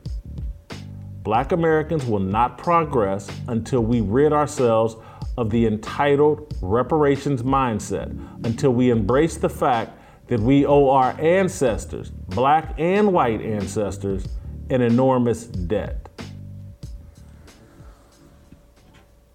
Black 1.22 1.52
Americans 1.52 2.04
will 2.04 2.18
not 2.18 2.58
progress 2.58 3.30
until 3.46 3.82
we 3.82 4.00
rid 4.00 4.32
ourselves 4.32 4.96
of 5.38 5.50
the 5.50 5.66
entitled 5.66 6.52
reparations 6.62 7.44
mindset, 7.44 8.10
until 8.44 8.72
we 8.72 8.90
embrace 8.90 9.36
the 9.36 9.48
fact 9.48 10.00
that 10.26 10.40
we 10.40 10.66
owe 10.66 10.90
our 10.90 11.12
ancestors, 11.20 12.10
black 12.10 12.74
and 12.76 13.12
white 13.12 13.40
ancestors, 13.40 14.26
an 14.70 14.82
enormous 14.82 15.46
debt. 15.46 16.08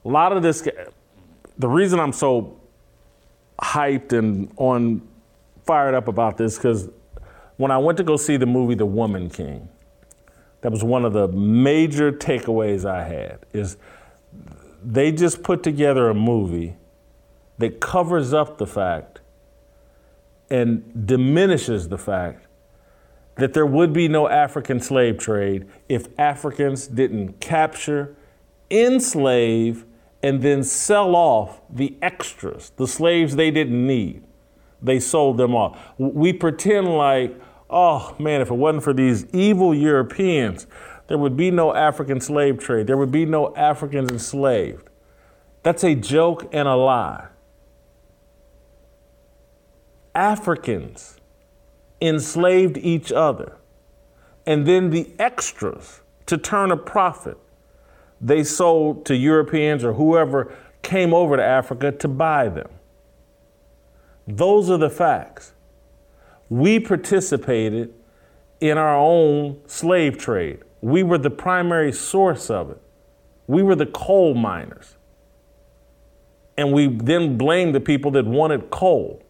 A 0.04 0.10
lot 0.10 0.34
of 0.34 0.44
this, 0.44 0.68
the 1.58 1.70
reason 1.70 2.02
I'm 2.02 2.12
so 2.12 2.59
hyped 3.62 4.14
and 4.14 4.52
on 4.58 5.02
fired 5.66 5.94
up 5.94 6.08
about 6.08 6.38
this, 6.38 6.58
because 6.58 6.90
when 7.58 7.72
I 7.72 7.78
went 7.78 7.98
to 7.98 8.04
go 8.04 8.18
see 8.18 8.38
the 8.38 8.46
movie 8.46 8.76
The 8.76 8.86
Woman 8.86 9.30
King, 9.30 9.70
that 10.62 10.72
was 10.72 10.84
one 10.84 11.06
of 11.06 11.14
the 11.14 11.28
major 11.28 12.12
takeaways 12.12 12.86
I 12.86 13.04
had 13.04 13.46
is 13.54 13.78
they 14.84 15.12
just 15.12 15.44
put 15.44 15.64
together 15.64 16.10
a 16.10 16.14
movie 16.14 16.76
that 17.58 17.80
covers 17.80 18.34
up 18.34 18.58
the 18.58 18.68
fact 18.68 19.20
and 20.50 21.06
diminishes 21.06 21.90
the 21.90 21.98
fact 21.98 22.48
that 23.36 23.54
there 23.54 23.66
would 23.66 23.94
be 23.94 24.08
no 24.08 24.28
African 24.28 24.80
slave 24.80 25.18
trade 25.18 25.68
if 25.88 26.08
Africans 26.18 26.88
didn't 26.88 27.40
capture, 27.40 28.16
enslave, 28.72 29.86
and 30.22 30.42
then 30.42 30.64
sell 30.64 31.16
off 31.16 31.62
the 31.70 31.98
extras, 32.02 32.72
the 32.76 32.88
slaves 32.88 33.36
they 33.36 33.52
didn't 33.52 33.86
need. 33.86 34.24
They 34.82 35.00
sold 35.00 35.38
them 35.38 35.56
off. 35.56 35.78
We 35.98 36.34
pretend 36.34 36.88
like, 36.88 37.40
oh 37.70 38.16
man, 38.20 38.42
if 38.42 38.50
it 38.50 38.56
wasn't 38.56 38.84
for 38.84 38.94
these 38.94 39.26
evil 39.34 39.74
Europeans, 39.74 40.68
there 41.08 41.18
would 41.18 41.36
be 41.36 41.52
no 41.52 41.74
African 41.74 42.22
slave 42.22 42.60
trade. 42.60 42.88
There 42.88 42.98
would 42.98 43.12
be 43.12 43.26
no 43.26 43.56
Africans 43.56 44.12
enslaved. 44.12 44.90
That's 45.64 45.84
a 45.84 45.96
joke 45.96 46.50
and 46.54 46.68
a 46.68 46.76
lie. 46.76 47.28
Africans 50.16 51.18
enslaved 52.02 52.78
each 52.78 53.12
other, 53.12 53.58
and 54.46 54.66
then 54.66 54.90
the 54.90 55.12
extras 55.20 56.02
to 56.26 56.38
turn 56.38 56.72
a 56.72 56.78
profit 56.78 57.38
they 58.22 58.44
sold 58.44 59.06
to 59.06 59.16
Europeans 59.16 59.84
or 59.84 59.94
whoever 59.94 60.54
came 60.82 61.14
over 61.14 61.38
to 61.38 61.44
Africa 61.44 61.92
to 61.92 62.08
buy 62.08 62.50
them. 62.50 62.70
Those 64.28 64.70
are 64.70 64.78
the 64.78 64.90
facts. 64.90 65.54
We 66.50 66.80
participated 66.80 67.94
in 68.60 68.78
our 68.78 68.96
own 68.96 69.60
slave 69.68 70.18
trade. 70.18 70.60
We 70.82 71.04
were 71.04 71.18
the 71.18 71.30
primary 71.30 71.92
source 71.92 72.50
of 72.50 72.72
it. 72.72 72.82
We 73.48 73.64
were 73.64 73.76
the 73.76 73.86
coal 73.86 74.34
miners. 74.36 74.96
And 76.58 76.74
we 76.74 76.88
then 76.88 77.38
blamed 77.38 77.74
the 77.74 77.80
people 77.80 78.12
that 78.12 78.26
wanted 78.26 78.70
coal. 78.70 79.24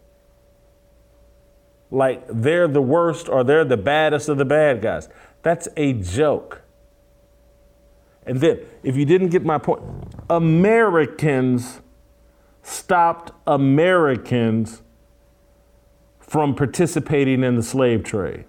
Like 1.90 2.24
they're 2.28 2.68
the 2.68 2.82
worst 2.82 3.28
or 3.28 3.44
they're 3.44 3.64
the 3.64 3.76
baddest 3.76 4.28
of 4.28 4.38
the 4.38 4.44
bad 4.44 4.82
guys. 4.82 5.08
That's 5.42 5.68
a 5.76 5.92
joke. 5.94 6.59
And 8.26 8.40
then, 8.40 8.60
if 8.82 8.96
you 8.96 9.04
didn't 9.04 9.28
get 9.28 9.44
my 9.44 9.58
point, 9.58 9.82
Americans 10.28 11.80
stopped 12.62 13.32
Americans 13.46 14.82
from 16.20 16.54
participating 16.54 17.42
in 17.42 17.56
the 17.56 17.62
slave 17.62 18.04
trade. 18.04 18.44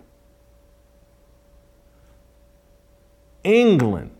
England 3.43 4.11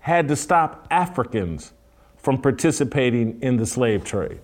had 0.00 0.28
to 0.28 0.36
stop 0.36 0.86
Africans 0.90 1.72
from 2.16 2.40
participating 2.40 3.40
in 3.42 3.56
the 3.56 3.66
slave 3.66 4.04
trade. 4.04 4.40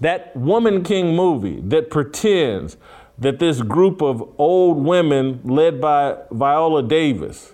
That 0.00 0.34
Woman 0.36 0.82
King 0.82 1.14
movie 1.14 1.60
that 1.62 1.90
pretends 1.90 2.76
that 3.18 3.38
this 3.38 3.60
group 3.60 4.00
of 4.00 4.22
old 4.38 4.78
women 4.78 5.40
led 5.44 5.80
by 5.80 6.16
Viola 6.30 6.82
Davis 6.82 7.52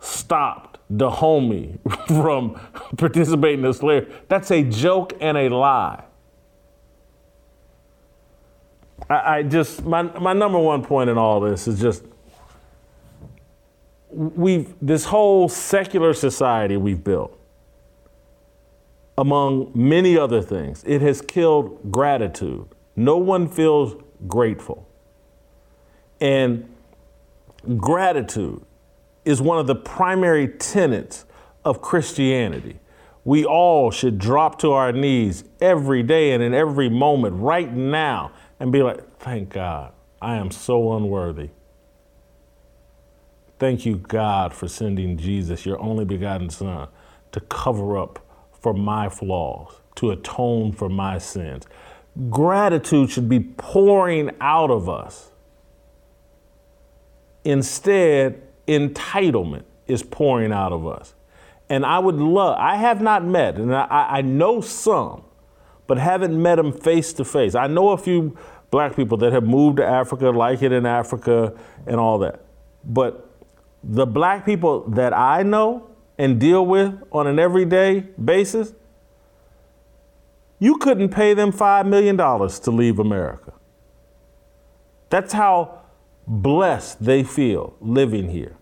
stopped 0.00 0.78
Dahomey 0.94 1.78
from 2.06 2.58
participating 2.96 3.60
in 3.60 3.66
the 3.66 3.74
slavery. 3.74 4.12
That's 4.28 4.50
a 4.50 4.62
joke 4.62 5.14
and 5.20 5.36
a 5.36 5.48
lie. 5.48 6.04
I, 9.08 9.38
I 9.38 9.42
just 9.42 9.84
my 9.84 10.02
my 10.02 10.32
number 10.32 10.58
one 10.58 10.82
point 10.82 11.10
in 11.10 11.18
all 11.18 11.40
this 11.40 11.68
is 11.68 11.80
just 11.80 12.04
we've 14.10 14.74
this 14.80 15.04
whole 15.04 15.48
secular 15.48 16.14
society 16.14 16.76
we've 16.76 17.02
built 17.04 17.38
among 19.16 19.70
many 19.74 20.16
other 20.16 20.40
things 20.40 20.82
it 20.86 21.02
has 21.02 21.20
killed 21.20 21.92
gratitude 21.92 22.66
no 22.96 23.16
one 23.16 23.48
feels 23.48 24.02
grateful 24.26 24.88
and 26.20 26.68
gratitude 27.76 28.62
is 29.28 29.42
one 29.42 29.58
of 29.58 29.66
the 29.66 29.74
primary 29.74 30.48
tenets 30.48 31.26
of 31.62 31.82
Christianity. 31.82 32.80
We 33.24 33.44
all 33.44 33.90
should 33.90 34.18
drop 34.18 34.58
to 34.60 34.72
our 34.72 34.90
knees 34.90 35.44
every 35.60 36.02
day 36.02 36.32
and 36.32 36.42
in 36.42 36.54
every 36.54 36.88
moment 36.88 37.34
right 37.34 37.70
now 37.70 38.32
and 38.58 38.72
be 38.72 38.82
like, 38.82 39.18
thank 39.18 39.50
God, 39.50 39.92
I 40.22 40.36
am 40.36 40.50
so 40.50 40.94
unworthy. 40.96 41.50
Thank 43.58 43.84
you, 43.84 43.96
God, 43.96 44.54
for 44.54 44.66
sending 44.66 45.18
Jesus, 45.18 45.66
your 45.66 45.78
only 45.78 46.06
begotten 46.06 46.48
Son, 46.48 46.88
to 47.32 47.40
cover 47.40 47.98
up 47.98 48.24
for 48.58 48.72
my 48.72 49.10
flaws, 49.10 49.74
to 49.96 50.10
atone 50.10 50.72
for 50.72 50.88
my 50.88 51.18
sins. 51.18 51.66
Gratitude 52.30 53.10
should 53.10 53.28
be 53.28 53.40
pouring 53.40 54.30
out 54.40 54.70
of 54.70 54.88
us. 54.88 55.32
Instead, 57.44 58.47
entitlement 58.68 59.64
is 59.86 60.02
pouring 60.02 60.52
out 60.52 60.72
of 60.72 60.86
us. 60.86 61.14
And 61.68 61.84
I 61.84 61.98
would 61.98 62.16
love, 62.16 62.56
I 62.58 62.76
have 62.76 63.00
not 63.00 63.24
met, 63.24 63.56
and 63.56 63.74
I, 63.74 63.86
I 63.90 64.22
know 64.22 64.60
some, 64.60 65.24
but 65.86 65.98
haven't 65.98 66.40
met 66.40 66.56
them 66.56 66.72
face 66.72 67.12
to 67.14 67.24
face. 67.24 67.54
I 67.54 67.66
know 67.66 67.90
a 67.90 67.98
few 67.98 68.36
black 68.70 68.94
people 68.94 69.18
that 69.18 69.32
have 69.32 69.44
moved 69.44 69.78
to 69.78 69.84
Africa, 69.84 70.30
like 70.30 70.62
it 70.62 70.72
in 70.72 70.86
Africa, 70.86 71.54
and 71.86 71.96
all 71.96 72.18
that. 72.18 72.44
But 72.84 73.28
the 73.82 74.06
black 74.06 74.44
people 74.44 74.88
that 74.90 75.12
I 75.12 75.42
know 75.42 75.90
and 76.18 76.40
deal 76.40 76.66
with 76.66 76.94
on 77.12 77.26
an 77.26 77.38
everyday 77.38 78.00
basis, 78.22 78.74
you 80.58 80.76
couldn't 80.76 81.10
pay 81.10 81.34
them 81.34 81.52
$5 81.52 81.86
million 81.86 82.16
to 82.16 82.70
leave 82.70 82.98
America. 82.98 83.52
That's 85.10 85.32
how 85.32 85.82
blessed 86.26 87.02
they 87.02 87.22
feel 87.22 87.76
living 87.80 88.28
here. 88.28 88.57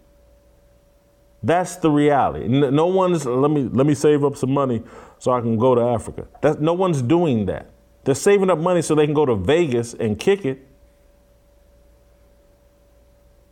That's 1.46 1.76
the 1.76 1.92
reality. 1.92 2.48
No 2.48 2.86
one's 2.86 3.24
let 3.24 3.52
me 3.52 3.68
let 3.72 3.86
me 3.86 3.94
save 3.94 4.24
up 4.24 4.36
some 4.36 4.52
money 4.52 4.82
so 5.20 5.30
I 5.32 5.40
can 5.40 5.56
go 5.56 5.76
to 5.76 5.80
Africa. 5.80 6.26
That, 6.42 6.60
no 6.60 6.72
one's 6.72 7.00
doing 7.00 7.46
that. 7.46 7.70
They're 8.02 8.16
saving 8.16 8.50
up 8.50 8.58
money 8.58 8.82
so 8.82 8.96
they 8.96 9.04
can 9.06 9.14
go 9.14 9.24
to 9.24 9.36
Vegas 9.36 9.94
and 9.94 10.18
kick 10.18 10.44
it. 10.44 10.66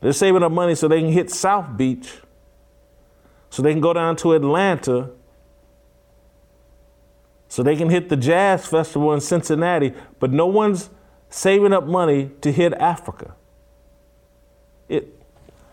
They're 0.01 0.13
saving 0.13 0.43
up 0.43 0.51
money 0.51 0.75
so 0.75 0.89
they 0.89 1.01
can 1.01 1.13
hit 1.13 1.31
South 1.31 1.77
Beach, 1.77 2.19
so 3.49 3.63
they 3.63 3.71
can 3.71 3.81
go 3.81 3.93
down 3.93 4.17
to 4.17 4.33
Atlanta, 4.33 5.11
so 7.47 7.63
they 7.63 7.77
can 7.77 7.91
hit 7.91 8.09
the 8.09 8.17
Jazz 8.17 8.67
Festival 8.67 9.15
in 9.15 9.21
Cincinnati, 9.21 9.95
but 10.19 10.33
no 10.33 10.47
one's 10.47 10.91
saving 11.31 11.73
up 11.73 11.87
money 11.87 12.33
to 12.41 12.51
hit 12.51 12.73
Africa. 12.75 13.37
It, 14.89 15.17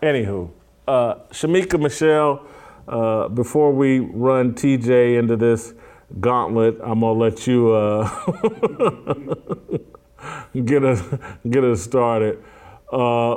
anywho, 0.00 0.50
uh, 0.92 1.14
Shemeka 1.30 1.80
Michelle, 1.80 2.46
uh, 2.86 3.28
before 3.28 3.72
we 3.72 4.00
run 4.00 4.52
TJ 4.52 5.18
into 5.18 5.36
this 5.36 5.72
gauntlet, 6.20 6.78
I'm 6.82 7.00
gonna 7.00 7.12
let 7.12 7.46
you 7.46 7.72
uh, 7.72 8.08
get 10.64 10.84
us 10.84 11.02
get 11.48 11.64
us 11.64 11.80
started. 11.82 12.44
Uh, 12.92 13.36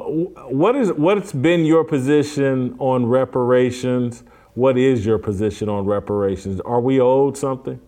what 0.49 0.75
is 0.75 0.91
what's 0.91 1.31
been 1.31 1.63
your 1.63 1.85
position 1.85 2.75
on 2.79 3.05
reparations? 3.05 4.23
What 4.55 4.77
is 4.77 5.05
your 5.05 5.17
position 5.17 5.69
on 5.69 5.85
reparations? 5.85 6.59
Are 6.61 6.81
we 6.81 6.99
owed 6.99 7.37
something? 7.37 7.79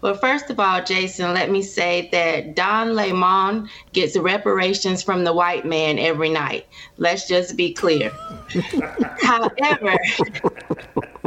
Well, 0.00 0.14
first 0.14 0.50
of 0.50 0.60
all, 0.60 0.82
Jason, 0.82 1.34
let 1.34 1.50
me 1.50 1.62
say 1.62 2.08
that 2.12 2.54
Don 2.54 2.94
Lemon 2.94 3.68
gets 3.92 4.16
reparations 4.16 5.02
from 5.02 5.24
the 5.24 5.32
white 5.32 5.64
man 5.64 5.98
every 5.98 6.28
night. 6.28 6.66
Let's 6.98 7.26
just 7.28 7.56
be 7.56 7.72
clear. 7.72 8.10
However, 9.20 9.96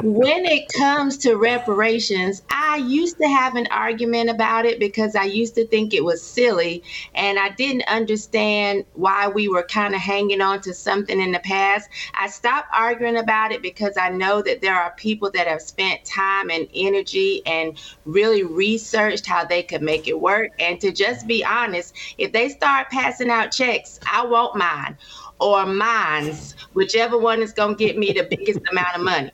when 0.04 0.46
it 0.46 0.72
comes 0.74 1.18
to 1.18 1.36
reparations, 1.36 2.42
I 2.50 2.78
used 2.78 3.18
to 3.18 3.28
have 3.28 3.56
an 3.56 3.68
argument 3.72 4.30
about 4.30 4.66
it 4.66 4.80
because 4.80 5.16
I 5.16 5.26
used 5.26 5.56
to 5.56 5.68
think 5.68 5.94
it 5.94 6.04
was 6.04 6.22
silly 6.22 6.84
and 7.16 7.38
I 7.38 7.50
didn't 7.50 7.88
understand 7.88 8.86
why 8.94 9.28
we 9.28 9.48
were 9.48 9.64
kind 9.64 9.94
of 9.94 10.02
hanging 10.02 10.42
on 10.42 10.62
to 10.62 10.74
something 10.74 11.20
in 11.20 11.32
the 11.32 11.40
past. 11.40 11.90
I 12.14 12.28
stopped 12.28 12.70
arguing 12.74 13.18
about 13.18 13.52
it 13.52 13.62
because 13.62 13.98
I 13.98 14.10
know 14.10 14.42
that 14.42 14.62
there 14.62 14.76
are 14.76 14.94
people 14.98 15.32
that 15.32 15.48
have 15.48 15.62
spent 15.62 16.06
time 16.06 16.50
and 16.50 16.68
energy 16.74 17.42
and 17.46 17.78
really 18.06 18.44
researched 18.44 19.26
how 19.26 19.46
they 19.46 19.64
could 19.64 19.82
make 19.82 20.08
it 20.08 20.20
work. 20.20 20.52
And 20.60 20.80
to 20.82 20.92
just 20.92 21.28
be 21.28 21.44
honest, 21.44 21.96
if 22.18 22.32
they 22.32 22.50
start 22.50 22.90
passing 22.90 23.30
out 23.30 23.52
checks, 23.52 24.00
I 24.12 24.26
want 24.26 24.56
mine 24.56 24.98
or 25.40 25.66
mines, 25.66 26.56
whichever 26.74 27.18
one 27.18 27.42
is 27.42 27.54
going 27.54 27.76
to 27.76 27.86
get 27.86 27.98
me 27.98 28.12
the 28.12 28.28
biggest 28.30 28.60
amount 28.72 28.96
of 28.96 29.02
money. 29.02 29.32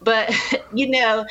But, 0.00 0.32
you 0.74 0.88
know, 0.90 1.24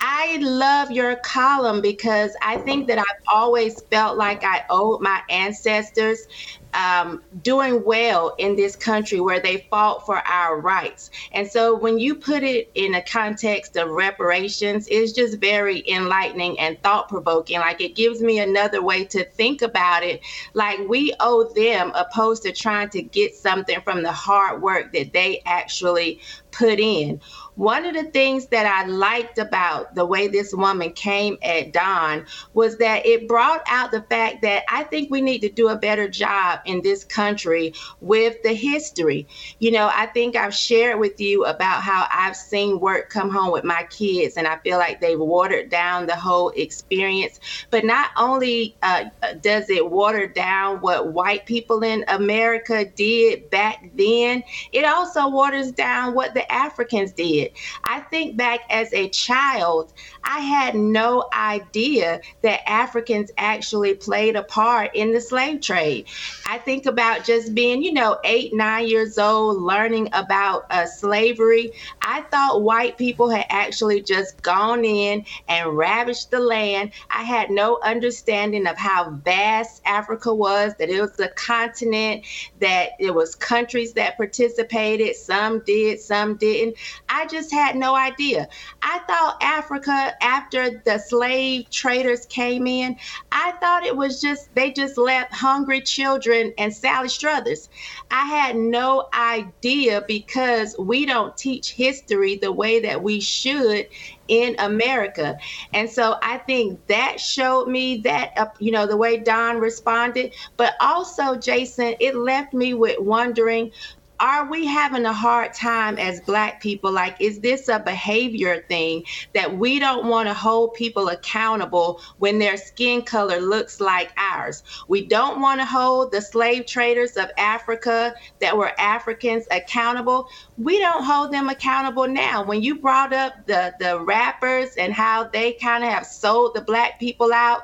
I 0.00 0.38
love 0.40 0.90
your 0.90 1.16
column 1.16 1.80
because 1.80 2.36
I 2.42 2.58
think 2.58 2.88
that 2.88 2.98
I've 2.98 3.04
always 3.32 3.80
felt 3.90 4.16
like 4.16 4.44
I 4.44 4.62
owed 4.70 5.00
my 5.00 5.20
ancestors 5.30 6.26
um, 6.74 7.22
doing 7.42 7.84
well 7.84 8.34
in 8.38 8.56
this 8.56 8.76
country 8.76 9.20
where 9.20 9.40
they 9.40 9.66
fought 9.70 10.04
for 10.04 10.18
our 10.26 10.60
rights. 10.60 11.10
And 11.32 11.48
so 11.48 11.78
when 11.78 11.98
you 11.98 12.16
put 12.16 12.42
it 12.42 12.70
in 12.74 12.94
a 12.94 13.02
context 13.02 13.76
of 13.76 13.90
reparations, 13.90 14.88
it's 14.90 15.12
just 15.12 15.38
very 15.38 15.88
enlightening 15.88 16.58
and 16.58 16.80
thought 16.82 17.08
provoking. 17.08 17.60
Like 17.60 17.80
it 17.80 17.94
gives 17.94 18.20
me 18.20 18.40
another 18.40 18.82
way 18.82 19.04
to 19.06 19.24
think 19.24 19.62
about 19.62 20.02
it. 20.02 20.20
Like 20.52 20.80
we 20.88 21.14
owe 21.20 21.52
them 21.54 21.92
opposed 21.94 22.42
to 22.42 22.52
trying 22.52 22.90
to 22.90 23.02
get 23.02 23.34
something 23.34 23.80
from 23.82 24.02
the 24.02 24.12
hard 24.12 24.60
work 24.60 24.92
that 24.92 25.12
they 25.12 25.42
actually 25.46 26.20
put 26.50 26.80
in. 26.80 27.20
One 27.56 27.84
of 27.84 27.94
the 27.94 28.04
things 28.10 28.46
that 28.48 28.66
I 28.66 28.86
liked 28.86 29.38
about 29.38 29.94
the 29.94 30.04
way 30.04 30.26
this 30.26 30.52
woman 30.52 30.92
came 30.92 31.38
at 31.42 31.72
Don 31.72 32.26
was 32.52 32.78
that 32.78 33.06
it 33.06 33.28
brought 33.28 33.62
out 33.68 33.92
the 33.92 34.02
fact 34.02 34.42
that 34.42 34.64
I 34.68 34.82
think 34.84 35.10
we 35.10 35.20
need 35.20 35.40
to 35.40 35.48
do 35.48 35.68
a 35.68 35.76
better 35.76 36.08
job 36.08 36.60
in 36.64 36.82
this 36.82 37.04
country 37.04 37.72
with 38.00 38.42
the 38.42 38.54
history. 38.54 39.28
You 39.60 39.70
know, 39.70 39.90
I 39.94 40.06
think 40.06 40.34
I've 40.34 40.54
shared 40.54 40.98
with 40.98 41.20
you 41.20 41.44
about 41.44 41.82
how 41.82 42.06
I've 42.12 42.36
seen 42.36 42.80
work 42.80 43.08
come 43.10 43.30
home 43.30 43.52
with 43.52 43.64
my 43.64 43.84
kids, 43.88 44.36
and 44.36 44.48
I 44.48 44.58
feel 44.58 44.78
like 44.78 45.00
they've 45.00 45.18
watered 45.18 45.70
down 45.70 46.06
the 46.06 46.16
whole 46.16 46.50
experience. 46.50 47.38
But 47.70 47.84
not 47.84 48.10
only 48.16 48.76
uh, 48.82 49.04
does 49.40 49.70
it 49.70 49.90
water 49.90 50.26
down 50.26 50.78
what 50.78 51.12
white 51.12 51.46
people 51.46 51.84
in 51.84 52.04
America 52.08 52.84
did 52.84 53.48
back 53.50 53.90
then, 53.94 54.42
it 54.72 54.84
also 54.84 55.28
waters 55.28 55.70
down 55.70 56.14
what 56.14 56.34
the 56.34 56.50
Africans 56.52 57.12
did. 57.12 57.43
I 57.84 58.00
think 58.00 58.36
back 58.36 58.60
as 58.70 58.92
a 58.92 59.08
child, 59.08 59.92
I 60.22 60.40
had 60.40 60.74
no 60.74 61.28
idea 61.32 62.20
that 62.42 62.68
Africans 62.68 63.30
actually 63.36 63.94
played 63.94 64.36
a 64.36 64.42
part 64.42 64.94
in 64.94 65.12
the 65.12 65.20
slave 65.20 65.60
trade. 65.60 66.06
I 66.46 66.58
think 66.58 66.86
about 66.86 67.24
just 67.24 67.54
being, 67.54 67.82
you 67.82 67.92
know, 67.92 68.18
eight, 68.24 68.54
nine 68.54 68.88
years 68.88 69.18
old, 69.18 69.62
learning 69.62 70.08
about 70.12 70.66
uh, 70.70 70.86
slavery. 70.86 71.72
I 72.02 72.22
thought 72.22 72.62
white 72.62 72.96
people 72.96 73.28
had 73.28 73.46
actually 73.50 74.02
just 74.02 74.42
gone 74.42 74.84
in 74.84 75.24
and 75.48 75.76
ravaged 75.76 76.30
the 76.30 76.40
land. 76.40 76.92
I 77.10 77.22
had 77.22 77.50
no 77.50 77.78
understanding 77.82 78.66
of 78.66 78.76
how 78.76 79.10
vast 79.24 79.82
Africa 79.84 80.34
was, 80.34 80.74
that 80.78 80.88
it 80.88 81.00
was 81.00 81.18
a 81.20 81.28
continent, 81.28 82.24
that 82.60 82.90
it 82.98 83.14
was 83.14 83.34
countries 83.34 83.92
that 83.94 84.16
participated. 84.16 85.16
Some 85.16 85.60
did, 85.60 86.00
some 86.00 86.36
didn't. 86.36 86.76
I 87.08 87.26
just 87.34 87.52
had 87.52 87.76
no 87.76 87.94
idea. 87.96 88.48
I 88.82 89.00
thought 89.08 89.36
Africa, 89.42 90.14
after 90.22 90.82
the 90.84 90.98
slave 90.98 91.68
traders 91.70 92.26
came 92.26 92.66
in, 92.66 92.96
I 93.32 93.52
thought 93.60 93.84
it 93.84 93.96
was 93.96 94.20
just, 94.20 94.54
they 94.54 94.70
just 94.72 94.96
left 94.96 95.34
hungry 95.34 95.80
children 95.80 96.52
and 96.58 96.72
Sally 96.72 97.08
Struthers. 97.08 97.68
I 98.10 98.24
had 98.26 98.56
no 98.56 99.08
idea 99.12 100.04
because 100.06 100.76
we 100.78 101.06
don't 101.06 101.36
teach 101.36 101.72
history 101.72 102.36
the 102.36 102.52
way 102.52 102.80
that 102.80 103.02
we 103.02 103.20
should 103.20 103.88
in 104.28 104.56
America. 104.58 105.36
And 105.72 105.90
so 105.90 106.16
I 106.22 106.38
think 106.38 106.86
that 106.86 107.20
showed 107.20 107.68
me 107.68 107.98
that, 107.98 108.32
uh, 108.36 108.46
you 108.58 108.70
know, 108.70 108.86
the 108.86 108.96
way 108.96 109.18
Don 109.18 109.58
responded. 109.58 110.34
But 110.56 110.74
also, 110.80 111.36
Jason, 111.36 111.94
it 112.00 112.14
left 112.14 112.54
me 112.54 112.74
with 112.74 112.98
wondering 113.00 113.72
are 114.20 114.50
we 114.50 114.66
having 114.66 115.04
a 115.06 115.12
hard 115.12 115.52
time 115.54 115.98
as 115.98 116.20
black 116.20 116.60
people? 116.60 116.92
Like 116.92 117.16
is 117.20 117.40
this 117.40 117.68
a 117.68 117.78
behavior 117.78 118.64
thing 118.68 119.04
that 119.34 119.56
we 119.56 119.78
don't 119.78 120.08
want 120.08 120.28
to 120.28 120.34
hold 120.34 120.74
people 120.74 121.08
accountable 121.08 122.00
when 122.18 122.38
their 122.38 122.56
skin 122.56 123.02
color 123.02 123.40
looks 123.40 123.80
like 123.80 124.12
ours? 124.16 124.62
We 124.88 125.06
don't 125.06 125.40
want 125.40 125.60
to 125.60 125.66
hold 125.66 126.12
the 126.12 126.22
slave 126.22 126.66
traders 126.66 127.16
of 127.16 127.30
africa 127.38 128.14
that 128.40 128.56
were 128.56 128.72
africans 128.78 129.46
accountable. 129.50 130.28
We 130.56 130.78
don't 130.78 131.04
hold 131.04 131.32
them 131.32 131.48
accountable 131.48 132.08
now. 132.08 132.44
When 132.44 132.62
you 132.62 132.80
brought 132.80 133.12
up 133.12 133.34
the 133.46 133.74
the 133.80 134.00
rappers 134.00 134.70
and 134.76 134.92
how 134.92 135.24
they 135.24 135.54
kind 135.54 135.84
of 135.84 135.90
have 135.90 136.06
sold 136.06 136.54
the 136.54 136.62
black 136.62 136.98
people 136.98 137.32
out 137.32 137.62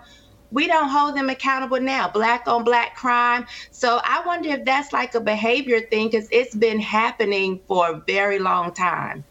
we 0.51 0.66
don't 0.66 0.89
hold 0.89 1.16
them 1.16 1.31
accountable 1.31 1.81
now. 1.81 2.09
Black 2.09 2.47
on 2.48 2.64
black 2.64 2.97
crime. 2.97 3.47
So 3.70 4.01
i 4.05 4.22
wonder 4.27 4.51
if 4.51 4.64
that's 4.64 4.93
like 4.93 5.14
a 5.14 5.20
behavior 5.20 5.81
thing 5.81 6.09
because 6.10 6.28
it's 6.31 6.55
been 6.55 6.81
happening 6.81 7.60
for 7.66 7.90
a 7.90 8.02
very 8.06 8.39
long 8.39 8.72
time. 8.72 9.24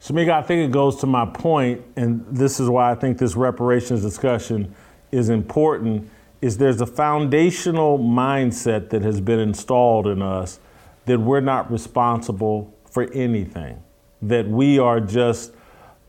Shemeka, 0.00 0.30
I 0.30 0.42
think 0.42 0.68
it 0.68 0.70
goes 0.70 0.96
to 1.00 1.06
my 1.06 1.26
point, 1.26 1.82
and 1.96 2.24
this 2.30 2.60
is 2.60 2.68
why 2.68 2.92
I 2.92 2.94
think 2.94 3.18
this 3.18 3.34
reparations 3.34 4.02
discussion 4.02 4.72
is 5.10 5.30
important, 5.30 6.08
is 6.40 6.58
there's 6.58 6.80
a 6.80 6.86
foundational 6.86 7.98
mindset 7.98 8.90
that 8.90 9.02
has 9.02 9.20
been 9.20 9.40
installed 9.40 10.06
in 10.06 10.22
us 10.22 10.60
that 11.06 11.18
we're 11.18 11.40
not 11.40 11.72
responsible 11.72 12.72
for 12.88 13.10
anything, 13.12 13.82
that 14.22 14.46
we 14.46 14.78
are 14.78 15.00
just 15.00 15.52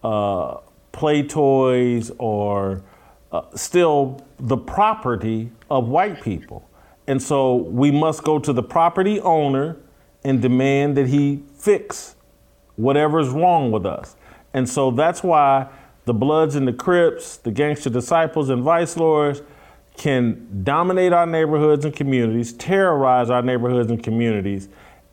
uh, 0.04 0.58
play 0.92 1.24
toys 1.24 2.12
or 2.20 2.84
uh, 3.32 3.42
still 3.56 4.26
the 4.40 4.58
property 4.58 5.52
of 5.70 5.88
white 5.88 6.22
people. 6.22 6.70
And 7.08 7.22
so 7.22 7.56
we 7.56 7.92
must 7.92 8.24
go 8.24 8.40
to 8.40 8.54
the 8.54 8.64
property 8.64 9.20
owner 9.22 9.78
and 10.24 10.42
demand 10.42 10.98
that 10.98 11.08
he 11.08 11.44
fix 11.58 12.16
whatever's 12.76 13.30
wrong 13.30 13.72
with 13.72 13.86
us. 13.86 14.16
And 14.54 14.68
so 14.68 14.92
that's 14.92 15.24
why 15.24 15.68
the 16.06 16.14
Bloods 16.14 16.56
and 16.56 16.68
the 16.68 16.74
Crips, 16.74 17.38
the 17.38 17.52
gangster 17.52 17.90
disciples 17.90 18.50
and 18.50 18.64
vice 18.64 18.98
lords 18.98 19.42
can 19.98 20.64
dominate 20.64 21.12
our 21.12 21.26
neighborhoods 21.26 21.84
and 21.84 21.94
communities, 21.94 22.54
terrorize 22.54 23.30
our 23.30 23.42
neighborhoods 23.42 23.90
and 23.90 24.02
communities, 24.02 24.70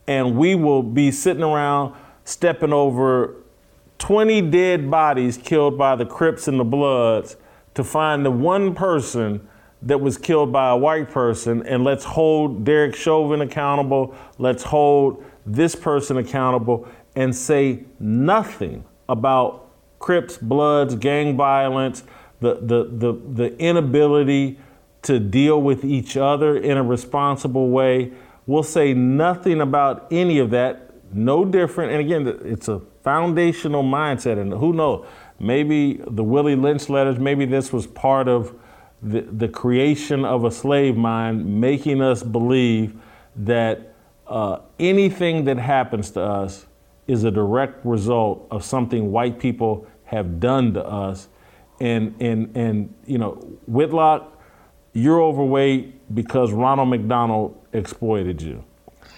and 0.07 0.37
we 0.37 0.53
will 0.53 0.83
be 0.83 1.11
sitting 1.11 1.43
around 1.43 1.93
stepping 2.23 2.71
over 2.71 3.35
20 3.97 4.41
dead 4.43 4.89
bodies 4.91 5.37
killed 5.37 5.77
by 5.77 5.95
the 5.95 6.05
Crips 6.05 6.47
and 6.47 6.59
the 6.59 6.63
Bloods 6.63 7.37
to 7.75 7.83
find 7.83 8.25
the 8.25 8.31
one 8.31 8.73
person 8.73 9.47
that 9.81 10.01
was 10.01 10.17
killed 10.17 10.51
by 10.51 10.69
a 10.71 10.77
white 10.77 11.11
person, 11.11 11.65
and 11.67 11.83
let's 11.83 12.03
hold 12.03 12.63
Derek 12.63 12.95
Chauvin 12.95 13.41
accountable, 13.41 14.15
let's 14.39 14.63
hold 14.63 15.23
this 15.45 15.75
person 15.75 16.17
accountable, 16.17 16.87
and 17.15 17.35
say 17.35 17.83
nothing 17.99 18.83
about 19.07 19.69
Crips, 19.99 20.37
Bloods, 20.37 20.95
gang 20.95 21.37
violence, 21.37 22.03
the, 22.39 22.55
the, 22.55 22.89
the, 22.91 23.21
the 23.33 23.57
inability 23.59 24.59
to 25.03 25.19
deal 25.19 25.61
with 25.61 25.85
each 25.85 26.17
other 26.17 26.57
in 26.57 26.77
a 26.77 26.83
responsible 26.83 27.69
way. 27.69 28.11
We'll 28.47 28.63
say 28.63 28.93
nothing 28.93 29.61
about 29.61 30.07
any 30.11 30.39
of 30.39 30.49
that, 30.51 30.91
no 31.13 31.45
different. 31.45 31.91
And 31.91 32.01
again, 32.01 32.39
it's 32.43 32.67
a 32.67 32.81
foundational 33.03 33.83
mindset, 33.83 34.39
and 34.39 34.51
who 34.51 34.73
knows? 34.73 35.05
Maybe 35.39 36.01
the 36.07 36.23
Willie 36.23 36.55
Lynch 36.55 36.89
letters, 36.89 37.19
maybe 37.19 37.45
this 37.45 37.73
was 37.73 37.87
part 37.87 38.27
of 38.27 38.55
the, 39.01 39.21
the 39.21 39.47
creation 39.47 40.25
of 40.25 40.45
a 40.45 40.51
slave 40.51 40.95
mind, 40.95 41.59
making 41.59 42.01
us 42.01 42.23
believe 42.23 42.95
that 43.35 43.93
uh, 44.27 44.59
anything 44.79 45.45
that 45.45 45.57
happens 45.57 46.11
to 46.11 46.21
us 46.21 46.65
is 47.07 47.23
a 47.23 47.31
direct 47.31 47.85
result 47.85 48.47
of 48.49 48.63
something 48.63 49.11
white 49.11 49.39
people 49.39 49.85
have 50.05 50.39
done 50.39 50.73
to 50.73 50.83
us. 50.83 51.27
And, 51.79 52.15
and, 52.19 52.55
and 52.55 52.93
you 53.05 53.17
know, 53.17 53.33
Whitlock, 53.67 54.41
you're 54.93 55.21
overweight 55.21 56.15
because 56.15 56.51
Ronald 56.51 56.89
McDonald 56.89 57.61
exploited 57.73 58.41
you. 58.41 58.63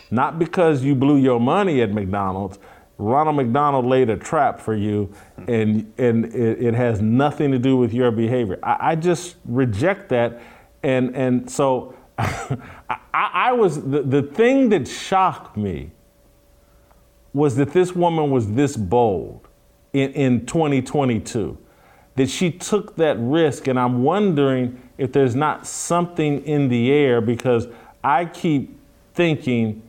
Not 0.09 0.39
because 0.39 0.83
you 0.83 0.95
blew 0.95 1.17
your 1.17 1.39
money 1.39 1.81
at 1.81 1.93
McDonald's. 1.93 2.59
Ronald 2.99 3.35
McDonald 3.35 3.85
laid 3.85 4.09
a 4.09 4.17
trap 4.17 4.59
for 4.59 4.75
you, 4.75 5.13
and, 5.47 5.91
and 5.97 6.25
it, 6.25 6.61
it 6.61 6.73
has 6.73 6.99
nothing 6.99 7.51
to 7.51 7.59
do 7.59 7.77
with 7.77 7.93
your 7.93 8.09
behavior. 8.11 8.57
I, 8.63 8.91
I 8.91 8.95
just 8.95 9.35
reject 9.45 10.09
that. 10.09 10.41
And, 10.81 11.15
and 11.15 11.49
so 11.49 11.95
I, 12.17 12.97
I, 13.13 13.51
was, 13.51 13.81
the, 13.83 14.01
the 14.01 14.23
thing 14.23 14.69
that 14.69 14.87
shocked 14.87 15.57
me 15.57 15.91
was 17.33 17.55
that 17.57 17.71
this 17.71 17.95
woman 17.95 18.31
was 18.31 18.51
this 18.53 18.75
bold 18.75 19.47
in, 19.93 20.11
in 20.13 20.45
2022, 20.47 21.55
that 22.15 22.29
she 22.29 22.49
took 22.49 22.95
that 22.95 23.17
risk. 23.19 23.67
And 23.67 23.79
I'm 23.79 24.01
wondering 24.01 24.81
if 24.97 25.11
there's 25.11 25.35
not 25.35 25.67
something 25.67 26.43
in 26.45 26.69
the 26.69 26.91
air 26.91 27.21
because 27.21 27.67
I 28.03 28.25
keep 28.25 28.75
thinking 29.13 29.83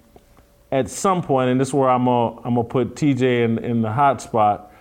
at 0.71 0.89
some 0.89 1.23
point, 1.23 1.51
and 1.51 1.61
this 1.61 1.69
is 1.69 1.75
where 1.75 1.89
I'm 1.89 2.05
gonna, 2.05 2.37
I'm 2.39 2.55
gonna 2.55 2.65
put 2.65 2.95
TJ 2.95 3.45
in, 3.45 3.59
in 3.59 3.83
the 3.83 3.93
hot 3.93 4.21
spot. 4.21 4.73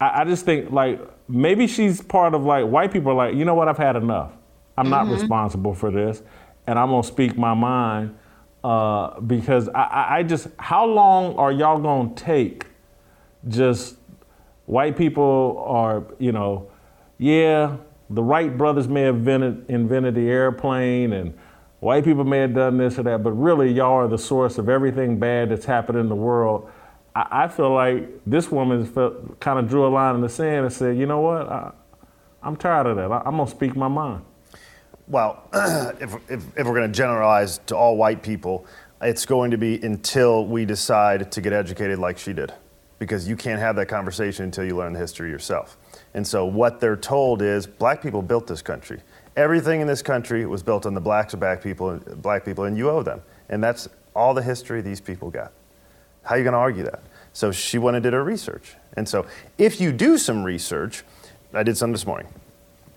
I, 0.00 0.22
I, 0.22 0.24
just 0.24 0.44
think 0.44 0.70
like 0.70 1.00
maybe 1.28 1.66
she's 1.66 2.00
part 2.00 2.34
of 2.34 2.44
like 2.44 2.66
white 2.66 2.92
people 2.92 3.12
are 3.12 3.14
like, 3.14 3.34
you 3.34 3.44
know 3.44 3.54
what, 3.54 3.68
I've 3.68 3.78
had 3.78 3.96
enough. 3.96 4.32
I'm 4.76 4.86
mm-hmm. 4.86 4.90
not 4.90 5.08
responsible 5.08 5.74
for 5.74 5.90
this, 5.90 6.22
and 6.66 6.78
I'm 6.78 6.88
gonna 6.88 7.02
speak 7.02 7.36
my 7.36 7.54
mind 7.54 8.16
uh, 8.64 9.20
because 9.20 9.68
I, 9.68 10.18
I 10.18 10.22
just 10.22 10.48
how 10.58 10.86
long 10.86 11.36
are 11.36 11.52
y'all 11.52 11.78
gonna 11.78 12.14
take? 12.14 12.66
Just 13.48 13.96
white 14.64 14.96
people 14.96 15.62
are 15.66 16.04
you 16.18 16.32
know, 16.32 16.70
yeah, 17.18 17.76
the 18.10 18.22
Wright 18.22 18.56
brothers 18.56 18.88
may 18.88 19.02
have 19.02 19.16
invented, 19.16 19.66
invented 19.68 20.14
the 20.14 20.28
airplane 20.28 21.12
and 21.12 21.36
white 21.80 22.04
people 22.04 22.24
may 22.24 22.38
have 22.38 22.54
done 22.54 22.78
this 22.78 22.98
or 22.98 23.02
that, 23.04 23.22
but 23.22 23.32
really 23.32 23.72
y'all 23.72 23.94
are 23.94 24.08
the 24.08 24.18
source 24.18 24.58
of 24.58 24.68
everything 24.68 25.18
bad 25.18 25.50
that's 25.50 25.66
happened 25.66 25.98
in 25.98 26.08
the 26.08 26.16
world. 26.16 26.70
I, 27.14 27.44
I 27.44 27.48
feel 27.48 27.70
like 27.70 28.08
this 28.26 28.50
woman 28.50 28.84
felt, 28.84 29.40
kind 29.40 29.58
of 29.58 29.68
drew 29.68 29.86
a 29.86 29.88
line 29.88 30.14
in 30.14 30.20
the 30.20 30.28
sand 30.28 30.64
and 30.64 30.72
said, 30.72 30.96
you 30.96 31.06
know 31.06 31.20
what, 31.20 31.48
I, 31.48 31.72
am 32.42 32.56
tired 32.56 32.86
of 32.86 32.96
that. 32.96 33.10
I, 33.10 33.22
am 33.26 33.36
going 33.36 33.46
to 33.46 33.50
speak 33.50 33.76
my 33.76 33.88
mind. 33.88 34.24
Well, 35.08 35.48
if, 36.00 36.14
if, 36.30 36.44
if 36.56 36.66
we're 36.66 36.74
going 36.74 36.90
to 36.90 36.96
generalize 36.96 37.58
to 37.66 37.76
all 37.76 37.96
white 37.96 38.22
people, 38.22 38.66
it's 39.00 39.26
going 39.26 39.50
to 39.50 39.58
be 39.58 39.80
until 39.82 40.46
we 40.46 40.64
decide 40.64 41.30
to 41.32 41.40
get 41.40 41.52
educated 41.52 41.98
like 41.98 42.18
she 42.18 42.32
did. 42.32 42.52
Because 42.98 43.28
you 43.28 43.36
can't 43.36 43.60
have 43.60 43.76
that 43.76 43.86
conversation 43.86 44.46
until 44.46 44.64
you 44.64 44.74
learn 44.74 44.94
the 44.94 44.98
history 44.98 45.28
yourself. 45.28 45.76
And 46.14 46.26
so 46.26 46.46
what 46.46 46.80
they're 46.80 46.96
told 46.96 47.42
is 47.42 47.66
black 47.66 48.02
people 48.02 48.22
built 48.22 48.46
this 48.46 48.62
country. 48.62 49.02
Everything 49.36 49.82
in 49.82 49.86
this 49.86 50.02
country 50.02 50.46
was 50.46 50.62
built 50.62 50.86
on 50.86 50.94
the 50.94 51.00
blacks 51.00 51.34
of 51.34 51.40
black 51.40 51.62
people, 51.62 52.00
black 52.16 52.44
people, 52.44 52.64
and 52.64 52.76
you 52.76 52.88
owe 52.88 53.02
them. 53.02 53.22
And 53.48 53.62
that's 53.62 53.88
all 54.14 54.32
the 54.32 54.42
history 54.42 54.80
these 54.80 55.00
people 55.00 55.30
got. 55.30 55.52
How 56.22 56.34
are 56.34 56.38
you 56.38 56.44
going 56.44 56.54
to 56.54 56.58
argue 56.58 56.82
that? 56.84 57.02
So 57.32 57.52
she 57.52 57.78
went 57.78 57.96
and 57.96 58.02
did 58.02 58.14
her 58.14 58.24
research. 58.24 58.76
And 58.94 59.06
so 59.06 59.26
if 59.58 59.80
you 59.80 59.92
do 59.92 60.16
some 60.16 60.42
research, 60.42 61.04
I 61.52 61.62
did 61.62 61.76
some 61.76 61.92
this 61.92 62.06
morning. 62.06 62.28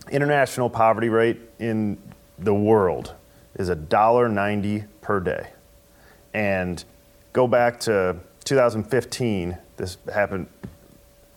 International 0.09 0.69
poverty 0.69 1.09
rate 1.09 1.39
in 1.59 1.97
the 2.39 2.53
world 2.53 3.13
is 3.55 3.69
$1.90 3.69 4.87
per 5.01 5.19
day. 5.19 5.49
And 6.33 6.83
go 7.33 7.47
back 7.47 7.81
to 7.81 8.15
2015, 8.45 9.57
this 9.77 9.97
happened 10.11 10.47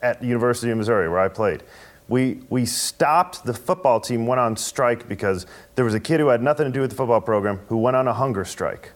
at 0.00 0.20
the 0.20 0.26
University 0.26 0.70
of 0.70 0.78
Missouri 0.78 1.08
where 1.08 1.20
I 1.20 1.28
played 1.28 1.62
we, 2.12 2.40
we 2.50 2.66
stopped 2.66 3.42
the 3.46 3.54
football 3.54 3.98
team, 3.98 4.26
went 4.26 4.38
on 4.38 4.54
strike 4.54 5.08
because 5.08 5.46
there 5.76 5.84
was 5.86 5.94
a 5.94 6.00
kid 6.00 6.20
who 6.20 6.28
had 6.28 6.42
nothing 6.42 6.66
to 6.66 6.70
do 6.70 6.82
with 6.82 6.90
the 6.90 6.96
football 6.96 7.22
program 7.22 7.58
who 7.68 7.78
went 7.78 7.96
on 7.96 8.06
a 8.06 8.12
hunger 8.12 8.44
strike. 8.44 8.92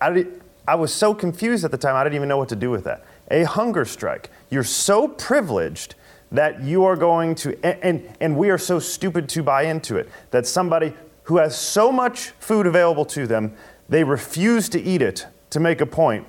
I, 0.00 0.26
I 0.66 0.74
was 0.74 0.92
so 0.92 1.14
confused 1.14 1.64
at 1.64 1.70
the 1.70 1.78
time, 1.78 1.94
I 1.94 2.02
didn't 2.02 2.16
even 2.16 2.28
know 2.28 2.36
what 2.36 2.48
to 2.48 2.56
do 2.56 2.68
with 2.68 2.82
that. 2.82 3.04
A 3.30 3.44
hunger 3.44 3.84
strike. 3.84 4.28
You're 4.50 4.64
so 4.64 5.06
privileged 5.06 5.94
that 6.32 6.64
you 6.64 6.82
are 6.82 6.96
going 6.96 7.36
to, 7.36 7.56
and, 7.64 7.78
and, 7.84 8.16
and 8.20 8.36
we 8.36 8.50
are 8.50 8.58
so 8.58 8.80
stupid 8.80 9.28
to 9.28 9.42
buy 9.44 9.62
into 9.62 9.96
it, 9.96 10.08
that 10.32 10.48
somebody 10.48 10.94
who 11.22 11.36
has 11.36 11.56
so 11.56 11.92
much 11.92 12.30
food 12.40 12.66
available 12.66 13.04
to 13.04 13.28
them, 13.28 13.54
they 13.88 14.02
refuse 14.02 14.68
to 14.70 14.82
eat 14.82 15.00
it 15.00 15.28
to 15.50 15.60
make 15.60 15.80
a 15.80 15.86
point. 15.86 16.26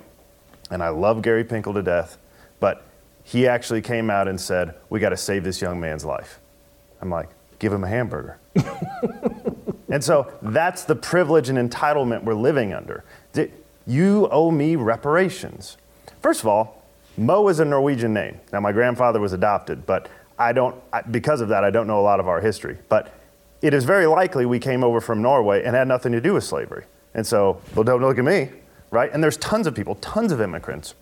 And 0.70 0.80
I 0.80 0.90
love 0.90 1.22
Gary 1.22 1.42
Pinkel 1.42 1.74
to 1.74 1.82
death, 1.82 2.18
but 2.60 2.85
he 3.26 3.48
actually 3.48 3.82
came 3.82 4.08
out 4.08 4.28
and 4.28 4.40
said, 4.40 4.76
We 4.88 5.00
got 5.00 5.08
to 5.08 5.16
save 5.16 5.42
this 5.42 5.60
young 5.60 5.80
man's 5.80 6.04
life. 6.04 6.38
I'm 7.02 7.10
like, 7.10 7.28
Give 7.58 7.72
him 7.72 7.82
a 7.82 7.88
hamburger. 7.88 8.38
and 9.88 10.02
so 10.02 10.32
that's 10.42 10.84
the 10.84 10.94
privilege 10.94 11.48
and 11.48 11.58
entitlement 11.58 12.22
we're 12.22 12.34
living 12.34 12.72
under. 12.72 13.02
You 13.86 14.28
owe 14.30 14.50
me 14.50 14.76
reparations. 14.76 15.76
First 16.20 16.40
of 16.40 16.46
all, 16.46 16.84
Moe 17.16 17.48
is 17.48 17.60
a 17.60 17.64
Norwegian 17.64 18.12
name. 18.12 18.40
Now, 18.52 18.60
my 18.60 18.72
grandfather 18.72 19.20
was 19.20 19.32
adopted, 19.32 19.86
but 19.86 20.08
I 20.38 20.52
don't, 20.52 20.76
because 21.10 21.40
of 21.40 21.48
that, 21.48 21.64
I 21.64 21.70
don't 21.70 21.86
know 21.86 22.00
a 22.00 22.02
lot 22.02 22.20
of 22.20 22.28
our 22.28 22.40
history. 22.40 22.78
But 22.88 23.12
it 23.62 23.72
is 23.72 23.84
very 23.84 24.06
likely 24.06 24.44
we 24.44 24.58
came 24.58 24.84
over 24.84 25.00
from 25.00 25.22
Norway 25.22 25.64
and 25.64 25.74
had 25.74 25.88
nothing 25.88 26.12
to 26.12 26.20
do 26.20 26.34
with 26.34 26.44
slavery. 26.44 26.84
And 27.14 27.26
so, 27.26 27.60
well, 27.74 27.84
don't 27.84 28.02
look 28.02 28.18
at 28.18 28.24
me, 28.24 28.50
right? 28.90 29.10
And 29.12 29.22
there's 29.22 29.38
tons 29.38 29.66
of 29.66 29.74
people, 29.74 29.94
tons 29.96 30.30
of 30.30 30.40
immigrants 30.40 30.94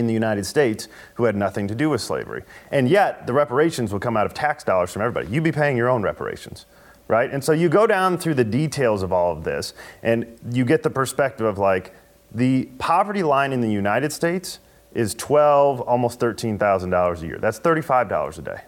in 0.00 0.06
the 0.06 0.14
United 0.14 0.46
States 0.46 0.88
who 1.14 1.24
had 1.24 1.36
nothing 1.36 1.68
to 1.68 1.74
do 1.74 1.90
with 1.90 2.00
slavery. 2.00 2.42
And 2.70 2.88
yet, 2.88 3.26
the 3.26 3.32
reparations 3.32 3.92
would 3.92 4.02
come 4.02 4.16
out 4.16 4.26
of 4.26 4.34
tax 4.34 4.64
dollars 4.64 4.92
from 4.92 5.02
everybody. 5.02 5.28
You'd 5.32 5.44
be 5.44 5.52
paying 5.52 5.76
your 5.76 5.88
own 5.88 6.02
reparations, 6.02 6.66
right? 7.08 7.30
And 7.30 7.42
so 7.42 7.52
you 7.52 7.68
go 7.68 7.86
down 7.86 8.18
through 8.18 8.34
the 8.34 8.44
details 8.44 9.02
of 9.02 9.12
all 9.12 9.32
of 9.32 9.44
this, 9.44 9.74
and 10.02 10.38
you 10.50 10.64
get 10.64 10.82
the 10.82 10.90
perspective 10.90 11.46
of 11.46 11.58
like, 11.58 11.94
the 12.32 12.68
poverty 12.78 13.22
line 13.22 13.52
in 13.52 13.60
the 13.60 13.70
United 13.70 14.12
States 14.12 14.58
is 14.92 15.14
12, 15.14 15.80
almost 15.80 16.20
$13,000 16.20 17.22
a 17.22 17.26
year. 17.26 17.38
That's 17.38 17.60
$35 17.60 18.38
a 18.38 18.42
day, 18.42 18.60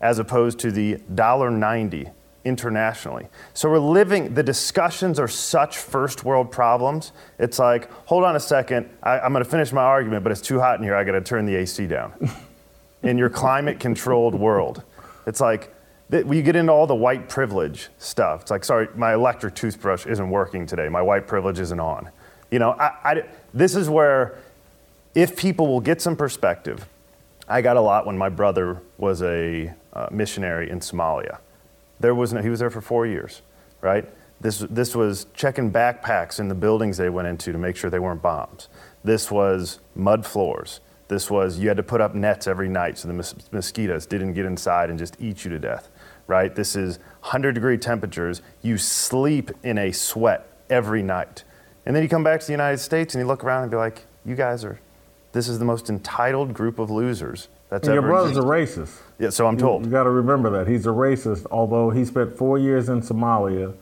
as 0.00 0.18
opposed 0.18 0.58
to 0.60 0.70
the 0.70 0.96
$1.90 1.12 2.12
internationally. 2.44 3.26
So 3.54 3.70
we're 3.70 3.78
living, 3.78 4.34
the 4.34 4.42
discussions 4.42 5.18
are 5.18 5.28
such 5.28 5.78
first 5.78 6.24
world 6.24 6.50
problems. 6.50 7.12
It's 7.38 7.58
like, 7.58 7.90
hold 8.06 8.24
on 8.24 8.36
a 8.36 8.40
second, 8.40 8.90
I, 9.02 9.18
am 9.24 9.32
gonna 9.32 9.44
finish 9.44 9.72
my 9.72 9.82
argument, 9.82 10.22
but 10.22 10.32
it's 10.32 10.40
too 10.40 10.60
hot 10.60 10.78
in 10.78 10.84
here, 10.84 10.94
I 10.94 11.04
gotta 11.04 11.20
turn 11.20 11.46
the 11.46 11.56
AC 11.56 11.86
down. 11.86 12.12
in 13.02 13.18
your 13.18 13.30
climate 13.30 13.78
controlled 13.78 14.34
world. 14.34 14.82
It's 15.26 15.40
like, 15.40 15.72
we 16.10 16.42
get 16.42 16.56
into 16.56 16.72
all 16.72 16.86
the 16.86 16.94
white 16.94 17.28
privilege 17.28 17.88
stuff. 17.98 18.42
It's 18.42 18.50
like, 18.50 18.64
sorry, 18.64 18.88
my 18.94 19.14
electric 19.14 19.54
toothbrush 19.54 20.06
isn't 20.06 20.30
working 20.30 20.66
today. 20.66 20.88
My 20.88 21.02
white 21.02 21.26
privilege 21.26 21.58
isn't 21.58 21.80
on. 21.80 22.10
You 22.50 22.58
know, 22.58 22.72
I, 22.72 22.92
I, 23.04 23.22
this 23.52 23.74
is 23.74 23.88
where, 23.88 24.38
if 25.14 25.36
people 25.36 25.66
will 25.66 25.80
get 25.80 26.00
some 26.00 26.14
perspective, 26.14 26.86
I 27.48 27.62
got 27.62 27.76
a 27.76 27.80
lot 27.80 28.06
when 28.06 28.16
my 28.16 28.28
brother 28.28 28.80
was 28.96 29.22
a 29.22 29.72
uh, 29.92 30.08
missionary 30.10 30.70
in 30.70 30.80
Somalia. 30.80 31.38
There 32.00 32.14
was 32.14 32.32
no, 32.32 32.42
he 32.42 32.48
was 32.48 32.60
there 32.60 32.70
for 32.70 32.80
four 32.80 33.06
years, 33.06 33.42
right? 33.80 34.08
This, 34.40 34.58
this 34.58 34.94
was 34.94 35.26
checking 35.34 35.72
backpacks 35.72 36.38
in 36.38 36.48
the 36.48 36.54
buildings 36.54 36.96
they 36.96 37.08
went 37.08 37.28
into 37.28 37.52
to 37.52 37.58
make 37.58 37.76
sure 37.76 37.90
they 37.90 37.98
weren't 37.98 38.22
bombs. 38.22 38.68
This 39.02 39.30
was 39.30 39.80
mud 39.94 40.26
floors. 40.26 40.80
This 41.08 41.30
was 41.30 41.58
you 41.58 41.68
had 41.68 41.76
to 41.76 41.82
put 41.82 42.00
up 42.00 42.14
nets 42.14 42.46
every 42.46 42.68
night 42.68 42.98
so 42.98 43.08
the 43.08 43.14
mos- 43.14 43.34
mosquitoes 43.52 44.06
didn't 44.06 44.34
get 44.34 44.46
inside 44.46 44.90
and 44.90 44.98
just 44.98 45.16
eat 45.20 45.44
you 45.44 45.50
to 45.50 45.58
death, 45.58 45.90
right? 46.26 46.54
This 46.54 46.76
is 46.76 46.98
100 47.20 47.52
degree 47.52 47.78
temperatures. 47.78 48.42
You 48.62 48.78
sleep 48.78 49.50
in 49.62 49.78
a 49.78 49.92
sweat 49.92 50.46
every 50.70 51.02
night. 51.02 51.44
And 51.86 51.94
then 51.94 52.02
you 52.02 52.08
come 52.08 52.24
back 52.24 52.40
to 52.40 52.46
the 52.46 52.52
United 52.52 52.78
States 52.78 53.14
and 53.14 53.20
you 53.22 53.26
look 53.26 53.44
around 53.44 53.62
and 53.62 53.70
be 53.70 53.76
like, 53.76 54.06
you 54.24 54.34
guys 54.34 54.64
are, 54.64 54.80
this 55.32 55.48
is 55.48 55.58
the 55.58 55.64
most 55.64 55.90
entitled 55.90 56.54
group 56.54 56.78
of 56.78 56.90
losers 56.90 57.48
that's 57.70 57.88
And 57.88 57.94
your 57.94 58.02
brother's 58.02 58.36
a 58.36 58.42
racist. 58.42 59.00
Yeah, 59.18 59.30
so 59.30 59.46
I'm 59.46 59.56
told. 59.56 59.84
You, 59.84 59.90
got 59.90 60.04
to 60.04 60.10
remember 60.10 60.50
that 60.50 60.70
he's 60.70 60.86
a 60.86 60.90
racist. 60.90 61.46
Although 61.50 61.90
he 61.90 62.04
spent 62.04 62.36
four 62.36 62.58
years 62.58 62.88
in 62.88 63.00
Somalia, 63.00 63.74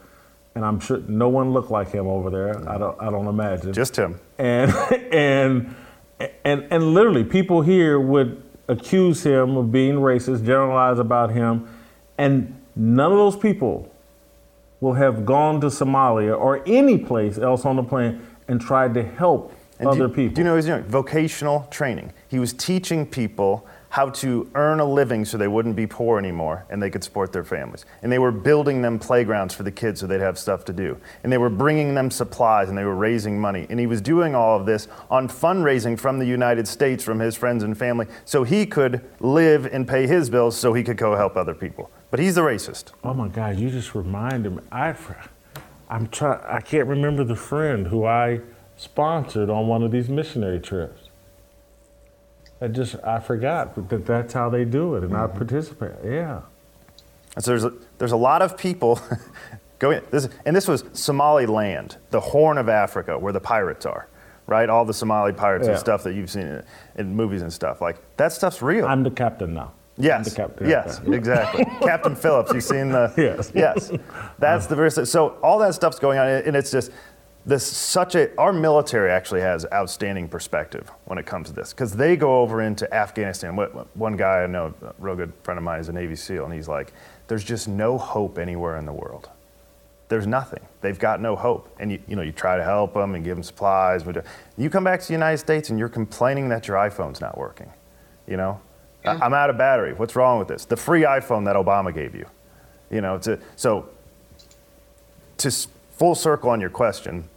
and 0.54 0.64
I'm 0.64 0.80
sure 0.80 0.98
no 1.09 1.28
one 1.28 1.52
looked 1.52 1.70
like 1.70 1.90
him 1.90 2.06
over 2.06 2.30
there. 2.30 2.68
I 2.68 2.78
don't. 2.78 3.00
I 3.00 3.10
don't 3.10 3.26
imagine. 3.26 3.72
Just 3.72 3.96
him. 3.96 4.20
And 4.38 4.70
and 5.12 5.74
and 6.44 6.66
and 6.70 6.94
literally, 6.94 7.24
people 7.24 7.62
here 7.62 7.98
would 7.98 8.42
accuse 8.68 9.24
him 9.24 9.56
of 9.56 9.72
being 9.72 9.96
racist, 9.96 10.44
generalize 10.44 10.98
about 10.98 11.32
him, 11.32 11.68
and 12.18 12.59
none 12.76 13.12
of 13.12 13.18
those 13.18 13.36
people 13.36 13.92
will 14.80 14.94
have 14.94 15.24
gone 15.24 15.60
to 15.60 15.68
Somalia 15.68 16.38
or 16.38 16.62
any 16.66 16.98
place 16.98 17.38
else 17.38 17.64
on 17.64 17.76
the 17.76 17.82
planet 17.82 18.20
and 18.48 18.60
tried 18.60 18.94
to 18.94 19.02
help 19.02 19.52
And 19.82 19.90
other 19.90 20.09
do, 20.09 20.14
people. 20.14 20.34
Do 20.34 20.40
you 20.40 20.44
know 20.44 20.52
what 20.52 20.56
he's 20.59 20.66
doing? 20.66 20.84
Vocational 20.84 21.66
training. 21.70 22.12
He 22.28 22.38
was 22.38 22.52
teaching 22.52 23.06
people 23.06 23.66
how 23.92 24.09
to 24.09 24.50
earn 24.54 24.80
a 24.80 24.84
living 24.84 25.22
so 25.22 25.36
they 25.36 25.48
wouldn't 25.48 25.76
be 25.76 25.86
poor 25.86 26.18
anymore 26.18 26.64
and 26.70 26.82
they 26.82 26.88
could 26.88 27.04
support 27.04 27.30
their 27.30 27.44
families. 27.44 27.84
And 28.02 28.10
they 28.10 28.18
were 28.18 28.32
building 28.32 28.80
them 28.80 28.98
playgrounds 28.98 29.54
for 29.54 29.64
the 29.64 29.70
kids 29.70 30.00
so 30.00 30.06
they'd 30.06 30.22
have 30.22 30.38
stuff 30.38 30.64
to 30.64 30.72
do. 30.72 30.96
And 31.22 31.30
they 31.30 31.36
were 31.36 31.50
bringing 31.50 31.94
them 31.94 32.10
supplies 32.10 32.70
and 32.70 32.78
they 32.78 32.86
were 32.86 32.94
raising 32.94 33.38
money. 33.38 33.66
And 33.68 33.78
he 33.78 33.86
was 33.86 34.00
doing 34.00 34.34
all 34.34 34.59
of 34.59 34.64
this 34.64 34.88
on 35.10 35.28
fundraising 35.28 36.00
from 36.00 36.18
the 36.18 36.24
United 36.24 36.66
States 36.66 37.04
from 37.04 37.18
his 37.18 37.36
friends 37.36 37.64
and 37.64 37.76
family 37.76 38.06
so 38.24 38.44
he 38.44 38.64
could 38.64 39.04
live 39.20 39.66
and 39.66 39.86
pay 39.86 40.06
his 40.06 40.30
bills 40.30 40.56
so 40.56 40.72
he 40.72 40.82
could 40.82 40.96
go 40.96 41.14
help 41.14 41.36
other 41.36 41.54
people. 41.54 41.90
But 42.10 42.18
he's 42.18 42.36
the 42.36 42.40
racist. 42.40 42.92
Oh 43.04 43.12
my 43.12 43.28
God! 43.28 43.59
You 43.59 43.70
just 43.70 43.94
reminded 43.94 44.56
me. 44.56 44.62
I, 44.70 44.94
I'm 45.88 46.09
trying. 46.09 46.40
I 46.46 46.60
can't 46.60 46.88
remember 46.88 47.24
the 47.24 47.36
friend 47.36 47.86
who 47.86 48.04
I 48.04 48.40
sponsored 48.82 49.48
on 49.48 49.68
one 49.68 49.82
of 49.82 49.92
these 49.92 50.09
missionary 50.09 50.60
trips. 50.60 51.09
I 52.60 52.68
just 52.68 52.96
I 53.04 53.20
forgot 53.20 53.74
that 53.88 54.06
that's 54.06 54.32
how 54.32 54.48
they 54.48 54.64
do 54.64 54.94
it, 54.96 55.04
and 55.04 55.16
I 55.16 55.26
mm-hmm. 55.26 55.36
participate. 55.36 55.92
Yeah. 56.04 56.42
And 57.34 57.44
so 57.44 57.52
there's 57.52 57.64
a, 57.64 57.72
there's 57.98 58.12
a 58.12 58.16
lot 58.16 58.42
of 58.42 58.59
people 58.59 59.00
going, 59.78 60.02
this, 60.10 60.28
and 60.44 60.54
this 60.54 60.68
was 60.68 60.84
Somaliland, 60.92 61.96
the 62.10 62.20
Horn 62.20 62.59
of 62.59 62.68
Africa, 62.68 63.18
where 63.18 63.32
the 63.32 63.40
pirates 63.40 63.86
are, 63.86 64.06
right? 64.46 64.68
All 64.68 64.84
the 64.84 64.94
Somali 64.94 65.32
pirates 65.32 65.66
Yeah. 65.66 65.72
and 65.72 65.80
stuff 65.80 66.02
that 66.04 66.14
you've 66.14 66.30
seen 66.30 66.42
in, 66.42 66.64
in 66.96 67.16
movies 67.16 67.42
and 67.42 67.52
stuff. 67.52 67.80
Like, 67.80 67.96
that 68.16 68.32
stuff's 68.32 68.60
real. 68.60 68.86
I'm 68.86 69.02
the 69.02 69.10
captain 69.10 69.54
now. 69.54 69.72
yes. 69.96 70.28
the 70.28 70.36
captain. 70.36 70.68
Yes, 70.68 71.00
exactly. 71.06 71.64
Captain 71.80 72.14
Phillips, 72.14 72.52
you've 72.52 72.64
seen 72.64 72.90
the. 72.90 73.12
Yes. 73.16 73.50
Yes. 73.54 73.90
That's 74.38 74.66
the 74.66 74.76
very, 74.76 74.90
so 74.90 75.38
all 75.42 75.59
that 75.60 75.74
stuff's 75.74 75.98
going 75.98 76.18
on, 76.18 76.28
and 76.28 76.54
it's 76.54 76.70
just, 76.70 76.92
this 77.44 77.66
such 77.66 78.14
a 78.14 78.35
our 78.39 78.52
military 78.52 79.10
actually 79.10 79.40
has 79.40 79.66
outstanding 79.73 80.28
perspective 80.28 80.90
when 81.06 81.19
it 81.19 81.27
comes 81.27 81.48
to 81.48 81.55
this 81.55 81.73
because 81.73 81.93
they 81.97 82.16
go 82.16 82.40
over 82.40 82.62
into 82.62 82.93
Afghanistan. 82.94 83.56
What, 83.56 83.94
one 83.97 84.16
guy 84.16 84.43
I 84.43 84.47
know, 84.47 84.73
a 84.82 84.94
real 84.98 85.16
good 85.16 85.32
friend 85.43 85.59
of 85.59 85.64
mine, 85.64 85.81
is 85.81 85.89
a 85.89 85.93
Navy 85.93 86.14
SEAL, 86.14 86.44
and 86.44 86.55
he's 86.55 86.69
like, 86.69 86.93
"There's 87.27 87.43
just 87.43 87.66
no 87.66 87.98
hope 87.98 88.39
anywhere 88.39 88.77
in 88.77 88.86
the 88.86 88.93
world. 88.93 89.28
There's 90.09 90.27
nothing. 90.27 90.60
They've 90.82 90.98
got 90.98 91.20
no 91.20 91.35
hope." 91.35 91.74
And 91.81 91.90
you, 91.90 92.01
you 92.06 92.14
know, 92.14 92.23
you 92.23 92.31
try 92.32 92.56
to 92.56 92.62
help 92.62 92.94
them 92.94 93.16
and 93.16 93.24
give 93.24 93.36
them 93.36 93.43
supplies, 93.43 94.05
but 94.05 94.19
uh, 94.19 94.23
you 94.56 94.70
come 94.70 94.85
back 94.85 95.01
to 95.01 95.06
the 95.09 95.14
United 95.14 95.39
States 95.39 95.69
and 95.70 95.78
you're 95.81 95.89
complaining 95.89 96.48
that 96.51 96.69
your 96.69 96.77
iPhone's 96.77 97.20
not 97.20 97.36
working. 97.36 97.73
You 98.28 98.36
know, 98.36 98.60
"I- 99.05 99.16
I'm 99.16 99.35
out 99.35 99.51
of 99.51 99.59
battery. 99.59 99.94
What's 99.94 100.14
wrong 100.14 100.39
with 100.39 100.47
this? 100.47 100.64
The 100.64 100.77
free 100.77 101.02
iPhone 101.02 101.44
that 101.47 101.56
Obama 101.56 101.93
gave 101.93 102.14
you. 102.14 102.27
You 102.89 103.01
know, 103.01 103.19
to, 103.19 103.40
so 103.56 103.89
to 105.39 105.51
full 105.90 106.14
circle 106.14 106.51
on 106.51 106.60
your 106.60 106.70
question, 106.70 107.28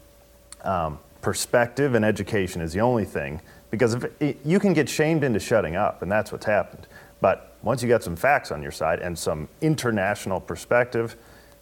um, 0.66 1.00
perspective 1.22 1.96
and 1.96 2.06
education 2.06 2.62
is 2.62 2.74
the 2.74 2.82
only 2.82 3.06
thing 3.06 3.42
because 3.72 3.96
it, 4.20 4.40
you 4.46 4.60
can 4.60 4.74
get 4.74 4.88
shamed 4.88 5.24
into 5.24 5.40
shutting 5.40 5.76
up, 5.76 6.02
and 6.02 6.12
that's 6.12 6.32
what's 6.32 6.46
happened. 6.46 6.88
But 7.22 7.56
once 7.62 7.82
you 7.82 7.90
got 7.90 8.04
some 8.04 8.16
facts 8.16 8.52
on 8.52 8.62
your 8.62 8.72
side 8.72 9.00
and 9.00 9.18
some 9.18 9.48
international 9.62 10.40
perspective, 10.40 11.16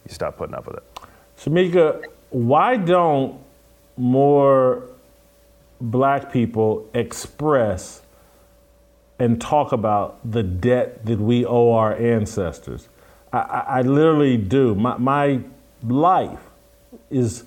you 0.06 0.14
stop 0.14 0.36
putting 0.36 0.54
up 0.54 0.66
with 0.66 0.76
it. 0.76 0.84
Shemeka, 1.38 2.04
why 2.30 2.76
don't 2.76 3.40
more 3.96 4.84
black 5.80 6.32
people 6.32 6.88
express 6.94 8.02
and 9.18 9.40
talk 9.40 9.72
about 9.72 10.18
the 10.30 10.42
debt 10.42 11.06
that 11.06 11.18
we 11.18 11.46
owe 11.46 11.72
our 11.72 11.94
ancestors? 11.96 12.88
I, 13.32 13.38
I, 13.38 13.60
I 13.60 13.82
literally 13.82 14.36
do. 14.36 14.74
My, 14.74 14.96
my 14.98 15.40
life 15.82 16.40
is 17.10 17.44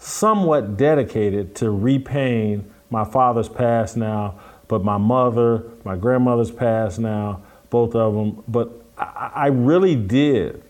somewhat 0.00 0.78
dedicated 0.78 1.54
to 1.54 1.70
repaying 1.70 2.68
my 2.88 3.04
father's 3.04 3.48
past 3.48 3.96
now, 3.96 4.40
but 4.66 4.82
my 4.82 4.96
mother, 4.96 5.62
my 5.84 5.94
grandmother's 5.94 6.50
past 6.50 6.98
now, 6.98 7.42
both 7.68 7.94
of 7.94 8.14
them. 8.14 8.42
But 8.48 8.70
I, 8.98 9.30
I 9.34 9.46
really 9.48 9.94
did, 9.94 10.62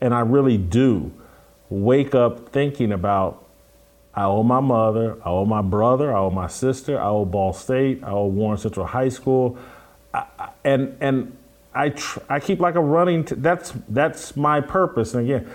and 0.00 0.14
I 0.14 0.20
really 0.20 0.56
do, 0.56 1.12
wake 1.68 2.14
up 2.14 2.50
thinking 2.50 2.92
about 2.92 3.44
I 4.14 4.24
owe 4.24 4.42
my 4.42 4.60
mother, 4.60 5.18
I 5.24 5.30
owe 5.30 5.44
my 5.44 5.62
brother, 5.62 6.14
I 6.14 6.18
owe 6.18 6.30
my 6.30 6.48
sister, 6.48 6.98
I 7.00 7.06
owe 7.06 7.24
Ball 7.24 7.52
State, 7.52 8.02
I 8.02 8.10
owe 8.10 8.26
Warren 8.26 8.58
Central 8.58 8.86
High 8.86 9.08
School, 9.08 9.58
I, 10.14 10.26
and 10.64 10.96
and 11.00 11.36
I 11.74 11.90
tr- 11.90 12.20
I 12.28 12.40
keep 12.40 12.60
like 12.60 12.74
a 12.74 12.80
running. 12.80 13.24
T- 13.24 13.36
that's 13.36 13.72
that's 13.88 14.36
my 14.36 14.60
purpose. 14.60 15.14
And 15.14 15.24
again, 15.24 15.50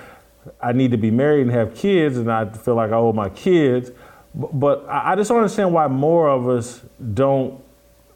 I 0.61 0.71
need 0.71 0.91
to 0.91 0.97
be 0.97 1.11
married 1.11 1.41
and 1.41 1.51
have 1.51 1.75
kids, 1.75 2.17
and 2.17 2.31
I 2.31 2.45
feel 2.49 2.75
like 2.75 2.91
I 2.91 2.95
owe 2.95 3.13
my 3.13 3.29
kids. 3.29 3.91
But 4.33 4.85
I 4.89 5.15
just 5.15 5.29
don't 5.29 5.39
understand 5.39 5.73
why 5.73 5.87
more 5.87 6.29
of 6.29 6.49
us 6.49 6.81
don't 7.13 7.61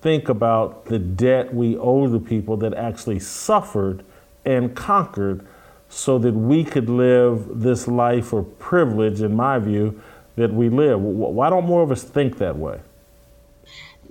think 0.01 0.29
about 0.29 0.85
the 0.85 0.99
debt 0.99 1.53
we 1.53 1.77
owe 1.77 2.07
the 2.07 2.19
people 2.19 2.57
that 2.57 2.73
actually 2.73 3.19
suffered 3.19 4.03
and 4.45 4.75
conquered 4.75 5.45
so 5.89 6.17
that 6.19 6.33
we 6.33 6.63
could 6.63 6.89
live 6.89 7.61
this 7.61 7.87
life 7.87 8.31
of 8.33 8.59
privilege, 8.59 9.21
in 9.21 9.35
my 9.35 9.59
view, 9.59 10.01
that 10.35 10.53
we 10.53 10.69
live. 10.69 11.01
Why 11.01 11.49
don't 11.49 11.65
more 11.65 11.81
of 11.81 11.91
us 11.91 12.03
think 12.03 12.37
that 12.37 12.57
way? 12.57 12.79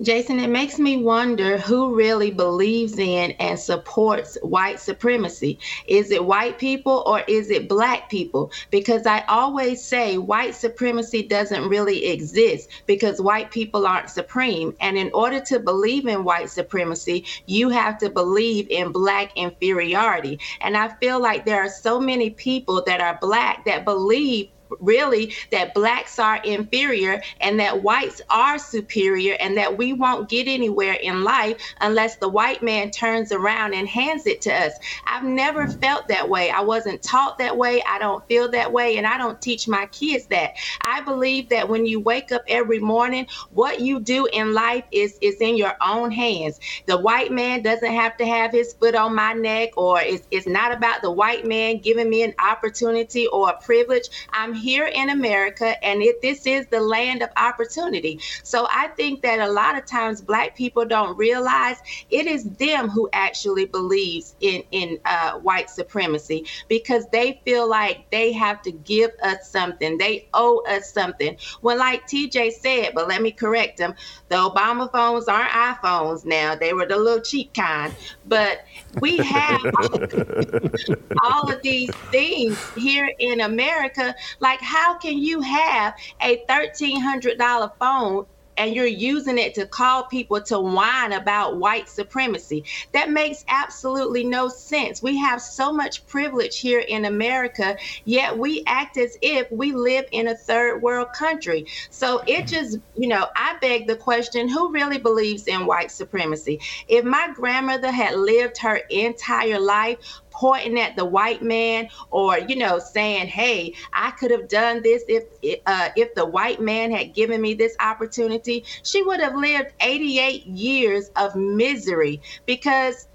Jason, 0.01 0.39
it 0.39 0.49
makes 0.49 0.79
me 0.79 0.95
wonder 0.95 1.57
who 1.57 1.93
really 1.93 2.31
believes 2.31 2.97
in 2.97 3.31
and 3.31 3.59
supports 3.59 4.37
white 4.41 4.79
supremacy. 4.79 5.59
Is 5.87 6.09
it 6.11 6.23
white 6.23 6.57
people 6.57 7.03
or 7.05 7.21
is 7.27 7.49
it 7.49 7.67
black 7.67 8.09
people? 8.09 8.49
Because 8.71 9.05
I 9.05 9.25
always 9.27 9.83
say 9.83 10.17
white 10.17 10.55
supremacy 10.55 11.23
doesn't 11.23 11.67
really 11.67 12.05
exist 12.05 12.69
because 12.85 13.19
white 13.19 13.51
people 13.51 13.85
aren't 13.85 14.09
supreme. 14.09 14.73
And 14.79 14.97
in 14.97 15.11
order 15.13 15.41
to 15.41 15.59
believe 15.59 16.07
in 16.07 16.23
white 16.23 16.49
supremacy, 16.49 17.25
you 17.45 17.67
have 17.67 17.97
to 17.97 18.09
believe 18.09 18.67
in 18.69 18.93
black 18.93 19.35
inferiority. 19.35 20.39
And 20.61 20.77
I 20.77 20.95
feel 21.01 21.21
like 21.21 21.45
there 21.45 21.61
are 21.61 21.69
so 21.69 21.99
many 21.99 22.29
people 22.29 22.81
that 22.85 23.01
are 23.01 23.17
black 23.19 23.65
that 23.65 23.83
believe 23.83 24.49
really 24.79 25.33
that 25.51 25.73
blacks 25.73 26.19
are 26.19 26.37
inferior 26.43 27.21
and 27.41 27.59
that 27.59 27.83
whites 27.83 28.21
are 28.29 28.57
superior 28.57 29.35
and 29.39 29.57
that 29.57 29.77
we 29.77 29.93
won't 29.93 30.29
get 30.29 30.47
anywhere 30.47 30.97
in 31.01 31.23
life 31.23 31.57
unless 31.81 32.17
the 32.17 32.29
white 32.29 32.61
man 32.61 32.91
turns 32.91 33.31
around 33.31 33.73
and 33.73 33.87
hands 33.87 34.25
it 34.27 34.41
to 34.41 34.53
us. 34.53 34.73
I've 35.05 35.23
never 35.23 35.67
felt 35.67 36.07
that 36.07 36.29
way. 36.29 36.49
I 36.49 36.61
wasn't 36.61 37.01
taught 37.01 37.37
that 37.39 37.57
way. 37.57 37.81
I 37.87 37.99
don't 37.99 38.25
feel 38.27 38.49
that 38.51 38.71
way 38.71 38.97
and 38.97 39.07
I 39.07 39.17
don't 39.17 39.41
teach 39.41 39.67
my 39.67 39.85
kids 39.87 40.27
that. 40.27 40.55
I 40.81 41.01
believe 41.01 41.49
that 41.49 41.69
when 41.69 41.85
you 41.85 41.99
wake 41.99 42.31
up 42.31 42.43
every 42.47 42.79
morning, 42.79 43.27
what 43.51 43.79
you 43.79 43.99
do 43.99 44.27
in 44.31 44.53
life 44.53 44.85
is 44.91 45.17
is 45.21 45.41
in 45.41 45.57
your 45.57 45.75
own 45.81 46.11
hands. 46.11 46.59
The 46.85 46.97
white 46.97 47.31
man 47.31 47.61
doesn't 47.61 47.91
have 47.91 48.17
to 48.17 48.25
have 48.25 48.51
his 48.51 48.73
foot 48.73 48.95
on 48.95 49.15
my 49.15 49.33
neck 49.33 49.69
or 49.77 50.01
it's, 50.01 50.27
it's 50.31 50.47
not 50.47 50.71
about 50.71 51.01
the 51.01 51.11
white 51.11 51.45
man 51.45 51.79
giving 51.79 52.09
me 52.09 52.23
an 52.23 52.33
opportunity 52.39 53.27
or 53.27 53.49
a 53.49 53.61
privilege. 53.61 54.09
I'm 54.31 54.53
here 54.59 54.87
in 54.87 55.09
America, 55.09 55.83
and 55.83 56.01
it, 56.01 56.21
this 56.21 56.45
is 56.45 56.67
the 56.67 56.79
land 56.79 57.21
of 57.21 57.29
opportunity. 57.37 58.19
So 58.43 58.67
I 58.69 58.87
think 58.89 59.21
that 59.21 59.39
a 59.39 59.51
lot 59.51 59.77
of 59.77 59.85
times 59.85 60.21
Black 60.21 60.55
people 60.55 60.85
don't 60.85 61.17
realize 61.17 61.77
it 62.09 62.27
is 62.27 62.43
them 62.43 62.89
who 62.89 63.09
actually 63.13 63.65
believes 63.65 64.35
in 64.41 64.63
in 64.71 64.99
uh, 65.05 65.33
white 65.39 65.69
supremacy 65.69 66.45
because 66.67 67.05
they 67.11 67.41
feel 67.45 67.67
like 67.67 68.09
they 68.11 68.31
have 68.33 68.61
to 68.63 68.71
give 68.71 69.11
us 69.23 69.49
something, 69.49 69.97
they 69.97 70.27
owe 70.33 70.63
us 70.67 70.91
something. 70.91 71.37
When, 71.61 71.77
like 71.77 72.07
TJ 72.07 72.53
said, 72.53 72.91
but 72.93 73.07
let 73.07 73.21
me 73.21 73.31
correct 73.31 73.79
him, 73.79 73.93
the 74.29 74.35
Obama 74.35 74.91
phones 74.91 75.27
aren't 75.27 75.51
iPhones 75.51 76.25
now; 76.25 76.55
they 76.55 76.73
were 76.73 76.85
the 76.85 76.97
little 76.97 77.23
cheap 77.23 77.53
kind. 77.53 77.93
But 78.25 78.65
we 78.99 79.17
have 79.17 79.61
all 81.23 81.51
of 81.51 81.61
these 81.61 81.89
things 82.11 82.57
here 82.75 83.11
in 83.19 83.41
America. 83.41 84.15
Like, 84.39 84.48
how 84.61 84.97
can 84.97 85.17
you 85.17 85.41
have 85.41 85.93
a 86.21 86.43
$1,300 86.49 87.71
phone 87.79 88.25
and 88.59 88.75
you're 88.75 88.85
using 88.85 89.37
it 89.37 89.55
to 89.55 89.65
call 89.65 90.03
people 90.03 90.41
to 90.41 90.59
whine 90.59 91.13
about 91.13 91.57
white 91.57 91.87
supremacy. 91.87 92.65
That 92.91 93.09
makes 93.09 93.45
absolutely 93.47 94.25
no 94.25 94.49
sense. 94.49 95.01
We 95.01 95.17
have 95.17 95.41
so 95.41 95.71
much 95.71 96.05
privilege 96.07 96.59
here 96.59 96.81
in 96.81 97.05
America, 97.05 97.77
yet 98.03 98.37
we 98.37 98.63
act 98.67 98.97
as 98.97 99.17
if 99.21 99.49
we 99.49 99.71
live 99.71 100.05
in 100.11 100.27
a 100.27 100.35
third 100.35 100.81
world 100.81 101.07
country. 101.15 101.67
So 101.89 102.19
it 102.27 102.31
mm-hmm. 102.31 102.45
just, 102.47 102.79
you 102.97 103.07
know, 103.07 103.27
I 103.35 103.57
beg 103.61 103.87
the 103.87 103.95
question 103.95 104.49
who 104.49 104.73
really 104.73 104.97
believes 104.97 105.47
in 105.47 105.65
white 105.65 105.89
supremacy? 105.89 106.59
If 106.89 107.05
my 107.05 107.31
grandmother 107.33 107.91
had 107.91 108.15
lived 108.15 108.57
her 108.57 108.75
entire 108.89 109.59
life 109.59 110.21
pointing 110.39 110.79
at 110.79 110.95
the 110.95 111.03
white 111.03 111.41
man 111.41 111.89
or 112.11 112.39
you 112.39 112.55
know 112.55 112.79
saying 112.79 113.27
hey 113.27 113.73
i 113.91 114.09
could 114.11 114.31
have 114.31 114.47
done 114.47 114.81
this 114.81 115.03
if 115.09 115.25
uh, 115.65 115.89
if 115.97 116.15
the 116.15 116.25
white 116.25 116.61
man 116.61 116.89
had 116.89 117.13
given 117.13 117.41
me 117.41 117.53
this 117.53 117.75
opportunity 117.81 118.63
she 118.83 119.03
would 119.03 119.19
have 119.19 119.35
lived 119.35 119.73
88 119.81 120.45
years 120.45 121.09
of 121.17 121.35
misery 121.35 122.21
because 122.45 123.09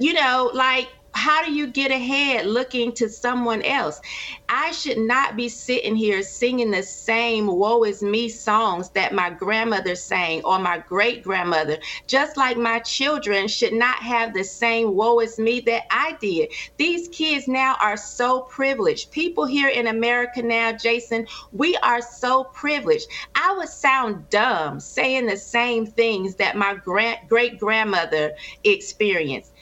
you 0.00 0.12
know 0.14 0.50
like 0.52 0.88
how 1.16 1.44
do 1.44 1.50
you 1.52 1.66
get 1.66 1.90
ahead 1.90 2.46
looking 2.46 2.92
to 2.92 3.08
someone 3.08 3.62
else? 3.62 4.00
I 4.50 4.70
should 4.72 4.98
not 4.98 5.34
be 5.34 5.48
sitting 5.48 5.96
here 5.96 6.22
singing 6.22 6.70
the 6.70 6.82
same 6.82 7.46
woe 7.46 7.84
is 7.84 8.02
me 8.02 8.28
songs 8.28 8.90
that 8.90 9.14
my 9.14 9.30
grandmother 9.30 9.96
sang 9.96 10.44
or 10.44 10.58
my 10.58 10.78
great 10.78 11.24
grandmother, 11.24 11.78
just 12.06 12.36
like 12.36 12.58
my 12.58 12.80
children 12.80 13.48
should 13.48 13.72
not 13.72 13.96
have 13.96 14.34
the 14.34 14.44
same 14.44 14.94
woe 14.94 15.20
is 15.20 15.38
me 15.38 15.60
that 15.60 15.84
I 15.90 16.16
did. 16.20 16.52
These 16.76 17.08
kids 17.08 17.48
now 17.48 17.76
are 17.80 17.96
so 17.96 18.42
privileged. 18.42 19.10
People 19.10 19.46
here 19.46 19.68
in 19.68 19.86
America 19.86 20.42
now, 20.42 20.72
Jason, 20.72 21.26
we 21.52 21.76
are 21.78 22.02
so 22.02 22.44
privileged. 22.44 23.08
I 23.34 23.54
would 23.56 23.68
sound 23.68 24.28
dumb 24.28 24.80
saying 24.80 25.26
the 25.26 25.38
same 25.38 25.86
things 25.86 26.34
that 26.36 26.56
my 26.56 26.74
great 26.74 27.58
grandmother 27.58 28.32
experienced 28.64 29.52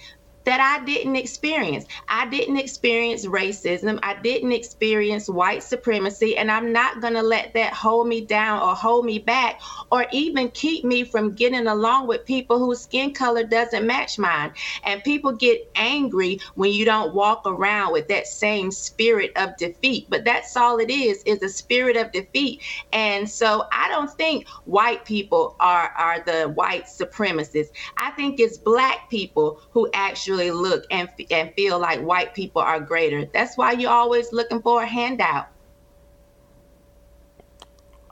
that 0.45 0.61
I 0.61 0.85
didn't 0.85 1.16
experience. 1.16 1.87
I 2.09 2.29
didn't 2.29 2.59
experience 2.59 3.27
racism. 3.27 3.99
I 4.03 4.15
didn't 4.21 4.53
experience 4.53 5.29
white 5.29 5.62
supremacy. 5.62 6.37
And 6.37 6.51
I'm 6.51 6.73
not 6.73 7.01
going 7.01 7.15
to 7.15 7.23
let 7.23 7.55
that 7.55 7.73
hold 7.73 8.09
me 8.09 8.21
down 8.25 8.62
or 8.62 8.75
hold 8.75 9.05
me 9.05 9.19
back 9.19 9.61
or 9.91 10.07
even 10.12 10.51
keep 10.51 10.85
me 10.85 11.05
from 11.05 11.35
getting 11.35 11.66
along 11.66 12.07
with 12.09 12.25
people 12.27 12.59
whose 12.59 12.83
skin 12.83 13.15
color 13.15 13.45
doesn't 13.45 13.87
match 13.87 14.19
mine. 14.19 14.53
And 14.85 15.03
people 15.03 15.33
get 15.33 15.61
angry 15.75 16.41
when 16.55 16.73
you 16.73 16.85
don't 16.85 17.15
walk 17.15 17.43
around 17.47 17.93
with 17.93 18.09
that 18.09 18.27
same 18.27 18.71
spirit 18.71 19.33
of 19.37 19.57
defeat. 19.57 20.07
But 20.11 20.25
that's 20.25 20.57
all 20.57 20.79
it 20.79 20.91
is, 20.91 21.23
is 21.25 21.43
a 21.43 21.49
spirit 21.49 21.97
of 21.97 22.12
defeat. 22.12 22.62
And 22.93 23.29
so 23.29 23.65
I 23.73 23.89
don't 23.89 24.11
think 24.12 24.47
white 24.65 25.05
people 25.05 25.57
are, 25.61 25.91
are 25.97 26.23
the 26.25 26.51
white 26.51 26.85
supremacists. 26.85 27.69
I 27.97 28.11
think 28.12 28.41
it's 28.41 28.59
black 28.59 29.09
people 29.11 29.61
who 29.71 29.89
actually 29.95 30.34
look 30.35 30.85
and, 30.90 31.09
and 31.31 31.52
feel 31.55 31.78
like 31.78 32.01
white 32.01 32.35
people 32.35 32.62
are 32.62 32.81
greater. 32.81 33.24
That's 33.32 33.56
why 33.56 33.73
you're 33.73 33.90
always 33.90 34.32
looking 34.32 34.61
for 34.62 34.82
a 34.82 34.86
handout. 34.86 35.48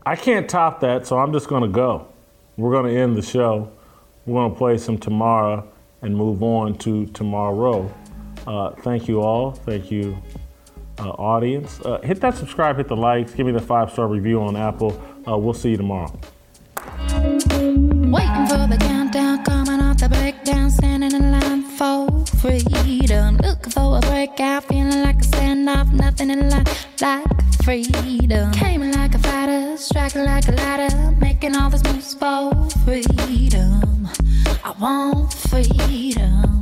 I 0.05 0.16
can't 0.16 0.49
top 0.49 0.81
that, 0.81 1.07
so 1.07 1.19
I'm 1.19 1.32
just 1.32 1.49
going 1.49 1.62
to 1.62 1.69
go. 1.69 2.09
We're 2.57 2.73
going 2.73 2.93
to 2.93 3.01
end 3.01 3.16
the 3.16 3.23
show. 3.23 3.70
We're 4.27 4.40
going 4.40 4.53
to 4.53 4.59
play 4.59 4.78
some 4.78 4.99
tomorrow 4.99 5.69
and 6.03 6.16
move 6.16 6.43
on 6.43 6.77
to 6.78 7.07
tomorrow. 7.07 7.93
Uh, 8.47 8.70
thank 8.81 9.09
you 9.09 9.20
all. 9.20 9.53
Thank 9.53 9.90
you, 9.90 10.16
uh, 10.99 11.11
audience. 11.11 11.81
Uh, 11.81 12.01
hit 12.03 12.20
that 12.20 12.36
subscribe, 12.36 12.77
hit 12.77 12.89
the 12.89 12.97
likes, 12.97 13.32
give 13.32 13.47
me 13.47 13.53
the 13.53 13.61
five 13.61 13.93
star 13.93 14.09
review 14.09 14.43
on 14.43 14.57
Apple. 14.57 15.01
Uh, 15.27 15.36
we'll 15.39 15.55
see 15.55 15.70
you 15.70 15.77
tomorrow. 15.77 16.19
For 24.27 24.32
a 24.32 24.36
breakout, 24.36 24.65
feeling 24.65 25.03
like 25.03 25.16
a 25.16 25.27
standoff, 25.27 25.93
nothing 25.93 26.31
in 26.31 26.51
life 26.51 26.86
like 27.01 27.24
freedom. 27.65 28.53
Came 28.53 28.90
like 28.93 29.15
a 29.15 29.19
fighter, 29.19 29.77
striking 29.77 30.24
like 30.24 30.49
a 30.49 30.53
ladder, 30.53 31.12
making 31.20 31.57
all 31.57 31.70
these 31.70 31.82
moves 31.85 32.15
for 32.15 32.53
freedom. 32.85 34.09
I 34.65 34.74
want 34.78 35.32
freedom. 35.32 36.62